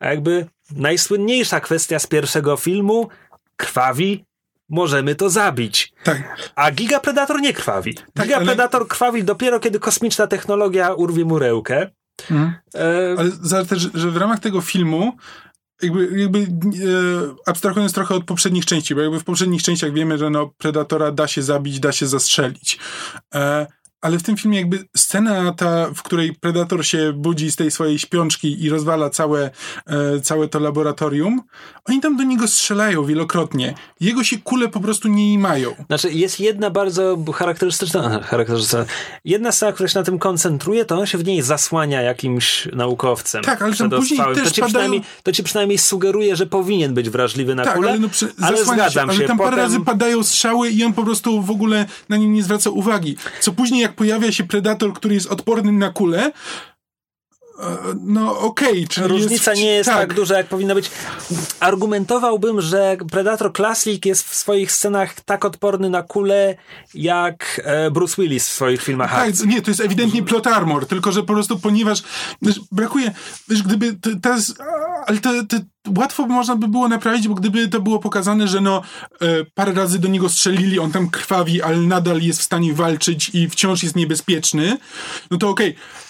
A 0.00 0.08
jakby 0.08 0.46
najsłynniejsza 0.76 1.60
kwestia 1.60 1.98
z 1.98 2.06
pierwszego 2.06 2.56
filmu 2.56 3.08
krwawi, 3.56 4.24
możemy 4.68 5.14
to 5.14 5.30
zabić. 5.30 5.92
Tak. 6.04 6.50
A 6.54 6.70
Giga 6.70 7.00
Predator 7.00 7.40
nie 7.40 7.52
krwawi. 7.52 7.94
Tak, 7.94 8.26
Giga 8.26 8.36
ale... 8.36 8.86
Krwawi 8.88 9.24
dopiero, 9.24 9.60
kiedy 9.60 9.78
kosmiczna 9.78 10.26
technologia 10.26 10.94
urwie 10.94 11.24
mu 11.24 11.38
rełkę. 11.38 11.90
Hmm. 12.22 12.54
E... 12.74 13.14
Ale 13.18 13.30
za 13.42 13.64
też, 13.64 13.88
że 13.94 14.10
w 14.10 14.16
ramach 14.16 14.40
tego 14.40 14.60
filmu 14.60 15.12
jakby, 15.82 16.20
jakby 16.20 16.38
e, 16.38 16.44
abstrahując 17.46 17.92
trochę 17.92 18.14
od 18.14 18.24
poprzednich 18.24 18.66
części, 18.66 18.94
bo 18.94 19.00
jakby 19.00 19.20
w 19.20 19.24
poprzednich 19.24 19.62
częściach 19.62 19.92
wiemy, 19.92 20.18
że 20.18 20.30
no, 20.30 20.50
Predatora 20.58 21.12
da 21.12 21.26
się 21.28 21.42
zabić, 21.42 21.80
da 21.80 21.92
się 21.92 22.06
zastrzelić. 22.06 22.78
E, 23.34 23.66
ale 24.02 24.18
w 24.18 24.22
tym 24.22 24.36
filmie 24.36 24.58
jakby 24.58 24.84
scena 24.96 25.52
ta, 25.52 25.90
w 25.94 26.02
której 26.02 26.34
Predator 26.34 26.86
się 26.86 27.12
budzi 27.12 27.50
z 27.50 27.56
tej 27.56 27.70
swojej 27.70 27.98
śpiączki 27.98 28.64
i 28.64 28.70
rozwala 28.70 29.10
całe, 29.10 29.50
e, 29.86 30.20
całe 30.20 30.48
to 30.48 30.58
laboratorium, 30.58 31.42
oni 31.84 32.00
tam 32.00 32.16
do 32.16 32.22
niego 32.22 32.48
strzelają 32.48 33.04
wielokrotnie. 33.04 33.74
Jego 34.00 34.24
się 34.24 34.38
kule 34.38 34.68
po 34.68 34.80
prostu 34.80 35.08
nie 35.08 35.32
imają. 35.32 35.74
Znaczy 35.86 36.12
jest 36.12 36.40
jedna 36.40 36.70
bardzo 36.70 37.18
charakterystyczna, 37.34 38.20
charakterystyczna 38.22 38.84
jedna 39.24 39.52
scena, 39.52 39.72
która 39.72 39.88
się 39.88 39.98
na 39.98 40.04
tym 40.04 40.18
koncentruje, 40.18 40.84
to 40.84 40.98
on 40.98 41.06
się 41.06 41.18
w 41.18 41.24
niej 41.24 41.42
zasłania 41.42 42.02
jakimś 42.02 42.68
naukowcem. 42.72 43.42
Tak, 43.42 43.62
ale 43.62 43.76
tam 43.76 43.90
później 43.90 44.20
też 44.34 44.48
to 44.48 44.50
ci, 44.50 44.60
padają... 44.60 44.92
to 45.22 45.32
ci 45.32 45.42
przynajmniej 45.42 45.78
sugeruje, 45.78 46.36
że 46.36 46.46
powinien 46.46 46.94
być 46.94 47.10
wrażliwy 47.10 47.54
na 47.54 47.64
tak, 47.64 47.74
kulę, 47.74 47.90
ale, 47.90 47.98
no, 47.98 48.08
przy, 48.08 48.32
ale 48.42 48.64
zgadzam 48.64 49.10
się. 49.10 49.16
Ale 49.16 49.28
tam 49.28 49.38
parę 49.38 49.56
razy 49.56 49.80
padają 49.80 50.22
strzały 50.22 50.70
i 50.70 50.84
on 50.84 50.92
po 50.92 51.04
prostu 51.04 51.42
w 51.42 51.50
ogóle 51.50 51.86
na 52.08 52.16
nim 52.16 52.32
nie 52.32 52.42
zwraca 52.42 52.70
uwagi. 52.70 53.16
Co 53.40 53.52
później 53.52 53.80
jak 53.80 53.91
pojawia 53.92 54.32
się 54.32 54.44
predator, 54.44 54.92
który 54.92 55.14
jest 55.14 55.26
odporny 55.26 55.72
na 55.72 55.90
kulę, 55.90 56.32
no 58.00 58.38
okej. 58.38 58.86
Okay, 58.90 59.08
Różnica 59.08 59.50
jest, 59.50 59.62
nie 59.62 59.70
jest 59.70 59.90
tak. 59.90 59.98
tak. 59.98 60.14
duża, 60.14 60.36
jak 60.36 60.46
powinna 60.46 60.74
być. 60.74 60.90
Argumentowałbym, 61.60 62.60
że 62.60 62.96
Predator 63.10 63.52
Classic 63.52 64.04
jest 64.04 64.28
w 64.28 64.34
swoich 64.34 64.72
scenach 64.72 65.20
tak 65.20 65.44
odporny 65.44 65.90
na 65.90 66.02
kulę, 66.02 66.54
jak 66.94 67.60
e, 67.64 67.90
Bruce 67.90 68.22
Willis 68.22 68.48
w 68.48 68.52
swoich 68.52 68.82
filmach 68.82 69.10
Tak, 69.10 69.46
nie, 69.46 69.62
to 69.62 69.70
jest 69.70 69.80
ewidentnie 69.80 70.22
plot 70.22 70.46
armor, 70.46 70.86
tylko 70.86 71.12
że 71.12 71.20
po 71.20 71.32
prostu 71.32 71.58
ponieważ 71.58 72.02
wiesz, 72.42 72.60
brakuje, 72.72 73.12
wiesz, 73.48 73.62
gdyby 73.62 73.96
teraz, 74.22 74.54
ale 75.06 75.18
to, 75.18 75.30
to 75.48 75.56
łatwo 75.96 76.26
można 76.26 76.56
by 76.56 76.68
było 76.68 76.88
naprawić, 76.88 77.28
bo 77.28 77.34
gdyby 77.34 77.68
to 77.68 77.80
było 77.80 77.98
pokazane, 77.98 78.48
że 78.48 78.60
no 78.60 78.82
e, 79.20 79.26
parę 79.54 79.72
razy 79.72 79.98
do 79.98 80.08
niego 80.08 80.28
strzelili, 80.28 80.78
on 80.78 80.92
tam 80.92 81.10
krwawi, 81.10 81.62
ale 81.62 81.76
nadal 81.76 82.20
jest 82.20 82.40
w 82.40 82.42
stanie 82.42 82.74
walczyć 82.74 83.30
i 83.34 83.48
wciąż 83.48 83.82
jest 83.82 83.96
niebezpieczny, 83.96 84.78
no 85.30 85.38
to 85.38 85.48
okej. 85.48 85.70
Okay 85.70 86.01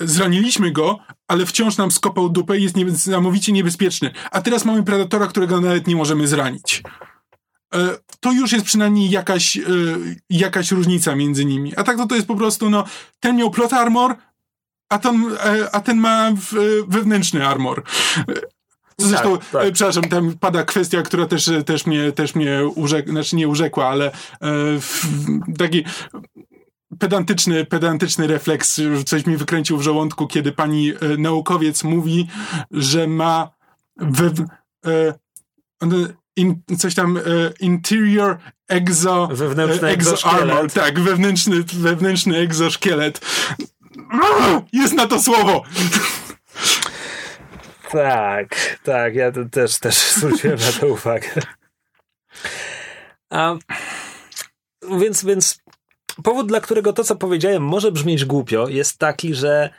zraniliśmy 0.00 0.70
go, 0.70 0.98
ale 1.28 1.46
wciąż 1.46 1.76
nam 1.76 1.90
skopał 1.90 2.28
dupę 2.28 2.58
i 2.58 2.62
jest 2.62 2.76
niesamowicie 2.76 3.52
niebezpieczny. 3.52 4.10
A 4.30 4.40
teraz 4.40 4.64
mamy 4.64 4.82
Predatora, 4.82 5.26
którego 5.26 5.60
nawet 5.60 5.86
nie 5.86 5.96
możemy 5.96 6.28
zranić. 6.28 6.82
E, 7.74 7.96
to 8.20 8.32
już 8.32 8.52
jest 8.52 8.64
przynajmniej 8.64 9.10
jakaś, 9.10 9.58
jakaś 10.30 10.70
różnica 10.70 11.16
między 11.16 11.44
nimi. 11.44 11.76
A 11.76 11.84
tak 11.84 11.96
to 11.96 12.06
to 12.06 12.14
jest 12.14 12.26
po 12.26 12.36
prostu, 12.36 12.70
no, 12.70 12.84
ten 13.20 13.36
miał 13.36 13.50
plot 13.50 13.72
armor, 13.72 14.14
a 14.88 14.98
ten, 14.98 15.24
a 15.72 15.80
ten 15.80 15.98
ma 15.98 16.32
wewnętrzny 16.88 17.46
armor. 17.46 17.82
Zresztą, 18.98 19.38
tak, 19.38 19.50
tak. 19.50 19.64
E, 19.64 19.72
przepraszam, 19.72 20.04
tam 20.04 20.34
pada 20.40 20.64
kwestia, 20.64 21.02
która 21.02 21.26
też, 21.26 21.50
też 21.66 21.86
mnie, 21.86 22.12
też 22.12 22.34
mnie 22.34 22.66
urzekła, 22.66 23.12
znaczy 23.12 23.36
nie 23.36 23.48
urzekła, 23.48 23.88
ale 23.88 24.06
e, 24.06 24.12
taki 25.58 25.84
pedantyczny, 26.98 27.64
pedantyczny 27.64 28.26
refleks, 28.26 28.80
coś 29.06 29.26
mi 29.26 29.36
wykręcił 29.36 29.78
w 29.78 29.82
żołądku, 29.82 30.26
kiedy 30.26 30.52
pani 30.52 30.90
e, 30.90 30.96
naukowiec 31.18 31.84
mówi, 31.84 32.28
że 32.70 33.06
ma 33.06 33.50
we, 33.96 34.26
e, 34.86 35.14
in, 36.36 36.62
coś 36.78 36.94
tam 36.94 37.16
e, 37.16 37.20
interior 37.60 38.38
exo 38.68 39.28
wewnętrzny 39.32 39.88
exo 39.88 40.30
armor, 40.30 40.72
tak, 40.72 41.00
wewnętrzny, 41.00 41.62
wewnętrzny 41.62 42.36
egzoszkielet. 42.36 43.20
Jest 44.72 44.94
na 44.94 45.06
to 45.06 45.22
słowo. 45.22 45.64
Tak, 47.90 48.78
tak, 48.82 49.14
ja 49.14 49.32
też, 49.50 49.78
też 49.78 49.94
zwróciłem 49.96 50.58
na 50.58 50.72
to 50.80 50.86
uwagę. 50.86 51.28
A, 53.30 53.54
więc, 54.98 55.24
więc 55.24 55.58
powód, 56.22 56.48
dla 56.48 56.60
którego 56.60 56.92
to, 56.92 57.04
co 57.04 57.16
powiedziałem, 57.16 57.62
może 57.62 57.92
brzmieć 57.92 58.24
głupio, 58.24 58.68
jest 58.68 58.98
taki, 58.98 59.34
że 59.34 59.70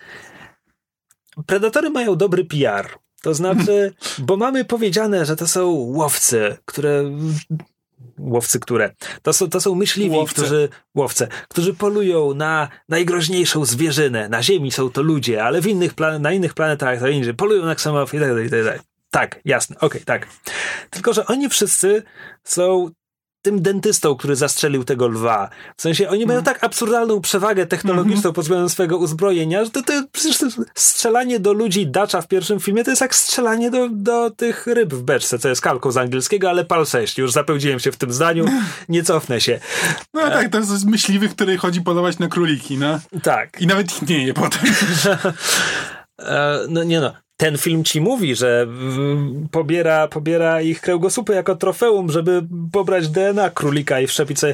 predatory 1.45 1.89
mają 1.89 2.15
dobry 2.15 2.45
PR. 2.45 2.89
To 3.21 3.33
znaczy, 3.33 3.93
bo 4.27 4.37
mamy 4.37 4.65
powiedziane, 4.65 5.25
że 5.25 5.35
to 5.35 5.47
są 5.47 5.67
łowcy, 5.69 6.57
które 6.65 7.03
łowcy 8.19 8.59
które? 8.59 8.93
To 9.21 9.33
są, 9.33 9.49
to 9.49 9.61
są 9.61 9.75
myśliwi, 9.75 10.15
łowce. 10.15 10.33
którzy 10.33 10.69
łowce, 10.95 11.27
którzy 11.47 11.73
polują 11.73 12.33
na 12.33 12.69
najgroźniejszą 12.89 13.65
zwierzynę. 13.65 14.29
Na 14.29 14.43
Ziemi 14.43 14.71
są 14.71 14.89
to 14.89 15.01
ludzie, 15.01 15.43
ale 15.43 15.61
w 15.61 15.67
innych 15.67 15.93
plan- 15.93 16.21
na 16.21 16.31
innych 16.31 16.53
planetach 16.53 16.99
to 16.99 17.07
inni, 17.07 17.33
polują 17.33 17.65
na 17.65 17.75
ksamów 17.75 18.13
i 18.13 18.19
tak 18.19 18.27
dalej, 18.27 18.47
i 18.47 18.49
tak 18.49 18.63
dalej. 18.63 18.79
Tak, 19.11 19.39
jasne, 19.45 19.75
okej, 19.75 19.87
okay, 19.87 20.01
tak. 20.01 20.27
Tylko, 20.89 21.13
że 21.13 21.25
oni 21.25 21.49
wszyscy 21.49 22.03
są 22.43 22.89
tym 23.41 23.61
dentystą, 23.61 24.15
który 24.15 24.35
zastrzelił 24.35 24.83
tego 24.83 25.07
lwa. 25.07 25.49
W 25.77 25.81
sensie 25.81 26.09
oni 26.09 26.25
mają 26.25 26.39
mhm. 26.39 26.55
tak 26.55 26.63
absurdalną 26.63 27.21
przewagę 27.21 27.65
technologiczną 27.65 28.29
mm-hmm. 28.29 28.33
pod 28.33 28.45
względem 28.45 28.69
swojego 28.69 28.97
uzbrojenia, 28.97 29.65
że 29.65 29.71
to, 29.71 29.83
to 29.83 29.93
przecież 30.11 30.37
to 30.37 30.45
strzelanie 30.75 31.39
do 31.39 31.53
ludzi 31.53 31.87
Dacza 31.87 32.21
w 32.21 32.27
pierwszym 32.27 32.59
filmie 32.59 32.83
to 32.83 32.89
jest 32.89 33.01
jak 33.01 33.15
strzelanie 33.15 33.71
do, 33.71 33.89
do 33.89 34.31
tych 34.31 34.67
ryb 34.67 34.93
w 34.93 35.01
beczce, 35.01 35.39
co 35.39 35.49
jest 35.49 35.61
kalką 35.61 35.91
z 35.91 35.97
angielskiego, 35.97 36.49
ale 36.49 36.65
pal 36.65 36.85
6. 36.85 37.17
Już 37.17 37.31
zapełdziłem 37.31 37.79
się 37.79 37.91
w 37.91 37.97
tym 37.97 38.13
zdaniu, 38.13 38.45
nie 38.89 39.03
cofnę 39.03 39.41
się. 39.41 39.59
No 40.13 40.27
e... 40.27 40.31
tak, 40.31 40.49
to 40.49 40.57
jest 40.57 40.85
myśliwy, 40.85 41.29
który 41.29 41.57
chodzi 41.57 41.81
polować 41.81 42.19
na 42.19 42.27
króliki, 42.27 42.77
no. 42.77 42.99
Tak. 43.23 43.61
I 43.61 43.67
nawet 43.67 43.91
ich 43.91 44.09
nie 44.09 44.25
je 44.25 44.33
potem. 44.33 44.61
e, 46.19 46.59
no 46.69 46.83
nie 46.83 46.99
no, 46.99 47.13
ten 47.39 47.57
film 47.57 47.83
ci 47.83 48.01
mówi, 48.01 48.35
że 48.35 48.67
pobiera, 49.51 50.07
pobiera 50.07 50.61
ich 50.61 50.81
kręgosłupy 50.81 51.33
jako 51.33 51.55
trofeum, 51.55 52.11
żeby 52.11 52.47
pobrać 52.71 53.09
DNA 53.09 53.49
królika 53.49 53.99
i 53.99 54.07
wszczepić 54.07 54.39
sobie. 54.39 54.53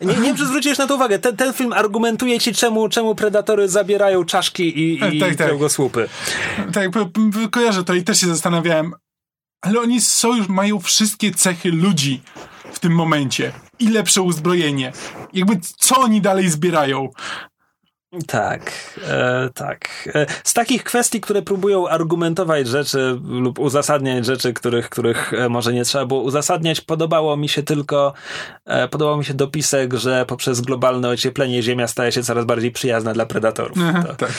Nie, 0.00 0.14
nie 0.14 0.22
wiem, 0.22 0.36
czy 0.36 0.46
zwróciłeś 0.46 0.78
na 0.78 0.86
to 0.86 0.94
uwagę. 0.94 1.18
Ten, 1.18 1.36
ten 1.36 1.52
film 1.52 1.72
argumentuje 1.72 2.40
ci, 2.40 2.54
czemu, 2.54 2.88
czemu 2.88 3.14
predatory 3.14 3.68
zabierają 3.68 4.24
czaszki 4.24 4.78
i, 4.78 4.94
i 5.14 5.20
tak, 5.20 5.36
tak. 5.36 5.46
kręgosłupy. 5.46 6.08
Tak, 6.72 6.90
kojarzę 7.50 7.84
to 7.84 7.94
i 7.94 8.02
też 8.02 8.20
się 8.20 8.26
zastanawiałem, 8.26 8.92
ale 9.60 9.80
oni 9.80 10.00
są 10.00 10.36
już, 10.36 10.48
mają 10.48 10.80
wszystkie 10.80 11.30
cechy 11.30 11.70
ludzi 11.70 12.22
w 12.72 12.78
tym 12.78 12.92
momencie. 12.92 13.52
I 13.78 13.88
lepsze 13.88 14.22
uzbrojenie. 14.22 14.92
Jakby 15.32 15.60
co 15.78 16.00
oni 16.00 16.20
dalej 16.20 16.50
zbierają? 16.50 17.08
Tak, 18.26 18.72
e, 19.08 19.50
tak. 19.54 20.08
E, 20.14 20.26
z 20.44 20.52
takich 20.54 20.84
kwestii, 20.84 21.20
które 21.20 21.42
próbują 21.42 21.88
argumentować 21.88 22.68
rzeczy 22.68 23.20
lub 23.24 23.58
uzasadniać 23.58 24.26
rzeczy, 24.26 24.52
których, 24.52 24.88
których 24.88 25.34
e, 25.34 25.48
może 25.48 25.72
nie 25.72 25.84
trzeba 25.84 26.06
było 26.06 26.22
uzasadniać, 26.22 26.80
podobało 26.80 27.36
mi 27.36 27.48
się 27.48 27.62
tylko, 27.62 28.12
e, 28.64 28.88
podobał 28.88 29.18
mi 29.18 29.24
się 29.24 29.34
dopisek, 29.34 29.94
że 29.94 30.26
poprzez 30.26 30.60
globalne 30.60 31.08
ocieplenie 31.08 31.62
Ziemia 31.62 31.88
staje 31.88 32.12
się 32.12 32.22
coraz 32.22 32.44
bardziej 32.44 32.72
przyjazna 32.72 33.12
dla 33.12 33.26
predatorów. 33.26 33.78
Aha, 33.80 34.02
to, 34.02 34.14
tak. 34.14 34.32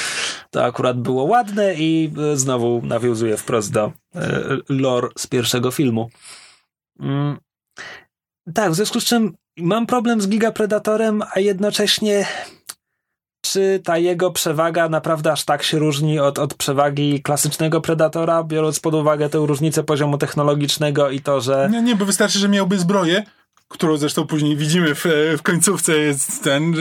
to 0.52 0.64
akurat 0.64 1.02
było 1.02 1.24
ładne 1.24 1.74
i 1.74 2.12
e, 2.34 2.38
znowu 2.38 2.82
nawiązuje 2.84 3.38
wprost 3.38 3.72
do 3.72 3.92
e, 4.16 4.42
lore 4.70 5.08
z 5.18 5.28
pierwszego 5.28 5.72
filmu. 5.72 6.10
Mm. 7.00 7.38
Tak, 8.54 8.72
w 8.72 8.76
związku 8.76 9.02
z 9.02 9.06
czym 9.06 9.36
mam 9.58 9.86
problem 9.86 10.22
z 10.22 10.28
Gigapredatorem, 10.28 11.24
a 11.34 11.40
jednocześnie 11.40 12.26
czy 13.46 13.82
ta 13.84 13.98
jego 13.98 14.32
przewaga 14.32 14.90
naprawdę 14.90 15.32
aż 15.32 15.44
tak 15.44 15.64
się 15.64 15.80
różni 15.80 16.20
od, 16.20 16.40
od 16.40 16.54
przewagi 16.54 17.22
klasycznego 17.22 17.82
Predatora, 17.82 18.44
biorąc 18.44 18.80
pod 18.80 18.94
uwagę 18.94 19.30
tę 19.30 19.38
różnicę 19.38 19.84
poziomu 19.84 20.18
technologicznego 20.18 21.10
i 21.10 21.20
to, 21.20 21.42
że... 21.42 21.70
Nie, 21.72 21.82
nie, 21.82 21.96
bo 21.96 22.06
wystarczy, 22.06 22.40
że 22.40 22.50
miałby 22.50 22.80
zbroję, 22.80 23.24
którą 23.68 23.98
zresztą 23.98 24.28
później 24.28 24.58
widzimy 24.58 24.96
w, 24.96 25.06
w 25.38 25.42
końcówce 25.42 25.98
jest 25.98 26.44
ten... 26.44 26.76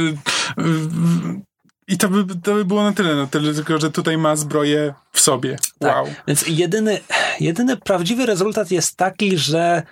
I 1.89 1.99
to 1.99 2.09
by, 2.09 2.35
to 2.43 2.55
by 2.55 2.65
było 2.65 2.83
na 2.83 2.93
tyle, 2.93 3.15
na 3.15 3.27
tyle, 3.27 3.55
tylko 3.55 3.79
że 3.79 3.91
tutaj 3.91 4.19
ma 4.19 4.37
zbroję 4.37 4.95
w 5.13 5.21
sobie. 5.21 5.57
Tak, 5.79 5.97
wow. 5.97 6.07
Więc 6.29 6.45
jedyny, 6.49 7.01
jedyny 7.41 7.77
prawdziwy 7.77 8.27
rezultat 8.27 8.71
jest 8.71 8.97
taki, 8.97 9.39
że 9.39 9.83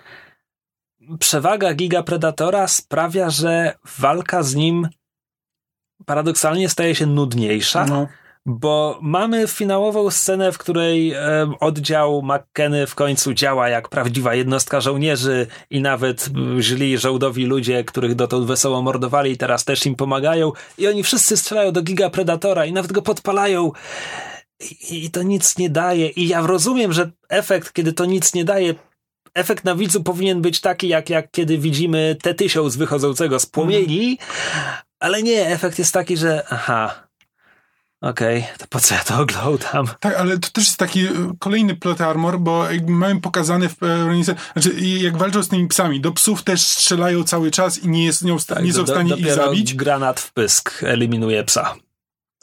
przewaga 1.19 1.73
Giga 1.73 2.03
Predatora 2.03 2.67
sprawia, 2.67 3.29
że 3.29 3.75
walka 3.99 4.43
z 4.43 4.55
nim 4.55 4.87
paradoksalnie 6.05 6.69
staje 6.69 6.95
się 6.95 7.05
nudniejsza, 7.05 7.85
no. 7.85 8.07
bo 8.45 8.99
mamy 9.01 9.47
finałową 9.47 10.11
scenę, 10.11 10.51
w 10.51 10.57
której 10.57 11.15
oddział 11.59 12.21
McKenny 12.23 12.87
w 12.87 12.95
końcu 12.95 13.33
działa 13.33 13.69
jak 13.69 13.89
prawdziwa 13.89 14.35
jednostka 14.35 14.81
żołnierzy 14.81 15.47
i 15.69 15.81
nawet 15.81 16.29
źli 16.59 16.97
żołdowi 16.97 17.45
ludzie, 17.45 17.83
których 17.83 18.15
dotąd 18.15 18.47
wesoło 18.47 18.81
mordowali, 18.81 19.37
teraz 19.37 19.65
też 19.65 19.85
im 19.85 19.95
pomagają 19.95 20.51
i 20.77 20.87
oni 20.87 21.03
wszyscy 21.03 21.37
strzelają 21.37 21.71
do 21.71 21.81
Giga 21.81 22.09
Predatora 22.09 22.65
i 22.65 22.73
nawet 22.73 22.91
go 22.91 23.01
podpalają. 23.01 23.71
I, 24.89 25.05
i 25.05 25.11
to 25.11 25.23
nic 25.23 25.57
nie 25.57 25.69
daje. 25.69 26.09
I 26.09 26.27
ja 26.27 26.47
rozumiem, 26.47 26.93
że 26.93 27.11
efekt, 27.29 27.73
kiedy 27.73 27.93
to 27.93 28.05
nic 28.05 28.33
nie 28.33 28.45
daje, 28.45 28.75
efekt 29.33 29.63
na 29.63 29.75
widzu 29.75 30.03
powinien 30.03 30.41
być 30.41 30.61
taki, 30.61 30.87
jak, 30.87 31.09
jak 31.09 31.31
kiedy 31.31 31.57
widzimy 31.57 32.17
T-1000 32.21 32.77
wychodzącego 32.77 33.39
z 33.39 33.45
płomieni, 33.45 34.17
ale 35.03 35.23
nie, 35.23 35.47
efekt 35.47 35.79
jest 35.79 35.93
taki, 35.93 36.17
że 36.17 36.43
aha, 36.49 37.07
okej, 38.01 38.43
okay, 38.43 38.57
to 38.57 38.67
po 38.67 38.79
co 38.79 38.95
ja 38.95 39.03
to 39.03 39.19
oglądam? 39.19 39.87
Tak, 39.99 40.15
ale 40.15 40.39
to 40.39 40.49
też 40.49 40.65
jest 40.65 40.77
taki 40.77 41.05
e, 41.05 41.11
kolejny 41.39 41.75
plot 41.75 42.01
armor, 42.01 42.39
bo 42.39 42.65
mamy 42.87 43.21
pokazane 43.21 43.69
w 43.69 43.75
pełni, 43.75 44.23
znaczy 44.23 44.73
jak 44.79 45.17
walczą 45.17 45.43
z 45.43 45.47
tymi 45.47 45.67
psami, 45.67 46.01
do 46.01 46.11
psów 46.11 46.43
też 46.43 46.61
strzelają 46.61 47.23
cały 47.23 47.51
czas 47.51 47.77
i 47.77 47.89
nie, 47.89 48.05
jest, 48.05 48.21
nie, 48.21 48.37
tak, 48.47 48.63
nie 48.63 48.73
są 48.73 48.83
w 48.83 48.89
stanie 48.89 49.15
ich 49.15 49.33
zabić. 49.33 49.73
granat 49.75 50.19
w 50.19 50.33
pysk 50.33 50.83
eliminuje 50.83 51.43
psa. 51.43 51.75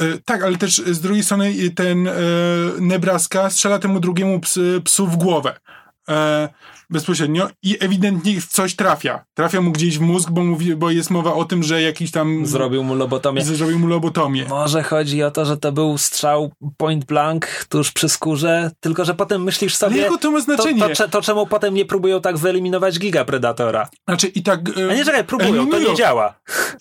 E, 0.00 0.18
tak, 0.24 0.42
ale 0.42 0.58
też 0.58 0.76
z 0.76 1.00
drugiej 1.00 1.24
strony 1.24 1.54
ten 1.74 2.08
e, 2.08 2.12
Nebraska 2.80 3.50
strzela 3.50 3.78
temu 3.78 4.00
drugiemu 4.00 4.40
ps, 4.40 4.58
psu 4.84 5.06
w 5.06 5.16
głowę. 5.16 5.60
Bezpośrednio 6.90 7.48
i 7.62 7.76
ewidentnie 7.80 8.32
coś 8.48 8.74
trafia. 8.74 9.24
Trafia 9.34 9.60
mu 9.60 9.72
gdzieś 9.72 9.98
w 9.98 10.00
mózg, 10.00 10.30
bo, 10.30 10.44
mówi, 10.44 10.76
bo 10.76 10.90
jest 10.90 11.10
mowa 11.10 11.34
o 11.34 11.44
tym, 11.44 11.62
że 11.62 11.82
jakiś 11.82 12.10
tam... 12.10 12.46
Zrobił 12.46 12.84
mu 12.84 12.94
lobotomię. 12.94 13.44
Zrobił 13.44 13.78
mu 13.78 13.86
lobotomię. 13.86 14.44
Może 14.48 14.82
chodzi 14.82 15.22
o 15.22 15.30
to, 15.30 15.44
że 15.44 15.56
to 15.56 15.72
był 15.72 15.98
strzał 15.98 16.52
point 16.76 17.04
blank 17.04 17.64
tuż 17.68 17.92
przy 17.92 18.08
skórze, 18.08 18.70
tylko 18.80 19.04
że 19.04 19.14
potem 19.14 19.42
myślisz 19.42 19.74
sobie... 19.74 19.94
Ale 19.94 20.02
jakie 20.02 20.18
to 20.18 20.30
ma 20.30 20.40
znaczenie? 20.40 20.80
To, 20.80 20.94
to, 20.94 21.08
to, 21.08 21.22
czemu 21.22 21.46
potem 21.46 21.74
nie 21.74 21.84
próbują 21.84 22.20
tak 22.20 22.38
wyeliminować 22.38 22.98
giga 22.98 23.24
Predatora? 23.24 23.88
Znaczy 24.08 24.26
i 24.26 24.42
tak... 24.42 24.60
E, 24.78 24.90
A 24.90 24.94
nie, 24.94 25.04
czekaj, 25.04 25.24
próbują, 25.24 25.48
eliminują. 25.50 25.84
to 25.84 25.90
nie 25.90 25.96
działa. 25.96 26.34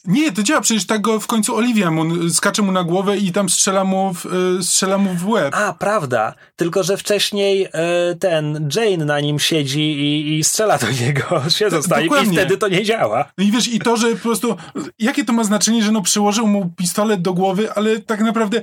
Nie, 0.05 0.31
to 0.31 0.43
działa, 0.43 0.61
przecież 0.61 0.87
tak 0.87 1.01
go 1.01 1.19
w 1.19 1.27
końcu 1.27 1.55
Olivia 1.55 1.91
mu 1.91 2.29
skacze 2.29 2.61
mu 2.61 2.71
na 2.71 2.83
głowę 2.83 3.17
i 3.17 3.31
tam 3.31 3.49
strzela 3.49 3.83
mu 3.83 4.13
w, 4.13 4.25
e, 4.25 4.63
strzela 4.63 4.97
mu 4.97 5.13
w 5.13 5.29
łeb. 5.29 5.55
A, 5.55 5.73
prawda. 5.73 6.33
Tylko, 6.59 6.83
że 6.83 6.97
wcześniej 6.97 7.67
e, 7.73 8.15
ten 8.19 8.69
Jane 8.75 9.05
na 9.05 9.19
nim 9.19 9.39
siedzi 9.39 9.79
i, 9.79 10.37
i 10.37 10.43
strzela 10.43 10.77
do 10.77 10.91
niego, 10.91 11.41
się 11.57 11.69
zostaje 11.69 12.05
i 12.05 12.31
wtedy 12.31 12.57
to 12.57 12.67
nie 12.67 12.83
działa. 12.83 13.25
No 13.37 13.43
i 13.43 13.51
wiesz, 13.51 13.67
i 13.67 13.79
to, 13.79 13.97
że 13.97 14.09
po 14.09 14.17
prostu, 14.17 14.55
jakie 14.99 15.25
to 15.25 15.33
ma 15.33 15.43
znaczenie, 15.43 15.83
że 15.83 15.91
no 15.91 16.01
przyłożył 16.01 16.47
mu 16.47 16.69
pistolet 16.77 17.21
do 17.21 17.33
głowy, 17.33 17.73
ale 17.73 17.99
tak 17.99 18.21
naprawdę 18.21 18.61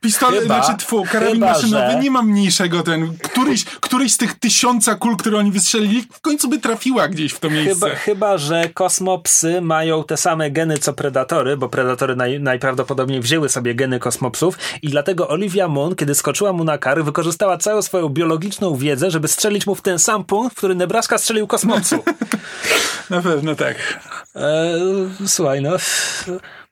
pistolet, 0.00 0.42
chyba, 0.42 0.64
znaczy 0.64 0.84
tfu, 0.84 1.04
karabin 1.12 1.34
chyba, 1.34 1.46
maszynowy 1.46 1.92
że... 1.92 2.00
nie 2.00 2.10
ma 2.10 2.22
mniejszego 2.22 2.82
ten, 2.82 3.16
któryś, 3.22 3.64
któryś 3.64 4.12
z 4.12 4.16
tych 4.16 4.34
tysiąca 4.38 4.94
kul, 4.94 5.16
które 5.16 5.38
oni 5.38 5.50
wystrzelili, 5.50 6.02
w 6.12 6.20
końcu 6.20 6.48
by 6.48 6.58
trafiła 6.58 7.08
gdzieś 7.08 7.32
w 7.32 7.40
to 7.40 7.50
miejsce. 7.50 7.74
Chyba, 7.74 7.94
chyba 7.96 8.38
że 8.38 8.68
kosmopsy 8.74 9.60
mają 9.60 10.04
te 10.04 10.16
same 10.16 10.50
geny 10.50 10.78
co 10.78 10.92
predatory, 10.92 11.56
bo 11.56 11.68
predatory 11.68 12.16
naj, 12.16 12.40
najprawdopodobniej 12.40 13.20
wzięły 13.20 13.48
sobie 13.48 13.74
geny 13.74 13.98
kosmopsów 13.98 14.58
i 14.82 14.88
dlatego 14.88 15.28
Olivia 15.28 15.68
Moon, 15.68 15.94
kiedy 15.94 16.14
skoczyła 16.14 16.52
mu 16.52 16.64
na 16.64 16.78
kar, 16.94 17.04
wykorzystała 17.04 17.58
całą 17.58 17.82
swoją 17.82 18.08
biologiczną 18.08 18.76
wiedzę, 18.76 19.10
żeby 19.10 19.28
strzelić 19.28 19.66
mu 19.66 19.74
w 19.74 19.82
ten 19.82 19.98
sam 19.98 20.24
punkt, 20.24 20.54
w 20.54 20.58
który 20.58 20.74
Nebraska 20.74 21.18
strzelił 21.18 21.46
kosmosu. 21.46 22.04
Na 23.10 23.22
pewno 23.22 23.54
tak. 23.54 23.76
E, 24.36 24.78
słuchaj, 25.26 25.62
no. 25.62 25.70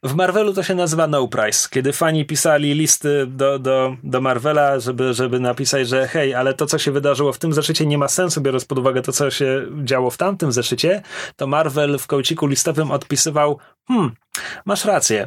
W 0.03 0.15
Marvelu 0.15 0.55
to 0.55 0.63
się 0.63 0.75
nazywa 0.75 1.07
No 1.07 1.29
Price. 1.29 1.69
Kiedy 1.71 1.93
fani 1.93 2.25
pisali 2.25 2.75
listy 2.75 3.27
do, 3.27 3.59
do, 3.59 3.97
do 4.03 4.21
Marvela, 4.21 4.81
żeby, 4.81 5.15
żeby 5.15 5.41
napisać, 5.41 5.89
że 5.89 6.09
hej, 6.09 6.35
ale 6.35 6.55
to, 6.55 6.67
co 6.67 6.79
się 6.79 6.93
wydarzyło 6.93 7.33
w 7.33 7.39
tym 7.39 7.53
zeszycie 7.53 7.87
nie 7.87 7.99
ma 7.99 8.09
sensu, 8.09 8.41
biorąc 8.41 8.65
pod 8.65 8.79
uwagę 8.79 9.03
to, 9.03 9.13
co 9.13 9.31
się 9.31 9.67
działo 9.85 10.11
w 10.11 10.17
tamtym 10.17 10.53
zeszycie, 10.53 11.03
to 11.37 11.47
Marvel 11.47 11.99
w 11.99 12.07
kołciku 12.07 12.47
listowym 12.47 12.91
odpisywał 12.91 13.59
hmm, 13.89 14.11
masz 14.65 14.85
rację 14.85 15.27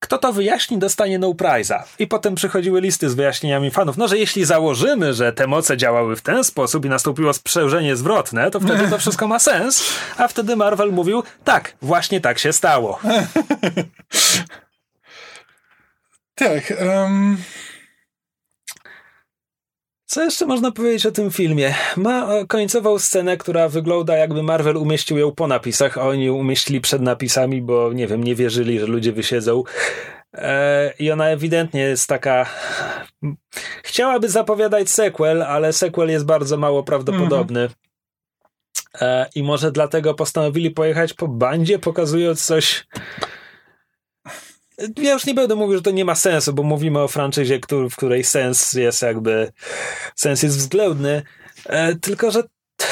kto 0.00 0.18
to 0.18 0.32
wyjaśni, 0.32 0.78
dostanie 0.78 1.18
no 1.18 1.28
prize'a. 1.28 1.82
I 1.98 2.06
potem 2.06 2.34
przychodziły 2.34 2.80
listy 2.80 3.10
z 3.10 3.14
wyjaśnieniami 3.14 3.70
fanów. 3.70 3.96
No, 3.96 4.08
że 4.08 4.18
jeśli 4.18 4.44
założymy, 4.44 5.14
że 5.14 5.32
te 5.32 5.46
moce 5.46 5.76
działały 5.76 6.16
w 6.16 6.22
ten 6.22 6.44
sposób 6.44 6.84
i 6.84 6.88
nastąpiło 6.88 7.32
sprzężenie 7.32 7.96
zwrotne, 7.96 8.50
to 8.50 8.60
wtedy 8.60 8.88
to 8.88 8.98
wszystko 8.98 9.28
ma 9.28 9.38
sens. 9.38 9.84
A 10.16 10.28
wtedy 10.28 10.56
Marvel 10.56 10.92
mówił, 10.92 11.22
tak, 11.44 11.76
właśnie 11.82 12.20
tak 12.20 12.38
się 12.38 12.52
stało. 12.52 12.98
tak. 16.34 16.72
Um... 16.80 17.36
Co 20.10 20.22
jeszcze 20.22 20.46
można 20.46 20.72
powiedzieć 20.72 21.06
o 21.06 21.10
tym 21.10 21.30
filmie? 21.30 21.74
Ma 21.96 22.28
końcową 22.48 22.98
scenę, 22.98 23.36
która 23.36 23.68
wygląda 23.68 24.16
jakby 24.16 24.42
Marvel 24.42 24.76
umieścił 24.76 25.18
ją 25.18 25.32
po 25.32 25.46
napisach, 25.46 25.98
a 25.98 26.08
oni 26.08 26.24
ją 26.24 26.34
umieścili 26.34 26.80
przed 26.80 27.02
napisami, 27.02 27.62
bo 27.62 27.92
nie 27.92 28.06
wiem, 28.06 28.24
nie 28.24 28.34
wierzyli, 28.34 28.80
że 28.80 28.86
ludzie 28.86 29.12
wysiedzą. 29.12 29.62
E, 30.34 30.92
I 30.98 31.10
ona 31.10 31.28
ewidentnie 31.28 31.80
jest 31.80 32.08
taka. 32.08 32.46
Chciałaby 33.82 34.28
zapowiadać 34.28 34.90
sequel, 34.90 35.42
ale 35.42 35.72
sequel 35.72 36.08
jest 36.08 36.24
bardzo 36.24 36.56
mało 36.56 36.82
prawdopodobny. 36.82 37.68
E, 39.00 39.26
I 39.34 39.42
może 39.42 39.72
dlatego 39.72 40.14
postanowili 40.14 40.70
pojechać 40.70 41.14
po 41.14 41.28
bandzie, 41.28 41.78
pokazując 41.78 42.44
coś 42.44 42.86
ja 44.96 45.12
już 45.12 45.26
nie 45.26 45.34
będę 45.34 45.54
mówił, 45.54 45.76
że 45.76 45.82
to 45.82 45.90
nie 45.90 46.04
ma 46.04 46.14
sensu, 46.14 46.52
bo 46.52 46.62
mówimy 46.62 46.98
o 46.98 47.08
franczyzie, 47.08 47.60
w 47.90 47.96
której 47.96 48.24
sens 48.24 48.72
jest 48.72 49.02
jakby, 49.02 49.52
sens 50.16 50.42
jest 50.42 50.56
względny, 50.56 51.22
e, 51.66 51.94
tylko 51.94 52.30
że 52.30 52.42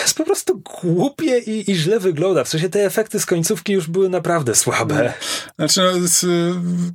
jest 0.09 0.19
po 0.19 0.25
prostu 0.25 0.63
głupie 0.83 1.39
i, 1.39 1.71
i 1.71 1.75
źle 1.75 2.01
wygląda. 2.01 2.45
W 2.45 2.49
sensie 2.49 2.69
te 2.69 2.85
efekty 2.85 3.21
z 3.21 3.27
końcówki 3.27 3.73
już 3.73 3.89
były 3.89 4.09
naprawdę 4.09 4.55
słabe. 4.55 5.13
Znaczy, 5.59 5.81
no, 5.81 6.09
z, 6.09 6.27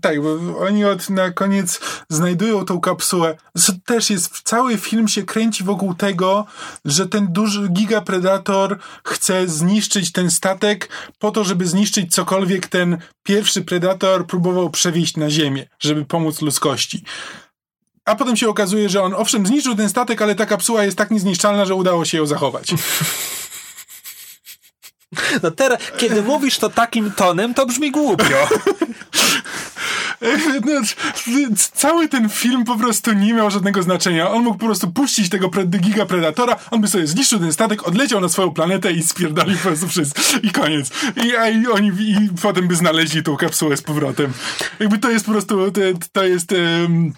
tak, 0.01 0.21
bo 0.21 0.57
oni 0.59 0.85
od, 0.85 1.09
na 1.09 1.31
koniec 1.31 1.79
znajdują 2.09 2.65
tą 2.65 2.79
kapsułę. 2.81 3.37
Też 3.85 4.09
jest, 4.09 4.41
cały 4.43 4.77
film 4.77 5.07
się 5.07 5.23
kręci 5.23 5.63
wokół 5.63 5.93
tego, 5.93 6.45
że 6.85 7.07
ten 7.07 7.27
duży 7.27 7.67
gigapredator 7.67 8.79
chce 9.03 9.47
zniszczyć 9.47 10.11
ten 10.11 10.31
statek 10.31 10.89
po 11.19 11.31
to, 11.31 11.43
żeby 11.43 11.67
zniszczyć 11.67 12.13
cokolwiek 12.13 12.67
ten 12.67 12.97
pierwszy 13.23 13.61
predator 13.61 14.27
próbował 14.27 14.69
przewieźć 14.69 15.17
na 15.17 15.29
ziemię, 15.29 15.67
żeby 15.79 16.05
pomóc 16.05 16.41
ludzkości. 16.41 17.03
A 18.05 18.15
potem 18.15 18.37
się 18.37 18.49
okazuje, 18.49 18.89
że 18.89 19.01
on 19.01 19.13
owszem 19.13 19.47
zniszczył 19.47 19.75
ten 19.75 19.89
statek, 19.89 20.21
ale 20.21 20.35
ta 20.35 20.45
kapsuła 20.45 20.83
jest 20.83 20.97
tak 20.97 21.11
niezniszczalna, 21.11 21.65
że 21.65 21.75
udało 21.75 22.05
się 22.05 22.17
ją 22.17 22.25
zachować. 22.25 22.67
No 25.43 25.51
teraz, 25.51 25.79
kiedy 25.97 26.21
mówisz 26.21 26.57
to 26.57 26.69
takim 26.69 27.11
tonem, 27.11 27.53
to 27.53 27.65
brzmi 27.65 27.91
głupio. 27.91 28.47
No, 30.65 30.81
cały 31.73 32.09
ten 32.09 32.29
film 32.29 32.63
po 32.65 32.77
prostu 32.77 33.13
nie 33.13 33.33
miał 33.33 33.51
żadnego 33.51 33.83
znaczenia. 33.83 34.31
On 34.31 34.43
mógł 34.43 34.57
po 34.57 34.65
prostu 34.65 34.91
puścić 34.91 35.29
tego 35.29 35.49
giga 35.65 36.05
predatora, 36.05 36.55
on 36.71 36.81
by 36.81 36.87
sobie 36.87 37.07
zniszczył 37.07 37.39
ten 37.39 37.53
statek, 37.53 37.87
odleciał 37.87 38.21
na 38.21 38.29
swoją 38.29 38.51
planetę 38.51 38.91
i 38.91 39.03
spierdali 39.03 39.55
po 39.55 39.61
prostu 39.61 39.87
wszyscy. 39.87 40.21
I 40.43 40.51
koniec. 40.51 40.89
I, 41.25 41.35
a, 41.35 41.49
i 41.49 41.67
oni 41.67 41.87
i 41.87 42.29
potem 42.41 42.67
by 42.67 42.75
znaleźli 42.75 43.23
tą 43.23 43.37
kapsułę 43.37 43.77
z 43.77 43.81
powrotem. 43.81 44.33
Jakby 44.79 44.97
to 44.97 45.09
jest 45.09 45.25
po 45.25 45.31
prostu, 45.31 45.71
to, 45.71 45.81
to 46.11 46.23
jest... 46.23 46.51
Um, 46.51 47.13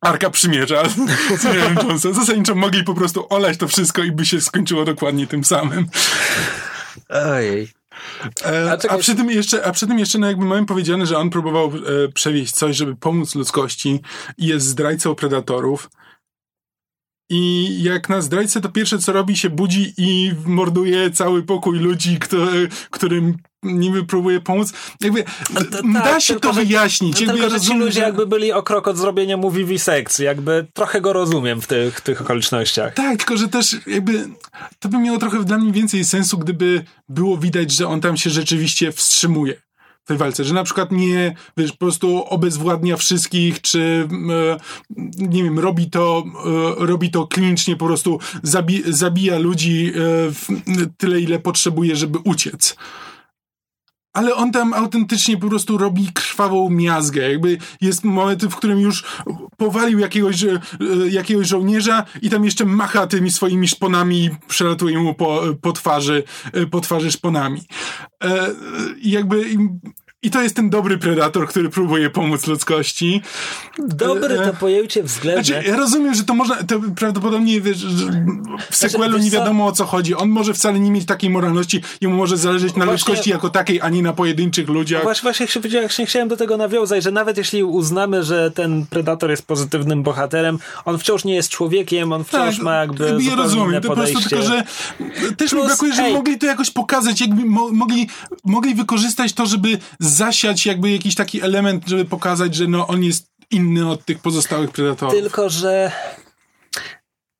Arka 0.00 0.30
Przymierza 0.30 0.82
z. 1.98 2.14
Zasadniczo 2.14 2.54
mogli 2.54 2.84
po 2.84 2.94
prostu 2.94 3.26
olać 3.30 3.58
to 3.58 3.68
wszystko 3.68 4.02
i 4.02 4.12
by 4.12 4.26
się 4.26 4.40
skończyło 4.40 4.84
dokładnie 4.84 5.26
tym 5.26 5.44
samym. 5.44 5.86
Ojej. 7.08 7.68
E, 8.44 8.70
a, 8.70 8.94
a, 8.94 8.98
przy 8.98 9.14
tym 9.14 9.30
jeszcze, 9.30 9.66
a 9.66 9.72
przy 9.72 9.86
tym 9.86 9.98
jeszcze, 9.98 10.18
no 10.18 10.26
jakby 10.26 10.44
mamy 10.44 10.66
powiedziane, 10.66 11.06
że 11.06 11.18
on 11.18 11.30
próbował 11.30 11.66
e, 11.66 12.12
przewieźć 12.12 12.54
coś, 12.54 12.76
żeby 12.76 12.96
pomóc 12.96 13.34
ludzkości 13.34 14.00
i 14.38 14.46
jest 14.46 14.66
zdrajcą 14.66 15.14
predatorów. 15.14 15.90
I 17.30 17.76
jak 17.82 18.08
na 18.08 18.20
zdrajcę, 18.20 18.60
to 18.60 18.68
pierwsze 18.68 18.98
co 18.98 19.12
robi, 19.12 19.36
się 19.36 19.50
budzi 19.50 19.94
i 19.96 20.32
morduje 20.46 21.10
cały 21.10 21.42
pokój 21.42 21.78
ludzi, 21.78 22.18
który, 22.18 22.68
którym 22.90 23.36
niby 23.62 24.04
próbuje 24.04 24.40
pomóc. 24.40 24.72
Jakby 25.00 25.24
no 25.54 25.60
to, 25.64 25.82
da 25.92 26.02
tak, 26.02 26.22
się 26.22 26.34
tylko, 26.34 26.48
to 26.48 26.54
wyjaśnić. 26.54 27.18
Że, 27.18 27.24
jakby 27.24 27.40
tylko, 27.40 27.58
że 27.58 27.64
ci 27.64 27.74
ludzie 27.74 28.00
jakby 28.00 28.26
byli 28.26 28.52
o 28.52 28.62
krok 28.62 28.88
od 28.88 28.96
zrobienia 28.96 29.36
mu 29.36 29.50
wiwisekcji. 29.50 30.24
Jakby 30.24 30.66
trochę 30.74 31.00
go 31.00 31.12
rozumiem 31.12 31.60
w 31.60 31.66
tych, 31.66 32.00
tych 32.00 32.20
okolicznościach. 32.20 32.94
Tak, 32.94 33.18
tylko 33.18 33.36
że 33.36 33.48
też 33.48 33.76
jakby 33.86 34.28
to 34.78 34.88
by 34.88 34.98
miało 34.98 35.18
trochę 35.18 35.44
dla 35.44 35.58
mnie 35.58 35.72
więcej 35.72 36.04
sensu, 36.04 36.38
gdyby 36.38 36.84
było 37.08 37.38
widać, 37.38 37.72
że 37.72 37.88
on 37.88 38.00
tam 38.00 38.16
się 38.16 38.30
rzeczywiście 38.30 38.92
wstrzymuje 38.92 39.68
tej 40.08 40.16
walce, 40.16 40.44
że 40.44 40.54
na 40.54 40.64
przykład 40.64 40.92
nie, 40.92 41.34
wiesz, 41.56 41.72
po 41.72 41.78
prostu 41.78 42.24
obezwładnia 42.24 42.96
wszystkich, 42.96 43.60
czy 43.60 44.08
e, 44.30 44.56
nie 45.18 45.44
wiem, 45.44 45.58
robi 45.58 45.90
to, 45.90 46.24
e, 46.80 46.86
robi 46.86 47.10
to 47.10 47.26
klinicznie, 47.26 47.76
po 47.76 47.86
prostu 47.86 48.18
zabi 48.42 48.82
zabija 48.86 49.38
ludzi 49.38 49.92
e, 49.96 50.88
tyle, 50.96 51.20
ile 51.20 51.38
potrzebuje, 51.38 51.96
żeby 51.96 52.18
uciec 52.24 52.76
ale 54.18 54.34
on 54.34 54.52
tam 54.52 54.74
autentycznie 54.74 55.36
po 55.36 55.48
prostu 55.48 55.78
robi 55.78 56.08
krwawą 56.14 56.70
miazgę. 56.70 57.30
Jakby 57.30 57.58
jest 57.80 58.04
moment, 58.04 58.44
w 58.44 58.56
którym 58.56 58.80
już 58.80 59.04
powalił 59.56 59.98
jakiegoś, 59.98 60.44
e, 60.44 60.60
jakiegoś 61.10 61.46
żołnierza 61.46 62.04
i 62.22 62.30
tam 62.30 62.44
jeszcze 62.44 62.64
macha 62.64 63.06
tymi 63.06 63.30
swoimi 63.30 63.68
szponami 63.68 64.24
i 64.24 64.30
przelatuje 64.48 64.98
mu 64.98 65.14
po, 65.14 65.42
po 65.62 65.72
twarzy, 65.72 66.22
e, 66.52 66.66
po 66.66 66.80
twarzy 66.80 67.12
szponami. 67.12 67.60
E, 68.24 68.48
jakby 69.02 69.44
i 70.22 70.30
to 70.30 70.42
jest 70.42 70.56
ten 70.56 70.70
dobry 70.70 70.98
predator, 70.98 71.48
który 71.48 71.68
próbuje 71.68 72.10
pomóc 72.10 72.46
ludzkości. 72.46 73.22
Dobry 73.78 74.36
to 74.36 74.54
pojęcie 74.54 75.02
względne. 75.02 75.44
Znaczy, 75.44 75.68
ja 75.68 75.76
rozumiem, 75.76 76.14
że 76.14 76.24
to 76.24 76.34
można, 76.34 76.56
to 76.56 76.80
prawdopodobnie 76.96 77.60
wiesz, 77.60 77.86
w 77.86 77.90
znaczy, 77.90 78.24
sequelu 78.70 79.10
znaczy, 79.10 79.24
nie 79.24 79.30
wiadomo 79.30 79.66
o 79.66 79.72
co 79.72 79.84
chodzi. 79.84 80.14
On 80.14 80.28
może 80.28 80.54
wcale 80.54 80.80
nie 80.80 80.90
mieć 80.90 81.06
takiej 81.06 81.30
moralności, 81.30 81.82
jemu 82.00 82.16
może 82.16 82.36
zależeć 82.36 82.68
na 82.68 82.84
właśnie, 82.84 82.92
ludzkości 82.92 83.30
jako 83.30 83.50
takiej, 83.50 83.80
ani 83.80 84.02
na 84.02 84.12
pojedynczych 84.12 84.68
ludziach. 84.68 85.02
Właśnie, 85.02 85.22
właśnie 85.22 85.46
właśnie 85.80 86.06
chciałem 86.06 86.28
do 86.28 86.36
tego 86.36 86.56
nawiązać, 86.56 87.04
że 87.04 87.10
nawet 87.10 87.38
jeśli 87.38 87.64
uznamy, 87.64 88.24
że 88.24 88.50
ten 88.50 88.86
predator 88.86 89.30
jest 89.30 89.46
pozytywnym 89.46 90.02
bohaterem, 90.02 90.58
on 90.84 90.98
wciąż 90.98 91.24
nie 91.24 91.34
jest 91.34 91.48
człowiekiem, 91.48 92.12
on 92.12 92.24
wciąż 92.24 92.56
tak, 92.56 92.64
ma 92.64 92.74
jakby 92.74 93.18
Ja 93.20 93.36
rozumiem, 93.36 93.82
to 93.82 93.88
po 93.88 93.94
prostu 93.94 94.20
tylko, 94.28 94.44
że 94.44 94.62
też 95.36 95.50
Plus, 95.50 95.62
mi 95.62 95.66
brakuje, 95.66 95.94
żeby 95.94 96.10
mogli 96.10 96.38
to 96.38 96.46
jakoś 96.46 96.70
pokazać, 96.70 97.20
jakby 97.20 97.44
mo 97.44 97.68
mogli, 97.72 98.08
mogli 98.44 98.74
wykorzystać 98.74 99.32
to, 99.32 99.46
żeby 99.46 99.78
zasiać 100.08 100.66
jakby 100.66 100.90
jakiś 100.90 101.14
taki 101.14 101.42
element, 101.42 101.88
żeby 101.88 102.04
pokazać, 102.04 102.54
że 102.54 102.66
no 102.66 102.86
on 102.86 103.04
jest 103.04 103.26
inny 103.50 103.90
od 103.90 104.04
tych 104.04 104.18
pozostałych 104.18 104.70
predatorów. 104.70 105.14
Tylko, 105.14 105.48
że 105.48 105.92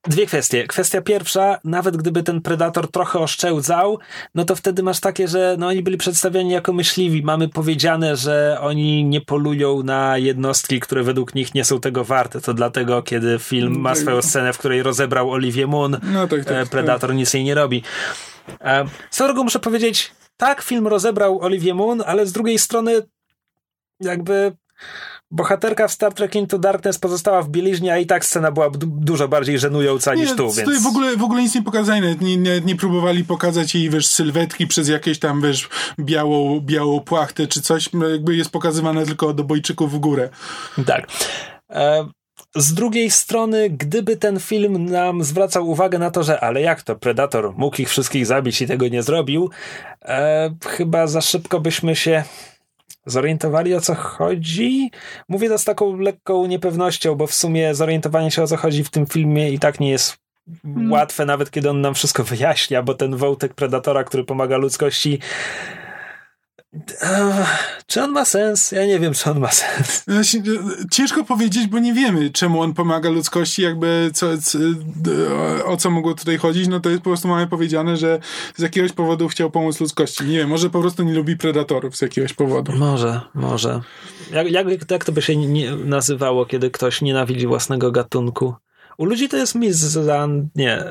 Dwie 0.08 0.26
kwestie. 0.26 0.66
Kwestia 0.66 1.00
pierwsza, 1.00 1.58
nawet 1.64 1.96
gdyby 1.96 2.22
ten 2.22 2.40
predator 2.40 2.90
trochę 2.90 3.18
oszczędzał, 3.18 3.98
no 4.34 4.44
to 4.44 4.56
wtedy 4.56 4.82
masz 4.82 5.00
takie, 5.00 5.28
że 5.28 5.56
no 5.58 5.66
oni 5.66 5.82
byli 5.82 5.96
przedstawiani 5.96 6.50
jako 6.50 6.72
myśliwi. 6.72 7.22
Mamy 7.22 7.48
powiedziane, 7.48 8.16
że 8.16 8.58
oni 8.60 9.04
nie 9.04 9.20
polują 9.20 9.82
na 9.82 10.18
jednostki, 10.18 10.80
które 10.80 11.02
według 11.02 11.34
nich 11.34 11.54
nie 11.54 11.64
są 11.64 11.80
tego 11.80 12.04
warte. 12.04 12.40
To 12.40 12.54
dlatego, 12.54 13.02
kiedy 13.02 13.38
film 13.38 13.80
ma 13.80 13.94
swoją 13.94 14.22
scenę, 14.22 14.52
w 14.52 14.58
której 14.58 14.82
rozebrał 14.82 15.30
Olivier 15.30 15.68
Moon, 15.68 15.96
no 16.02 16.28
tak, 16.28 16.44
tak, 16.44 16.56
e, 16.56 16.66
predator 16.66 17.10
tak. 17.10 17.16
nic 17.16 17.34
jej 17.34 17.44
nie 17.44 17.54
robi. 17.54 17.82
E, 18.60 18.84
z 19.10 19.18
drogą 19.18 19.44
muszę 19.44 19.58
powiedzieć, 19.58 20.12
tak, 20.38 20.62
film 20.62 20.86
rozebrał 20.86 21.40
Olivier 21.40 21.74
Moon, 21.74 22.02
ale 22.06 22.26
z 22.26 22.32
drugiej 22.32 22.58
strony 22.58 23.02
jakby 24.00 24.52
bohaterka 25.30 25.88
w 25.88 25.92
Star 25.92 26.14
Trek 26.14 26.34
Into 26.34 26.58
Darkness 26.58 26.98
pozostała 26.98 27.42
w 27.42 27.48
bieliźnie, 27.48 27.92
a 27.92 27.98
i 27.98 28.06
tak 28.06 28.24
scena 28.24 28.52
była 28.52 28.70
dużo 28.86 29.28
bardziej 29.28 29.58
żenująca 29.58 30.14
nie, 30.14 30.22
niż 30.22 30.36
tu, 30.36 30.52
więc... 30.52 30.82
w 30.82 30.86
ogóle, 30.86 31.16
w 31.16 31.22
ogóle 31.22 31.42
nic 31.42 31.54
nie 31.54 31.62
pokazali, 31.62 32.16
nie, 32.20 32.36
nie, 32.36 32.60
nie, 32.60 32.76
próbowali 32.76 33.24
pokazać 33.24 33.74
jej, 33.74 33.90
wiesz, 33.90 34.06
sylwetki 34.06 34.66
przez 34.66 34.88
jakieś 34.88 35.18
tam, 35.18 35.42
wiesz, 35.42 35.68
białą, 36.00 36.60
białą 36.60 37.00
płachtę 37.00 37.46
czy 37.46 37.62
coś, 37.62 37.90
jakby 38.12 38.36
jest 38.36 38.50
pokazywane 38.50 39.06
tylko 39.06 39.34
do 39.34 39.44
bojczyków 39.44 39.92
w 39.92 39.98
górę. 39.98 40.28
Tak. 40.86 41.06
E 41.70 42.08
z 42.56 42.74
drugiej 42.74 43.10
strony, 43.10 43.70
gdyby 43.70 44.16
ten 44.16 44.40
film 44.40 44.84
nam 44.84 45.24
zwracał 45.24 45.70
uwagę 45.70 45.98
na 45.98 46.10
to, 46.10 46.22
że 46.22 46.40
ale 46.40 46.60
jak 46.60 46.82
to 46.82 46.96
Predator 46.96 47.52
mógł 47.56 47.82
ich 47.82 47.88
wszystkich 47.88 48.26
zabić 48.26 48.62
i 48.62 48.66
tego 48.66 48.88
nie 48.88 49.02
zrobił, 49.02 49.50
e, 50.02 50.50
chyba 50.66 51.06
za 51.06 51.20
szybko 51.20 51.60
byśmy 51.60 51.96
się 51.96 52.24
zorientowali 53.06 53.74
o 53.74 53.80
co 53.80 53.94
chodzi. 53.94 54.90
Mówię 55.28 55.48
to 55.48 55.58
z 55.58 55.64
taką 55.64 55.96
lekką 55.96 56.46
niepewnością, 56.46 57.14
bo 57.14 57.26
w 57.26 57.34
sumie 57.34 57.74
zorientowanie 57.74 58.30
się 58.30 58.42
o 58.42 58.46
co 58.46 58.56
chodzi 58.56 58.84
w 58.84 58.90
tym 58.90 59.06
filmie 59.06 59.50
i 59.50 59.58
tak 59.58 59.80
nie 59.80 59.90
jest 59.90 60.16
hmm. 60.62 60.92
łatwe, 60.92 61.26
nawet 61.26 61.50
kiedy 61.50 61.70
on 61.70 61.80
nam 61.80 61.94
wszystko 61.94 62.24
wyjaśnia, 62.24 62.82
bo 62.82 62.94
ten 62.94 63.16
wątek 63.16 63.54
Predatora, 63.54 64.04
który 64.04 64.24
pomaga 64.24 64.56
ludzkości 64.56 65.18
czy 67.86 68.02
on 68.02 68.10
ma 68.10 68.24
sens? 68.24 68.72
Ja 68.72 68.86
nie 68.86 68.98
wiem, 68.98 69.14
czy 69.14 69.30
on 69.30 69.40
ma 69.40 69.50
sens. 69.50 70.04
Ciężko 70.90 71.24
powiedzieć, 71.24 71.66
bo 71.66 71.78
nie 71.78 71.94
wiemy, 71.94 72.30
czemu 72.30 72.62
on 72.62 72.74
pomaga 72.74 73.10
ludzkości, 73.10 73.62
jakby 73.62 74.10
co, 74.14 74.26
o 75.64 75.76
co 75.76 75.90
mogło 75.90 76.14
tutaj 76.14 76.38
chodzić. 76.38 76.68
No 76.68 76.80
to 76.80 76.90
jest 76.90 77.02
po 77.02 77.10
prostu 77.10 77.28
mamy 77.28 77.46
powiedziane, 77.46 77.96
że 77.96 78.18
z 78.56 78.62
jakiegoś 78.62 78.92
powodu 78.92 79.28
chciał 79.28 79.50
pomóc 79.50 79.80
ludzkości. 79.80 80.24
Nie 80.24 80.38
wiem, 80.38 80.48
może 80.48 80.70
po 80.70 80.80
prostu 80.80 81.02
nie 81.02 81.14
lubi 81.14 81.36
predatorów 81.36 81.96
z 81.96 82.02
jakiegoś 82.02 82.32
powodu. 82.32 82.72
Może, 82.72 83.20
może. 83.34 83.80
Jak, 84.32 84.50
jak, 84.50 84.90
jak 84.90 85.04
to 85.04 85.12
by 85.12 85.22
się 85.22 85.36
nie 85.36 85.76
nazywało, 85.76 86.46
kiedy 86.46 86.70
ktoś 86.70 87.02
nienawidzi 87.02 87.46
własnego 87.46 87.92
gatunku? 87.92 88.54
U 88.98 89.04
ludzi 89.04 89.28
to 89.28 89.36
jest 89.36 89.54
mizan... 89.54 90.48
nie... 90.54 90.84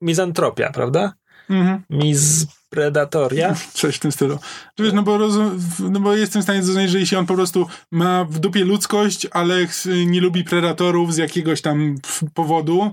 Mizantropia, 0.00 0.70
prawda? 0.70 1.12
Mhm. 1.50 1.82
Miz 1.90 2.46
Predatoria? 2.74 3.54
Coś 3.72 3.96
w 3.96 3.98
tym 3.98 4.12
stylu. 4.12 4.38
Wiesz, 4.78 4.92
no 4.92 5.02
bo, 5.02 5.18
rozum, 5.18 5.60
no 5.90 6.00
bo 6.00 6.14
jestem 6.14 6.42
w 6.42 6.44
stanie 6.44 6.62
zrozumieć, 6.62 6.90
że 6.90 6.98
jeśli 6.98 7.16
on 7.16 7.26
po 7.26 7.34
prostu 7.34 7.66
ma 7.90 8.24
w 8.24 8.38
dupie 8.38 8.64
ludzkość, 8.64 9.26
ale 9.30 9.66
nie 10.06 10.20
lubi 10.20 10.44
predatorów 10.44 11.14
z 11.14 11.16
jakiegoś 11.16 11.62
tam 11.62 11.96
powodu, 12.34 12.92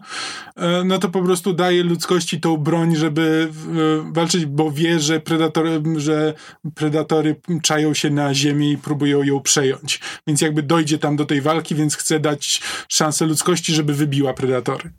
e, 0.56 0.84
no 0.84 0.98
to 0.98 1.10
po 1.10 1.22
prostu 1.22 1.54
daje 1.54 1.84
ludzkości 1.84 2.42
tą 2.42 2.58
broń, 2.58 2.96
żeby 2.96 3.50
e, 4.10 4.14
walczyć, 4.14 4.46
bo 4.46 4.72
wie, 4.72 5.00
że, 5.00 5.20
predatory, 5.20 5.82
że 5.98 6.34
predatory 6.76 7.36
czają 7.62 7.94
się 7.94 8.10
na 8.10 8.34
ziemię 8.34 8.72
i 8.72 8.78
próbują 8.78 9.24
ją 9.24 9.40
przejąć. 9.40 10.00
Więc 10.28 10.42
jakby 10.42 10.64
dojdzie 10.64 10.98
tam 10.98 11.16
do 11.16 11.26
tej 11.26 11.42
walki, 11.42 11.76
więc 11.76 11.96
chce 11.96 12.20
dać 12.20 12.62
szansę 12.88 13.26
ludzkości, 13.26 13.74
żeby 13.74 13.94
wybiła 13.94 14.34
predatory. 14.34 14.92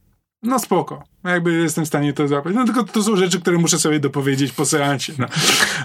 No 0.42 0.58
spoko. 0.58 1.04
Jakby 1.24 1.52
jestem 1.52 1.84
w 1.84 1.88
stanie 1.88 2.12
to 2.12 2.28
złapać. 2.28 2.54
No 2.54 2.64
tylko 2.64 2.84
to 2.84 3.02
są 3.02 3.16
rzeczy, 3.16 3.40
które 3.40 3.58
muszę 3.58 3.78
sobie 3.78 4.00
dopowiedzieć 4.00 4.52
po 4.52 4.66
seansie. 4.66 5.12
No. 5.18 5.26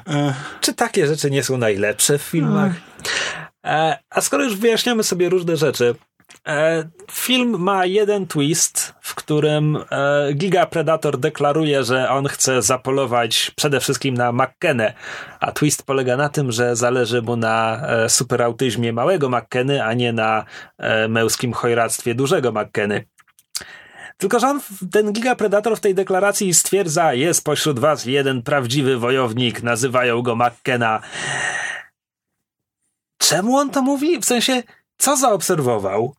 E. 0.07 0.33
Czy 0.61 0.73
takie 0.73 1.07
rzeczy 1.07 1.31
nie 1.31 1.43
są 1.43 1.57
najlepsze 1.57 2.17
w 2.17 2.21
filmach? 2.21 2.71
E, 3.65 3.97
a 4.09 4.21
skoro 4.21 4.43
już 4.43 4.55
wyjaśniamy 4.55 5.03
sobie 5.03 5.29
różne 5.29 5.57
rzeczy, 5.57 5.95
e, 6.47 6.89
film 7.11 7.59
ma 7.59 7.85
jeden 7.85 8.27
twist, 8.27 8.93
w 9.01 9.15
którym 9.15 9.77
e, 9.91 10.33
Giga 10.33 10.65
Predator 10.65 11.17
deklaruje, 11.17 11.83
że 11.83 12.09
on 12.09 12.27
chce 12.27 12.61
zapolować 12.61 13.51
przede 13.55 13.79
wszystkim 13.79 14.13
na 14.13 14.31
McKenę, 14.31 14.93
a 15.39 15.51
twist 15.51 15.83
polega 15.83 16.17
na 16.17 16.29
tym, 16.29 16.51
że 16.51 16.75
zależy 16.75 17.21
mu 17.21 17.35
na 17.35 17.81
e, 17.87 18.09
superautyzmie 18.09 18.93
małego 18.93 19.29
McKeny, 19.29 19.83
a 19.83 19.93
nie 19.93 20.13
na 20.13 20.45
męskim 21.09 21.53
chojractwie 21.53 22.15
dużego 22.15 22.51
McKeny. 22.51 23.05
Tylko, 24.17 24.39
że 24.39 24.47
on, 24.47 24.61
ten 24.91 25.13
Giga 25.13 25.35
Predator 25.35 25.77
w 25.77 25.79
tej 25.79 25.95
deklaracji 25.95 26.53
stwierdza, 26.53 27.13
jest 27.13 27.43
pośród 27.43 27.79
was 27.79 28.05
jeden 28.05 28.43
prawdziwy 28.43 28.97
wojownik, 28.97 29.63
nazywają 29.63 30.21
go 30.21 30.35
McKenna. 30.35 31.01
Czemu 33.17 33.57
on 33.57 33.69
to 33.69 33.81
mówi? 33.81 34.19
W 34.19 34.25
sensie, 34.25 34.63
co 34.97 35.17
zaobserwował? 35.17 36.15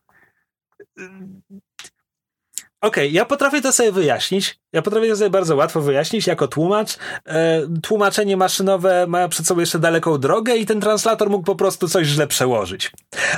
Okej, 2.81 3.03
okay, 3.03 3.07
ja 3.07 3.25
potrafię 3.25 3.61
to 3.61 3.73
sobie 3.73 3.91
wyjaśnić. 3.91 4.59
Ja 4.73 4.81
potrafię 4.81 5.09
to 5.09 5.15
sobie 5.15 5.29
bardzo 5.29 5.55
łatwo 5.55 5.81
wyjaśnić 5.81 6.27
jako 6.27 6.47
tłumacz. 6.47 6.97
E, 7.25 7.61
tłumaczenie 7.83 8.37
maszynowe 8.37 9.07
ma 9.07 9.27
przed 9.27 9.47
sobą 9.47 9.59
jeszcze 9.59 9.79
daleką 9.79 10.17
drogę 10.17 10.55
i 10.55 10.65
ten 10.65 10.81
translator 10.81 11.29
mógł 11.29 11.45
po 11.45 11.55
prostu 11.55 11.87
coś 11.87 12.07
źle 12.07 12.27
przełożyć. 12.27 12.91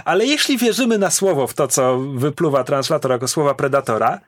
Ale 0.05 0.25
jeśli 0.25 0.57
wierzymy 0.57 0.97
na 0.97 1.09
słowo 1.09 1.47
w 1.47 1.53
to, 1.53 1.67
co 1.67 1.99
wypluwa 1.99 2.63
translator 2.63 3.11
jako 3.11 3.27
słowa 3.27 3.53
predatora, 3.53 4.19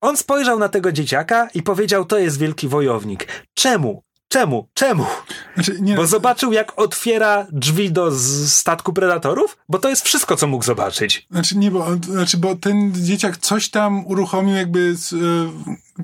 on 0.00 0.16
spojrzał 0.16 0.58
na 0.58 0.68
tego 0.68 0.92
dzieciaka 0.92 1.48
i 1.54 1.62
powiedział: 1.62 2.04
To 2.04 2.18
jest 2.18 2.38
wielki 2.38 2.68
wojownik. 2.68 3.26
Czemu? 3.54 4.02
Czemu? 4.34 4.68
Czemu? 4.74 5.06
Znaczy, 5.54 5.78
nie, 5.80 5.94
bo 5.94 6.06
zobaczył, 6.06 6.52
jak 6.52 6.78
otwiera 6.78 7.46
drzwi 7.52 7.92
do 7.92 8.10
statku 8.46 8.92
predatorów? 8.92 9.56
Bo 9.68 9.78
to 9.78 9.88
jest 9.88 10.04
wszystko, 10.04 10.36
co 10.36 10.46
mógł 10.46 10.64
zobaczyć. 10.64 11.26
Znaczy, 11.30 11.58
nie, 11.58 11.70
bo, 11.70 11.86
znaczy, 11.96 12.36
bo 12.36 12.56
ten 12.56 12.92
dzieciak 12.94 13.36
coś 13.36 13.70
tam 13.70 14.06
uruchomił 14.06 14.56
jakby 14.56 14.96
z 14.96 15.12
y, 15.12 15.16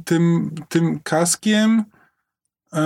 tym, 0.05 0.55
tym 0.69 1.01
kaskiem. 1.01 1.85
Y, 2.75 2.79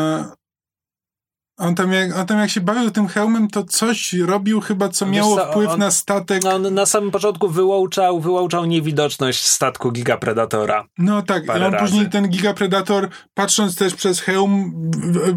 on 1.57 1.75
tam, 1.75 1.93
jak, 1.93 2.17
on 2.17 2.27
tam 2.27 2.39
jak 2.39 2.51
się 2.51 2.61
bawił 2.61 2.91
tym 2.91 3.09
hełmem, 3.09 3.49
to 3.49 3.65
coś 3.65 4.13
robił 4.13 4.61
chyba, 4.61 4.89
co 4.89 5.07
miało 5.07 5.37
co, 5.37 5.47
wpływ 5.51 5.71
on, 5.71 5.79
na 5.79 5.91
statek. 5.91 6.45
On 6.45 6.75
na 6.75 6.87
samym 6.87 7.11
początku 7.11 7.49
wyłączał, 7.49 8.21
wyłączał 8.21 8.65
niewidoczność 8.65 9.47
statku 9.47 9.93
Gigapredatora. 9.93 10.87
No 10.99 11.23
tak, 11.23 11.47
i 11.47 11.51
on 11.51 11.73
razy. 11.73 11.77
później 11.79 12.11
ten 12.11 12.29
Gigapredator, 12.29 13.09
patrząc 13.35 13.77
też 13.77 13.95
przez 13.95 14.21
hełm, 14.21 14.75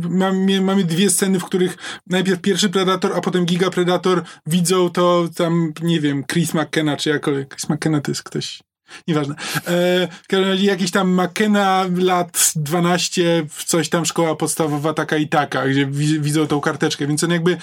mamy, 0.10 0.62
mamy 0.62 0.84
dwie 0.84 1.10
sceny, 1.10 1.40
w 1.40 1.46
których 1.46 1.78
najpierw 2.08 2.42
pierwszy 2.42 2.70
Predator, 2.70 3.14
a 3.18 3.22
potem 3.22 3.46
Gigapredator 3.46 4.24
widzą 4.46 4.90
to 4.90 5.28
tam, 5.36 5.74
nie 5.82 6.00
wiem, 6.00 6.24
Chris 6.32 6.54
McKenna, 6.54 6.98
czy 6.98 7.10
jakoś, 7.10 7.48
Chris 7.48 7.70
McKenna 7.70 8.02
to 8.02 8.12
jest 8.12 8.24
ktoś 8.24 8.60
Nieważne. 9.08 9.36
E, 9.68 10.56
jakiś 10.58 10.92
tam 10.92 11.22
McKenna 11.22 11.86
lat 11.98 12.52
12, 12.56 13.46
coś 13.66 13.90
tam 13.90 14.06
szkoła 14.06 14.36
podstawowa 14.36 14.94
taka 14.94 15.18
i 15.18 15.28
taka, 15.28 15.68
gdzie 15.68 15.86
widzą 16.20 16.48
tą 16.48 16.62
karteczkę, 16.62 17.08
więc 17.08 17.24
on 17.24 17.32
jakby 17.32 17.52
e, 17.52 17.58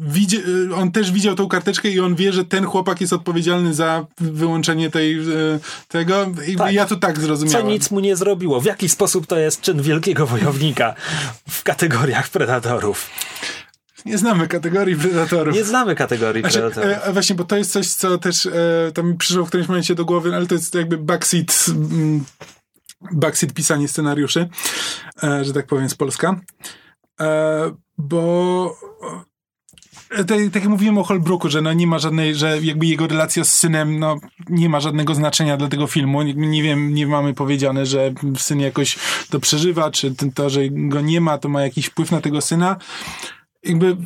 widzi, 0.00 0.36
e, 0.70 0.74
on 0.74 0.92
też 0.92 1.12
widział 1.12 1.34
tą 1.34 1.48
karteczkę 1.48 1.88
i 1.88 2.00
on 2.00 2.14
wie, 2.14 2.32
że 2.32 2.44
ten 2.44 2.64
chłopak 2.64 3.00
jest 3.00 3.12
odpowiedzialny 3.12 3.74
za 3.74 4.06
wyłączenie 4.18 4.90
tej, 4.90 5.18
e, 5.18 5.24
tego 5.88 6.26
i 6.46 6.56
tak. 6.56 6.72
ja 6.72 6.86
to 6.86 6.96
tak 6.96 7.18
zrozumiałem. 7.18 7.66
Co 7.66 7.72
nic 7.72 7.90
mu 7.90 8.00
nie 8.00 8.16
zrobiło. 8.16 8.60
W 8.60 8.64
jaki 8.64 8.88
sposób 8.88 9.26
to 9.26 9.38
jest 9.38 9.60
czyn 9.60 9.82
wielkiego 9.82 10.26
wojownika 10.26 10.94
w 11.50 11.62
kategoriach 11.62 12.28
predatorów? 12.28 13.10
Nie 14.04 14.18
znamy 14.18 14.48
kategorii 14.48 14.96
predatorów. 14.96 15.54
Nie 15.54 15.64
znamy 15.64 15.94
kategorii 15.94 16.42
znaczy, 16.42 16.58
predatorów. 16.58 17.08
E, 17.08 17.12
właśnie, 17.12 17.36
bo 17.36 17.44
to 17.44 17.56
jest 17.56 17.72
coś, 17.72 17.88
co 17.88 18.18
też 18.18 18.46
e, 18.46 18.52
tam 18.94 19.08
mi 19.08 19.16
przyszło 19.16 19.44
w 19.44 19.48
którymś 19.48 19.68
momencie 19.68 19.94
do 19.94 20.04
głowy, 20.04 20.34
ale 20.34 20.46
to 20.46 20.54
jest 20.54 20.74
jakby 20.74 20.98
backseat, 20.98 21.66
mm, 21.68 22.24
backseat 23.12 23.52
pisanie 23.52 23.88
scenariuszy, 23.88 24.48
e, 25.22 25.44
że 25.44 25.52
tak 25.52 25.66
powiem 25.66 25.88
z 25.88 25.94
Polska. 25.94 26.40
E, 27.20 27.70
bo 27.98 28.76
tak, 30.16 30.26
tak 30.26 30.54
jak 30.54 30.66
mówiłem 30.66 30.98
o 30.98 31.04
Holbrooku, 31.04 31.48
że 31.48 31.60
no 31.60 31.72
nie 31.72 31.86
ma 31.86 31.98
żadnej, 31.98 32.34
że 32.34 32.58
jakby 32.62 32.86
jego 32.86 33.06
relacja 33.06 33.44
z 33.44 33.56
synem 33.56 33.98
no 33.98 34.16
nie 34.48 34.68
ma 34.68 34.80
żadnego 34.80 35.14
znaczenia 35.14 35.56
dla 35.56 35.68
tego 35.68 35.86
filmu. 35.86 36.22
Nie, 36.22 36.34
nie 36.34 36.62
wiem, 36.62 36.94
nie 36.94 37.06
mamy 37.06 37.34
powiedziane, 37.34 37.86
że 37.86 38.12
syn 38.36 38.60
jakoś 38.60 38.98
to 39.30 39.40
przeżywa, 39.40 39.90
czy 39.90 40.14
to, 40.34 40.50
że 40.50 40.60
go 40.70 41.00
nie 41.00 41.20
ma, 41.20 41.38
to 41.38 41.48
ma 41.48 41.62
jakiś 41.62 41.86
wpływ 41.86 42.10
na 42.10 42.20
tego 42.20 42.40
syna. 42.40 42.76
Jakby 43.64 43.96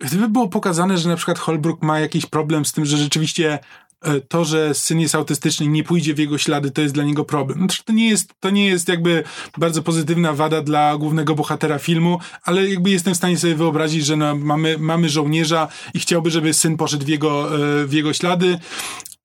gdyby 0.00 0.28
było 0.28 0.48
pokazane, 0.48 0.98
że 0.98 1.08
na 1.08 1.16
przykład 1.16 1.38
Holbrook 1.38 1.82
ma 1.82 2.00
jakiś 2.00 2.26
problem 2.26 2.64
z 2.64 2.72
tym, 2.72 2.84
że 2.84 2.96
rzeczywiście 2.96 3.58
E, 4.00 4.20
to, 4.20 4.44
że 4.44 4.74
syn 4.74 5.00
jest 5.00 5.14
autystyczny 5.14 5.66
i 5.66 5.68
nie 5.68 5.84
pójdzie 5.84 6.14
w 6.14 6.18
jego 6.18 6.38
ślady, 6.38 6.70
to 6.70 6.82
jest 6.82 6.94
dla 6.94 7.04
niego 7.04 7.24
problem. 7.24 7.58
Znaczy, 7.58 7.84
to 7.84 7.92
nie 7.92 8.08
jest, 8.08 8.34
to 8.40 8.50
nie 8.50 8.66
jest 8.66 8.88
jakby 8.88 9.24
bardzo 9.58 9.82
pozytywna 9.82 10.32
wada 10.32 10.62
dla 10.62 10.96
głównego 10.96 11.34
bohatera 11.34 11.78
filmu, 11.78 12.18
ale 12.42 12.68
jakby 12.68 12.90
jestem 12.90 13.14
w 13.14 13.16
stanie 13.16 13.38
sobie 13.38 13.54
wyobrazić, 13.54 14.06
że 14.06 14.16
no, 14.16 14.36
mamy, 14.36 14.78
mamy 14.78 15.08
żołnierza 15.08 15.68
i 15.94 16.00
chciałby, 16.00 16.30
żeby 16.30 16.54
syn 16.54 16.76
poszedł 16.76 17.04
w 17.04 17.08
jego, 17.08 17.54
e, 17.54 17.86
w 17.86 17.92
jego 17.92 18.12
ślady, 18.12 18.58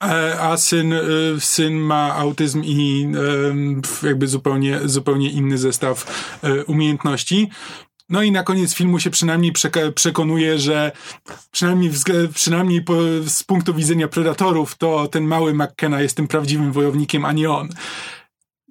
e, 0.04 0.40
a 0.40 0.58
syn, 0.58 0.94
syn 1.40 1.74
ma 1.74 2.16
autyzm 2.16 2.62
i 2.66 3.08
jakby 4.04 4.28
zupełnie, 4.28 4.80
zupełnie 4.86 5.30
inny 5.30 5.58
zestaw 5.58 6.06
umiejętności. 6.68 7.50
No 8.10 8.24
i 8.24 8.32
na 8.32 8.44
koniec 8.44 8.74
filmu 8.74 9.00
się 9.00 9.10
przynajmniej 9.10 9.54
przekonuje, 9.96 10.60
że 10.60 10.92
przynajmniej, 11.52 11.92
przynajmniej 12.34 12.82
po, 12.82 12.94
z 13.28 13.44
punktu 13.44 13.74
widzenia 13.74 14.08
predatorów, 14.08 14.78
to 14.78 15.08
ten 15.08 15.24
mały 15.24 15.54
McKenna 15.54 16.02
jest 16.02 16.18
tym 16.18 16.28
prawdziwym 16.28 16.72
wojownikiem, 16.72 17.26
a 17.26 17.32
nie 17.32 17.52
on. 17.52 17.70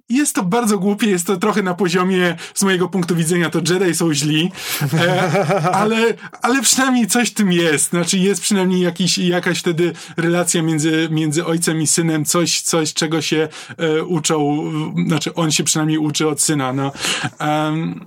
Jest 0.09 0.35
to 0.35 0.43
bardzo 0.43 0.77
głupie, 0.77 1.07
jest 1.07 1.27
to 1.27 1.37
trochę 1.37 1.63
na 1.63 1.73
poziomie, 1.73 2.35
z 2.53 2.63
mojego 2.63 2.89
punktu 2.89 3.15
widzenia, 3.15 3.49
to 3.49 3.59
Jedi 3.69 3.95
są 3.95 4.13
źli, 4.13 4.51
e, 4.93 5.31
ale, 5.81 6.13
ale 6.41 6.61
przynajmniej 6.61 7.07
coś 7.07 7.33
tym 7.33 7.51
jest. 7.51 7.89
Znaczy 7.89 8.17
jest 8.17 8.41
przynajmniej 8.41 8.81
jakiś, 8.81 9.17
jakaś 9.17 9.59
wtedy 9.59 9.93
relacja 10.17 10.61
między, 10.61 11.07
między 11.11 11.45
ojcem 11.45 11.81
i 11.81 11.87
synem, 11.87 12.25
coś, 12.25 12.61
coś 12.61 12.93
czego 12.93 13.21
się 13.21 13.47
e, 13.77 14.03
uczą, 14.03 14.71
znaczy 15.07 15.33
on 15.33 15.51
się 15.51 15.63
przynajmniej 15.63 15.97
uczy 15.97 16.27
od 16.27 16.41
syna. 16.41 16.73
No. 16.73 16.91
Um, 17.39 18.05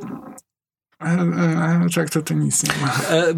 tak, 1.94 2.10
to, 2.10 2.22
to 2.22 2.34
nic 2.34 2.62
nie 2.62 2.72
ma. 2.82 3.16
E, 3.16 3.34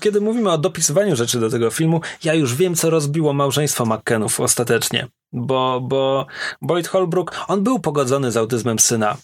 kiedy 0.00 0.20
mówimy 0.20 0.50
o 0.50 0.58
dopisywaniu 0.58 1.16
rzeczy 1.16 1.40
do 1.40 1.50
tego 1.50 1.70
filmu, 1.70 2.00
ja 2.24 2.34
już 2.34 2.54
wiem, 2.54 2.74
co 2.74 2.90
rozbiło 2.90 3.32
małżeństwo 3.32 3.86
McKenów 3.86 4.40
ostatecznie. 4.40 5.06
Bo, 5.32 5.80
bo 5.80 6.26
Boyd 6.62 6.88
Holbrook, 6.88 7.32
on 7.48 7.62
był 7.62 7.78
pogodzony 7.78 8.32
z 8.32 8.36
autyzmem 8.36 8.78
syna. 8.78 9.16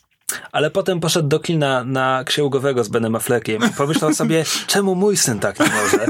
Ale 0.53 0.71
potem 0.71 1.01
poszedł 1.01 1.29
do 1.29 1.41
kina 1.41 1.85
na 1.85 2.25
księgowego 2.25 2.85
z 2.85 2.89
Benem 2.89 3.15
Affleckiem 3.15 3.63
i 3.71 3.75
pomyślał 3.75 4.15
sobie, 4.15 4.45
czemu 4.67 4.95
mój 4.95 5.17
syn 5.17 5.39
tak 5.39 5.61
nie 5.61 5.67
może? 5.67 6.07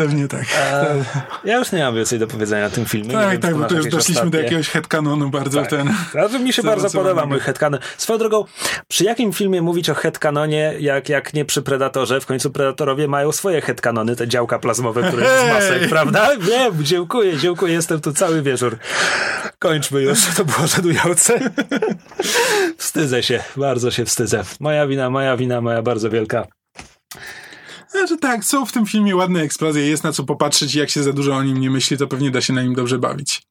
Pewnie 0.00 0.28
tak. 0.28 0.44
E, 0.60 1.04
ja 1.44 1.58
już 1.58 1.72
nie 1.72 1.78
mam 1.84 1.94
więcej 1.94 2.18
do 2.18 2.26
powiedzenia 2.26 2.62
na 2.62 2.70
tym 2.70 2.84
filmie. 2.84 3.12
Tak, 3.12 3.30
wiem, 3.30 3.40
tak, 3.40 3.54
bo 3.54 3.64
to 3.64 3.74
już 3.74 3.86
doszliśmy 3.86 4.12
ostatnie. 4.12 4.30
do 4.30 4.38
jakiegoś 4.38 4.68
headcanonu 4.68 5.30
bardzo 5.30 5.60
tak. 5.60 5.70
ten. 5.70 5.94
Znaczy, 6.10 6.38
mi 6.38 6.52
się 6.52 6.62
bardzo 6.62 6.90
podoba 6.90 7.26
mój 7.26 7.40
headcanon. 7.40 7.80
Swoją 7.96 8.18
drogą, 8.18 8.44
przy 8.88 9.04
jakim 9.04 9.32
filmie 9.32 9.62
mówić 9.62 9.90
o 9.90 9.94
headcanonie, 9.94 10.74
jak, 10.78 11.08
jak 11.08 11.34
nie 11.34 11.44
przy 11.44 11.62
Predatorze? 11.62 12.20
W 12.20 12.26
końcu 12.26 12.50
Predatorowie 12.50 13.08
mają 13.08 13.32
swoje 13.32 13.60
headcanony, 13.60 14.16
te 14.16 14.28
działka 14.28 14.58
plazmowe, 14.58 15.02
które 15.02 15.26
hey! 15.26 15.48
z 15.48 15.52
masek, 15.52 15.88
prawda? 15.88 16.28
Wiem, 16.40 16.84
dziękuję, 16.84 17.38
dziękuję, 17.38 17.72
jestem 17.74 18.00
tu 18.00 18.12
cały 18.12 18.42
wieczór. 18.42 18.78
Kończmy 19.58 20.02
już, 20.02 20.26
to 20.36 20.44
było 20.44 20.66
żenujące. 20.66 21.40
wstydzę 22.76 23.22
się, 23.22 23.42
bardzo 23.56 23.90
się 23.90 24.04
wstydzę. 24.04 24.42
Moja 24.60 24.86
wina, 24.86 25.10
moja 25.10 25.36
wina, 25.36 25.60
moja 25.60 25.82
bardzo 25.82 26.10
wielka. 26.10 26.46
Znaczy 27.90 28.16
tak, 28.16 28.44
są 28.44 28.66
w 28.66 28.72
tym 28.72 28.86
filmie 28.86 29.16
ładne 29.16 29.40
eksplozje, 29.40 29.86
jest 29.86 30.04
na 30.04 30.12
co 30.12 30.24
popatrzeć 30.24 30.74
i 30.74 30.78
jak 30.78 30.90
się 30.90 31.02
za 31.02 31.12
dużo 31.12 31.36
o 31.36 31.42
nim 31.42 31.60
nie 31.60 31.70
myśli, 31.70 31.96
to 31.96 32.06
pewnie 32.06 32.30
da 32.30 32.40
się 32.40 32.52
na 32.52 32.62
nim 32.62 32.74
dobrze 32.74 32.98
bawić. 32.98 33.49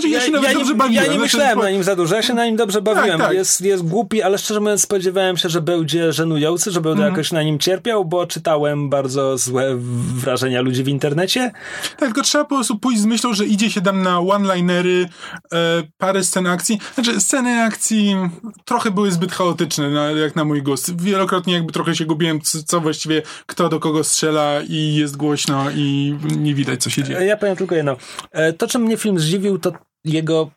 Znaczy, 0.00 0.08
ja, 0.08 0.18
ja 0.18 0.26
się 0.26 0.32
nawet 0.32 0.48
ja 0.48 0.54
dobrze 0.54 0.72
nie, 0.72 0.78
bawiłem. 0.78 1.04
Ja 1.04 1.12
nie 1.12 1.18
znaczy, 1.18 1.36
myślałem 1.36 1.58
na 1.58 1.70
nim 1.70 1.82
za 1.84 1.96
dużo, 1.96 2.14
ja 2.14 2.22
się 2.22 2.34
na 2.34 2.46
nim 2.46 2.56
dobrze 2.56 2.82
tak, 2.82 2.94
bawiłem. 2.94 3.18
Tak, 3.18 3.28
tak. 3.28 3.36
Jest, 3.36 3.60
jest 3.60 3.82
głupi, 3.82 4.22
ale 4.22 4.38
szczerze 4.38 4.60
mówiąc 4.60 4.82
spodziewałem 4.82 5.36
się, 5.36 5.48
że 5.48 5.60
będzie 5.60 6.12
żenujący, 6.12 6.70
że 6.70 6.80
będę 6.80 7.02
mm. 7.02 7.12
jakoś 7.12 7.32
na 7.32 7.42
nim 7.42 7.58
cierpiał, 7.58 8.04
bo 8.04 8.26
czytałem 8.26 8.90
bardzo 8.90 9.38
złe 9.38 9.76
wrażenia 10.16 10.60
ludzi 10.60 10.84
w 10.84 10.88
internecie. 10.88 11.50
Tak, 11.90 11.98
tylko 11.98 12.22
trzeba 12.22 12.44
po 12.44 12.54
prostu 12.54 12.78
pójść 12.78 13.00
z 13.00 13.04
myślą, 13.06 13.34
że 13.34 13.44
idzie 13.44 13.70
się 13.70 13.80
tam 13.80 14.02
na 14.02 14.20
one-linery, 14.20 15.08
e, 15.52 15.82
parę 15.98 16.24
scen 16.24 16.46
akcji. 16.46 16.78
Znaczy, 16.94 17.20
sceny 17.20 17.62
akcji 17.62 18.16
trochę 18.64 18.90
były 18.90 19.10
zbyt 19.10 19.32
chaotyczne, 19.32 19.90
na, 19.90 20.10
jak 20.10 20.36
na 20.36 20.44
mój 20.44 20.62
gust. 20.62 21.02
Wielokrotnie 21.02 21.54
jakby 21.54 21.72
trochę 21.72 21.96
się 21.96 22.04
gubiłem, 22.04 22.40
co, 22.40 22.58
co 22.66 22.80
właściwie, 22.80 23.22
kto 23.46 23.68
do 23.68 23.80
kogo 23.80 24.04
strzela 24.04 24.60
i 24.68 24.94
jest 24.94 25.16
głośno 25.16 25.64
i 25.74 26.16
nie 26.36 26.54
widać, 26.54 26.82
co 26.82 26.90
się 26.90 27.02
dzieje. 27.02 27.26
Ja 27.26 27.36
powiem 27.36 27.56
tylko 27.56 27.74
jedno. 27.74 27.96
E, 28.32 28.52
to, 28.52 28.66
czym 28.66 28.82
mnie 28.82 28.96
film 28.96 29.18
zdziwił, 29.18 29.58
to 29.58 29.72
jego 30.08 30.50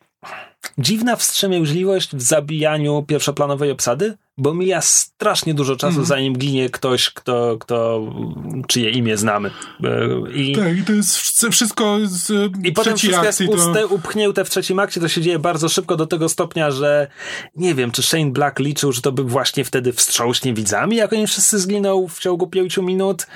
dziwna 0.77 1.15
wstrzemięźliwość 1.15 2.15
w 2.15 2.21
zabijaniu 2.21 3.03
pierwszoplanowej 3.07 3.71
obsady, 3.71 4.17
bo 4.37 4.53
mija 4.53 4.81
strasznie 4.81 5.53
dużo 5.53 5.75
czasu, 5.75 5.95
mm. 5.95 6.05
zanim 6.05 6.37
ginie 6.37 6.69
ktoś, 6.69 7.09
kto, 7.09 7.57
kto 7.59 8.01
czyje 8.67 8.89
imię 8.89 9.17
znamy. 9.17 9.51
E, 9.83 10.31
I, 10.33 10.55
tak, 10.55 10.77
i 10.77 10.83
to 10.83 10.93
jest 10.93 11.17
wszystko 11.51 11.97
z 12.03 12.51
I 12.63 12.71
potem 12.71 12.97
wszystko 12.97 13.25
jest 13.25 13.41
uste, 13.41 13.81
to... 13.81 13.87
upchnięte 13.87 14.45
w 14.45 14.49
trzecim 14.49 14.79
akcie, 14.79 15.01
to 15.01 15.07
się 15.07 15.21
dzieje 15.21 15.39
bardzo 15.39 15.69
szybko 15.69 15.95
do 15.95 16.07
tego 16.07 16.29
stopnia, 16.29 16.71
że 16.71 17.07
nie 17.55 17.75
wiem, 17.75 17.91
czy 17.91 18.03
Shane 18.03 18.31
Black 18.31 18.59
liczył, 18.59 18.91
że 18.91 19.01
to 19.01 19.11
by 19.11 19.23
właśnie 19.23 19.63
wtedy 19.63 19.93
wstrząśnie 19.93 20.53
widzami, 20.53 20.95
jak 20.95 21.13
oni 21.13 21.27
wszyscy 21.27 21.59
zginą 21.59 22.07
w 22.07 22.19
ciągu 22.19 22.47
pięciu 22.47 22.83
minut. 22.83 23.27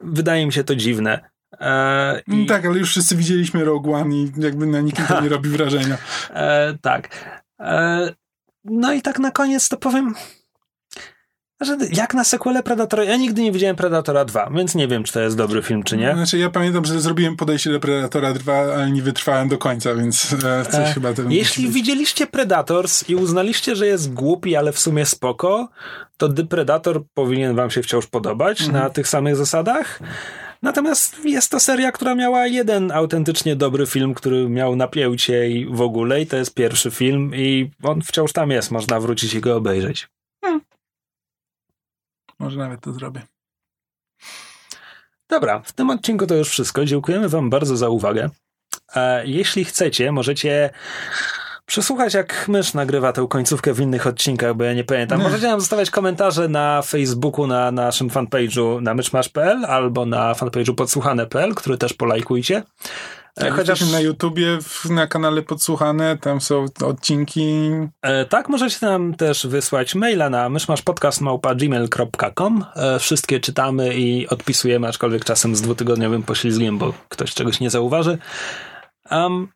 Wydaje 0.00 0.46
mi 0.46 0.52
się 0.52 0.64
to 0.64 0.76
dziwne. 0.76 1.35
E, 1.60 2.20
i... 2.26 2.32
Mm, 2.32 2.46
tak, 2.46 2.66
ale 2.66 2.78
już 2.78 2.90
wszyscy 2.90 3.16
widzieliśmy 3.16 3.64
Rogue 3.64 3.92
One 3.92 4.14
i 4.14 4.32
jakby 4.38 4.66
na 4.66 4.80
nikim 4.80 5.06
to 5.06 5.20
nie 5.20 5.28
robi 5.36 5.48
wrażenia. 5.48 5.98
E, 6.30 6.78
tak. 6.82 7.08
E, 7.60 8.14
no 8.64 8.92
i 8.92 9.02
tak 9.02 9.18
na 9.18 9.30
koniec 9.30 9.68
to 9.68 9.76
powiem, 9.76 10.14
że 11.60 11.76
jak 11.92 12.14
na 12.14 12.24
sequelę 12.24 12.62
Predatora, 12.62 13.04
ja 13.04 13.16
nigdy 13.16 13.42
nie 13.42 13.52
widziałem 13.52 13.76
Predatora 13.76 14.24
2, 14.24 14.50
więc 14.50 14.74
nie 14.74 14.88
wiem, 14.88 15.04
czy 15.04 15.12
to 15.12 15.20
jest 15.20 15.36
dobry 15.36 15.62
film, 15.62 15.82
czy 15.82 15.96
nie. 15.96 16.14
Znaczy, 16.14 16.38
ja 16.38 16.50
pamiętam, 16.50 16.84
że 16.84 17.00
zrobiłem 17.00 17.36
podejście 17.36 17.72
do 17.72 17.80
Predatora 17.80 18.32
2, 18.32 18.54
ale 18.54 18.90
nie 18.90 19.02
wytrwałem 19.02 19.48
do 19.48 19.58
końca, 19.58 19.94
więc 19.94 20.32
e, 20.32 20.64
coś 20.64 20.90
e, 20.90 20.92
chyba 20.94 21.12
tym 21.12 21.32
Jeśli 21.32 21.68
widzieliście 21.68 22.26
Predators 22.26 23.08
i 23.08 23.14
uznaliście, 23.14 23.76
że 23.76 23.86
jest 23.86 24.12
głupi, 24.12 24.56
ale 24.56 24.72
w 24.72 24.78
sumie 24.78 25.06
spoko, 25.06 25.68
to 26.16 26.28
The 26.28 26.44
Predator 26.44 27.02
powinien 27.14 27.56
wam 27.56 27.70
się 27.70 27.82
wciąż 27.82 28.06
podobać 28.06 28.60
mhm. 28.62 28.84
na 28.84 28.90
tych 28.90 29.08
samych 29.08 29.36
zasadach. 29.36 30.00
Natomiast 30.66 31.24
jest 31.24 31.50
to 31.50 31.60
seria, 31.60 31.92
która 31.92 32.14
miała 32.14 32.46
jeden 32.46 32.92
autentycznie 32.92 33.56
dobry 33.56 33.86
film, 33.86 34.14
który 34.14 34.48
miał 34.48 34.76
napięcie 34.76 35.48
i 35.50 35.66
w 35.66 35.80
ogóle, 35.80 36.20
i 36.20 36.26
to 36.26 36.36
jest 36.36 36.54
pierwszy 36.54 36.90
film, 36.90 37.30
i 37.34 37.70
on 37.82 38.02
wciąż 38.02 38.32
tam 38.32 38.50
jest, 38.50 38.70
można 38.70 39.00
wrócić 39.00 39.34
i 39.34 39.40
go 39.40 39.56
obejrzeć. 39.56 40.08
Hmm. 40.44 40.60
Może 42.38 42.58
nawet 42.58 42.80
to 42.80 42.92
zrobię. 42.92 43.22
Dobra, 45.28 45.60
w 45.60 45.72
tym 45.72 45.90
odcinku 45.90 46.26
to 46.26 46.34
już 46.34 46.48
wszystko. 46.48 46.84
Dziękujemy 46.84 47.28
Wam 47.28 47.50
bardzo 47.50 47.76
za 47.76 47.88
uwagę. 47.88 48.30
E, 48.94 49.26
jeśli 49.26 49.64
chcecie, 49.64 50.12
możecie 50.12 50.70
przesłuchać, 51.66 52.14
jak 52.14 52.48
mysz 52.48 52.74
nagrywa 52.74 53.12
tę 53.12 53.26
końcówkę 53.30 53.74
w 53.74 53.80
innych 53.80 54.06
odcinkach, 54.06 54.54
bo 54.54 54.64
ja 54.64 54.74
nie 54.74 54.84
pamiętam. 54.84 55.22
Możecie 55.22 55.46
nam 55.46 55.60
zostawiać 55.60 55.90
komentarze 55.90 56.48
na 56.48 56.82
Facebooku, 56.82 57.46
na 57.46 57.70
naszym 57.70 58.08
fanpage'u 58.08 58.82
na 58.82 58.94
myszmasz.pl 58.94 59.64
albo 59.64 60.06
na 60.06 60.32
fanpage'u 60.32 60.74
podsłuchane.pl, 60.74 61.54
który 61.54 61.78
też 61.78 61.92
polajkujcie. 61.92 62.62
Tak, 63.34 63.54
Chociaż 63.54 63.92
na 63.92 64.00
YouTubie, 64.00 64.58
na 64.90 65.06
kanale 65.06 65.42
Podsłuchane, 65.42 66.18
tam 66.18 66.40
są 66.40 66.64
odcinki. 66.84 67.70
E, 68.02 68.24
tak, 68.24 68.48
możecie 68.48 68.86
nam 68.86 69.14
też 69.14 69.46
wysłać 69.46 69.94
maila 69.94 70.30
na 70.30 70.48
myszmaszpodcast.gmail.com. 70.48 72.64
E, 72.76 72.98
wszystkie 72.98 73.40
czytamy 73.40 73.94
i 73.94 74.28
odpisujemy, 74.28 74.88
aczkolwiek 74.88 75.24
czasem 75.24 75.56
z 75.56 75.62
dwutygodniowym 75.62 76.22
poślizgiem, 76.22 76.78
bo 76.78 76.92
ktoś 77.08 77.34
czegoś 77.34 77.60
nie 77.60 77.70
zauważy. 77.70 78.18
Um, 79.10 79.48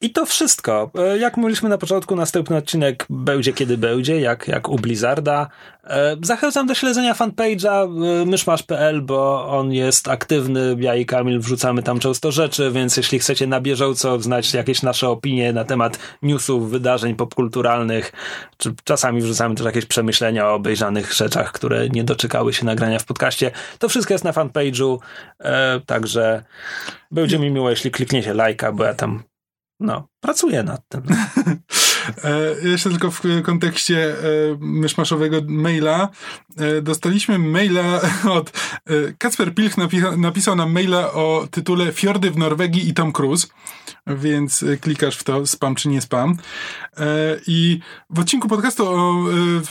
I 0.00 0.10
to 0.10 0.26
wszystko. 0.26 0.90
E, 0.98 1.18
jak 1.18 1.36
mówiliśmy 1.36 1.68
na 1.68 1.78
początku, 1.78 2.16
następny 2.16 2.56
odcinek 2.56 3.06
będzie 3.10 3.52
kiedy 3.52 3.78
będzie, 3.78 4.20
jak, 4.20 4.48
jak 4.48 4.68
u 4.68 4.76
Blizzarda. 4.76 5.48
E, 5.84 6.16
zachęcam 6.22 6.66
do 6.66 6.74
śledzenia 6.74 7.14
fanpage'a 7.14 8.04
e, 8.22 8.26
myszmasz.pl, 8.26 9.02
bo 9.02 9.48
on 9.48 9.72
jest 9.72 10.08
aktywny. 10.08 10.76
Ja 10.78 10.94
i 10.94 11.06
Kamil 11.06 11.40
wrzucamy 11.40 11.82
tam 11.82 11.98
często 11.98 12.32
rzeczy, 12.32 12.70
więc 12.70 12.96
jeśli 12.96 13.18
chcecie 13.18 13.46
na 13.46 13.60
bieżąco 13.60 14.20
znać 14.20 14.54
jakieś 14.54 14.82
nasze 14.82 15.08
opinie 15.08 15.52
na 15.52 15.64
temat 15.64 15.98
newsów, 16.22 16.70
wydarzeń 16.70 17.14
popkulturalnych, 17.14 18.12
czy 18.56 18.74
czasami 18.84 19.20
wrzucamy 19.20 19.54
też 19.54 19.66
jakieś 19.66 19.86
przemyślenia 19.86 20.48
o 20.48 20.54
obejrzanych 20.54 21.12
rzeczach, 21.12 21.52
które 21.52 21.88
nie 21.88 22.04
doczekały 22.04 22.52
się 22.52 22.66
nagrania 22.66 22.98
w 22.98 23.04
podcaście, 23.04 23.50
to 23.78 23.88
wszystko 23.88 24.14
jest 24.14 24.24
na 24.24 24.32
fanpage'u, 24.32 24.98
także 25.86 26.44
będzie 27.10 27.38
mi 27.38 27.50
miło, 27.50 27.70
jeśli 27.70 27.90
klikniecie 27.90 28.34
lajka, 28.34 28.72
bo 28.72 28.84
ja 28.84 28.94
tam 28.94 29.22
no, 29.80 30.08
pracuję 30.20 30.62
nad 30.62 30.88
tym. 30.88 31.02
E, 32.24 32.68
jeszcze 32.68 32.90
tylko 32.90 33.10
w 33.10 33.22
kontekście 33.42 34.12
e, 34.12 34.14
myszmaszowego 34.60 35.36
maila. 35.46 36.08
E, 36.56 36.82
dostaliśmy 36.82 37.38
maila 37.38 38.00
od... 38.38 38.52
Kacper 39.18 39.54
Pilch 39.54 39.76
napisał 40.16 40.56
nam 40.56 40.72
maila 40.72 41.12
o 41.12 41.48
tytule 41.50 41.92
Fiordy 41.92 42.30
w 42.30 42.36
Norwegii 42.36 42.88
i 42.88 42.94
Tom 42.94 43.12
Cruise, 43.12 43.46
więc 44.06 44.64
klikasz 44.80 45.16
w 45.16 45.24
to 45.24 45.46
spam 45.46 45.74
czy 45.74 45.88
nie 45.88 46.00
spam. 46.00 46.36
I 47.46 47.80
w 48.10 48.18
odcinku 48.18 48.48
podcastu 48.48 48.88
o 48.88 49.24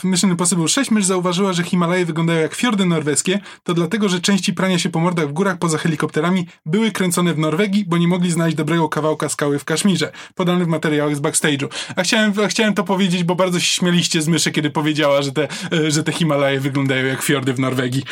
Mission 0.04 0.30
Impossible 0.30 0.68
6 0.68 0.90
mysz 0.90 1.04
zauważyła, 1.04 1.52
że 1.52 1.62
Himalaje 1.62 2.06
wyglądają 2.06 2.40
jak 2.40 2.54
fiordy 2.54 2.86
norweskie, 2.86 3.40
to 3.62 3.74
dlatego, 3.74 4.08
że 4.08 4.20
części 4.20 4.52
prania 4.52 4.78
się 4.78 4.88
po 4.88 5.00
mordach 5.00 5.28
w 5.28 5.32
górach 5.32 5.58
poza 5.58 5.78
helikopterami 5.78 6.46
były 6.66 6.90
kręcone 6.90 7.34
w 7.34 7.38
Norwegii, 7.38 7.84
bo 7.84 7.98
nie 7.98 8.08
mogli 8.08 8.30
znaleźć 8.30 8.56
dobrego 8.56 8.88
kawałka 8.88 9.28
skały 9.28 9.58
w 9.58 9.64
Kaszmirze, 9.64 10.12
podany 10.34 10.64
w 10.64 10.68
materiałach 10.68 11.16
z 11.16 11.20
backstage'u. 11.20 11.68
A 11.96 12.02
chciałem, 12.02 12.27
chciałem 12.48 12.74
to 12.74 12.84
powiedzieć, 12.84 13.24
bo 13.24 13.34
bardzo 13.34 13.60
się 13.60 13.66
śmieliście 13.66 14.22
z 14.22 14.28
myszy, 14.28 14.50
kiedy 14.50 14.70
powiedziała, 14.70 15.22
że 15.22 15.32
te, 15.32 15.48
e, 15.72 15.90
że 15.90 16.04
te 16.04 16.12
Himalaje 16.12 16.60
wyglądają 16.60 17.06
jak 17.06 17.22
fiordy 17.22 17.52
w 17.54 17.60
Norwegii. 17.60 18.04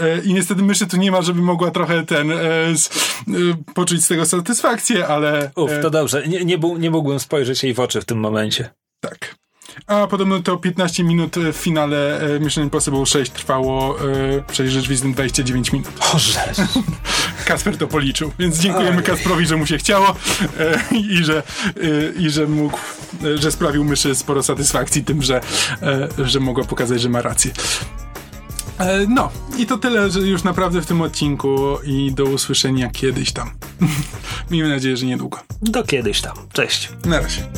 E, 0.00 0.18
I 0.18 0.34
niestety 0.34 0.62
myszy 0.62 0.86
tu 0.86 0.96
nie 0.96 1.10
ma, 1.10 1.22
żeby 1.22 1.42
mogła 1.42 1.70
trochę 1.70 2.06
ten 2.06 2.32
e, 2.32 2.36
poczuć 3.74 4.04
z 4.04 4.08
tego 4.08 4.26
satysfakcję, 4.26 5.06
ale... 5.06 5.50
Uf, 5.56 5.70
to 5.82 5.90
dobrze. 5.90 6.28
Nie, 6.28 6.44
nie, 6.44 6.58
nie 6.78 6.90
mógłbym 6.90 7.20
spojrzeć 7.20 7.64
jej 7.64 7.74
w 7.74 7.80
oczy 7.80 8.00
w 8.00 8.04
tym 8.04 8.18
momencie. 8.18 8.70
Tak. 9.00 9.43
A 9.86 10.06
podobno 10.06 10.42
to 10.42 10.56
15 10.56 11.04
minut 11.04 11.36
w 11.52 11.56
finale 11.56 12.20
Mission 12.40 12.64
Impossible 12.64 13.06
6 13.06 13.32
trwało, 13.32 13.96
przecież 14.46 14.72
rzeczywiście 14.72 15.08
29 15.08 15.72
minut. 15.72 15.88
Rzecz. 16.16 16.56
Kasper 17.44 17.78
to 17.78 17.86
policzył, 17.86 18.32
więc 18.38 18.58
dziękujemy 18.58 18.96
Oj. 18.96 19.02
Kasprowi, 19.02 19.46
że 19.46 19.56
mu 19.56 19.66
się 19.66 19.78
chciało 19.78 20.16
e, 20.58 20.96
i, 20.96 21.24
że, 21.24 21.38
e, 21.38 21.42
i 22.18 22.30
że 22.30 22.46
mógł, 22.46 22.78
e, 23.24 23.38
że 23.38 23.52
sprawił 23.52 23.84
myszy 23.84 24.14
sporo 24.14 24.42
satysfakcji 24.42 25.04
tym, 25.04 25.22
że, 25.22 25.40
e, 25.82 26.08
że 26.18 26.40
mogła 26.40 26.64
pokazać, 26.64 27.00
że 27.00 27.08
ma 27.08 27.22
rację. 27.22 27.50
E, 28.78 29.06
no, 29.08 29.30
i 29.58 29.66
to 29.66 29.78
tyle, 29.78 30.10
że 30.10 30.20
już 30.20 30.44
naprawdę 30.44 30.82
w 30.82 30.86
tym 30.86 31.00
odcinku 31.00 31.78
i 31.84 32.12
do 32.12 32.24
usłyszenia 32.24 32.90
kiedyś 32.90 33.32
tam. 33.32 33.50
Miejmy 34.50 34.68
nadzieję, 34.68 34.96
że 34.96 35.06
niedługo. 35.06 35.38
Do 35.62 35.84
kiedyś 35.84 36.20
tam. 36.20 36.36
Cześć. 36.52 36.88
Na 37.04 37.20
razie. 37.20 37.48